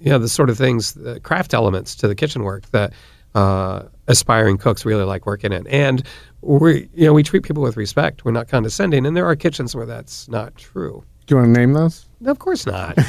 you 0.00 0.10
know 0.10 0.18
the 0.18 0.28
sort 0.28 0.50
of 0.50 0.58
things, 0.58 0.92
the 0.94 1.20
craft 1.20 1.54
elements 1.54 1.94
to 1.96 2.08
the 2.08 2.14
kitchen 2.14 2.42
work 2.42 2.70
that 2.70 2.92
uh, 3.34 3.82
aspiring 4.08 4.58
cooks 4.58 4.84
really 4.84 5.04
like 5.04 5.26
working 5.26 5.52
in. 5.52 5.66
And 5.68 6.02
we 6.42 6.88
you 6.94 7.06
know 7.06 7.12
we 7.12 7.22
treat 7.22 7.42
people 7.42 7.62
with 7.62 7.76
respect. 7.76 8.24
We're 8.24 8.32
not 8.32 8.48
condescending, 8.48 9.06
and 9.06 9.16
there 9.16 9.26
are 9.26 9.34
kitchens 9.36 9.74
where 9.74 9.86
that's 9.86 10.28
not 10.28 10.54
true. 10.56 11.04
Do 11.26 11.34
you 11.34 11.40
want 11.40 11.54
to 11.54 11.60
name 11.60 11.72
those? 11.72 12.06
Of 12.24 12.38
course 12.38 12.66
not. 12.66 12.94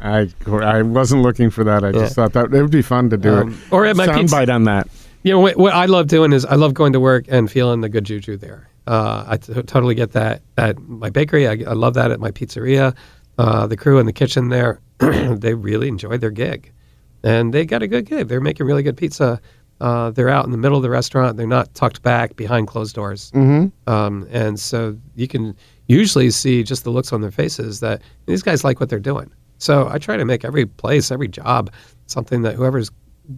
I 0.00 0.28
I 0.46 0.82
wasn't 0.82 1.22
looking 1.22 1.50
for 1.50 1.64
that. 1.64 1.82
I 1.84 1.92
just 1.92 2.14
thought 2.14 2.32
that 2.34 2.52
it 2.54 2.62
would 2.62 2.70
be 2.70 2.82
fun 2.82 3.10
to 3.10 3.16
do 3.16 3.34
Um, 3.34 3.52
it. 3.52 3.72
or 3.72 3.84
at 3.86 3.96
my 3.96 4.06
pizza- 4.06 4.36
soundbite 4.36 4.54
on 4.54 4.64
that. 4.64 4.86
you 5.24 5.32
know 5.32 5.40
what, 5.40 5.56
what 5.56 5.72
I 5.74 5.86
love 5.86 6.06
doing 6.06 6.32
is 6.32 6.44
I 6.44 6.54
love 6.54 6.74
going 6.74 6.92
to 6.92 7.00
work 7.00 7.24
and 7.28 7.50
feeling 7.50 7.80
the 7.80 7.88
good 7.88 8.04
juju 8.04 8.36
there. 8.36 8.68
Uh, 8.86 9.24
I 9.26 9.36
t- 9.38 9.52
totally 9.62 9.94
get 9.94 10.12
that 10.12 10.42
at 10.56 10.78
my 10.78 11.10
bakery. 11.10 11.48
I, 11.48 11.52
I 11.66 11.72
love 11.74 11.94
that 11.94 12.10
at 12.10 12.20
my 12.20 12.30
pizzeria. 12.30 12.94
Uh, 13.38 13.66
the 13.66 13.76
crew 13.76 13.98
in 13.98 14.06
the 14.06 14.12
kitchen 14.12 14.48
there, 14.48 14.80
they 14.98 15.54
really 15.54 15.88
enjoyed 15.88 16.20
their 16.20 16.30
gig, 16.30 16.72
and 17.22 17.52
they 17.52 17.64
got 17.66 17.82
a 17.82 17.86
good 17.86 18.04
gig. 18.06 18.28
They're 18.28 18.40
making 18.40 18.66
really 18.66 18.82
good 18.82 18.96
pizza. 18.96 19.40
Uh, 19.80 20.10
they're 20.10 20.28
out 20.28 20.44
in 20.44 20.50
the 20.52 20.58
middle 20.58 20.76
of 20.76 20.82
the 20.82 20.90
restaurant. 20.90 21.36
They're 21.36 21.46
not 21.46 21.72
tucked 21.74 22.02
back 22.02 22.34
behind 22.36 22.66
closed 22.68 22.94
doors, 22.94 23.30
mm-hmm. 23.32 23.68
um, 23.92 24.26
and 24.30 24.58
so 24.58 24.96
you 25.14 25.28
can 25.28 25.54
usually 25.88 26.30
see 26.30 26.62
just 26.62 26.84
the 26.84 26.90
looks 26.90 27.12
on 27.12 27.20
their 27.20 27.30
faces 27.32 27.80
that 27.80 28.02
these 28.26 28.42
guys 28.42 28.62
like 28.62 28.78
what 28.80 28.88
they're 28.88 28.98
doing. 29.00 29.30
So 29.58 29.88
I 29.88 29.98
try 29.98 30.16
to 30.16 30.24
make 30.24 30.44
every 30.44 30.66
place, 30.66 31.10
every 31.10 31.26
job, 31.28 31.70
something 32.06 32.42
that 32.42 32.54
whoever's 32.54 32.90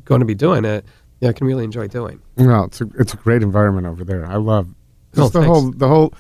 going 0.05 0.21
to 0.21 0.27
be 0.27 0.35
doing 0.35 0.65
it, 0.67 0.85
you 1.21 1.29
know, 1.29 1.33
can 1.33 1.47
really 1.47 1.65
enjoy 1.65 1.89
doing. 1.89 2.21
Well, 2.37 2.65
it's 2.65 2.81
a 2.81 2.89
it's 2.99 3.15
a 3.15 3.17
great 3.17 3.43
environment 3.43 3.87
over 3.87 4.05
there. 4.05 4.27
I 4.27 4.37
love 4.37 4.69
Oh, 5.17 5.29
the 5.29 5.41
thanks. 5.41 5.47
whole 5.47 5.71
the 5.73 5.89
whole 5.89 6.15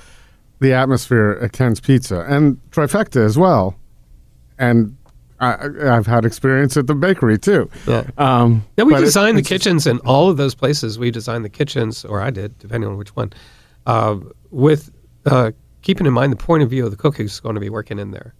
the 0.60 0.72
atmosphere 0.72 1.38
at 1.42 1.52
Ken's 1.52 1.80
Pizza 1.80 2.20
and 2.28 2.58
Trifecta 2.70 3.24
as 3.24 3.36
well. 3.38 3.76
And 4.58 4.96
I, 5.40 5.68
I've 5.84 6.06
had 6.06 6.24
experience 6.26 6.76
at 6.76 6.86
the 6.86 6.94
bakery 6.94 7.38
too. 7.38 7.70
Yeah. 7.86 8.04
Um, 8.18 8.62
Yeah, 8.76 8.84
we 8.84 8.94
it- 8.94 9.00
designed 9.00 9.38
the 9.38 9.42
kitchens 9.42 9.86
in 9.86 9.98
all 10.00 10.28
of 10.28 10.36
those 10.36 10.54
places. 10.54 10.98
We 10.98 11.10
designed 11.10 11.44
the 11.44 11.48
kitchens, 11.50 12.04
or 12.04 12.20
I 12.20 12.30
did, 12.30 12.58
depending 12.58 12.90
on 12.90 12.96
which 12.98 13.14
one, 13.16 13.32
uh, 13.86 14.16
with 14.50 14.90
uh, 15.24 15.52
keeping 15.82 16.06
in 16.06 16.12
mind 16.12 16.32
the 16.32 16.36
point 16.36 16.62
of 16.62 16.70
view 16.70 16.84
of 16.84 16.90
the 16.90 16.96
cook 16.96 17.16
who's 17.16 17.40
going 17.40 17.54
to 17.54 17.60
be 17.60 17.70
working 17.70 17.98
in 17.98 18.10
there, 18.10 18.34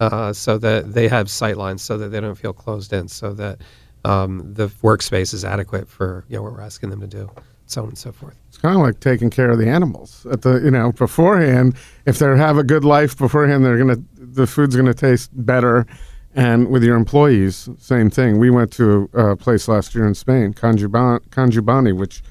uh, 0.00 0.32
so 0.32 0.58
that 0.58 0.94
they 0.94 1.08
have 1.08 1.30
sight 1.30 1.56
lines, 1.56 1.82
so 1.82 1.98
that 1.98 2.08
they 2.08 2.20
don't 2.20 2.34
feel 2.34 2.52
closed 2.52 2.92
in, 2.92 3.08
so 3.08 3.32
that 3.34 3.60
um, 4.04 4.54
the 4.54 4.68
workspace 4.82 5.34
is 5.34 5.44
adequate 5.44 5.88
for 5.88 6.24
you 6.28 6.36
know 6.36 6.42
what 6.42 6.52
we're 6.52 6.60
asking 6.60 6.90
them 6.90 7.00
to 7.00 7.06
do, 7.06 7.30
so 7.66 7.82
on 7.82 7.88
and 7.88 7.98
so 7.98 8.12
forth. 8.12 8.36
It's 8.48 8.58
kind 8.58 8.74
of 8.74 8.82
like 8.82 9.00
taking 9.00 9.30
care 9.30 9.50
of 9.50 9.58
the 9.58 9.68
animals 9.68 10.26
at 10.30 10.42
the 10.42 10.60
you 10.60 10.70
know 10.70 10.92
beforehand. 10.92 11.74
If 12.06 12.18
they 12.18 12.26
have 12.26 12.58
a 12.58 12.64
good 12.64 12.84
life 12.84 13.16
beforehand, 13.16 13.64
they're 13.64 13.78
gonna 13.78 14.02
the 14.14 14.46
food's 14.46 14.76
gonna 14.76 14.94
taste 14.94 15.30
better. 15.32 15.86
And 16.32 16.68
with 16.68 16.84
your 16.84 16.94
employees, 16.94 17.68
same 17.78 18.08
thing. 18.08 18.38
We 18.38 18.50
went 18.50 18.70
to 18.74 19.10
a 19.14 19.34
place 19.34 19.66
last 19.66 19.96
year 19.96 20.06
in 20.06 20.14
Spain, 20.14 20.54
Conjuban- 20.54 21.26
Conjubani, 21.30 21.96
which 21.96 22.22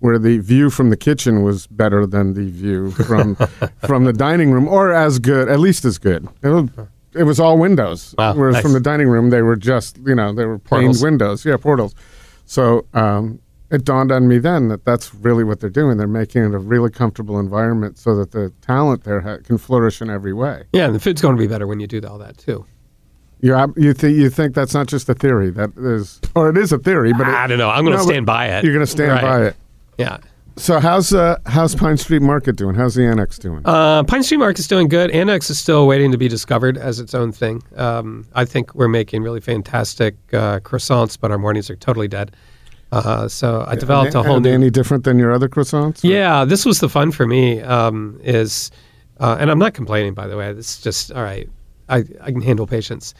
where 0.00 0.18
the 0.18 0.38
view 0.38 0.70
from 0.70 0.90
the 0.90 0.96
kitchen 0.96 1.42
was 1.42 1.66
better 1.66 2.06
than 2.06 2.34
the 2.34 2.50
view 2.50 2.90
from 2.90 3.36
from 3.86 4.04
the 4.04 4.12
dining 4.12 4.50
room, 4.50 4.68
or 4.68 4.92
as 4.92 5.18
good, 5.18 5.48
at 5.48 5.58
least 5.60 5.84
as 5.84 5.98
good. 5.98 6.28
It 6.42 6.48
was, 6.48 6.68
it 7.14 7.22
was 7.24 7.40
all 7.40 7.56
windows. 7.58 8.14
Wow, 8.18 8.34
Whereas 8.34 8.54
nice. 8.54 8.62
from 8.62 8.72
the 8.74 8.80
dining 8.80 9.08
room, 9.08 9.30
they 9.30 9.42
were 9.42 9.56
just 9.56 9.98
you 10.04 10.14
know 10.14 10.32
they 10.34 10.44
were 10.44 10.58
Portals. 10.58 11.02
windows. 11.02 11.44
Yeah, 11.44 11.56
portals. 11.56 11.94
So 12.44 12.86
um, 12.94 13.40
it 13.70 13.84
dawned 13.84 14.12
on 14.12 14.28
me 14.28 14.38
then 14.38 14.68
that 14.68 14.84
that's 14.84 15.14
really 15.14 15.42
what 15.44 15.60
they're 15.60 15.70
doing. 15.70 15.96
They're 15.96 16.06
making 16.06 16.44
it 16.44 16.54
a 16.54 16.58
really 16.58 16.90
comfortable 16.90 17.40
environment 17.40 17.98
so 17.98 18.14
that 18.16 18.30
the 18.32 18.50
talent 18.60 19.02
there 19.04 19.20
ha- 19.22 19.38
can 19.42 19.58
flourish 19.58 20.00
in 20.02 20.10
every 20.10 20.32
way. 20.34 20.64
Yeah, 20.72 20.84
and 20.86 20.94
the 20.94 21.00
food's 21.00 21.20
going 21.22 21.36
to 21.36 21.40
be 21.40 21.46
better 21.48 21.66
when 21.66 21.80
you 21.80 21.86
do 21.86 22.00
all 22.06 22.18
that 22.18 22.36
too. 22.38 22.66
You 23.40 23.74
you 23.76 23.92
think 23.92 24.16
you 24.16 24.30
think 24.30 24.54
that's 24.54 24.72
not 24.74 24.86
just 24.86 25.08
a 25.08 25.14
theory 25.14 25.50
that 25.50 25.70
is, 25.76 26.20
or 26.34 26.48
it 26.50 26.56
is 26.56 26.70
a 26.72 26.78
theory, 26.78 27.12
but 27.12 27.26
it, 27.28 27.34
I 27.34 27.46
don't 27.46 27.58
know. 27.58 27.68
I'm 27.70 27.84
going 27.84 27.96
to 27.96 28.02
No, 28.02 28.08
stand 28.10 28.24
by 28.26 28.46
it. 28.48 28.64
You're 28.64 28.72
going 28.72 28.86
to 28.86 28.90
stand 28.90 29.10
Right. 29.12 29.22
by 29.22 29.42
it. 29.48 29.56
Yeah. 29.98 30.18
So 30.58 30.80
how's 30.80 31.12
uh, 31.12 31.38
how's 31.44 31.74
Pine 31.74 31.98
Street 31.98 32.22
Market 32.22 32.56
doing? 32.56 32.74
How's 32.76 32.94
the 32.94 33.04
Annex 33.06 33.38
doing? 33.38 33.60
Uh, 33.66 34.02
Pine 34.04 34.22
Street 34.22 34.38
Market's 34.38 34.66
doing 34.66 34.88
good. 34.88 35.10
Annex 35.10 35.50
is 35.50 35.58
still 35.58 35.86
waiting 35.86 36.10
to 36.12 36.16
be 36.18 36.28
discovered 36.28 36.78
as 36.78 36.98
its 36.98 37.14
own 37.14 37.30
thing. 37.30 37.62
Um, 37.76 38.26
I 38.34 38.46
think 38.46 38.74
we're 38.74 38.88
making 38.88 39.22
really 39.22 39.40
fantastic 39.42 40.14
uh, 40.32 40.60
croissants, 40.60 41.18
but 41.20 41.30
our 41.30 41.36
mornings 41.36 41.68
are 41.68 41.76
totally 41.76 42.08
dead. 42.08 42.34
Uh, 42.90 43.28
so 43.28 43.66
I 43.68 43.74
developed 43.74 44.14
a 44.14 44.20
Are 44.20 44.24
whole 44.24 44.40
they 44.40 44.50
new. 44.50 44.54
any 44.54 44.70
different 44.70 45.04
than 45.04 45.18
your 45.18 45.32
other 45.32 45.48
croissants? 45.48 46.02
or- 46.02 46.06
Yeah, 46.08 46.46
this 46.46 46.64
was 46.64 46.80
the 46.80 46.88
fun 46.88 47.12
for 47.12 47.26
me. 47.26 47.60
Um, 47.60 48.18
is 48.22 48.70
uh, 49.20 49.36
and 49.38 49.50
I'm 49.50 49.58
not 49.58 49.74
complaining, 49.74 50.14
by 50.14 50.26
the 50.26 50.38
way. 50.38 50.48
It's 50.50 50.80
just 50.80 51.12
all 51.12 51.22
right. 51.22 51.48
I, 51.90 52.04
I 52.22 52.30
can 52.32 52.40
handle 52.40 52.66
patience. 52.66 53.12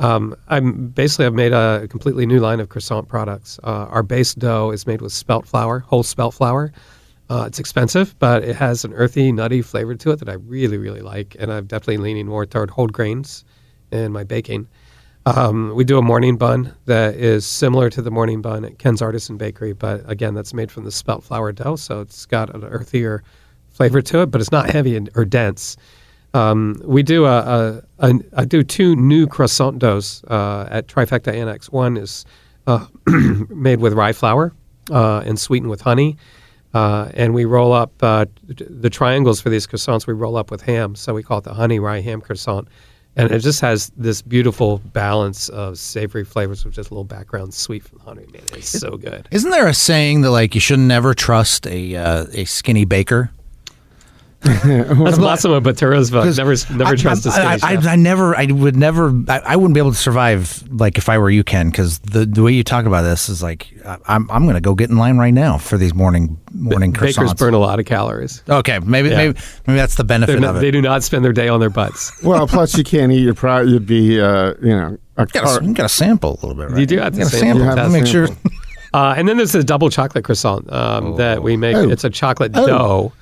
Um, 0.00 0.34
I'm 0.48 0.88
basically 0.88 1.26
I've 1.26 1.34
made 1.34 1.52
a 1.52 1.86
completely 1.88 2.26
new 2.26 2.40
line 2.40 2.60
of 2.60 2.68
croissant 2.68 3.08
products. 3.08 3.60
Uh, 3.62 3.86
our 3.90 4.02
base 4.02 4.34
dough 4.34 4.70
is 4.70 4.86
made 4.86 5.00
with 5.00 5.12
spelt 5.12 5.46
flour, 5.46 5.80
whole 5.80 6.02
spelt 6.02 6.34
flour. 6.34 6.72
Uh, 7.30 7.44
it's 7.46 7.58
expensive, 7.58 8.14
but 8.18 8.42
it 8.42 8.56
has 8.56 8.84
an 8.84 8.92
earthy, 8.94 9.32
nutty 9.32 9.62
flavor 9.62 9.94
to 9.94 10.10
it 10.10 10.18
that 10.18 10.28
I 10.28 10.34
really, 10.34 10.76
really 10.76 11.00
like, 11.00 11.36
and 11.38 11.52
I'm 11.52 11.66
definitely 11.66 11.98
leaning 11.98 12.26
more 12.26 12.44
toward 12.44 12.68
whole 12.70 12.88
grains 12.88 13.44
in 13.90 14.12
my 14.12 14.24
baking. 14.24 14.68
Um, 15.24 15.74
we 15.74 15.84
do 15.84 15.98
a 15.98 16.02
morning 16.02 16.36
bun 16.36 16.74
that 16.86 17.14
is 17.14 17.46
similar 17.46 17.88
to 17.90 18.02
the 18.02 18.10
morning 18.10 18.42
bun 18.42 18.64
at 18.64 18.78
Ken's 18.78 19.00
Artisan 19.00 19.36
Bakery, 19.36 19.72
but 19.72 20.02
again, 20.10 20.34
that's 20.34 20.52
made 20.52 20.70
from 20.70 20.84
the 20.84 20.90
spelt 20.90 21.22
flour 21.22 21.52
dough, 21.52 21.76
so 21.76 22.00
it's 22.00 22.26
got 22.26 22.52
an 22.54 22.64
earthier 22.64 23.22
flavor 23.70 24.02
to 24.02 24.22
it, 24.22 24.26
but 24.32 24.40
it's 24.40 24.52
not 24.52 24.68
heavy 24.68 24.98
or 25.14 25.24
dense. 25.24 25.76
Um, 26.34 26.80
we 26.84 27.02
do 27.02 27.26
a, 27.26 27.38
a, 27.38 27.82
a 27.98 28.14
I 28.34 28.44
do 28.44 28.62
two 28.62 28.96
new 28.96 29.26
croissant 29.26 29.78
doughs 29.78 30.24
uh, 30.24 30.66
at 30.70 30.86
Trifecta 30.86 31.32
Annex. 31.32 31.70
One 31.70 31.96
is 31.96 32.24
uh, 32.66 32.86
made 33.48 33.80
with 33.80 33.92
rye 33.92 34.12
flour 34.12 34.54
uh, 34.90 35.22
and 35.26 35.38
sweetened 35.38 35.70
with 35.70 35.82
honey, 35.82 36.16
uh, 36.74 37.10
and 37.14 37.34
we 37.34 37.44
roll 37.44 37.72
up 37.72 37.92
uh, 38.02 38.26
the 38.46 38.88
triangles 38.88 39.40
for 39.40 39.50
these 39.50 39.66
croissants. 39.66 40.06
We 40.06 40.14
roll 40.14 40.36
up 40.36 40.50
with 40.50 40.62
ham, 40.62 40.94
so 40.94 41.12
we 41.12 41.22
call 41.22 41.38
it 41.38 41.44
the 41.44 41.54
honey 41.54 41.78
rye 41.78 42.00
ham 42.00 42.20
croissant. 42.20 42.68
And 43.14 43.30
it 43.30 43.40
just 43.40 43.60
has 43.60 43.92
this 43.94 44.22
beautiful 44.22 44.78
balance 44.78 45.50
of 45.50 45.78
savory 45.78 46.24
flavors 46.24 46.64
with 46.64 46.72
just 46.72 46.90
a 46.90 46.94
little 46.94 47.04
background 47.04 47.52
sweet 47.52 47.82
from 47.82 47.98
the 47.98 48.04
honey. 48.04 48.26
Man, 48.32 48.42
it's 48.54 48.70
so 48.70 48.96
good. 48.96 49.28
Isn't 49.30 49.50
there 49.50 49.68
a 49.68 49.74
saying 49.74 50.22
that 50.22 50.30
like 50.30 50.54
you 50.54 50.62
should 50.62 50.78
never 50.78 51.12
trust 51.12 51.66
a 51.66 51.94
uh, 51.94 52.26
a 52.32 52.46
skinny 52.46 52.86
baker? 52.86 53.30
That's 54.64 55.18
Massimo 55.18 55.60
Bottura's 55.60 56.10
book. 56.10 56.24
Never, 56.36 56.54
never 56.76 56.92
I- 56.92 56.96
trust 56.96 57.26
a 57.26 57.28
I, 57.30 57.56
skinny 57.58 57.76
I. 57.86 57.90
I, 57.90 57.92
I 57.92 57.96
never, 57.96 58.36
I 58.36 58.46
would 58.46 58.74
never, 58.74 59.10
I, 59.28 59.38
I 59.38 59.56
wouldn't 59.56 59.74
be 59.74 59.78
able 59.80 59.92
to 59.92 59.96
survive 59.96 60.64
like 60.70 60.98
if 60.98 61.08
I 61.08 61.18
were 61.18 61.30
you, 61.30 61.44
Ken, 61.44 61.70
because 61.70 62.00
the 62.00 62.26
the 62.26 62.42
way 62.42 62.52
you 62.52 62.64
talk 62.64 62.84
about 62.84 63.02
this 63.02 63.28
is 63.28 63.42
like 63.42 63.72
I- 63.86 63.98
I'm 64.06 64.28
I'm 64.30 64.42
going 64.44 64.54
to 64.56 64.60
go 64.60 64.74
get 64.74 64.90
in 64.90 64.96
line 64.98 65.16
right 65.16 65.32
now 65.34 65.58
for 65.58 65.78
these 65.78 65.94
morning 65.94 66.40
morning 66.52 66.92
croissants. 66.92 67.16
Bakers 67.18 67.34
burn 67.34 67.54
a 67.54 67.58
lot 67.58 67.78
of 67.78 67.86
calories. 67.86 68.42
Okay, 68.48 68.78
maybe 68.80 69.10
Yeah. 69.10 69.16
maybe 69.16 69.38
maybe 69.66 69.76
that's 69.76 69.94
the 69.94 70.04
benefit 70.04 70.40
not, 70.40 70.56
of 70.56 70.60
they 70.60 70.72
do 70.72 70.82
not 70.82 71.04
spend 71.04 71.24
their 71.24 71.32
day 71.32 71.48
on 71.48 71.60
their 71.60 71.70
butts. 71.70 72.12
Well, 72.24 72.46
plus 72.48 72.76
you 72.76 72.82
can't 72.84 73.12
eat 73.12 73.22
your 73.22 73.34
product. 73.34 73.70
You'd 73.70 73.86
be, 73.86 74.20
uh, 74.20 74.54
you 74.60 74.70
know, 74.76 74.98
a 75.16 75.26
Got 75.26 75.44
car- 75.44 75.60
to 75.60 75.72
got 75.72 75.82
to 75.84 75.88
sample 75.88 76.30
a 76.32 76.46
little 76.46 76.54
bit, 76.54 76.70
right? 76.70 76.80
You 76.80 76.86
do 76.86 76.98
have 76.98 77.12
to 77.12 77.18
gotta 77.20 77.30
sample. 77.30 77.40
sample. 77.40 77.60
You 77.60 77.66
have 77.68 77.76
to 77.78 77.84
to 77.84 77.90
make 77.90 78.06
sure. 78.06 78.28
Uh, 78.94 79.14
and 79.16 79.26
then 79.26 79.38
there's 79.38 79.52
the 79.52 79.64
double 79.64 79.88
chocolate 79.88 80.22
croissant 80.22 80.70
um, 80.70 81.16
that 81.16 81.42
we 81.42 81.56
make. 81.56 81.74
Oh. 81.74 81.88
It's 81.88 82.04
a 82.04 82.10
chocolate 82.10 82.52
Oh. 82.54 82.66
dough, 82.66 83.12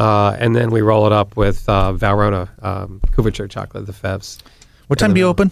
uh, 0.00 0.34
and 0.38 0.56
then 0.56 0.70
we 0.70 0.80
roll 0.80 1.06
it 1.06 1.12
up 1.12 1.36
with 1.36 1.68
uh, 1.68 1.92
Valrhona 1.92 2.48
um, 2.64 3.00
couverture 3.12 3.48
chocolate, 3.48 3.84
the 3.86 3.92
Fèves. 3.92 4.38
What 4.86 4.98
time 4.98 5.12
do 5.12 5.20
you 5.20 5.26
open? 5.26 5.50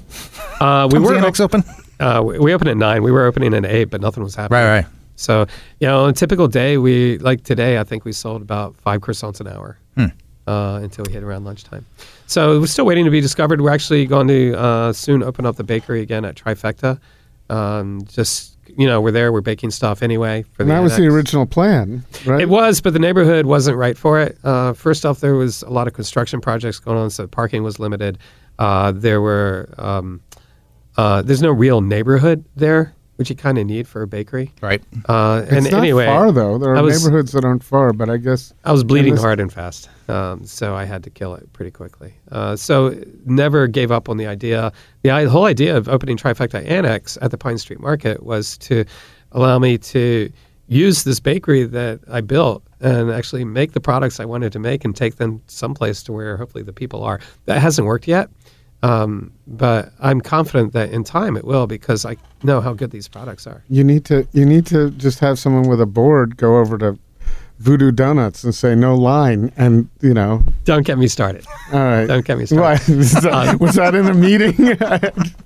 Uh, 0.58 0.88
we 0.90 0.98
were 0.98 1.14
open? 1.40 1.62
uh, 2.00 2.22
we, 2.24 2.38
we 2.38 2.54
opened 2.54 2.70
at 2.70 2.76
nine. 2.76 3.02
We 3.02 3.12
were 3.12 3.26
opening 3.26 3.52
at 3.54 3.64
eight, 3.66 3.84
but 3.84 4.00
nothing 4.00 4.24
was 4.24 4.34
happening. 4.34 4.60
Right, 4.60 4.78
right. 4.78 4.86
So, 5.16 5.46
you 5.80 5.86
know, 5.86 6.04
on 6.04 6.10
a 6.10 6.12
typical 6.12 6.48
day, 6.48 6.78
we 6.78 7.18
like 7.18 7.44
today. 7.44 7.78
I 7.78 7.84
think 7.84 8.04
we 8.04 8.12
sold 8.12 8.40
about 8.40 8.74
five 8.76 9.00
croissants 9.00 9.40
an 9.40 9.48
hour 9.48 9.78
Hmm. 9.96 10.06
uh, 10.46 10.80
until 10.82 11.04
we 11.06 11.12
hit 11.12 11.22
around 11.22 11.44
lunchtime. 11.44 11.84
So 12.26 12.58
we're 12.60 12.66
still 12.66 12.86
waiting 12.86 13.04
to 13.04 13.10
be 13.10 13.20
discovered. 13.20 13.60
We're 13.60 13.70
actually 13.70 14.06
going 14.06 14.28
to 14.28 14.54
uh, 14.58 14.92
soon 14.92 15.22
open 15.22 15.44
up 15.44 15.56
the 15.56 15.64
bakery 15.64 16.00
again 16.02 16.24
at 16.24 16.36
Trifecta. 16.36 16.98
Um, 17.50 18.02
just 18.06 18.56
you 18.76 18.86
know, 18.86 19.00
we're 19.00 19.10
there. 19.10 19.32
We're 19.32 19.40
baking 19.40 19.70
stuff 19.70 20.02
anyway. 20.02 20.44
For 20.52 20.62
And 20.62 20.70
the 20.70 20.74
that 20.74 20.82
was 20.82 20.96
the 20.96 21.06
original 21.06 21.46
plan, 21.46 22.04
right? 22.26 22.40
It 22.40 22.48
was, 22.48 22.80
but 22.80 22.92
the 22.92 22.98
neighborhood 22.98 23.46
wasn't 23.46 23.76
right 23.76 23.96
for 23.96 24.20
it. 24.20 24.38
Uh, 24.44 24.72
first 24.72 25.06
off, 25.06 25.20
there 25.20 25.34
was 25.34 25.62
a 25.62 25.70
lot 25.70 25.86
of 25.86 25.94
construction 25.94 26.40
projects 26.40 26.78
going 26.78 26.98
on, 26.98 27.10
so 27.10 27.26
parking 27.26 27.62
was 27.62 27.78
limited. 27.78 28.18
Uh, 28.58 28.92
there 28.92 29.20
were 29.20 29.72
um, 29.78 30.20
uh, 30.96 31.22
there's 31.22 31.42
no 31.42 31.50
real 31.52 31.80
neighborhood 31.80 32.44
there, 32.56 32.92
which 33.18 33.28
you 33.30 33.34
kind 33.34 33.58
of 33.58 33.66
need 33.66 33.88
for 33.88 34.02
a 34.02 34.06
bakery. 34.06 34.52
Right. 34.62 34.80
Uh, 35.08 35.42
It's 35.42 35.52
and 35.52 35.70
not 35.72 35.80
anyway, 35.82 36.06
far 36.06 36.30
though. 36.30 36.56
There 36.56 36.74
are 36.76 36.82
was- 36.82 37.02
neighborhoods 37.04 37.32
that 37.32 37.44
aren't 37.44 37.64
far, 37.64 37.92
but 37.92 38.08
I 38.08 38.16
guess 38.16 38.52
I 38.64 38.70
was 38.70 38.84
bleeding 38.84 39.14
this- 39.14 39.22
hard 39.22 39.40
and 39.40 39.52
fast, 39.52 39.88
um, 40.08 40.44
so 40.44 40.74
I 40.76 40.84
had 40.84 41.02
to 41.02 41.10
kill 41.10 41.34
it 41.34 41.52
pretty 41.52 41.72
quickly. 41.72 42.14
Uh, 42.30 42.54
so 42.54 42.94
never 43.26 43.66
gave 43.66 43.90
up 43.90 44.08
on 44.08 44.18
the 44.18 44.26
idea. 44.26 44.70
The 45.02 45.10
i- 45.10 45.24
whole 45.24 45.46
idea 45.46 45.76
of 45.76 45.88
opening 45.88 46.16
Trifecta 46.16 46.64
Annex 46.70 47.18
at 47.20 47.32
the 47.32 47.38
Pine 47.38 47.58
Street 47.58 47.80
Market 47.80 48.22
was 48.22 48.56
to 48.58 48.84
allow 49.32 49.58
me 49.58 49.78
to 49.78 50.30
use 50.68 51.02
this 51.02 51.18
bakery 51.18 51.64
that 51.64 51.98
I 52.10 52.20
built 52.20 52.62
and 52.80 53.10
actually 53.10 53.44
make 53.44 53.72
the 53.72 53.80
products 53.80 54.20
I 54.20 54.26
wanted 54.26 54.52
to 54.52 54.60
make 54.60 54.84
and 54.84 54.94
take 54.94 55.16
them 55.16 55.40
someplace 55.48 56.04
to 56.04 56.12
where 56.12 56.36
hopefully 56.36 56.62
the 56.62 56.72
people 56.72 57.02
are. 57.02 57.18
That 57.46 57.58
hasn't 57.60 57.86
worked 57.86 58.06
yet. 58.06 58.28
Um, 58.82 59.32
but 59.46 59.92
I'm 60.00 60.20
confident 60.20 60.72
that 60.74 60.90
in 60.90 61.02
time 61.02 61.36
it 61.36 61.44
will 61.44 61.66
because 61.66 62.04
I 62.04 62.16
know 62.44 62.60
how 62.60 62.74
good 62.74 62.90
these 62.92 63.08
products 63.08 63.44
are. 63.46 63.64
you 63.68 63.82
need 63.82 64.04
to 64.04 64.26
you 64.32 64.44
need 64.46 64.66
to 64.66 64.90
just 64.92 65.18
have 65.18 65.38
someone 65.38 65.68
with 65.68 65.80
a 65.80 65.86
board 65.86 66.36
go 66.36 66.58
over 66.58 66.78
to 66.78 66.96
Voodoo 67.58 67.90
Donuts 67.90 68.44
and 68.44 68.54
say 68.54 68.76
no 68.76 68.94
line, 68.94 69.52
and 69.56 69.88
you 70.00 70.14
know, 70.14 70.44
Don't 70.62 70.86
get 70.86 70.96
me 70.96 71.08
started. 71.08 71.44
all 71.72 71.80
right. 71.80 72.06
Don't 72.06 72.24
get 72.24 72.38
me 72.38 72.46
started. 72.46 72.96
Was 72.96 73.12
that, 73.22 73.58
was 73.60 73.74
that 73.74 73.96
in 73.96 74.06
a 74.06 74.14
meeting? 74.14 74.54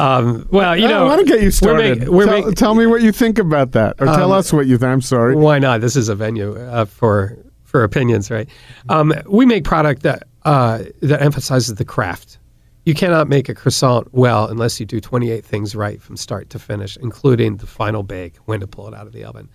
Um, 0.00 0.48
well, 0.50 0.76
you 0.76 0.88
know, 0.88 1.04
I 1.04 1.06
want 1.06 1.20
to 1.20 1.32
get 1.32 1.38
you 1.40 1.46
we're 1.46 1.50
started. 1.52 2.00
make- 2.00 2.08
we're 2.08 2.24
tell, 2.26 2.44
make- 2.46 2.54
tell 2.56 2.74
me 2.74 2.86
what 2.86 3.02
you 3.02 3.12
think 3.12 3.38
about 3.38 3.70
that, 3.72 3.94
or 4.00 4.06
tell 4.06 4.32
Um, 4.32 4.38
us 4.38 4.52
what 4.52 4.66
you 4.66 4.78
think. 4.78 4.90
I'm 4.90 5.00
sorry. 5.00 5.36
Why 5.36 5.60
not? 5.60 5.80
This 5.80 5.94
is 5.94 6.08
a 6.08 6.16
venue 6.16 6.56
uh, 6.56 6.86
for 6.86 7.38
for 7.62 7.84
opinions, 7.84 8.28
right? 8.28 8.48
Um, 8.88 9.14
we 9.26 9.46
make 9.46 9.62
product 9.62 10.02
that 10.02 10.24
uh, 10.44 10.82
that 11.02 11.22
emphasizes 11.22 11.76
the 11.76 11.84
craft. 11.84 12.38
You 12.86 12.94
cannot 12.94 13.28
make 13.28 13.48
a 13.48 13.54
croissant 13.54 14.14
well 14.14 14.46
unless 14.46 14.78
you 14.78 14.86
do 14.86 15.00
28 15.00 15.44
things 15.44 15.74
right 15.74 16.00
from 16.00 16.16
start 16.16 16.50
to 16.50 16.60
finish, 16.60 16.96
including 16.96 17.56
the 17.56 17.66
final 17.66 18.04
bake, 18.04 18.36
when 18.44 18.60
to 18.60 18.68
pull 18.68 18.86
it 18.86 18.94
out 18.94 19.08
of 19.08 19.12
the 19.12 19.24
oven. 19.24 19.48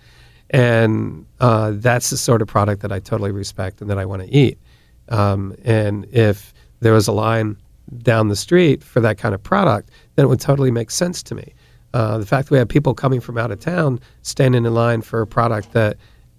And 0.49 1.25
uh, 1.39 1.71
that's 1.75 2.09
the 2.09 2.17
sort 2.17 2.41
of 2.41 2.49
product 2.49 2.81
that 2.81 2.91
I 2.91 2.99
totally 2.99 3.31
respect 3.31 3.79
and 3.79 3.89
that 3.89 3.97
I 3.97 4.03
want 4.03 4.21
to 4.21 4.27
eat. 4.27 4.59
Um, 5.07 5.55
and 5.63 6.05
if 6.11 6.53
there 6.81 6.91
was 6.91 7.07
a 7.07 7.13
line 7.13 7.55
down 7.99 8.27
the 8.27 8.35
street 8.35 8.83
for 8.83 8.99
that 8.99 9.17
kind 9.17 9.33
of 9.33 9.41
product, 9.41 9.91
then 10.15 10.25
it 10.25 10.27
would 10.27 10.41
totally 10.41 10.69
make 10.69 10.91
sense 10.91 11.23
to 11.23 11.33
me. 11.33 11.53
Uh, 11.93 12.17
the 12.17 12.25
fact 12.25 12.49
that 12.49 12.51
we 12.51 12.57
have 12.57 12.67
people 12.67 12.93
coming 12.93 13.21
from 13.21 13.37
out 13.37 13.49
of 13.49 13.61
town 13.61 14.01
standing 14.23 14.65
in 14.65 14.73
line 14.73 15.01
for 15.01 15.21
a 15.21 15.27
product 15.27 15.71
that 15.71 15.95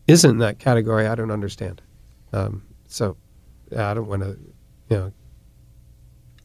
isn't 0.09 0.37
that 0.39 0.59
category, 0.59 1.07
I 1.07 1.15
don't 1.15 1.31
understand. 1.31 1.81
Um, 2.35 2.63
so 2.87 3.17
I 3.75 3.95
don't 3.95 4.09
want 4.09 4.23
to, 4.25 4.39
you 4.91 4.97
know, 4.99 5.13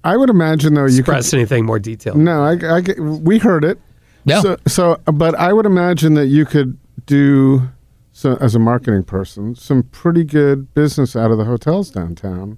I 0.08 0.16
would 0.16 0.30
imagine 0.30 0.74
though 0.74 0.86
you 0.86 1.04
could. 1.04 1.16
express 1.18 1.34
anything 1.34 1.66
more 1.66 1.80
detailed. 1.80 2.18
No, 2.18 2.44
I, 2.44 2.54
I 2.78 2.82
we 3.02 3.40
heard 3.40 3.66
it. 3.66 3.78
Yeah. 4.24 4.42
So, 4.42 4.58
so, 4.68 5.02
but 5.06 5.36
I 5.36 5.52
would 5.52 5.66
imagine 5.66 6.14
that 6.16 6.28
you 6.28 6.46
could 6.46 6.78
do, 7.06 7.70
so 8.14 8.38
as 8.40 8.56
a 8.56 8.60
marketing 8.60 9.04
person, 9.04 9.56
some 9.56 9.84
pretty 9.84 10.24
good 10.24 10.74
business 10.74 11.16
out 11.16 11.32
of 11.32 11.38
the 11.38 11.46
hotels 11.46 11.90
downtown, 11.92 12.58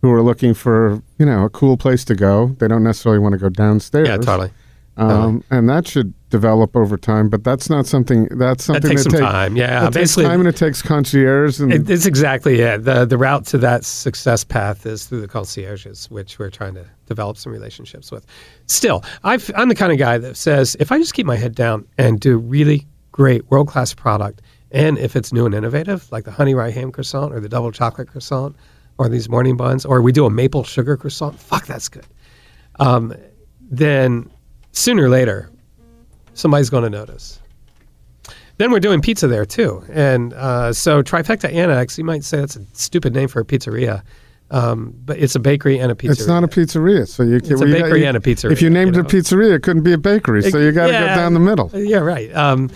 who 0.00 0.10
are 0.12 0.22
looking 0.22 0.54
for 0.54 1.02
you 1.18 1.26
know 1.26 1.44
a 1.44 1.50
cool 1.50 1.76
place 1.76 2.04
to 2.06 2.14
go. 2.14 2.56
They 2.58 2.66
don't 2.66 2.82
necessarily 2.82 3.20
want 3.20 3.34
to 3.34 3.38
go 3.38 3.48
downstairs. 3.48 4.08
Yeah, 4.08 4.16
totally. 4.16 4.50
Um, 4.96 5.42
and 5.50 5.68
that 5.70 5.88
should 5.88 6.12
develop 6.28 6.76
over 6.76 6.98
time. 6.98 7.30
But 7.30 7.44
that's 7.44 7.70
not 7.70 7.86
something. 7.86 8.24
That's 8.32 8.66
That 8.66 8.74
something 8.74 8.90
takes 8.90 9.02
some 9.04 9.12
take- 9.12 9.20
time. 9.22 9.56
Yeah, 9.56 9.80
that 9.80 9.86
takes 9.86 9.94
basically, 9.94 10.24
time 10.24 10.40
and 10.40 10.48
it 10.48 10.56
takes 10.56 10.82
concierge 10.82 11.60
and 11.60 11.72
It, 11.72 11.88
it's 11.88 12.04
exactly 12.04 12.60
it. 12.60 12.84
The 12.84 13.06
the 13.06 13.16
route 13.16 13.46
to 13.46 13.58
that 13.58 13.84
success 13.84 14.44
path 14.44 14.84
is 14.84 15.06
through 15.06 15.22
the 15.22 15.28
concierges, 15.28 16.10
which 16.10 16.38
we're 16.38 16.50
trying 16.50 16.74
to 16.74 16.84
develop 17.06 17.38
some 17.38 17.52
relationships 17.52 18.12
with. 18.12 18.26
Still, 18.66 19.02
I've, 19.24 19.50
I'm 19.56 19.68
the 19.70 19.74
kind 19.74 19.92
of 19.92 19.98
guy 19.98 20.18
that 20.18 20.36
says 20.36 20.76
if 20.78 20.92
I 20.92 20.98
just 20.98 21.14
keep 21.14 21.24
my 21.26 21.36
head 21.36 21.54
down 21.54 21.86
and 21.96 22.20
do 22.20 22.36
really 22.38 22.86
great 23.12 23.50
world 23.50 23.68
class 23.68 23.94
product, 23.94 24.42
and 24.72 24.98
if 24.98 25.16
it's 25.16 25.32
new 25.32 25.46
and 25.46 25.54
innovative, 25.54 26.10
like 26.12 26.24
the 26.24 26.30
honey 26.32 26.54
rye 26.54 26.70
ham 26.70 26.92
croissant 26.92 27.32
or 27.32 27.40
the 27.40 27.48
double 27.48 27.72
chocolate 27.72 28.08
croissant 28.08 28.54
or 28.98 29.08
these 29.08 29.28
morning 29.30 29.56
buns, 29.56 29.86
or 29.86 30.02
we 30.02 30.12
do 30.12 30.26
a 30.26 30.30
maple 30.30 30.64
sugar 30.64 30.98
croissant, 30.98 31.38
fuck, 31.40 31.66
that's 31.66 31.88
good. 31.88 32.06
Um, 32.78 33.14
then 33.70 34.30
sooner 34.72 35.04
or 35.04 35.08
later, 35.08 35.50
somebody's 36.34 36.70
going 36.70 36.84
to 36.84 36.90
notice. 36.90 37.38
Then 38.58 38.70
we're 38.70 38.80
doing 38.80 39.00
pizza 39.00 39.26
there 39.26 39.44
too, 39.46 39.82
and 39.90 40.32
uh, 40.34 40.72
so 40.72 41.02
Trifecta 41.02 41.52
Annex. 41.52 41.96
You 41.98 42.04
might 42.04 42.22
say 42.22 42.38
that's 42.38 42.56
a 42.56 42.64
stupid 42.74 43.14
name 43.14 43.26
for 43.28 43.40
a 43.40 43.44
pizzeria, 43.44 44.02
um, 44.50 44.94
but 45.04 45.18
it's 45.18 45.34
a 45.34 45.40
bakery 45.40 45.78
and 45.78 45.90
a 45.90 45.94
pizzeria. 45.94 46.10
It's 46.10 46.26
not 46.26 46.44
a 46.44 46.48
pizzeria, 46.48 47.08
so 47.08 47.22
you 47.22 47.40
can. 47.40 47.52
It's 47.52 47.60
a 47.60 47.64
well, 47.64 47.68
you 47.68 47.82
bakery 47.82 48.00
you- 48.02 48.06
and 48.06 48.16
a 48.16 48.20
pizzeria, 48.20 48.52
If 48.52 48.62
you 48.62 48.70
named 48.70 48.94
you 48.94 49.00
it 49.00 49.12
a 49.12 49.16
pizzeria, 49.16 49.54
it 49.54 49.62
couldn't 49.62 49.82
be 49.82 49.94
a 49.94 49.98
bakery. 49.98 50.42
So 50.48 50.58
you 50.58 50.70
got 50.70 50.88
to 50.88 50.92
Yeah. 50.92 51.14
go 51.14 51.22
down 51.22 51.34
the 51.34 51.40
middle. 51.40 51.70
Yeah, 51.74 51.98
right. 51.98 52.32
Um, 52.36 52.70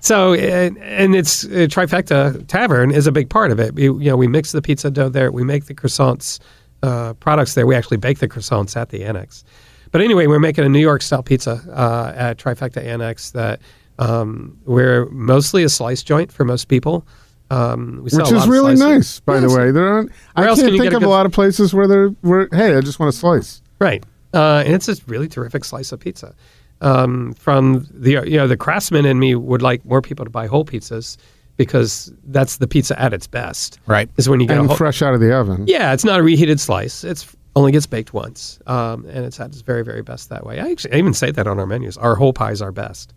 so, 0.00 0.34
and, 0.34 0.76
and 0.78 1.14
it's 1.16 1.44
uh, 1.44 1.66
Trifecta 1.70 2.46
Tavern 2.46 2.90
is 2.90 3.06
a 3.06 3.12
big 3.12 3.30
part 3.30 3.50
of 3.50 3.58
it. 3.58 3.74
We, 3.74 3.84
you 3.84 4.10
know, 4.10 4.16
we 4.16 4.28
mix 4.28 4.52
the 4.52 4.60
pizza 4.62 4.90
dough 4.90 5.08
there. 5.08 5.32
We 5.32 5.44
make 5.44 5.64
the 5.64 5.74
croissants 5.74 6.40
uh, 6.82 7.14
products 7.14 7.54
there. 7.54 7.66
We 7.66 7.74
actually 7.74 7.96
bake 7.96 8.18
the 8.18 8.28
croissants 8.28 8.76
at 8.76 8.90
the 8.90 9.04
annex. 9.04 9.44
But 9.92 10.00
anyway, 10.00 10.26
we're 10.26 10.40
making 10.40 10.64
a 10.64 10.68
New 10.68 10.80
York 10.80 11.02
style 11.02 11.22
pizza 11.22 11.60
uh, 11.70 12.12
at 12.16 12.38
Trifecta 12.38 12.82
Annex 12.84 13.30
that 13.32 13.60
um, 13.98 14.58
we're 14.64 15.06
mostly 15.10 15.62
a 15.64 15.68
slice 15.68 16.02
joint 16.02 16.32
for 16.32 16.44
most 16.44 16.68
people. 16.68 17.06
Um, 17.50 18.00
we 18.02 18.08
sell 18.08 18.20
Which 18.20 18.30
a 18.30 18.34
lot 18.34 18.38
is 18.38 18.44
of 18.44 18.48
really 18.48 18.76
slices. 18.76 18.96
nice, 18.96 19.20
by 19.20 19.38
the 19.38 19.50
way. 19.50 19.70
There 19.70 19.86
aren't. 19.86 20.10
I 20.34 20.46
else 20.46 20.58
can't 20.58 20.70
can 20.70 20.78
think 20.78 20.90
get 20.90 20.94
a 20.94 20.96
of 20.96 21.02
a 21.02 21.08
lot 21.08 21.26
of 21.26 21.32
places 21.32 21.74
where 21.74 21.86
they're 21.86 22.08
where. 22.22 22.48
Hey, 22.50 22.74
I 22.74 22.80
just 22.80 22.98
want 22.98 23.14
a 23.14 23.16
slice. 23.16 23.60
Right. 23.78 24.02
Uh, 24.32 24.62
and 24.64 24.74
it's 24.74 24.88
a 24.88 24.96
really 25.06 25.28
terrific 25.28 25.64
slice 25.64 25.92
of 25.92 26.00
pizza. 26.00 26.34
Um, 26.80 27.34
from 27.34 27.86
the 27.92 28.12
you 28.26 28.38
know 28.38 28.48
the 28.48 28.56
craftsman 28.56 29.04
in 29.04 29.18
me 29.18 29.34
would 29.34 29.60
like 29.60 29.84
more 29.84 30.00
people 30.00 30.24
to 30.24 30.30
buy 30.30 30.46
whole 30.46 30.64
pizzas 30.64 31.18
because 31.58 32.10
that's 32.24 32.56
the 32.56 32.66
pizza 32.66 32.98
at 32.98 33.12
its 33.12 33.26
best. 33.26 33.78
Right. 33.86 34.08
Is 34.16 34.28
when 34.30 34.40
you 34.40 34.46
get 34.46 34.56
a 34.56 34.60
and 34.60 34.68
whole, 34.68 34.76
fresh 34.76 35.02
out 35.02 35.12
of 35.12 35.20
the 35.20 35.36
oven. 35.36 35.66
yeah, 35.68 35.92
it's 35.92 36.04
not 36.04 36.18
a 36.18 36.22
reheated 36.22 36.58
slice. 36.58 37.04
It's 37.04 37.36
only 37.54 37.72
gets 37.72 37.86
baked 37.86 38.14
once, 38.14 38.58
um, 38.66 39.04
and 39.06 39.24
it's 39.24 39.38
at 39.40 39.48
its 39.48 39.60
very 39.60 39.82
very 39.84 40.02
best 40.02 40.28
that 40.30 40.44
way. 40.46 40.58
I 40.60 40.70
actually 40.70 40.94
I 40.94 40.96
even 40.98 41.14
say 41.14 41.30
that 41.30 41.46
on 41.46 41.58
our 41.58 41.66
menus. 41.66 41.96
Our 41.98 42.14
whole 42.14 42.32
pies 42.32 42.62
are 42.62 42.72
best. 42.72 43.12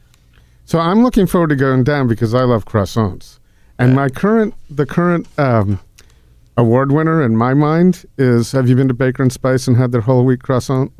So 0.65 0.79
I'm 0.79 1.03
looking 1.03 1.27
forward 1.27 1.49
to 1.49 1.55
going 1.55 1.83
down 1.83 2.07
because 2.07 2.33
I 2.33 2.41
love 2.43 2.65
croissants. 2.65 3.39
And 3.77 3.93
my 3.93 4.09
current, 4.09 4.53
the 4.69 4.85
current 4.85 5.27
um, 5.37 5.79
award 6.57 6.91
winner 6.91 7.21
in 7.21 7.35
my 7.37 7.53
mind 7.53 8.05
is. 8.17 8.51
Have 8.53 8.67
you 8.69 8.75
been 8.75 8.87
to 8.87 8.93
Baker 8.93 9.21
and 9.21 9.31
Spice 9.31 9.67
and 9.67 9.77
had 9.77 9.91
their 9.91 10.01
whole 10.01 10.25
wheat 10.25 10.41
croissant? 10.41 10.91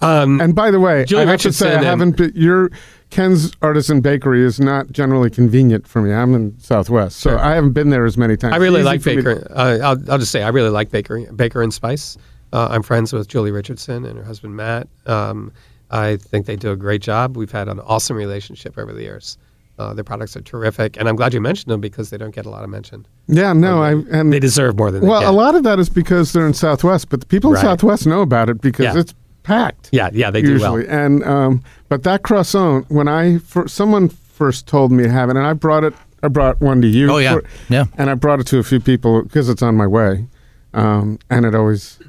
Um, 0.00 0.40
And 0.40 0.54
by 0.54 0.70
the 0.70 0.78
way, 0.78 1.04
Julie 1.04 1.24
I 1.24 1.30
have 1.30 1.40
to 1.40 1.52
say 1.52 1.74
I 1.74 1.82
haven't. 1.82 2.16
Been, 2.16 2.32
your 2.36 2.70
Ken's 3.10 3.52
Artisan 3.62 4.00
Bakery 4.02 4.44
is 4.44 4.60
not 4.60 4.92
generally 4.92 5.30
convenient 5.30 5.88
for 5.88 6.00
me. 6.02 6.12
I'm 6.12 6.34
in 6.34 6.56
Southwest, 6.60 7.16
so 7.18 7.30
Sure. 7.30 7.38
I 7.40 7.54
haven't 7.56 7.72
been 7.72 7.88
there 7.90 8.04
as 8.04 8.16
many 8.16 8.36
times. 8.36 8.54
I 8.54 8.58
really 8.58 8.80
Easy 8.80 8.84
like 8.84 9.00
for 9.02 9.08
me 9.10 9.16
to- 9.16 9.22
Baker. 9.22 9.46
Uh, 9.52 9.78
I'll, 9.82 10.12
I'll 10.12 10.18
just 10.18 10.30
say 10.30 10.42
I 10.42 10.50
really 10.50 10.70
like 10.70 10.90
Baker 10.90 11.20
Baker 11.32 11.62
and 11.62 11.74
Spice. 11.74 12.16
Uh, 12.52 12.68
I'm 12.70 12.82
friends 12.82 13.12
with 13.12 13.28
Julie 13.28 13.50
Richardson 13.50 14.04
and 14.04 14.18
her 14.18 14.24
husband 14.24 14.56
Matt. 14.56 14.88
Um, 15.06 15.52
I 15.90 16.16
think 16.16 16.46
they 16.46 16.56
do 16.56 16.70
a 16.70 16.76
great 16.76 17.02
job. 17.02 17.36
We've 17.36 17.50
had 17.50 17.68
an 17.68 17.80
awesome 17.80 18.16
relationship 18.16 18.76
over 18.78 18.92
the 18.92 19.02
years. 19.02 19.38
Uh, 19.78 19.94
their 19.94 20.02
products 20.04 20.36
are 20.36 20.40
terrific, 20.40 20.96
and 20.98 21.08
I'm 21.08 21.14
glad 21.14 21.32
you 21.32 21.40
mentioned 21.40 21.70
them 21.70 21.80
because 21.80 22.10
they 22.10 22.16
don't 22.18 22.34
get 22.34 22.46
a 22.46 22.50
lot 22.50 22.64
of 22.64 22.70
mention. 22.70 23.06
Yeah, 23.28 23.52
no, 23.52 23.80
I 23.82 23.92
and 24.10 24.32
They 24.32 24.40
deserve 24.40 24.76
more 24.76 24.90
than 24.90 25.02
that. 25.02 25.06
well, 25.06 25.20
they 25.20 25.26
a 25.26 25.30
lot 25.30 25.54
of 25.54 25.62
that 25.62 25.78
is 25.78 25.88
because 25.88 26.32
they're 26.32 26.46
in 26.48 26.54
Southwest, 26.54 27.10
but 27.10 27.20
the 27.20 27.26
people 27.26 27.50
in 27.50 27.54
Right. 27.54 27.62
Southwest 27.62 28.04
know 28.06 28.20
about 28.22 28.48
it 28.48 28.60
because 28.60 28.86
Yeah. 28.86 28.98
it's 29.00 29.14
packed. 29.44 29.88
Yeah, 29.92 30.10
yeah, 30.12 30.30
they 30.32 30.42
do 30.42 30.52
usually. 30.52 30.84
well. 30.84 30.90
And 30.90 31.22
um, 31.24 31.62
but 31.88 32.02
that 32.02 32.22
croissant, 32.24 32.86
when 32.90 33.06
I 33.06 33.38
for, 33.38 33.68
someone 33.68 34.08
first 34.08 34.66
told 34.66 34.90
me 34.90 35.04
to 35.04 35.10
have 35.10 35.30
it, 35.30 35.36
and 35.36 35.46
I 35.46 35.52
brought 35.52 35.84
it, 35.84 35.94
I 36.24 36.28
brought 36.28 36.60
one 36.60 36.82
to 36.82 36.88
you. 36.88 37.08
Oh, 37.12 37.18
yeah. 37.18 37.34
for- 37.34 37.44
Yeah. 37.68 37.84
and 37.96 38.10
I 38.10 38.14
brought 38.14 38.40
it 38.40 38.48
to 38.48 38.58
a 38.58 38.64
few 38.64 38.80
people 38.80 39.22
because 39.22 39.48
it's 39.48 39.62
on 39.62 39.76
my 39.76 39.86
way, 39.86 40.26
um, 40.74 41.20
and 41.30 41.46
it 41.46 41.54
always 41.54 42.00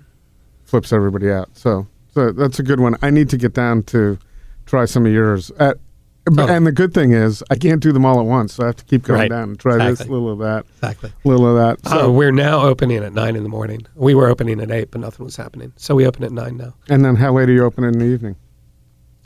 flips 0.70 0.94
everybody 0.94 1.30
out. 1.32 1.50
So, 1.58 1.88
so 2.14 2.32
that's 2.32 2.60
a 2.60 2.64
good 2.64 2.80
one. 2.80 2.96
I 3.02 3.10
need 3.10 3.30
to 3.30 3.38
get 3.38 3.54
down 3.54 3.84
to 3.84 4.18
try 4.66 4.86
some 4.86 5.06
of 5.06 5.12
yours. 5.12 5.52
At 5.60 5.78
But, 6.26 6.50
and 6.50 6.66
the 6.68 6.72
good 6.72 6.94
thing 6.94 7.12
is, 7.12 7.44
I 7.50 7.56
can't 7.56 7.82
do 7.82 7.92
them 7.92 8.06
all 8.06 8.20
at 8.20 8.26
once, 8.26 8.54
so 8.54 8.64
I 8.64 8.68
have 8.68 8.76
to 8.78 8.86
keep 8.86 9.04
going 9.04 9.20
Right. 9.22 9.30
down 9.30 9.50
and 9.50 9.60
try 9.60 9.78
this, 9.90 10.00
little 10.08 10.30
of 10.32 10.40
that, 10.40 10.66
Exactly. 10.78 11.12
little 11.24 11.48
of 11.48 11.56
that. 11.56 11.90
So 11.90 11.98
So, 11.98 12.12
we're 12.12 12.32
now 12.32 12.62
opening 12.62 12.98
at 13.04 13.14
nine 13.14 13.36
in 13.36 13.42
the 13.44 13.50
morning. 13.50 13.82
We 13.96 14.14
were 14.14 14.28
opening 14.30 14.60
at 14.62 14.70
eight, 14.70 14.92
but 14.92 15.02
nothing 15.02 15.26
was 15.26 15.36
happening. 15.38 15.74
So 15.76 15.96
we 15.96 16.06
open 16.06 16.24
at 16.24 16.32
nine 16.32 16.58
now. 16.58 16.74
and 16.88 17.04
then 17.04 17.16
how 17.16 17.34
late 17.34 17.50
are 17.50 17.54
you 17.54 17.64
open 17.66 17.84
in 17.84 17.98
the 17.98 18.06
evening? 18.06 18.36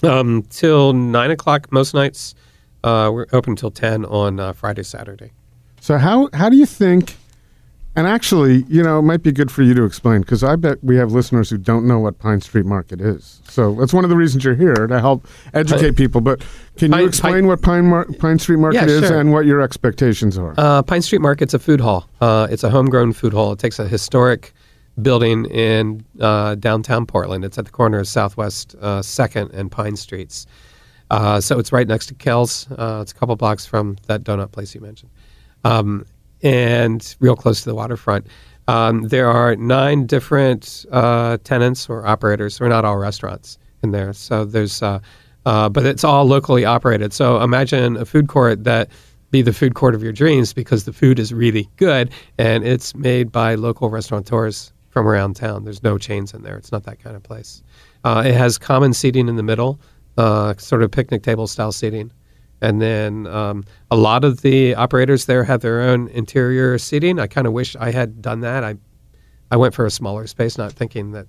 Um, 0.02 0.44
till 0.50 0.94
nine 0.94 1.32
o'clock 1.32 1.72
most 1.72 1.94
nights. 1.94 2.36
Uh, 2.84 3.10
we're 3.14 3.28
open 3.32 3.56
till 3.56 3.72
ten 3.72 4.04
on 4.06 4.40
uh, 4.40 4.52
Friday, 4.54 4.84
Saturday. 4.84 5.32
So 5.80 5.98
how 5.98 6.30
how 6.34 6.50
do 6.50 6.58
you 6.58 6.66
think? 6.66 7.16
And 7.96 8.08
actually, 8.08 8.64
you 8.68 8.82
know, 8.82 8.98
it 8.98 9.04
might 9.04 9.22
be 9.22 9.32
good 9.32 9.52
for 9.52 9.62
you 9.62 9.76
to 9.76 9.84
explain 9.84 10.22
because 10.22 10.44
I 10.44 10.56
bet 10.56 10.84
we 10.84 10.96
have 10.96 11.12
listeners 11.12 11.50
who 11.52 11.58
don't 11.60 11.86
know 11.88 12.00
what 12.00 12.18
Pine 12.18 12.42
Street 12.42 12.66
Market 12.66 13.00
is. 13.00 13.40
So 13.48 13.76
that's 13.76 13.94
one 13.94 14.04
of 14.04 14.10
the 14.10 14.16
reasons 14.16 14.44
you're 14.44 14.56
here 14.56 14.88
to 14.88 15.00
help 15.00 15.28
educate 15.54 15.82
Pine- 15.90 15.94
people. 15.96 16.20
But 16.22 16.44
can 16.76 16.92
you 16.92 17.06
explain 17.06 17.34
Pine- 17.34 17.48
what 17.48 17.62
Pine 17.62 17.86
Mar- 17.86 18.08
Pine 18.18 18.40
Street 18.40 18.58
Market 18.58 18.78
Yeah, 18.90 18.96
is 18.96 19.08
sure. 19.08 19.20
and 19.20 19.32
what 19.32 19.46
your 19.46 19.62
expectations 19.62 20.40
are? 20.40 20.56
Uh, 20.58 20.82
Pine 20.82 21.04
Street 21.04 21.22
Market's 21.22 21.54
a 21.54 21.60
food 21.60 21.80
hall. 21.82 22.10
Uh, 22.20 22.48
it's 22.50 22.64
a 22.64 22.70
homegrown 22.72 23.14
food 23.14 23.32
hall. 23.32 23.52
It 23.52 23.60
takes 23.60 23.78
a 23.78 23.88
historic 23.88 24.54
building 25.02 25.46
in 25.46 26.04
uh, 26.20 26.56
downtown 26.56 27.06
Portland. 27.06 27.46
It's 27.46 27.60
at 27.60 27.66
the 27.66 27.72
corner 27.72 28.00
of 28.00 28.08
Southwest 28.08 28.76
uh, 28.82 29.04
Second 29.04 29.52
and 29.54 29.72
Pine 29.72 29.96
Streets. 29.98 30.48
Uh, 31.12 31.40
so 31.40 31.60
it's 31.60 31.72
right 31.72 31.88
next 31.88 32.08
to 32.08 32.16
Kells. 32.16 32.66
Uh, 32.72 33.00
it's 33.04 33.12
a 33.12 33.16
couple 33.16 33.36
blocks 33.36 33.68
from 33.68 33.98
that 34.08 34.24
donut 34.24 34.52
place 34.52 34.74
you 34.74 34.82
mentioned, 34.82 35.12
um, 35.64 36.08
and 36.44 37.16
real 37.20 37.36
close 37.36 37.62
to 37.64 37.70
the 37.70 37.76
waterfront. 37.76 38.28
Um, 38.68 39.04
there 39.04 39.30
are 39.30 39.56
nine 39.56 40.06
different 40.06 40.86
uh, 40.92 41.38
tenants 41.44 41.90
or 41.90 42.06
operators. 42.06 42.60
We're 42.60 42.70
not 42.70 42.86
all 42.86 42.98
restaurants 42.98 43.58
in 43.82 43.92
there. 43.92 44.14
So 44.14 44.46
there's, 44.46 44.82
uh, 44.82 45.00
uh, 45.46 45.70
but 45.70 45.86
it's 45.86 46.04
all 46.04 46.26
locally 46.26 46.64
operated. 46.64 47.12
So 47.14 47.42
imagine 47.42 47.98
a 47.98 48.06
food 48.06 48.28
court 48.28 48.64
that 48.64 48.90
be 49.32 49.42
the 49.42 49.52
food 49.52 49.74
court 49.74 49.96
of 49.96 50.04
your 50.04 50.14
dreams 50.14 50.54
because 50.54 50.86
the 50.86 50.94
food 50.94 51.18
is 51.20 51.34
really 51.34 51.68
good 51.78 52.12
and 52.38 52.64
it's 52.64 52.94
made 52.94 53.32
by 53.32 53.56
local 53.56 53.90
restaurateurs 53.90 54.72
from 54.92 55.08
around 55.08 55.36
town. 55.36 55.64
There's 55.64 55.82
no 55.82 55.98
chains 55.98 56.34
in 56.34 56.44
there. 56.44 56.56
It's 56.56 56.72
not 56.72 56.84
that 56.84 57.00
kind 57.00 57.16
of 57.16 57.24
place. 57.24 57.64
Uh, 58.04 58.24
it 58.26 58.36
has 58.36 58.60
common 58.60 58.94
seating 58.94 59.28
in 59.28 59.36
the 59.36 59.44
middle, 59.44 59.80
uh, 60.18 60.54
sort 60.58 60.84
of 60.84 60.92
picnic 60.92 61.24
table 61.24 61.48
style 61.48 61.72
seating. 61.72 62.12
And 62.64 62.82
then 62.82 63.28
um, 63.28 63.66
a 63.92 63.98
lot 63.98 64.24
of 64.24 64.42
the 64.42 64.74
operators 64.76 65.26
there 65.26 65.44
have 65.44 65.60
their 65.62 65.82
own 65.82 66.08
interior 66.08 66.78
seating. 66.78 67.20
I 67.20 67.28
kind 67.28 67.46
of 67.46 67.52
wish 67.52 67.76
I 67.76 67.92
had 67.92 68.22
done 68.22 68.40
that. 68.40 68.64
I, 68.64 68.78
I 69.52 69.58
went 69.58 69.74
for 69.74 69.86
a 69.86 69.92
smaller 69.92 70.26
space, 70.28 70.58
not 70.58 70.72
thinking 70.72 71.12
that 71.12 71.28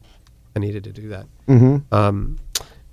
I 0.54 0.60
needed 0.60 0.84
to 0.84 0.92
do 0.92 1.08
that. 1.08 1.26
Um, 1.92 2.38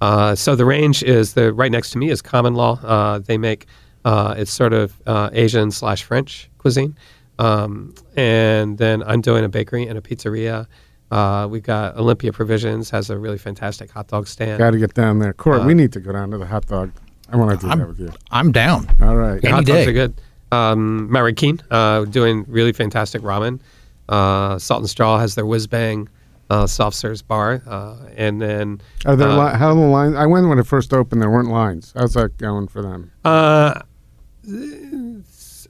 uh, 0.02 0.34
so 0.34 0.56
the 0.56 0.66
range 0.66 1.04
is 1.04 1.36
the 1.36 1.54
right 1.54 1.72
next 1.72 1.92
to 1.92 2.00
me 2.00 2.10
is 2.10 2.22
Common 2.22 2.56
Law. 2.56 2.80
Uh, 2.84 3.20
they 3.20 3.38
make 3.38 3.68
uh, 4.04 4.34
it's 4.36 4.52
sort 4.52 4.74
of 4.74 5.00
uh, 5.06 5.30
Asian 5.32 5.70
slash 5.70 6.04
French 6.04 6.50
cuisine, 6.58 6.98
um, 7.38 7.94
and 8.18 8.80
then 8.80 9.04
I'm 9.04 9.22
doing 9.22 9.44
a 9.46 9.50
bakery 9.50 9.86
and 9.86 10.00
a 10.00 10.02
pizzeria. 10.02 10.66
Uh, 11.12 11.48
we've 11.48 11.62
got 11.62 11.96
Olympia 11.98 12.34
Provisions 12.34 12.90
has 12.90 13.12
a 13.12 13.18
really 13.20 13.38
fantastic 13.38 13.92
hot 13.92 14.08
dog 14.08 14.28
stand. 14.28 14.58
Got 14.58 14.72
to 14.72 14.80
get 14.80 14.96
down 14.96 15.20
there, 15.20 15.34
Court. 15.34 15.62
uh, 15.62 15.66
we 15.68 15.76
need 15.76 15.92
to 15.94 16.00
go 16.00 16.12
down 16.12 16.32
to 16.32 16.40
the 16.40 16.48
hot 16.48 16.66
dog. 16.66 16.92
I 17.32 17.38
want 17.38 17.52
to 17.60 17.66
do 17.66 17.70
I'm- 17.70 17.80
that 17.80 17.88
with 17.88 18.00
you. 18.00 18.12
I'm 18.32 18.52
down. 18.52 18.88
All 19.02 19.16
right. 19.16 19.44
Any 19.44 19.52
hot 19.52 19.66
dogs 19.66 19.86
day. 19.86 19.88
are 19.90 19.94
good. 19.94 20.14
Um, 20.52 21.08
Marukin 21.10 21.62
uh, 21.72 22.04
doing 22.06 22.44
really 22.48 22.74
fantastic 22.74 23.22
ramen. 23.22 23.60
Uh, 24.10 24.60
Salt 24.60 24.82
and 24.82 24.90
Straw 24.90 25.18
has 25.18 25.36
their 25.36 25.46
Wiz 25.46 25.66
Bang 25.68 26.10
uh, 26.50 26.68
soft 26.68 26.98
serves 26.98 27.22
bar, 27.22 27.62
uh, 27.66 27.96
and 28.18 28.42
then 28.42 28.82
Are 29.06 29.16
there 29.16 29.30
uh, 29.30 29.52
li- 29.54 29.58
how 29.58 29.70
are 29.70 29.76
the 29.76 29.80
lines? 29.80 30.16
I 30.16 30.26
went 30.26 30.50
when 30.50 30.60
it 30.60 30.68
first 30.68 30.94
opened. 30.94 31.22
There 31.22 31.30
weren't 31.30 31.48
lines. 31.50 31.94
How's 31.96 32.14
that 32.16 32.38
going 32.38 32.68
for 32.68 32.82
them? 32.82 33.12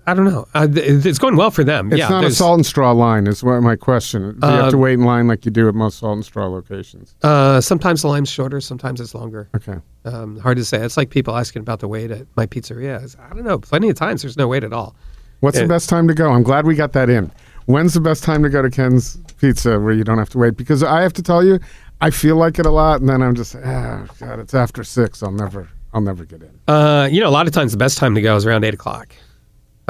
Uh, 0.07 0.11
I 0.11 0.13
don't 0.13 0.25
know. 0.25 0.47
Uh, 0.53 0.67
th- 0.67 1.05
it's 1.05 1.19
going 1.19 1.35
well 1.35 1.51
for 1.51 1.63
them. 1.63 1.91
It's 1.91 1.99
yeah, 1.99 2.09
not 2.09 2.23
a 2.23 2.31
salt 2.31 2.55
and 2.59 2.65
straw 2.65 2.91
line. 2.91 3.27
Is 3.27 3.43
what 3.43 3.59
my 3.61 3.75
question. 3.75 4.37
Do 4.39 4.47
you 4.47 4.53
have 4.53 4.65
Uh, 4.65 4.71
to 4.71 4.77
wait 4.77 4.93
in 4.93 5.03
line 5.05 5.27
like 5.27 5.45
you 5.45 5.51
do 5.51 5.67
at 5.67 5.75
most 5.75 5.99
salt 5.99 6.13
and 6.15 6.25
straw 6.25 6.47
locations? 6.47 7.15
Uh, 7.23 7.61
sometimes 7.61 8.01
the 8.01 8.07
line's 8.07 8.29
shorter, 8.29 8.59
sometimes 8.61 8.99
it's 8.99 9.13
longer. 9.13 9.47
Okay. 9.55 9.75
Um, 10.05 10.37
hard 10.39 10.57
to 10.57 10.65
say. 10.65 10.79
It's 10.83 10.97
like 10.97 11.09
people 11.11 11.35
asking 11.37 11.61
about 11.61 11.79
the 11.79 11.87
wait 11.87 12.09
at 12.11 12.25
my 12.35 12.45
pizzeria. 12.47 12.95
It's- 12.95 13.15
I 13.19 13.33
don't 13.33 13.45
know. 13.45 13.59
Plenty 13.59 13.89
of 13.89 13.95
times 13.95 14.23
there's 14.23 14.37
no 14.37 14.47
wait 14.47 14.63
at 14.63 14.73
all. 14.73 14.95
What's 15.41 15.59
the 15.59 15.67
best 15.67 15.89
time 15.89 16.07
to 16.07 16.13
go? 16.13 16.31
I'm 16.31 16.43
glad 16.43 16.65
we 16.67 16.75
got 16.75 16.93
that 16.93 17.09
in. 17.09 17.31
When's 17.65 17.93
the 17.93 18.01
best 18.01 18.23
time 18.23 18.43
to 18.43 18.49
go 18.49 18.61
to 18.61 18.69
Ken's 18.69 19.17
Pizza 19.39 19.79
where 19.79 19.93
you 19.93 20.03
don't 20.03 20.17
have 20.17 20.29
to 20.29 20.37
wait? 20.37 20.55
Because 20.57 20.83
I 20.83 21.01
have 21.01 21.13
to 21.13 21.23
tell 21.23 21.43
you, 21.43 21.59
I 21.99 22.09
feel 22.09 22.35
like 22.35 22.59
it 22.59 22.65
a 22.65 22.71
lot, 22.71 22.99
and 23.01 23.09
then 23.09 23.21
I'm 23.23 23.35
just, 23.35 23.55
ah, 23.55 24.05
God, 24.19 24.39
it's 24.39 24.53
after 24.53 24.83
six. 24.83 25.21
I'll 25.23 25.31
never, 25.31 25.69
I'll 25.93 26.01
never 26.01 26.25
get 26.25 26.41
in. 26.41 26.51
Uh, 26.67 27.07
you 27.11 27.19
know, 27.21 27.29
a 27.29 27.31
lot 27.31 27.47
of 27.47 27.53
times 27.53 27.71
the 27.71 27.77
best 27.77 27.97
time 27.97 28.13
to 28.15 28.21
go 28.21 28.35
is 28.35 28.45
around 28.45 28.63
eight 28.65 28.73
o'clock. 28.73 29.15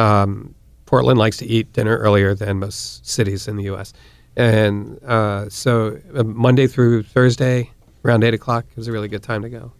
Um, 0.01 0.55
Portland 0.85 1.17
likes 1.19 1.37
to 1.37 1.45
eat 1.45 1.71
dinner 1.73 1.97
earlier 1.97 2.33
than 2.35 2.59
most 2.59 3.05
cities 3.05 3.47
in 3.47 3.55
the 3.55 3.63
U.S. 3.63 3.93
And 4.35 5.01
uh, 5.03 5.49
so 5.49 5.99
uh, 6.15 6.23
Monday 6.23 6.67
through 6.67 7.03
Thursday 7.03 7.71
around 8.03 8.23
eight 8.23 8.33
o'clock 8.33 8.65
is 8.77 8.87
a 8.87 8.91
really 8.91 9.07
good 9.07 9.23
time 9.23 9.41
to 9.43 9.49
go. 9.49 9.71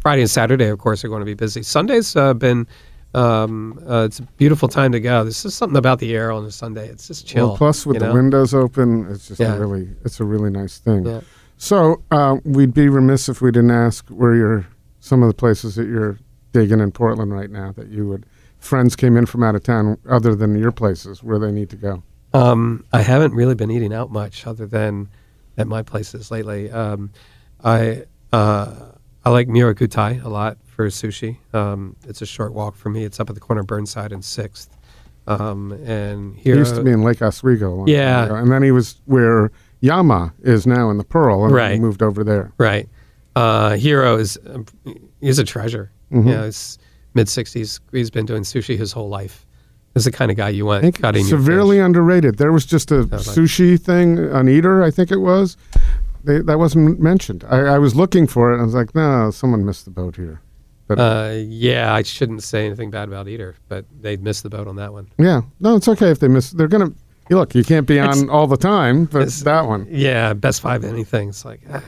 Friday 0.00 0.22
and 0.22 0.30
Saturday, 0.30 0.66
of 0.66 0.78
course, 0.78 1.04
are 1.04 1.08
going 1.08 1.20
to 1.20 1.26
be 1.26 1.34
busy. 1.34 1.62
Sunday's 1.62 2.14
uh, 2.14 2.34
been 2.34 2.66
um, 3.14 3.82
uh, 3.88 4.04
it's 4.04 4.18
a 4.18 4.22
beautiful 4.22 4.68
time 4.68 4.92
to 4.92 5.00
go. 5.00 5.24
This 5.24 5.44
is 5.44 5.54
something 5.54 5.76
about 5.78 6.00
the 6.00 6.14
air 6.14 6.30
on 6.30 6.44
a 6.44 6.50
Sunday. 6.50 6.86
It's 6.88 7.08
just 7.08 7.26
chill. 7.26 7.48
well, 7.48 7.56
plus 7.56 7.86
with 7.86 7.98
the 7.98 8.08
know? 8.08 8.14
windows 8.14 8.52
open, 8.52 9.06
it's 9.10 9.28
just 9.28 9.40
Yeah. 9.40 9.54
a 9.54 9.58
really, 9.58 9.88
it's 10.04 10.20
a 10.20 10.24
really 10.24 10.50
nice 10.50 10.78
thing. 10.78 11.06
Yeah. 11.06 11.22
So 11.56 12.02
uh, 12.10 12.36
we'd 12.44 12.74
be 12.74 12.90
remiss 12.90 13.30
if 13.30 13.40
we 13.40 13.50
didn't 13.50 13.70
ask 13.70 14.06
where 14.10 14.34
your 14.34 14.66
some 15.00 15.22
of 15.22 15.28
the 15.28 15.34
places 15.34 15.76
that 15.76 15.86
you're 15.86 16.18
digging 16.52 16.80
in 16.80 16.92
Portland 16.92 17.32
right 17.32 17.50
now 17.50 17.72
that 17.72 17.88
you 17.88 18.06
would 18.06 18.26
friends 18.66 18.96
came 18.96 19.16
in 19.16 19.26
from 19.26 19.42
out 19.42 19.54
of 19.54 19.62
town, 19.62 19.96
other 20.08 20.34
than 20.34 20.58
your 20.58 20.72
places 20.72 21.22
where 21.22 21.38
they 21.38 21.50
need 21.52 21.70
to 21.70 21.76
go. 21.76 22.02
Um, 22.34 22.84
I 22.92 23.00
haven't 23.02 23.32
really 23.34 23.54
been 23.54 23.70
eating 23.70 23.94
out 23.94 24.10
much 24.10 24.46
other 24.46 24.66
than 24.66 25.08
at 25.56 25.66
my 25.66 25.82
places 25.82 26.30
lately. 26.30 26.70
Um, 26.70 27.10
I 27.64 28.04
uh, 28.32 28.74
I 29.24 29.30
like 29.30 29.48
Mirakutei 29.48 30.22
a 30.22 30.28
lot 30.28 30.58
for 30.66 30.86
sushi. 30.88 31.38
Um, 31.54 31.96
it's 32.06 32.20
a 32.20 32.26
short 32.26 32.52
walk 32.52 32.74
for 32.76 32.90
me. 32.90 33.04
It's 33.04 33.18
up 33.20 33.28
at 33.30 33.34
the 33.34 33.40
corner 33.40 33.62
of 33.62 33.66
Burnside 33.66 34.12
and 34.12 34.22
Sixth. 34.24 34.76
Um, 35.26 35.72
and 35.84 36.36
He 36.36 36.42
here, 36.42 36.56
used 36.56 36.74
to 36.76 36.82
be 36.82 36.90
in 36.92 37.02
Lake 37.02 37.20
Oswego. 37.22 37.68
a 37.68 37.74
long 37.74 37.86
time 37.86 37.94
Yeah. 37.94 38.38
and 38.38 38.52
then 38.52 38.62
he 38.62 38.70
was 38.70 39.00
where 39.06 39.50
Yama 39.80 40.32
is 40.42 40.66
now 40.66 40.90
in 40.90 40.98
the 40.98 41.04
Pearl, 41.04 41.42
and 41.44 41.50
he 41.52 41.56
Right. 41.56 41.80
moved 41.80 42.02
over 42.02 42.22
there. 42.22 42.52
right. 42.58 42.88
Uh, 43.34 43.76
Hiro 43.76 44.16
is 44.16 44.38
he's 45.20 45.38
a 45.38 45.44
treasure. 45.44 45.90
Mm-hmm. 46.12 46.28
You 46.28 46.34
know, 46.34 46.50
mid 47.16 47.28
sixties. 47.28 47.80
He's 47.90 48.10
been 48.10 48.26
doing 48.26 48.44
sushi 48.44 48.78
his 48.78 48.92
whole 48.92 49.08
life. 49.08 49.44
Is 49.96 50.04
the 50.04 50.12
kind 50.12 50.30
of 50.30 50.36
guy 50.36 50.50
you 50.50 50.66
want 50.66 50.94
cutting 51.00 51.24
severely 51.24 51.78
underrated. 51.80 52.36
There 52.36 52.52
was 52.52 52.66
just 52.66 52.90
a 52.92 52.98
like- 53.02 53.08
sushi 53.22 53.80
thing, 53.80 54.18
an 54.18 54.46
eater, 54.48 54.82
I 54.84 54.90
think 54.90 55.10
it 55.10 55.16
was. 55.20 55.56
They, 56.22 56.40
that 56.42 56.58
wasn't 56.58 57.00
mentioned. 57.00 57.44
I, 57.48 57.60
I 57.60 57.78
was 57.78 57.94
looking 57.94 58.26
for 58.26 58.50
it. 58.50 58.54
and 58.54 58.62
I 58.62 58.64
was 58.66 58.74
like, 58.74 58.94
no, 58.94 59.30
someone 59.30 59.64
missed 59.64 59.84
the 59.86 59.90
boat 59.90 60.16
here. 60.16 60.40
But 60.86 60.98
Uh, 60.98 61.32
yeah, 61.46 61.94
I 61.94 62.02
shouldn't 62.02 62.42
say 62.42 62.66
anything 62.66 62.90
bad 62.90 63.08
about 63.08 63.26
Eater, 63.26 63.54
but 63.68 63.86
they 64.00 64.16
missed 64.18 64.42
the 64.42 64.50
boat 64.50 64.68
on 64.68 64.76
that 64.76 64.92
one. 64.92 65.08
yeah, 65.18 65.40
no, 65.60 65.76
it's 65.76 65.88
okay 65.88 66.10
if 66.10 66.18
they 66.20 66.28
miss. 66.28 66.50
They're 66.50 66.68
gonna 66.68 66.92
look. 67.30 67.54
You 67.54 67.64
can't 67.64 67.86
be 67.86 67.98
on 67.98 68.10
It's- 68.10 68.28
all 68.28 68.46
the 68.46 68.56
time, 68.58 69.06
but 69.06 69.22
it's- 69.22 69.42
that 69.44 69.66
one. 69.66 69.86
Yeah, 69.90 70.34
best 70.34 70.60
five 70.60 70.84
anything. 70.84 71.30
It's 71.30 71.44
like, 71.44 71.60
ah. 71.72 71.82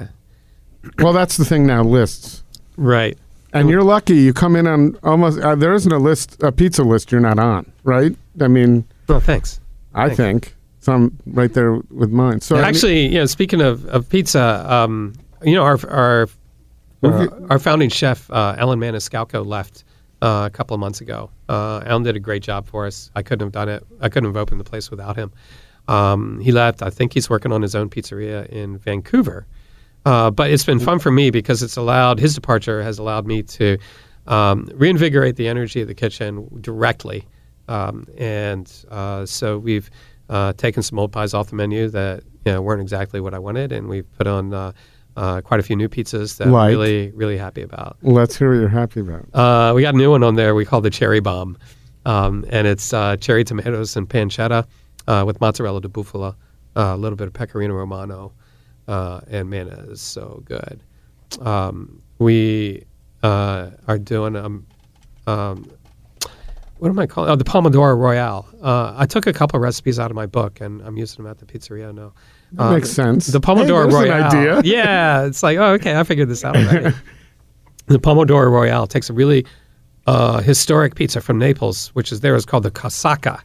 Well, 1.01 1.13
that's 1.13 1.37
the 1.37 1.45
thing 1.45 1.67
now. 1.67 1.83
Lists. 1.83 2.43
right. 2.77 3.19
And 3.53 3.71
you're 3.71 3.83
lucky 3.83 4.17
you 4.17 4.33
come 4.33 4.57
in 4.57 4.67
on 4.67 4.97
almost. 5.03 5.39
Uh, 5.41 5.55
there 5.55 5.73
isn't 5.73 5.93
a 5.93 5.99
list, 5.99 6.43
a 6.43 6.53
pizza 6.53 6.83
list 6.83 7.11
you're 7.11 7.21
not 7.21 7.39
on, 7.39 7.71
right? 7.83 8.15
I 8.41 8.49
mean, 8.49 8.85
Well, 9.09 9.21
thanks. 9.21 9.61
I 9.95 10.07
Thanks. 10.09 10.17
think 10.17 10.57
so. 10.81 10.93
I'm 10.93 11.19
right 11.27 11.53
there 11.53 11.77
with 11.91 12.11
mine. 12.11 12.41
So 12.41 12.57
Actually, 12.57 13.07
you 13.07 13.15
know, 13.19 13.27
speaking 13.27 13.61
of, 13.63 13.87
of 13.87 14.09
pizza, 14.09 14.65
um, 14.73 15.15
you 15.43 15.55
know, 15.55 15.63
our 15.65 15.79
our 15.89 16.29
uh, 17.03 17.27
our 17.49 17.59
founding 17.59 17.89
chef 17.89 18.31
uh, 18.31 18.55
Alan 18.59 18.79
Maniscalco 18.79 19.45
left 19.47 19.85
uh, 20.21 20.45
a 20.47 20.51
couple 20.51 20.75
of 20.75 20.81
months 20.81 21.01
ago. 21.01 21.31
Uh, 21.49 21.83
Alan 21.87 22.03
did 22.03 22.17
a 22.17 22.21
great 22.21 22.43
job 22.43 22.67
for 22.67 22.87
us. 22.87 23.11
I 23.17 23.23
couldn't 23.23 23.47
have 23.47 23.53
done 23.53 23.69
it. 23.69 23.85
I 24.01 24.09
couldn't 24.09 24.29
have 24.29 24.37
opened 24.37 24.61
the 24.61 24.65
place 24.65 24.91
without 24.91 25.17
him. 25.17 25.33
Um, 25.89 26.39
he 26.41 26.53
left. 26.53 26.83
I 26.83 26.91
think 26.91 27.15
he's 27.15 27.31
working 27.31 27.51
on 27.53 27.63
his 27.63 27.75
own 27.75 27.89
pizzeria 27.89 28.47
in 28.49 28.77
Vancouver. 28.79 29.47
Uh, 30.09 30.31
but 30.31 30.51
it's 30.51 30.65
been 30.65 30.79
fun 30.79 30.99
for 30.99 31.11
me 31.11 31.31
because 31.31 31.63
it's 31.63 31.77
allowed 31.77 32.19
his 32.19 32.35
departure 32.35 32.83
has 32.83 32.99
allowed 32.99 33.27
me 33.27 33.43
to 33.43 33.77
um, 34.27 34.67
reinvigorate 34.73 35.37
the 35.37 35.47
energy 35.47 35.83
of 35.83 35.89
the 35.89 35.95
kitchen 35.95 36.49
directly, 36.63 37.29
um, 37.69 38.07
and 38.17 38.87
uh, 38.91 39.27
so 39.27 39.59
we've 39.59 39.91
uh, 40.31 40.55
taken 40.55 40.83
some 40.83 40.99
old 40.99 41.13
pies 41.13 41.35
off 41.35 41.51
the 41.51 41.57
menu 41.57 41.91
that 41.91 42.23
you 42.47 42.53
know 42.53 42.63
weren't 42.63 42.81
exactly 42.81 43.21
what 43.21 43.35
I 43.35 43.39
wanted, 43.39 43.71
and 43.71 43.87
we've 43.87 44.11
put 44.17 44.27
on 44.27 44.55
uh, 44.55 44.73
uh, 45.19 45.43
quite 45.43 45.61
a 45.61 45.63
few 45.63 45.77
new 45.77 45.91
pizzas 45.91 46.39
that 46.39 46.49
Like? 46.49 46.63
I'm 46.63 46.71
really 46.71 47.11
really 47.11 47.37
happy 47.37 47.61
about. 47.61 47.99
let's 48.01 48.35
hear 48.35 48.49
what 48.49 48.61
you're 48.61 48.69
happy 48.71 49.01
about. 49.01 49.27
Uh, 49.35 49.75
we 49.75 49.83
got 49.83 49.95
a 49.95 49.99
new 49.99 50.11
one 50.11 50.23
on 50.23 50.37
there 50.37 50.55
we 50.55 50.65
call 50.65 50.81
the 50.81 50.89
Cherry 50.89 51.21
Bomb, 51.21 51.59
um, 52.07 52.47
and 52.49 52.67
it's 52.67 52.95
uh, 52.95 53.19
cherry 53.19 53.45
tomatoes 53.45 53.95
and 53.95 54.09
pancetta 54.09 54.67
uh, 55.07 55.25
with 55.27 55.39
mozzarella 55.43 55.83
di 55.83 55.89
bufala, 55.89 56.35
uh, 56.77 56.81
a 56.81 56.97
little 56.97 57.17
bit 57.17 57.27
of 57.27 57.35
pecorino 57.35 57.75
romano, 57.75 58.33
uh, 58.89 59.21
and 59.29 59.49
man, 59.51 59.69
it 59.69 59.79
is 59.91 60.01
so 60.01 60.43
good. 60.45 60.83
Um, 61.41 62.03
we 62.19 62.85
uh, 63.23 63.71
are 63.87 63.99
doing 63.99 64.35
um, 64.35 64.67
um, 65.27 65.71
what 66.79 66.89
am 66.89 66.99
I 66.99 67.07
calling? 67.07 67.31
Oh, 67.31 67.37
the 67.37 67.45
Pomodoro 67.45 67.97
Royale. 67.99 68.49
Uh, 68.63 68.95
I 68.97 69.05
took 69.07 69.27
a 69.27 69.33
couple 69.33 69.59
recipes 69.59 69.99
out 69.99 70.11
of 70.11 70.15
my 70.15 70.27
book, 70.27 70.61
and 70.61 70.81
I'm 70.83 70.97
using 70.97 71.25
them 71.25 71.31
at 71.31 71.39
the 71.39 71.45
pizzeria 71.45 71.93
now. 71.95 72.13
That 72.53 72.73
makes 72.73 72.91
sense. 72.91 73.27
The 73.27 73.41
Pomodoro 73.41 73.89
Hey, 73.91 73.95
Royale. 73.95 74.25
idea. 74.25 74.63
Yeah, 74.65 75.27
it's 75.27 75.43
like, 75.43 75.59
oh, 75.59 75.73
okay, 75.73 75.99
I 75.99 76.05
figured 76.05 76.29
this 76.29 76.45
out 76.45 76.57
already. 76.57 76.95
the 77.87 77.99
Pomodoro 77.99 78.51
Royale 78.51 78.87
takes 78.87 79.11
a 79.11 79.13
really 79.13 79.45
uh, 80.07 80.41
historic 80.41 80.95
pizza 80.95 81.21
from 81.21 81.39
Naples, 81.39 81.89
which 81.89 82.13
is 82.13 82.21
there 82.21 82.37
is 82.37 82.47
called 82.47 82.63
the 82.63 82.71
Cosacca. 82.71 83.41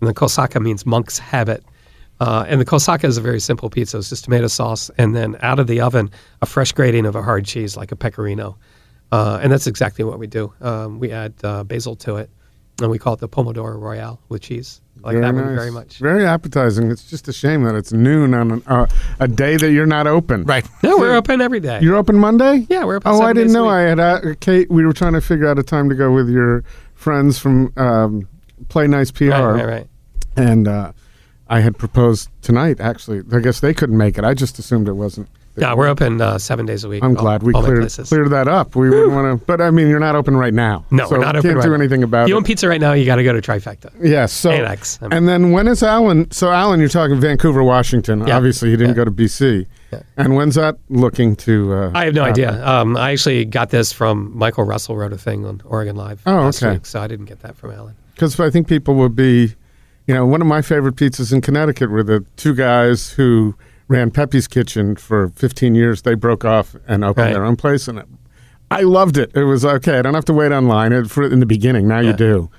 And 0.00 0.08
the 0.08 0.14
Cosacca 0.14 0.60
means 0.60 0.86
monk's 0.86 1.18
habit. 1.18 1.62
Uh, 2.22 2.44
and 2.46 2.60
the 2.60 2.64
Cosacca 2.64 3.04
is 3.04 3.16
a 3.16 3.20
very 3.20 3.40
simple 3.40 3.68
pizza. 3.68 3.98
It's 3.98 4.08
just 4.10 4.24
tomato 4.24 4.46
sauce, 4.46 4.90
and 4.96 5.12
then 5.16 5.36
out 5.40 5.58
of 5.58 5.66
the 5.66 5.80
oven, 5.80 6.08
a 6.40 6.46
fresh 6.46 6.70
grating 6.70 7.04
of 7.04 7.16
a 7.16 7.22
hard 7.22 7.44
cheese 7.44 7.76
like 7.76 7.90
a 7.90 7.96
pecorino. 7.96 8.56
Uh, 9.10 9.40
and 9.42 9.50
that's 9.50 9.66
exactly 9.66 10.04
what 10.04 10.20
we 10.20 10.28
do. 10.28 10.52
Um, 10.60 11.00
we 11.00 11.10
add 11.10 11.34
uh, 11.42 11.64
basil 11.64 11.96
to 11.96 12.16
it, 12.16 12.30
and 12.80 12.90
we 12.92 12.98
call 12.98 13.14
it 13.14 13.20
the 13.20 13.28
Pomodoro 13.28 13.76
Royale 13.76 14.20
with 14.28 14.42
cheese. 14.42 14.80
I 15.04 15.08
Like 15.08 15.20
that 15.20 15.34
one 15.34 15.56
very 15.56 15.72
much. 15.72 15.98
Very 15.98 16.24
appetizing. 16.24 16.92
It's 16.92 17.10
just 17.10 17.26
a 17.26 17.32
shame 17.32 17.64
that 17.64 17.74
it's 17.74 17.92
noon 17.92 18.34
on 18.34 18.52
an, 18.52 18.62
uh, 18.68 18.86
a 19.18 19.26
day 19.26 19.56
that 19.56 19.72
you're 19.72 19.84
not 19.84 20.06
open. 20.06 20.44
Right. 20.44 20.64
No, 20.84 20.98
we're 20.98 21.16
open 21.16 21.40
every 21.40 21.58
day. 21.58 21.80
You're 21.82 21.96
open 21.96 22.16
Monday? 22.16 22.66
Yeah, 22.70 22.84
we're 22.84 22.96
open 22.96 23.10
Oh, 23.10 23.20
I 23.20 23.32
didn't 23.32 23.48
days 23.48 23.54
know. 23.54 23.64
week. 23.64 23.72
I 23.72 23.80
had 23.80 23.98
uh, 24.00 24.20
Kate. 24.38 24.70
We 24.70 24.86
were 24.86 24.92
trying 24.92 25.14
to 25.14 25.20
figure 25.20 25.48
out 25.48 25.58
a 25.58 25.64
time 25.64 25.88
to 25.88 25.96
go 25.96 26.12
with 26.12 26.28
your 26.30 26.62
friends 26.94 27.38
from 27.40 27.72
um, 27.76 28.28
Play 28.68 28.86
Nice 28.86 29.10
PR, 29.10 29.24
right, 29.30 29.40
right, 29.40 29.66
right. 29.66 29.86
and 30.36 30.68
uh, 30.68 30.92
I 31.52 31.60
had 31.60 31.76
proposed 31.76 32.28
tonight. 32.40 32.80
Actually, 32.80 33.22
I 33.32 33.40
guess 33.40 33.60
they 33.60 33.74
couldn't 33.74 33.98
make 33.98 34.16
it. 34.18 34.24
I 34.24 34.34
just 34.34 34.58
assumed 34.58 34.88
it 34.88 34.92
wasn't. 34.94 35.28
Yeah, 35.54 35.74
we're 35.74 35.86
open 35.88 36.18
uh, 36.18 36.38
seven 36.38 36.64
days 36.64 36.82
a 36.82 36.88
week. 36.88 37.04
I'm 37.04 37.10
all- 37.14 37.22
glad 37.22 37.42
we 37.42 37.52
cleared 37.52 37.90
cleared 37.92 38.30
that 38.30 38.48
up. 38.48 38.74
We 38.74 38.88
wouldn't 38.88 39.12
want 39.12 39.38
to, 39.38 39.44
but 39.50 39.60
I 39.60 39.70
mean, 39.70 39.86
you're 39.88 40.00
not 40.00 40.16
open 40.16 40.34
right 40.34 40.54
now. 40.54 40.86
No, 40.90 41.04
so 41.06 41.10
we're 41.16 41.18
not 41.20 41.36
open. 41.36 41.50
Can't 41.50 41.56
right 41.58 41.66
do 41.66 41.74
anything 41.74 42.02
about 42.02 42.22
If 42.22 42.28
you 42.28 42.34
it. 42.34 42.36
want 42.36 42.46
pizza 42.46 42.68
right 42.68 42.80
now, 42.80 42.94
you 42.94 43.04
got 43.04 43.16
to 43.16 43.22
go 43.22 43.34
to 43.38 43.42
Trifecta. 43.42 43.90
Yes. 44.00 44.32
So, 44.32 44.50
Annex, 44.50 44.98
I 45.02 45.08
mean. 45.08 45.12
and 45.12 45.28
then 45.28 45.52
when 45.52 45.68
is 45.68 45.82
Alan? 45.82 46.30
So, 46.30 46.50
Alan, 46.50 46.80
you're 46.80 46.88
talking 46.88 47.20
Vancouver, 47.20 47.62
Washington. 47.62 48.26
Yeah. 48.26 48.34
Obviously, 48.38 48.70
he 48.70 48.76
didn't 48.78 48.92
Yeah. 48.96 49.04
go 49.04 49.04
to 49.04 49.10
BC. 49.10 49.66
Yeah. 49.92 50.00
And 50.16 50.36
when's 50.36 50.54
that 50.54 50.78
looking 50.88 51.36
to? 51.36 51.74
Uh, 51.74 51.90
I 51.94 52.06
have 52.06 52.14
no 52.14 52.24
happen? 52.24 52.44
idea. 52.46 52.66
Um, 52.66 52.96
I 52.96 53.12
actually 53.12 53.44
got 53.44 53.68
this 53.68 53.92
from 53.92 54.34
Michael 54.34 54.64
Russell 54.64 54.96
wrote 54.96 55.12
a 55.12 55.18
thing 55.18 55.44
on 55.44 55.60
Oregon 55.66 55.96
Live 55.96 56.22
Oh, 56.24 56.46
okay. 56.48 56.72
week, 56.72 56.86
so 56.86 56.98
I 57.02 57.06
didn't 57.06 57.26
get 57.26 57.40
that 57.40 57.56
from 57.58 57.72
Alan. 57.72 57.94
Because 58.14 58.40
I 58.40 58.48
think 58.48 58.68
people 58.68 58.94
would 58.94 59.14
be, 59.14 59.54
you 60.06 60.14
know, 60.14 60.26
one 60.26 60.40
of 60.40 60.46
my 60.46 60.62
favorite 60.62 60.96
pizzas 60.96 61.32
in 61.32 61.40
Connecticut 61.40 61.90
were 61.90 62.02
the 62.02 62.24
two 62.36 62.54
guys 62.54 63.10
who 63.10 63.54
ran 63.88 64.10
Pepe's 64.10 64.48
Kitchen 64.48 64.96
for 64.96 65.28
15 65.36 65.74
years. 65.74 66.02
They 66.02 66.14
broke 66.14 66.44
off 66.44 66.74
and 66.88 67.04
opened 67.04 67.26
Right. 67.26 67.32
their 67.34 67.44
own 67.44 67.56
place, 67.56 67.88
and 67.88 67.98
it, 68.00 68.06
I 68.70 68.80
loved 68.82 69.16
it. 69.18 69.30
It 69.34 69.44
was 69.44 69.64
okay. 69.64 69.98
I 69.98 70.02
don't 70.02 70.14
have 70.14 70.24
to 70.26 70.32
wait 70.32 70.50
online 70.52 70.92
it, 70.92 71.10
for 71.10 71.22
in 71.30 71.40
the 71.40 71.46
beginning. 71.46 71.86
Now 71.86 72.00
you 72.00 72.12
do, 72.14 72.50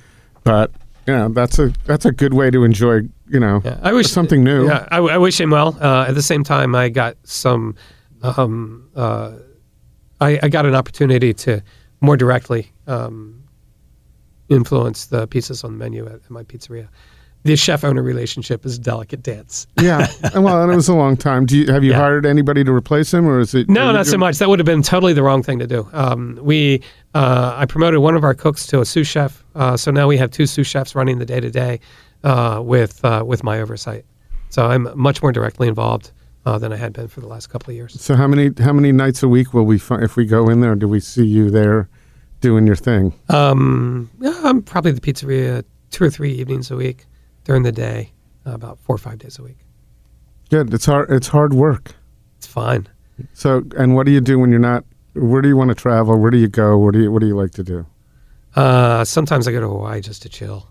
but 0.43 0.71
you 1.07 1.13
know 1.13 1.29
that's 1.29 1.57
a 1.59 1.73
that's 1.85 2.05
a 2.05 2.11
good 2.11 2.33
way 2.33 2.51
to 2.51 2.63
enjoy. 2.63 3.01
You 3.27 3.39
know, 3.39 3.61
Yeah, 3.65 3.79
I 3.81 3.93
wish 3.93 4.07
something 4.09 4.43
new. 4.43 4.67
Yeah, 4.67 4.87
I, 4.91 4.97
I 4.99 5.17
wish 5.17 5.39
him 5.41 5.49
well. 5.49 5.75
Uh, 5.81 6.05
at 6.07 6.13
the 6.13 6.21
same 6.21 6.43
time, 6.43 6.75
I 6.75 6.89
got 6.89 7.17
some. 7.23 7.75
Um, 8.21 8.89
uh, 8.95 9.31
I, 10.21 10.39
I 10.43 10.49
got 10.49 10.65
an 10.67 10.75
opportunity 10.75 11.33
to 11.33 11.61
more 11.99 12.15
directly 12.15 12.71
um, 12.85 13.43
influence 14.49 15.07
the 15.07 15.27
pizzas 15.27 15.63
on 15.63 15.71
the 15.73 15.77
menu 15.77 16.05
at, 16.05 16.13
at 16.15 16.29
my 16.29 16.43
pizzeria. 16.43 16.87
The 17.45 17.55
chef 17.57 17.83
owner 17.83 18.01
relationship 18.01 18.65
is 18.65 18.77
a 18.77 18.79
delicate 18.79 19.21
dance. 19.21 19.67
yeah. 19.81 20.07
And 20.33 20.43
well, 20.45 20.61
and 20.63 20.71
it 20.71 20.75
was 20.75 20.87
a 20.87 20.93
long 20.95 21.17
time. 21.17 21.45
Do 21.45 21.57
you 21.57 21.71
have 21.73 21.83
you 21.83 21.91
Yeah. 21.91 21.97
hired 21.97 22.25
anybody 22.25 22.63
to 22.63 22.71
replace 22.71 23.13
him, 23.13 23.27
or 23.27 23.39
is 23.41 23.53
it? 23.53 23.69
No, 23.69 23.91
not 23.91 24.05
so 24.07 24.17
much. 24.17 24.37
That 24.37 24.47
would 24.49 24.59
have 24.59 24.65
been 24.65 24.81
totally 24.81 25.11
the 25.13 25.23
wrong 25.23 25.43
thing 25.43 25.59
to 25.59 25.67
do. 25.67 25.87
Um, 25.91 26.39
we, 26.41 26.81
uh, 27.13 27.53
I 27.57 27.65
promoted 27.65 27.99
one 27.99 28.15
of 28.15 28.23
our 28.23 28.33
cooks 28.33 28.65
to 28.67 28.79
a 28.79 28.85
sous 28.85 29.07
chef, 29.07 29.43
uh, 29.55 29.75
so 29.75 29.91
now 29.91 30.07
we 30.07 30.15
have 30.17 30.31
two 30.31 30.45
sous 30.45 30.65
chefs 30.67 30.95
running 30.95 31.19
the 31.19 31.25
day 31.25 31.39
to 31.41 31.49
day 31.51 31.79
with 32.61 33.03
uh, 33.03 33.23
with 33.25 33.43
my 33.43 33.59
oversight. 33.59 34.05
So 34.49 34.67
I'm 34.67 34.87
much 34.95 35.21
more 35.21 35.31
directly 35.31 35.67
involved 35.67 36.11
uh, 36.45 36.57
than 36.59 36.71
I 36.71 36.77
had 36.77 36.93
been 36.93 37.07
for 37.07 37.19
the 37.21 37.27
last 37.27 37.47
couple 37.47 37.71
of 37.71 37.75
years. 37.75 37.99
So 38.01 38.15
how 38.15 38.27
many 38.27 38.51
how 38.59 38.71
many 38.73 38.91
nights 38.91 39.21
a 39.23 39.27
week 39.27 39.53
will 39.53 39.65
we 39.65 39.77
fi- 39.79 40.01
if 40.01 40.15
we 40.15 40.25
go 40.25 40.49
in 40.49 40.61
there? 40.61 40.75
Do 40.75 40.87
we 40.87 40.99
see 40.99 41.25
you 41.25 41.49
there 41.49 41.89
doing 42.39 42.65
your 42.67 42.75
thing? 42.77 43.13
Um, 43.29 44.09
yeah, 44.21 44.39
I'm 44.43 44.61
probably 44.61 44.91
the 44.91 45.01
pizzeria 45.01 45.63
two 45.91 46.05
or 46.05 46.09
three 46.09 46.31
evenings 46.33 46.71
a 46.71 46.75
week 46.75 47.05
during 47.43 47.63
the 47.63 47.71
day, 47.71 48.11
uh, 48.45 48.51
about 48.53 48.79
four 48.79 48.95
or 48.95 48.99
five 48.99 49.17
days 49.19 49.37
a 49.39 49.43
week. 49.43 49.57
Good. 50.49 50.73
It's 50.73 50.85
hard. 50.85 51.09
It's 51.11 51.27
hard 51.27 51.53
work. 51.53 51.95
It's 52.37 52.47
fine. 52.47 52.87
So, 53.33 53.63
and 53.77 53.95
what 53.95 54.05
do 54.05 54.11
you 54.11 54.21
do 54.21 54.39
when 54.39 54.49
you're 54.49 54.59
not? 54.59 54.83
Where 55.13 55.41
do 55.41 55.47
you 55.47 55.55
want 55.57 55.69
to 55.69 55.75
travel? 55.75 56.17
Where 56.19 56.31
do 56.31 56.37
you 56.37 56.47
go? 56.47 56.77
What 56.77 56.93
do 56.93 57.01
you 57.01 57.11
What 57.11 57.19
do 57.21 57.27
you 57.27 57.35
like 57.35 57.51
to 57.51 57.63
do? 57.63 57.85
Uh, 58.55 59.03
sometimes 59.05 59.47
I 59.47 59.51
go 59.51 59.59
to 59.61 59.67
Hawaii 59.67 60.01
just 60.01 60.21
to 60.23 60.29
chill. 60.29 60.67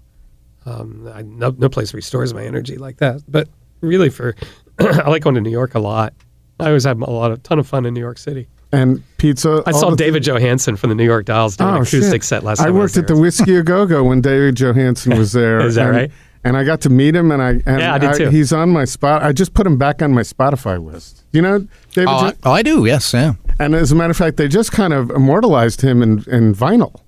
Um, 0.66 1.10
I, 1.12 1.22
no, 1.22 1.54
no 1.58 1.68
place 1.68 1.92
restores 1.94 2.32
my 2.32 2.44
energy 2.44 2.76
like 2.76 2.98
that. 2.98 3.22
But 3.28 3.48
really, 3.80 4.10
for 4.10 4.36
I 4.78 5.08
like 5.08 5.22
going 5.22 5.34
to 5.34 5.40
New 5.40 5.50
York 5.50 5.74
a 5.74 5.80
lot. 5.80 6.14
I 6.60 6.66
always 6.68 6.84
have 6.84 7.00
a 7.00 7.10
lot 7.10 7.32
of 7.32 7.42
ton 7.42 7.58
of 7.58 7.66
fun 7.66 7.86
in 7.86 7.94
New 7.94 8.00
York 8.00 8.18
City. 8.18 8.46
And 8.70 9.02
pizza. 9.18 9.62
I 9.66 9.72
saw 9.72 9.94
David 9.94 10.22
Johansen 10.22 10.76
from 10.78 10.90
the 10.90 10.94
New 10.94 11.04
York 11.04 11.26
Dolls 11.26 11.56
doing 11.56 11.70
Oh, 11.70 11.76
an 11.76 11.82
acoustic 11.82 12.22
shit. 12.22 12.24
set 12.24 12.44
last 12.44 12.60
I 12.60 12.66
time. 12.66 12.74
worked 12.74 12.94
was 12.94 12.98
at 12.98 13.06
the. 13.08 13.16
Whiskey 13.16 13.56
A 13.56 13.62
Go 13.62 13.84
Go 13.86 14.04
when 14.04 14.20
David 14.20 14.54
Johansen 14.54 15.18
was 15.18 15.32
there. 15.32 15.60
Is 15.60 15.74
that 15.74 15.88
and, 15.88 15.96
right? 15.96 16.10
And 16.44 16.56
I 16.56 16.64
got 16.64 16.80
to 16.82 16.90
meet 16.90 17.14
him, 17.14 17.30
and 17.30 17.40
I 17.40 17.50
and 17.66 17.78
Yeah, 17.80 17.94
I 17.94 17.98
did 17.98 18.14
too. 18.16 18.30
he's 18.30 18.52
on 18.52 18.70
my 18.70 18.84
spot. 18.84 19.22
I 19.22 19.32
just 19.32 19.54
put 19.54 19.64
him 19.66 19.78
back 19.78 20.02
on 20.02 20.12
my 20.12 20.22
Spotify 20.22 20.84
list. 20.84 21.24
You 21.32 21.40
know, 21.42 21.58
David. 21.92 22.08
Oh, 22.10 22.20
Jo- 22.20 22.26
I, 22.26 22.34
oh, 22.44 22.52
I 22.52 22.62
do. 22.62 22.84
Yes. 22.84 23.14
Yeah. 23.14 23.34
And 23.60 23.74
as 23.76 23.92
a 23.92 23.94
matter 23.94 24.10
of 24.10 24.16
fact, 24.16 24.38
they 24.38 24.48
just 24.48 24.72
kind 24.72 24.92
of 24.92 25.10
immortalized 25.10 25.82
him 25.82 26.02
in, 26.02 26.24
in 26.28 26.52
vinyl 26.54 27.00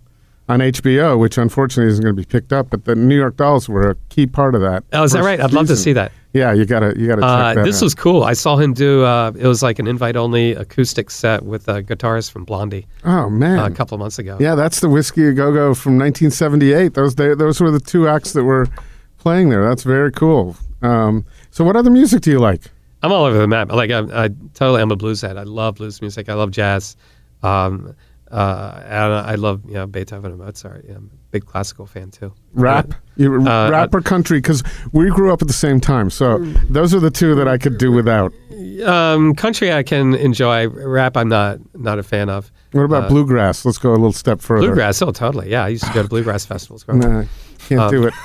on 0.48 0.60
HBO, 0.60 1.18
which 1.18 1.36
unfortunately 1.36 1.90
isn't 1.90 2.02
going 2.04 2.14
to 2.14 2.20
be 2.20 2.24
picked 2.26 2.52
up. 2.52 2.70
But 2.70 2.84
the 2.84 2.94
New 2.94 3.16
York 3.16 3.36
Dolls 3.36 3.68
were 3.68 3.90
a 3.90 3.94
key 4.08 4.26
part 4.26 4.54
of 4.54 4.60
that. 4.60 4.84
Oh, 4.92 5.02
is 5.02 5.12
that 5.12 5.24
right? 5.24 5.40
I'd 5.40 5.52
love 5.52 5.66
to 5.66 5.76
see 5.76 5.94
that. 5.94 6.12
Yeah, 6.32 6.52
you 6.52 6.64
gotta 6.64 6.94
you 6.98 7.06
gotta 7.06 7.22
check 7.22 7.30
Uh, 7.30 7.54
that 7.54 7.64
this 7.64 7.76
out. 7.80 7.86
was 7.86 7.94
cool. 7.94 8.24
I 8.24 8.32
saw 8.32 8.56
him 8.56 8.72
do. 8.72 9.04
Uh, 9.04 9.30
it 9.38 9.46
was 9.46 9.62
like 9.62 9.78
an 9.78 9.86
invite-only 9.86 10.52
acoustic 10.52 11.10
set 11.12 11.44
with 11.44 11.68
a 11.68 11.80
guitarist 11.82 12.32
from 12.32 12.44
Blondie 12.44 12.86
oh 13.04 13.30
man, 13.30 13.60
uh, 13.60 13.66
a 13.66 13.70
couple 13.70 13.94
of 13.94 14.00
months 14.00 14.18
ago. 14.18 14.36
yeah, 14.40 14.56
that's 14.56 14.80
the 14.80 14.88
Whiskey 14.88 15.28
A 15.28 15.32
Go 15.32 15.52
Go 15.52 15.74
from 15.74 15.96
1978. 15.96 16.94
Those 16.94 17.14
they, 17.14 17.34
those 17.36 17.60
were 17.60 17.70
the 17.70 17.78
two 17.78 18.08
acts 18.08 18.32
that 18.32 18.42
were 18.42 18.66
playing 19.24 19.48
there. 19.48 19.66
That's 19.68 19.82
very 19.82 20.12
cool. 20.12 20.54
Um, 20.82 21.24
so, 21.50 21.64
what 21.64 21.74
other 21.76 21.90
music 21.90 22.20
do 22.22 22.30
you 22.30 22.38
like? 22.38 22.60
I'm 23.02 23.10
all 23.12 23.24
over 23.24 23.36
the 23.38 23.48
map. 23.48 23.72
Like 23.72 23.90
I, 23.90 24.00
I 24.24 24.28
totally 24.54 24.80
am 24.82 24.90
a 24.90 24.96
blues 24.96 25.20
head. 25.22 25.36
I 25.36 25.42
love 25.42 25.74
blues 25.76 26.00
music. 26.00 26.28
I 26.28 26.34
love 26.34 26.50
jazz. 26.50 26.96
Um, 27.42 27.94
uh, 28.30 28.80
and 28.84 29.12
I 29.12 29.34
love 29.36 29.62
you 29.66 29.74
know 29.74 29.86
Beethoven 29.86 30.30
and 30.32 30.40
Mozart. 30.40 30.84
Yeah, 30.88 30.96
I'm 30.96 31.10
a 31.12 31.16
big 31.30 31.44
classical 31.46 31.86
fan 31.86 32.10
too. 32.10 32.32
Rap, 32.54 32.94
you, 33.16 33.34
Uh, 33.46 33.70
rap 33.70 33.94
or 33.94 34.00
country? 34.00 34.38
Because 34.38 34.62
we 34.92 35.08
grew 35.10 35.32
up 35.32 35.40
at 35.42 35.48
the 35.48 35.54
same 35.54 35.80
time, 35.80 36.10
so 36.10 36.38
those 36.70 36.94
are 36.94 37.00
the 37.00 37.10
two 37.10 37.34
that 37.36 37.46
I 37.48 37.58
could 37.58 37.78
do 37.78 37.92
without. 37.92 38.32
Um, 38.84 39.34
country 39.34 39.72
I 39.72 39.82
can 39.82 40.14
enjoy. 40.14 40.68
Rap 40.68 41.16
I'm 41.16 41.28
not 41.28 41.58
not 41.74 41.98
a 41.98 42.02
fan 42.02 42.28
of. 42.30 42.50
What 42.72 42.82
about 42.84 43.04
Uh, 43.04 43.08
bluegrass? 43.08 43.64
Let's 43.64 43.78
go 43.78 43.90
a 43.90 43.92
little 43.92 44.12
step 44.12 44.40
further. 44.40 44.66
Bluegrass, 44.66 45.00
oh 45.02 45.12
totally. 45.12 45.50
Yeah, 45.50 45.64
I 45.64 45.68
used 45.68 45.84
to 45.84 45.92
go 45.92 46.02
to 46.02 46.08
bluegrass 46.14 46.44
festivals. 46.46 46.82
growing. 46.84 47.00
Nah, 47.02 47.24
can't 47.68 47.80
Um, 47.82 47.90
do 47.90 48.06
it. 48.06 48.14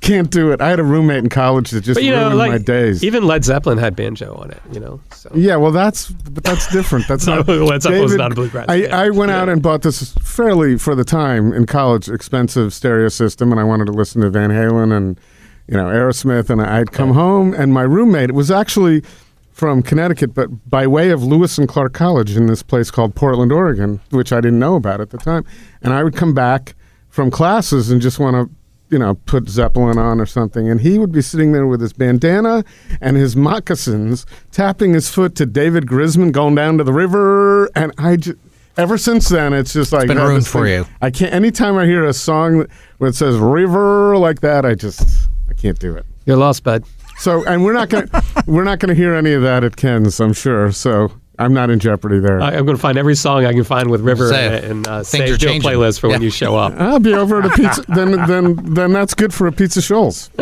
Can't 0.00 0.30
do 0.30 0.52
it. 0.52 0.60
I 0.60 0.70
had 0.70 0.78
a 0.78 0.84
roommate 0.84 1.18
in 1.18 1.28
college 1.28 1.70
that 1.72 1.82
just 1.82 1.96
But 1.96 2.04
you 2.04 2.12
know, 2.12 2.24
ruined 2.24 2.38
like 2.38 2.50
my 2.52 2.58
days. 2.58 3.02
even 3.02 3.26
Led 3.26 3.44
Zeppelin 3.44 3.78
had 3.78 3.96
banjo 3.96 4.34
on 4.36 4.50
it. 4.52 4.62
You 4.72 4.78
know, 4.78 5.00
so 5.12 5.30
yeah, 5.34 5.56
well, 5.56 5.72
that's 5.72 6.08
but 6.08 6.44
that's 6.44 6.70
different. 6.72 7.08
That's 7.08 7.24
So 7.28 7.36
not. 7.36 7.48
Led 7.48 7.82
Zeppelin's 7.82 8.12
David, 8.12 8.18
not 8.18 8.32
a 8.32 8.34
bluegrass 8.36 8.66
I. 8.68 8.84
I 8.84 9.10
went 9.10 9.32
out 9.32 9.48
and 9.48 9.60
bought 9.60 9.82
this 9.82 10.12
fairly 10.14 10.78
for 10.78 10.94
the 10.94 11.04
time 11.04 11.52
in 11.52 11.66
college 11.66 12.08
expensive 12.08 12.72
stereo 12.72 13.08
system, 13.08 13.50
and 13.50 13.60
I 13.60 13.64
wanted 13.64 13.86
to 13.86 13.92
listen 13.92 14.22
to 14.22 14.30
Van 14.30 14.50
Halen 14.50 14.96
and 14.96 15.18
you 15.66 15.76
know 15.76 15.86
Aerosmith, 15.86 16.48
and 16.48 16.62
I'd 16.62 16.92
come 16.92 17.12
home, 17.12 17.52
and 17.52 17.74
my 17.74 17.82
roommate 17.82 18.30
it 18.30 18.34
was 18.34 18.50
actually 18.52 19.02
from 19.50 19.82
Connecticut, 19.82 20.32
but 20.32 20.70
by 20.70 20.86
way 20.86 21.10
of 21.10 21.24
Lewis 21.24 21.58
and 21.58 21.68
Clark 21.68 21.92
College 21.92 22.36
in 22.36 22.46
this 22.46 22.62
place 22.62 22.92
called 22.92 23.16
Portland, 23.16 23.50
Oregon, 23.50 24.00
which 24.10 24.32
I 24.32 24.40
didn't 24.40 24.60
know 24.60 24.76
about 24.76 25.00
at 25.00 25.10
the 25.10 25.18
time, 25.18 25.44
and 25.82 25.92
I 25.92 26.04
would 26.04 26.14
come 26.14 26.32
back 26.32 26.76
from 27.08 27.32
classes 27.32 27.90
and 27.90 28.00
just 28.00 28.20
want 28.20 28.36
to 28.36 28.54
you 28.90 28.98
know, 28.98 29.14
put 29.14 29.48
Zeppelin 29.48 29.98
on 29.98 30.20
or 30.20 30.26
something, 30.26 30.68
and 30.68 30.80
he 30.80 30.98
would 30.98 31.12
be 31.12 31.22
sitting 31.22 31.52
there 31.52 31.66
with 31.66 31.80
his 31.80 31.92
bandana 31.92 32.64
and 33.00 33.16
his 33.16 33.36
moccasins, 33.36 34.24
tapping 34.50 34.94
his 34.94 35.08
foot 35.08 35.34
to 35.36 35.46
David 35.46 35.86
Grisman 35.86 36.32
going 36.32 36.54
down 36.54 36.78
to 36.78 36.84
the 36.84 36.92
river, 36.92 37.66
and 37.74 37.92
I 37.98 38.16
just. 38.16 38.38
Ever 38.76 38.96
since 38.96 39.28
then, 39.28 39.52
it's 39.54 39.72
just 39.72 39.92
like 39.92 40.06
been 40.06 40.18
ruined 40.18 40.46
for 40.46 40.64
you. 40.68 40.86
I 41.02 41.10
can't. 41.10 41.34
Anytime 41.34 41.76
I 41.76 41.84
hear 41.84 42.04
a 42.04 42.12
song 42.12 42.64
where 42.98 43.10
it 43.10 43.16
says 43.16 43.36
"river" 43.36 44.16
like 44.16 44.40
that, 44.42 44.64
I 44.64 44.76
just 44.76 45.28
I 45.50 45.54
can't 45.54 45.76
do 45.80 45.96
it. 45.96 46.06
you're 46.26 46.36
lost, 46.36 46.62
bud. 46.62 46.84
So, 47.18 47.44
and 47.44 47.64
we're 47.64 47.72
not 47.72 47.88
gonna 47.88 48.06
we're 48.46 48.62
not 48.62 48.78
gonna 48.78 48.94
hear 48.94 49.14
any 49.14 49.32
of 49.32 49.42
that 49.42 49.64
at 49.64 49.74
Ken's, 49.74 50.20
I'm 50.20 50.32
sure. 50.32 50.70
So, 50.70 51.10
I'm 51.38 51.54
not 51.54 51.70
in 51.70 51.78
jeopardy 51.78 52.18
there. 52.18 52.40
I, 52.40 52.48
I'm 52.48 52.64
going 52.64 52.76
to 52.76 52.82
find 52.82 52.98
every 52.98 53.14
song 53.14 53.44
I 53.44 53.52
can 53.52 53.64
find 53.64 53.90
with 53.90 54.00
River 54.00 54.28
Say, 54.28 54.68
and 54.68 54.86
uh, 54.86 55.02
things 55.04 55.30
are 55.30 55.38
save 55.38 55.38
do 55.38 55.48
a 55.48 55.60
playlist 55.60 56.00
for 56.00 56.08
when 56.08 56.22
you 56.22 56.30
show 56.30 56.56
up. 56.56 56.72
I'll 56.78 56.98
be 56.98 57.14
over 57.14 57.40
at 57.40 57.46
a 57.46 57.50
pizza. 57.50 57.82
then, 57.88 58.12
then, 58.26 58.56
then 58.74 58.92
that's 58.92 59.14
good 59.14 59.32
for 59.32 59.46
a 59.46 59.52
pizza 59.52 59.80
Shoals. 59.80 60.30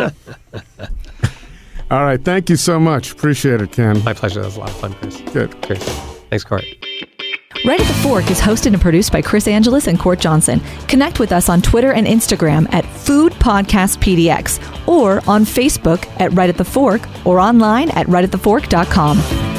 All 1.89 2.05
right. 2.05 2.23
Thank 2.24 2.51
you 2.51 2.56
so 2.56 2.81
much. 2.81 3.12
Appreciate 3.12 3.60
it, 3.60 3.73
Ken. 3.73 4.02
My 4.02 4.12
pleasure. 4.12 4.40
That 4.40 4.47
was 4.47 4.56
a 4.56 4.60
lot 4.60 4.70
of 4.70 4.77
fun, 4.77 4.94
Chris. 4.94 5.20
Good. 5.32 5.62
Cheers. 5.62 5.85
Thanks, 6.31 6.44
Court. 6.44 6.64
Right 7.64 7.81
at 7.81 7.86
the 7.86 7.94
Fork 7.94 8.31
is 8.31 8.40
hosted 8.40 8.73
and 8.73 8.81
produced 8.81 9.12
by 9.12 9.23
Chris 9.23 9.48
Angelus 9.48 9.86
and 9.86 9.98
Court 9.98 10.18
Johnson. 10.20 10.60
Connect 10.89 11.18
with 11.20 11.32
us 11.32 11.48
on 11.48 11.62
Twitter 11.62 11.93
and 11.93 12.06
Instagram 12.06 12.73
at 12.73 12.85
Food 12.85 13.32
Podcast 13.35 13.98
PDX 13.98 14.89
or 14.89 15.23
on 15.28 15.44
Facebook 15.44 16.06
at 16.20 16.32
Right 16.32 16.51
at 16.51 16.59
the 16.59 16.64
Fork 16.64 17.02
or 17.24 17.39
online 17.40 17.90
at 17.90 18.06
rightatthefork.com. 18.09 19.55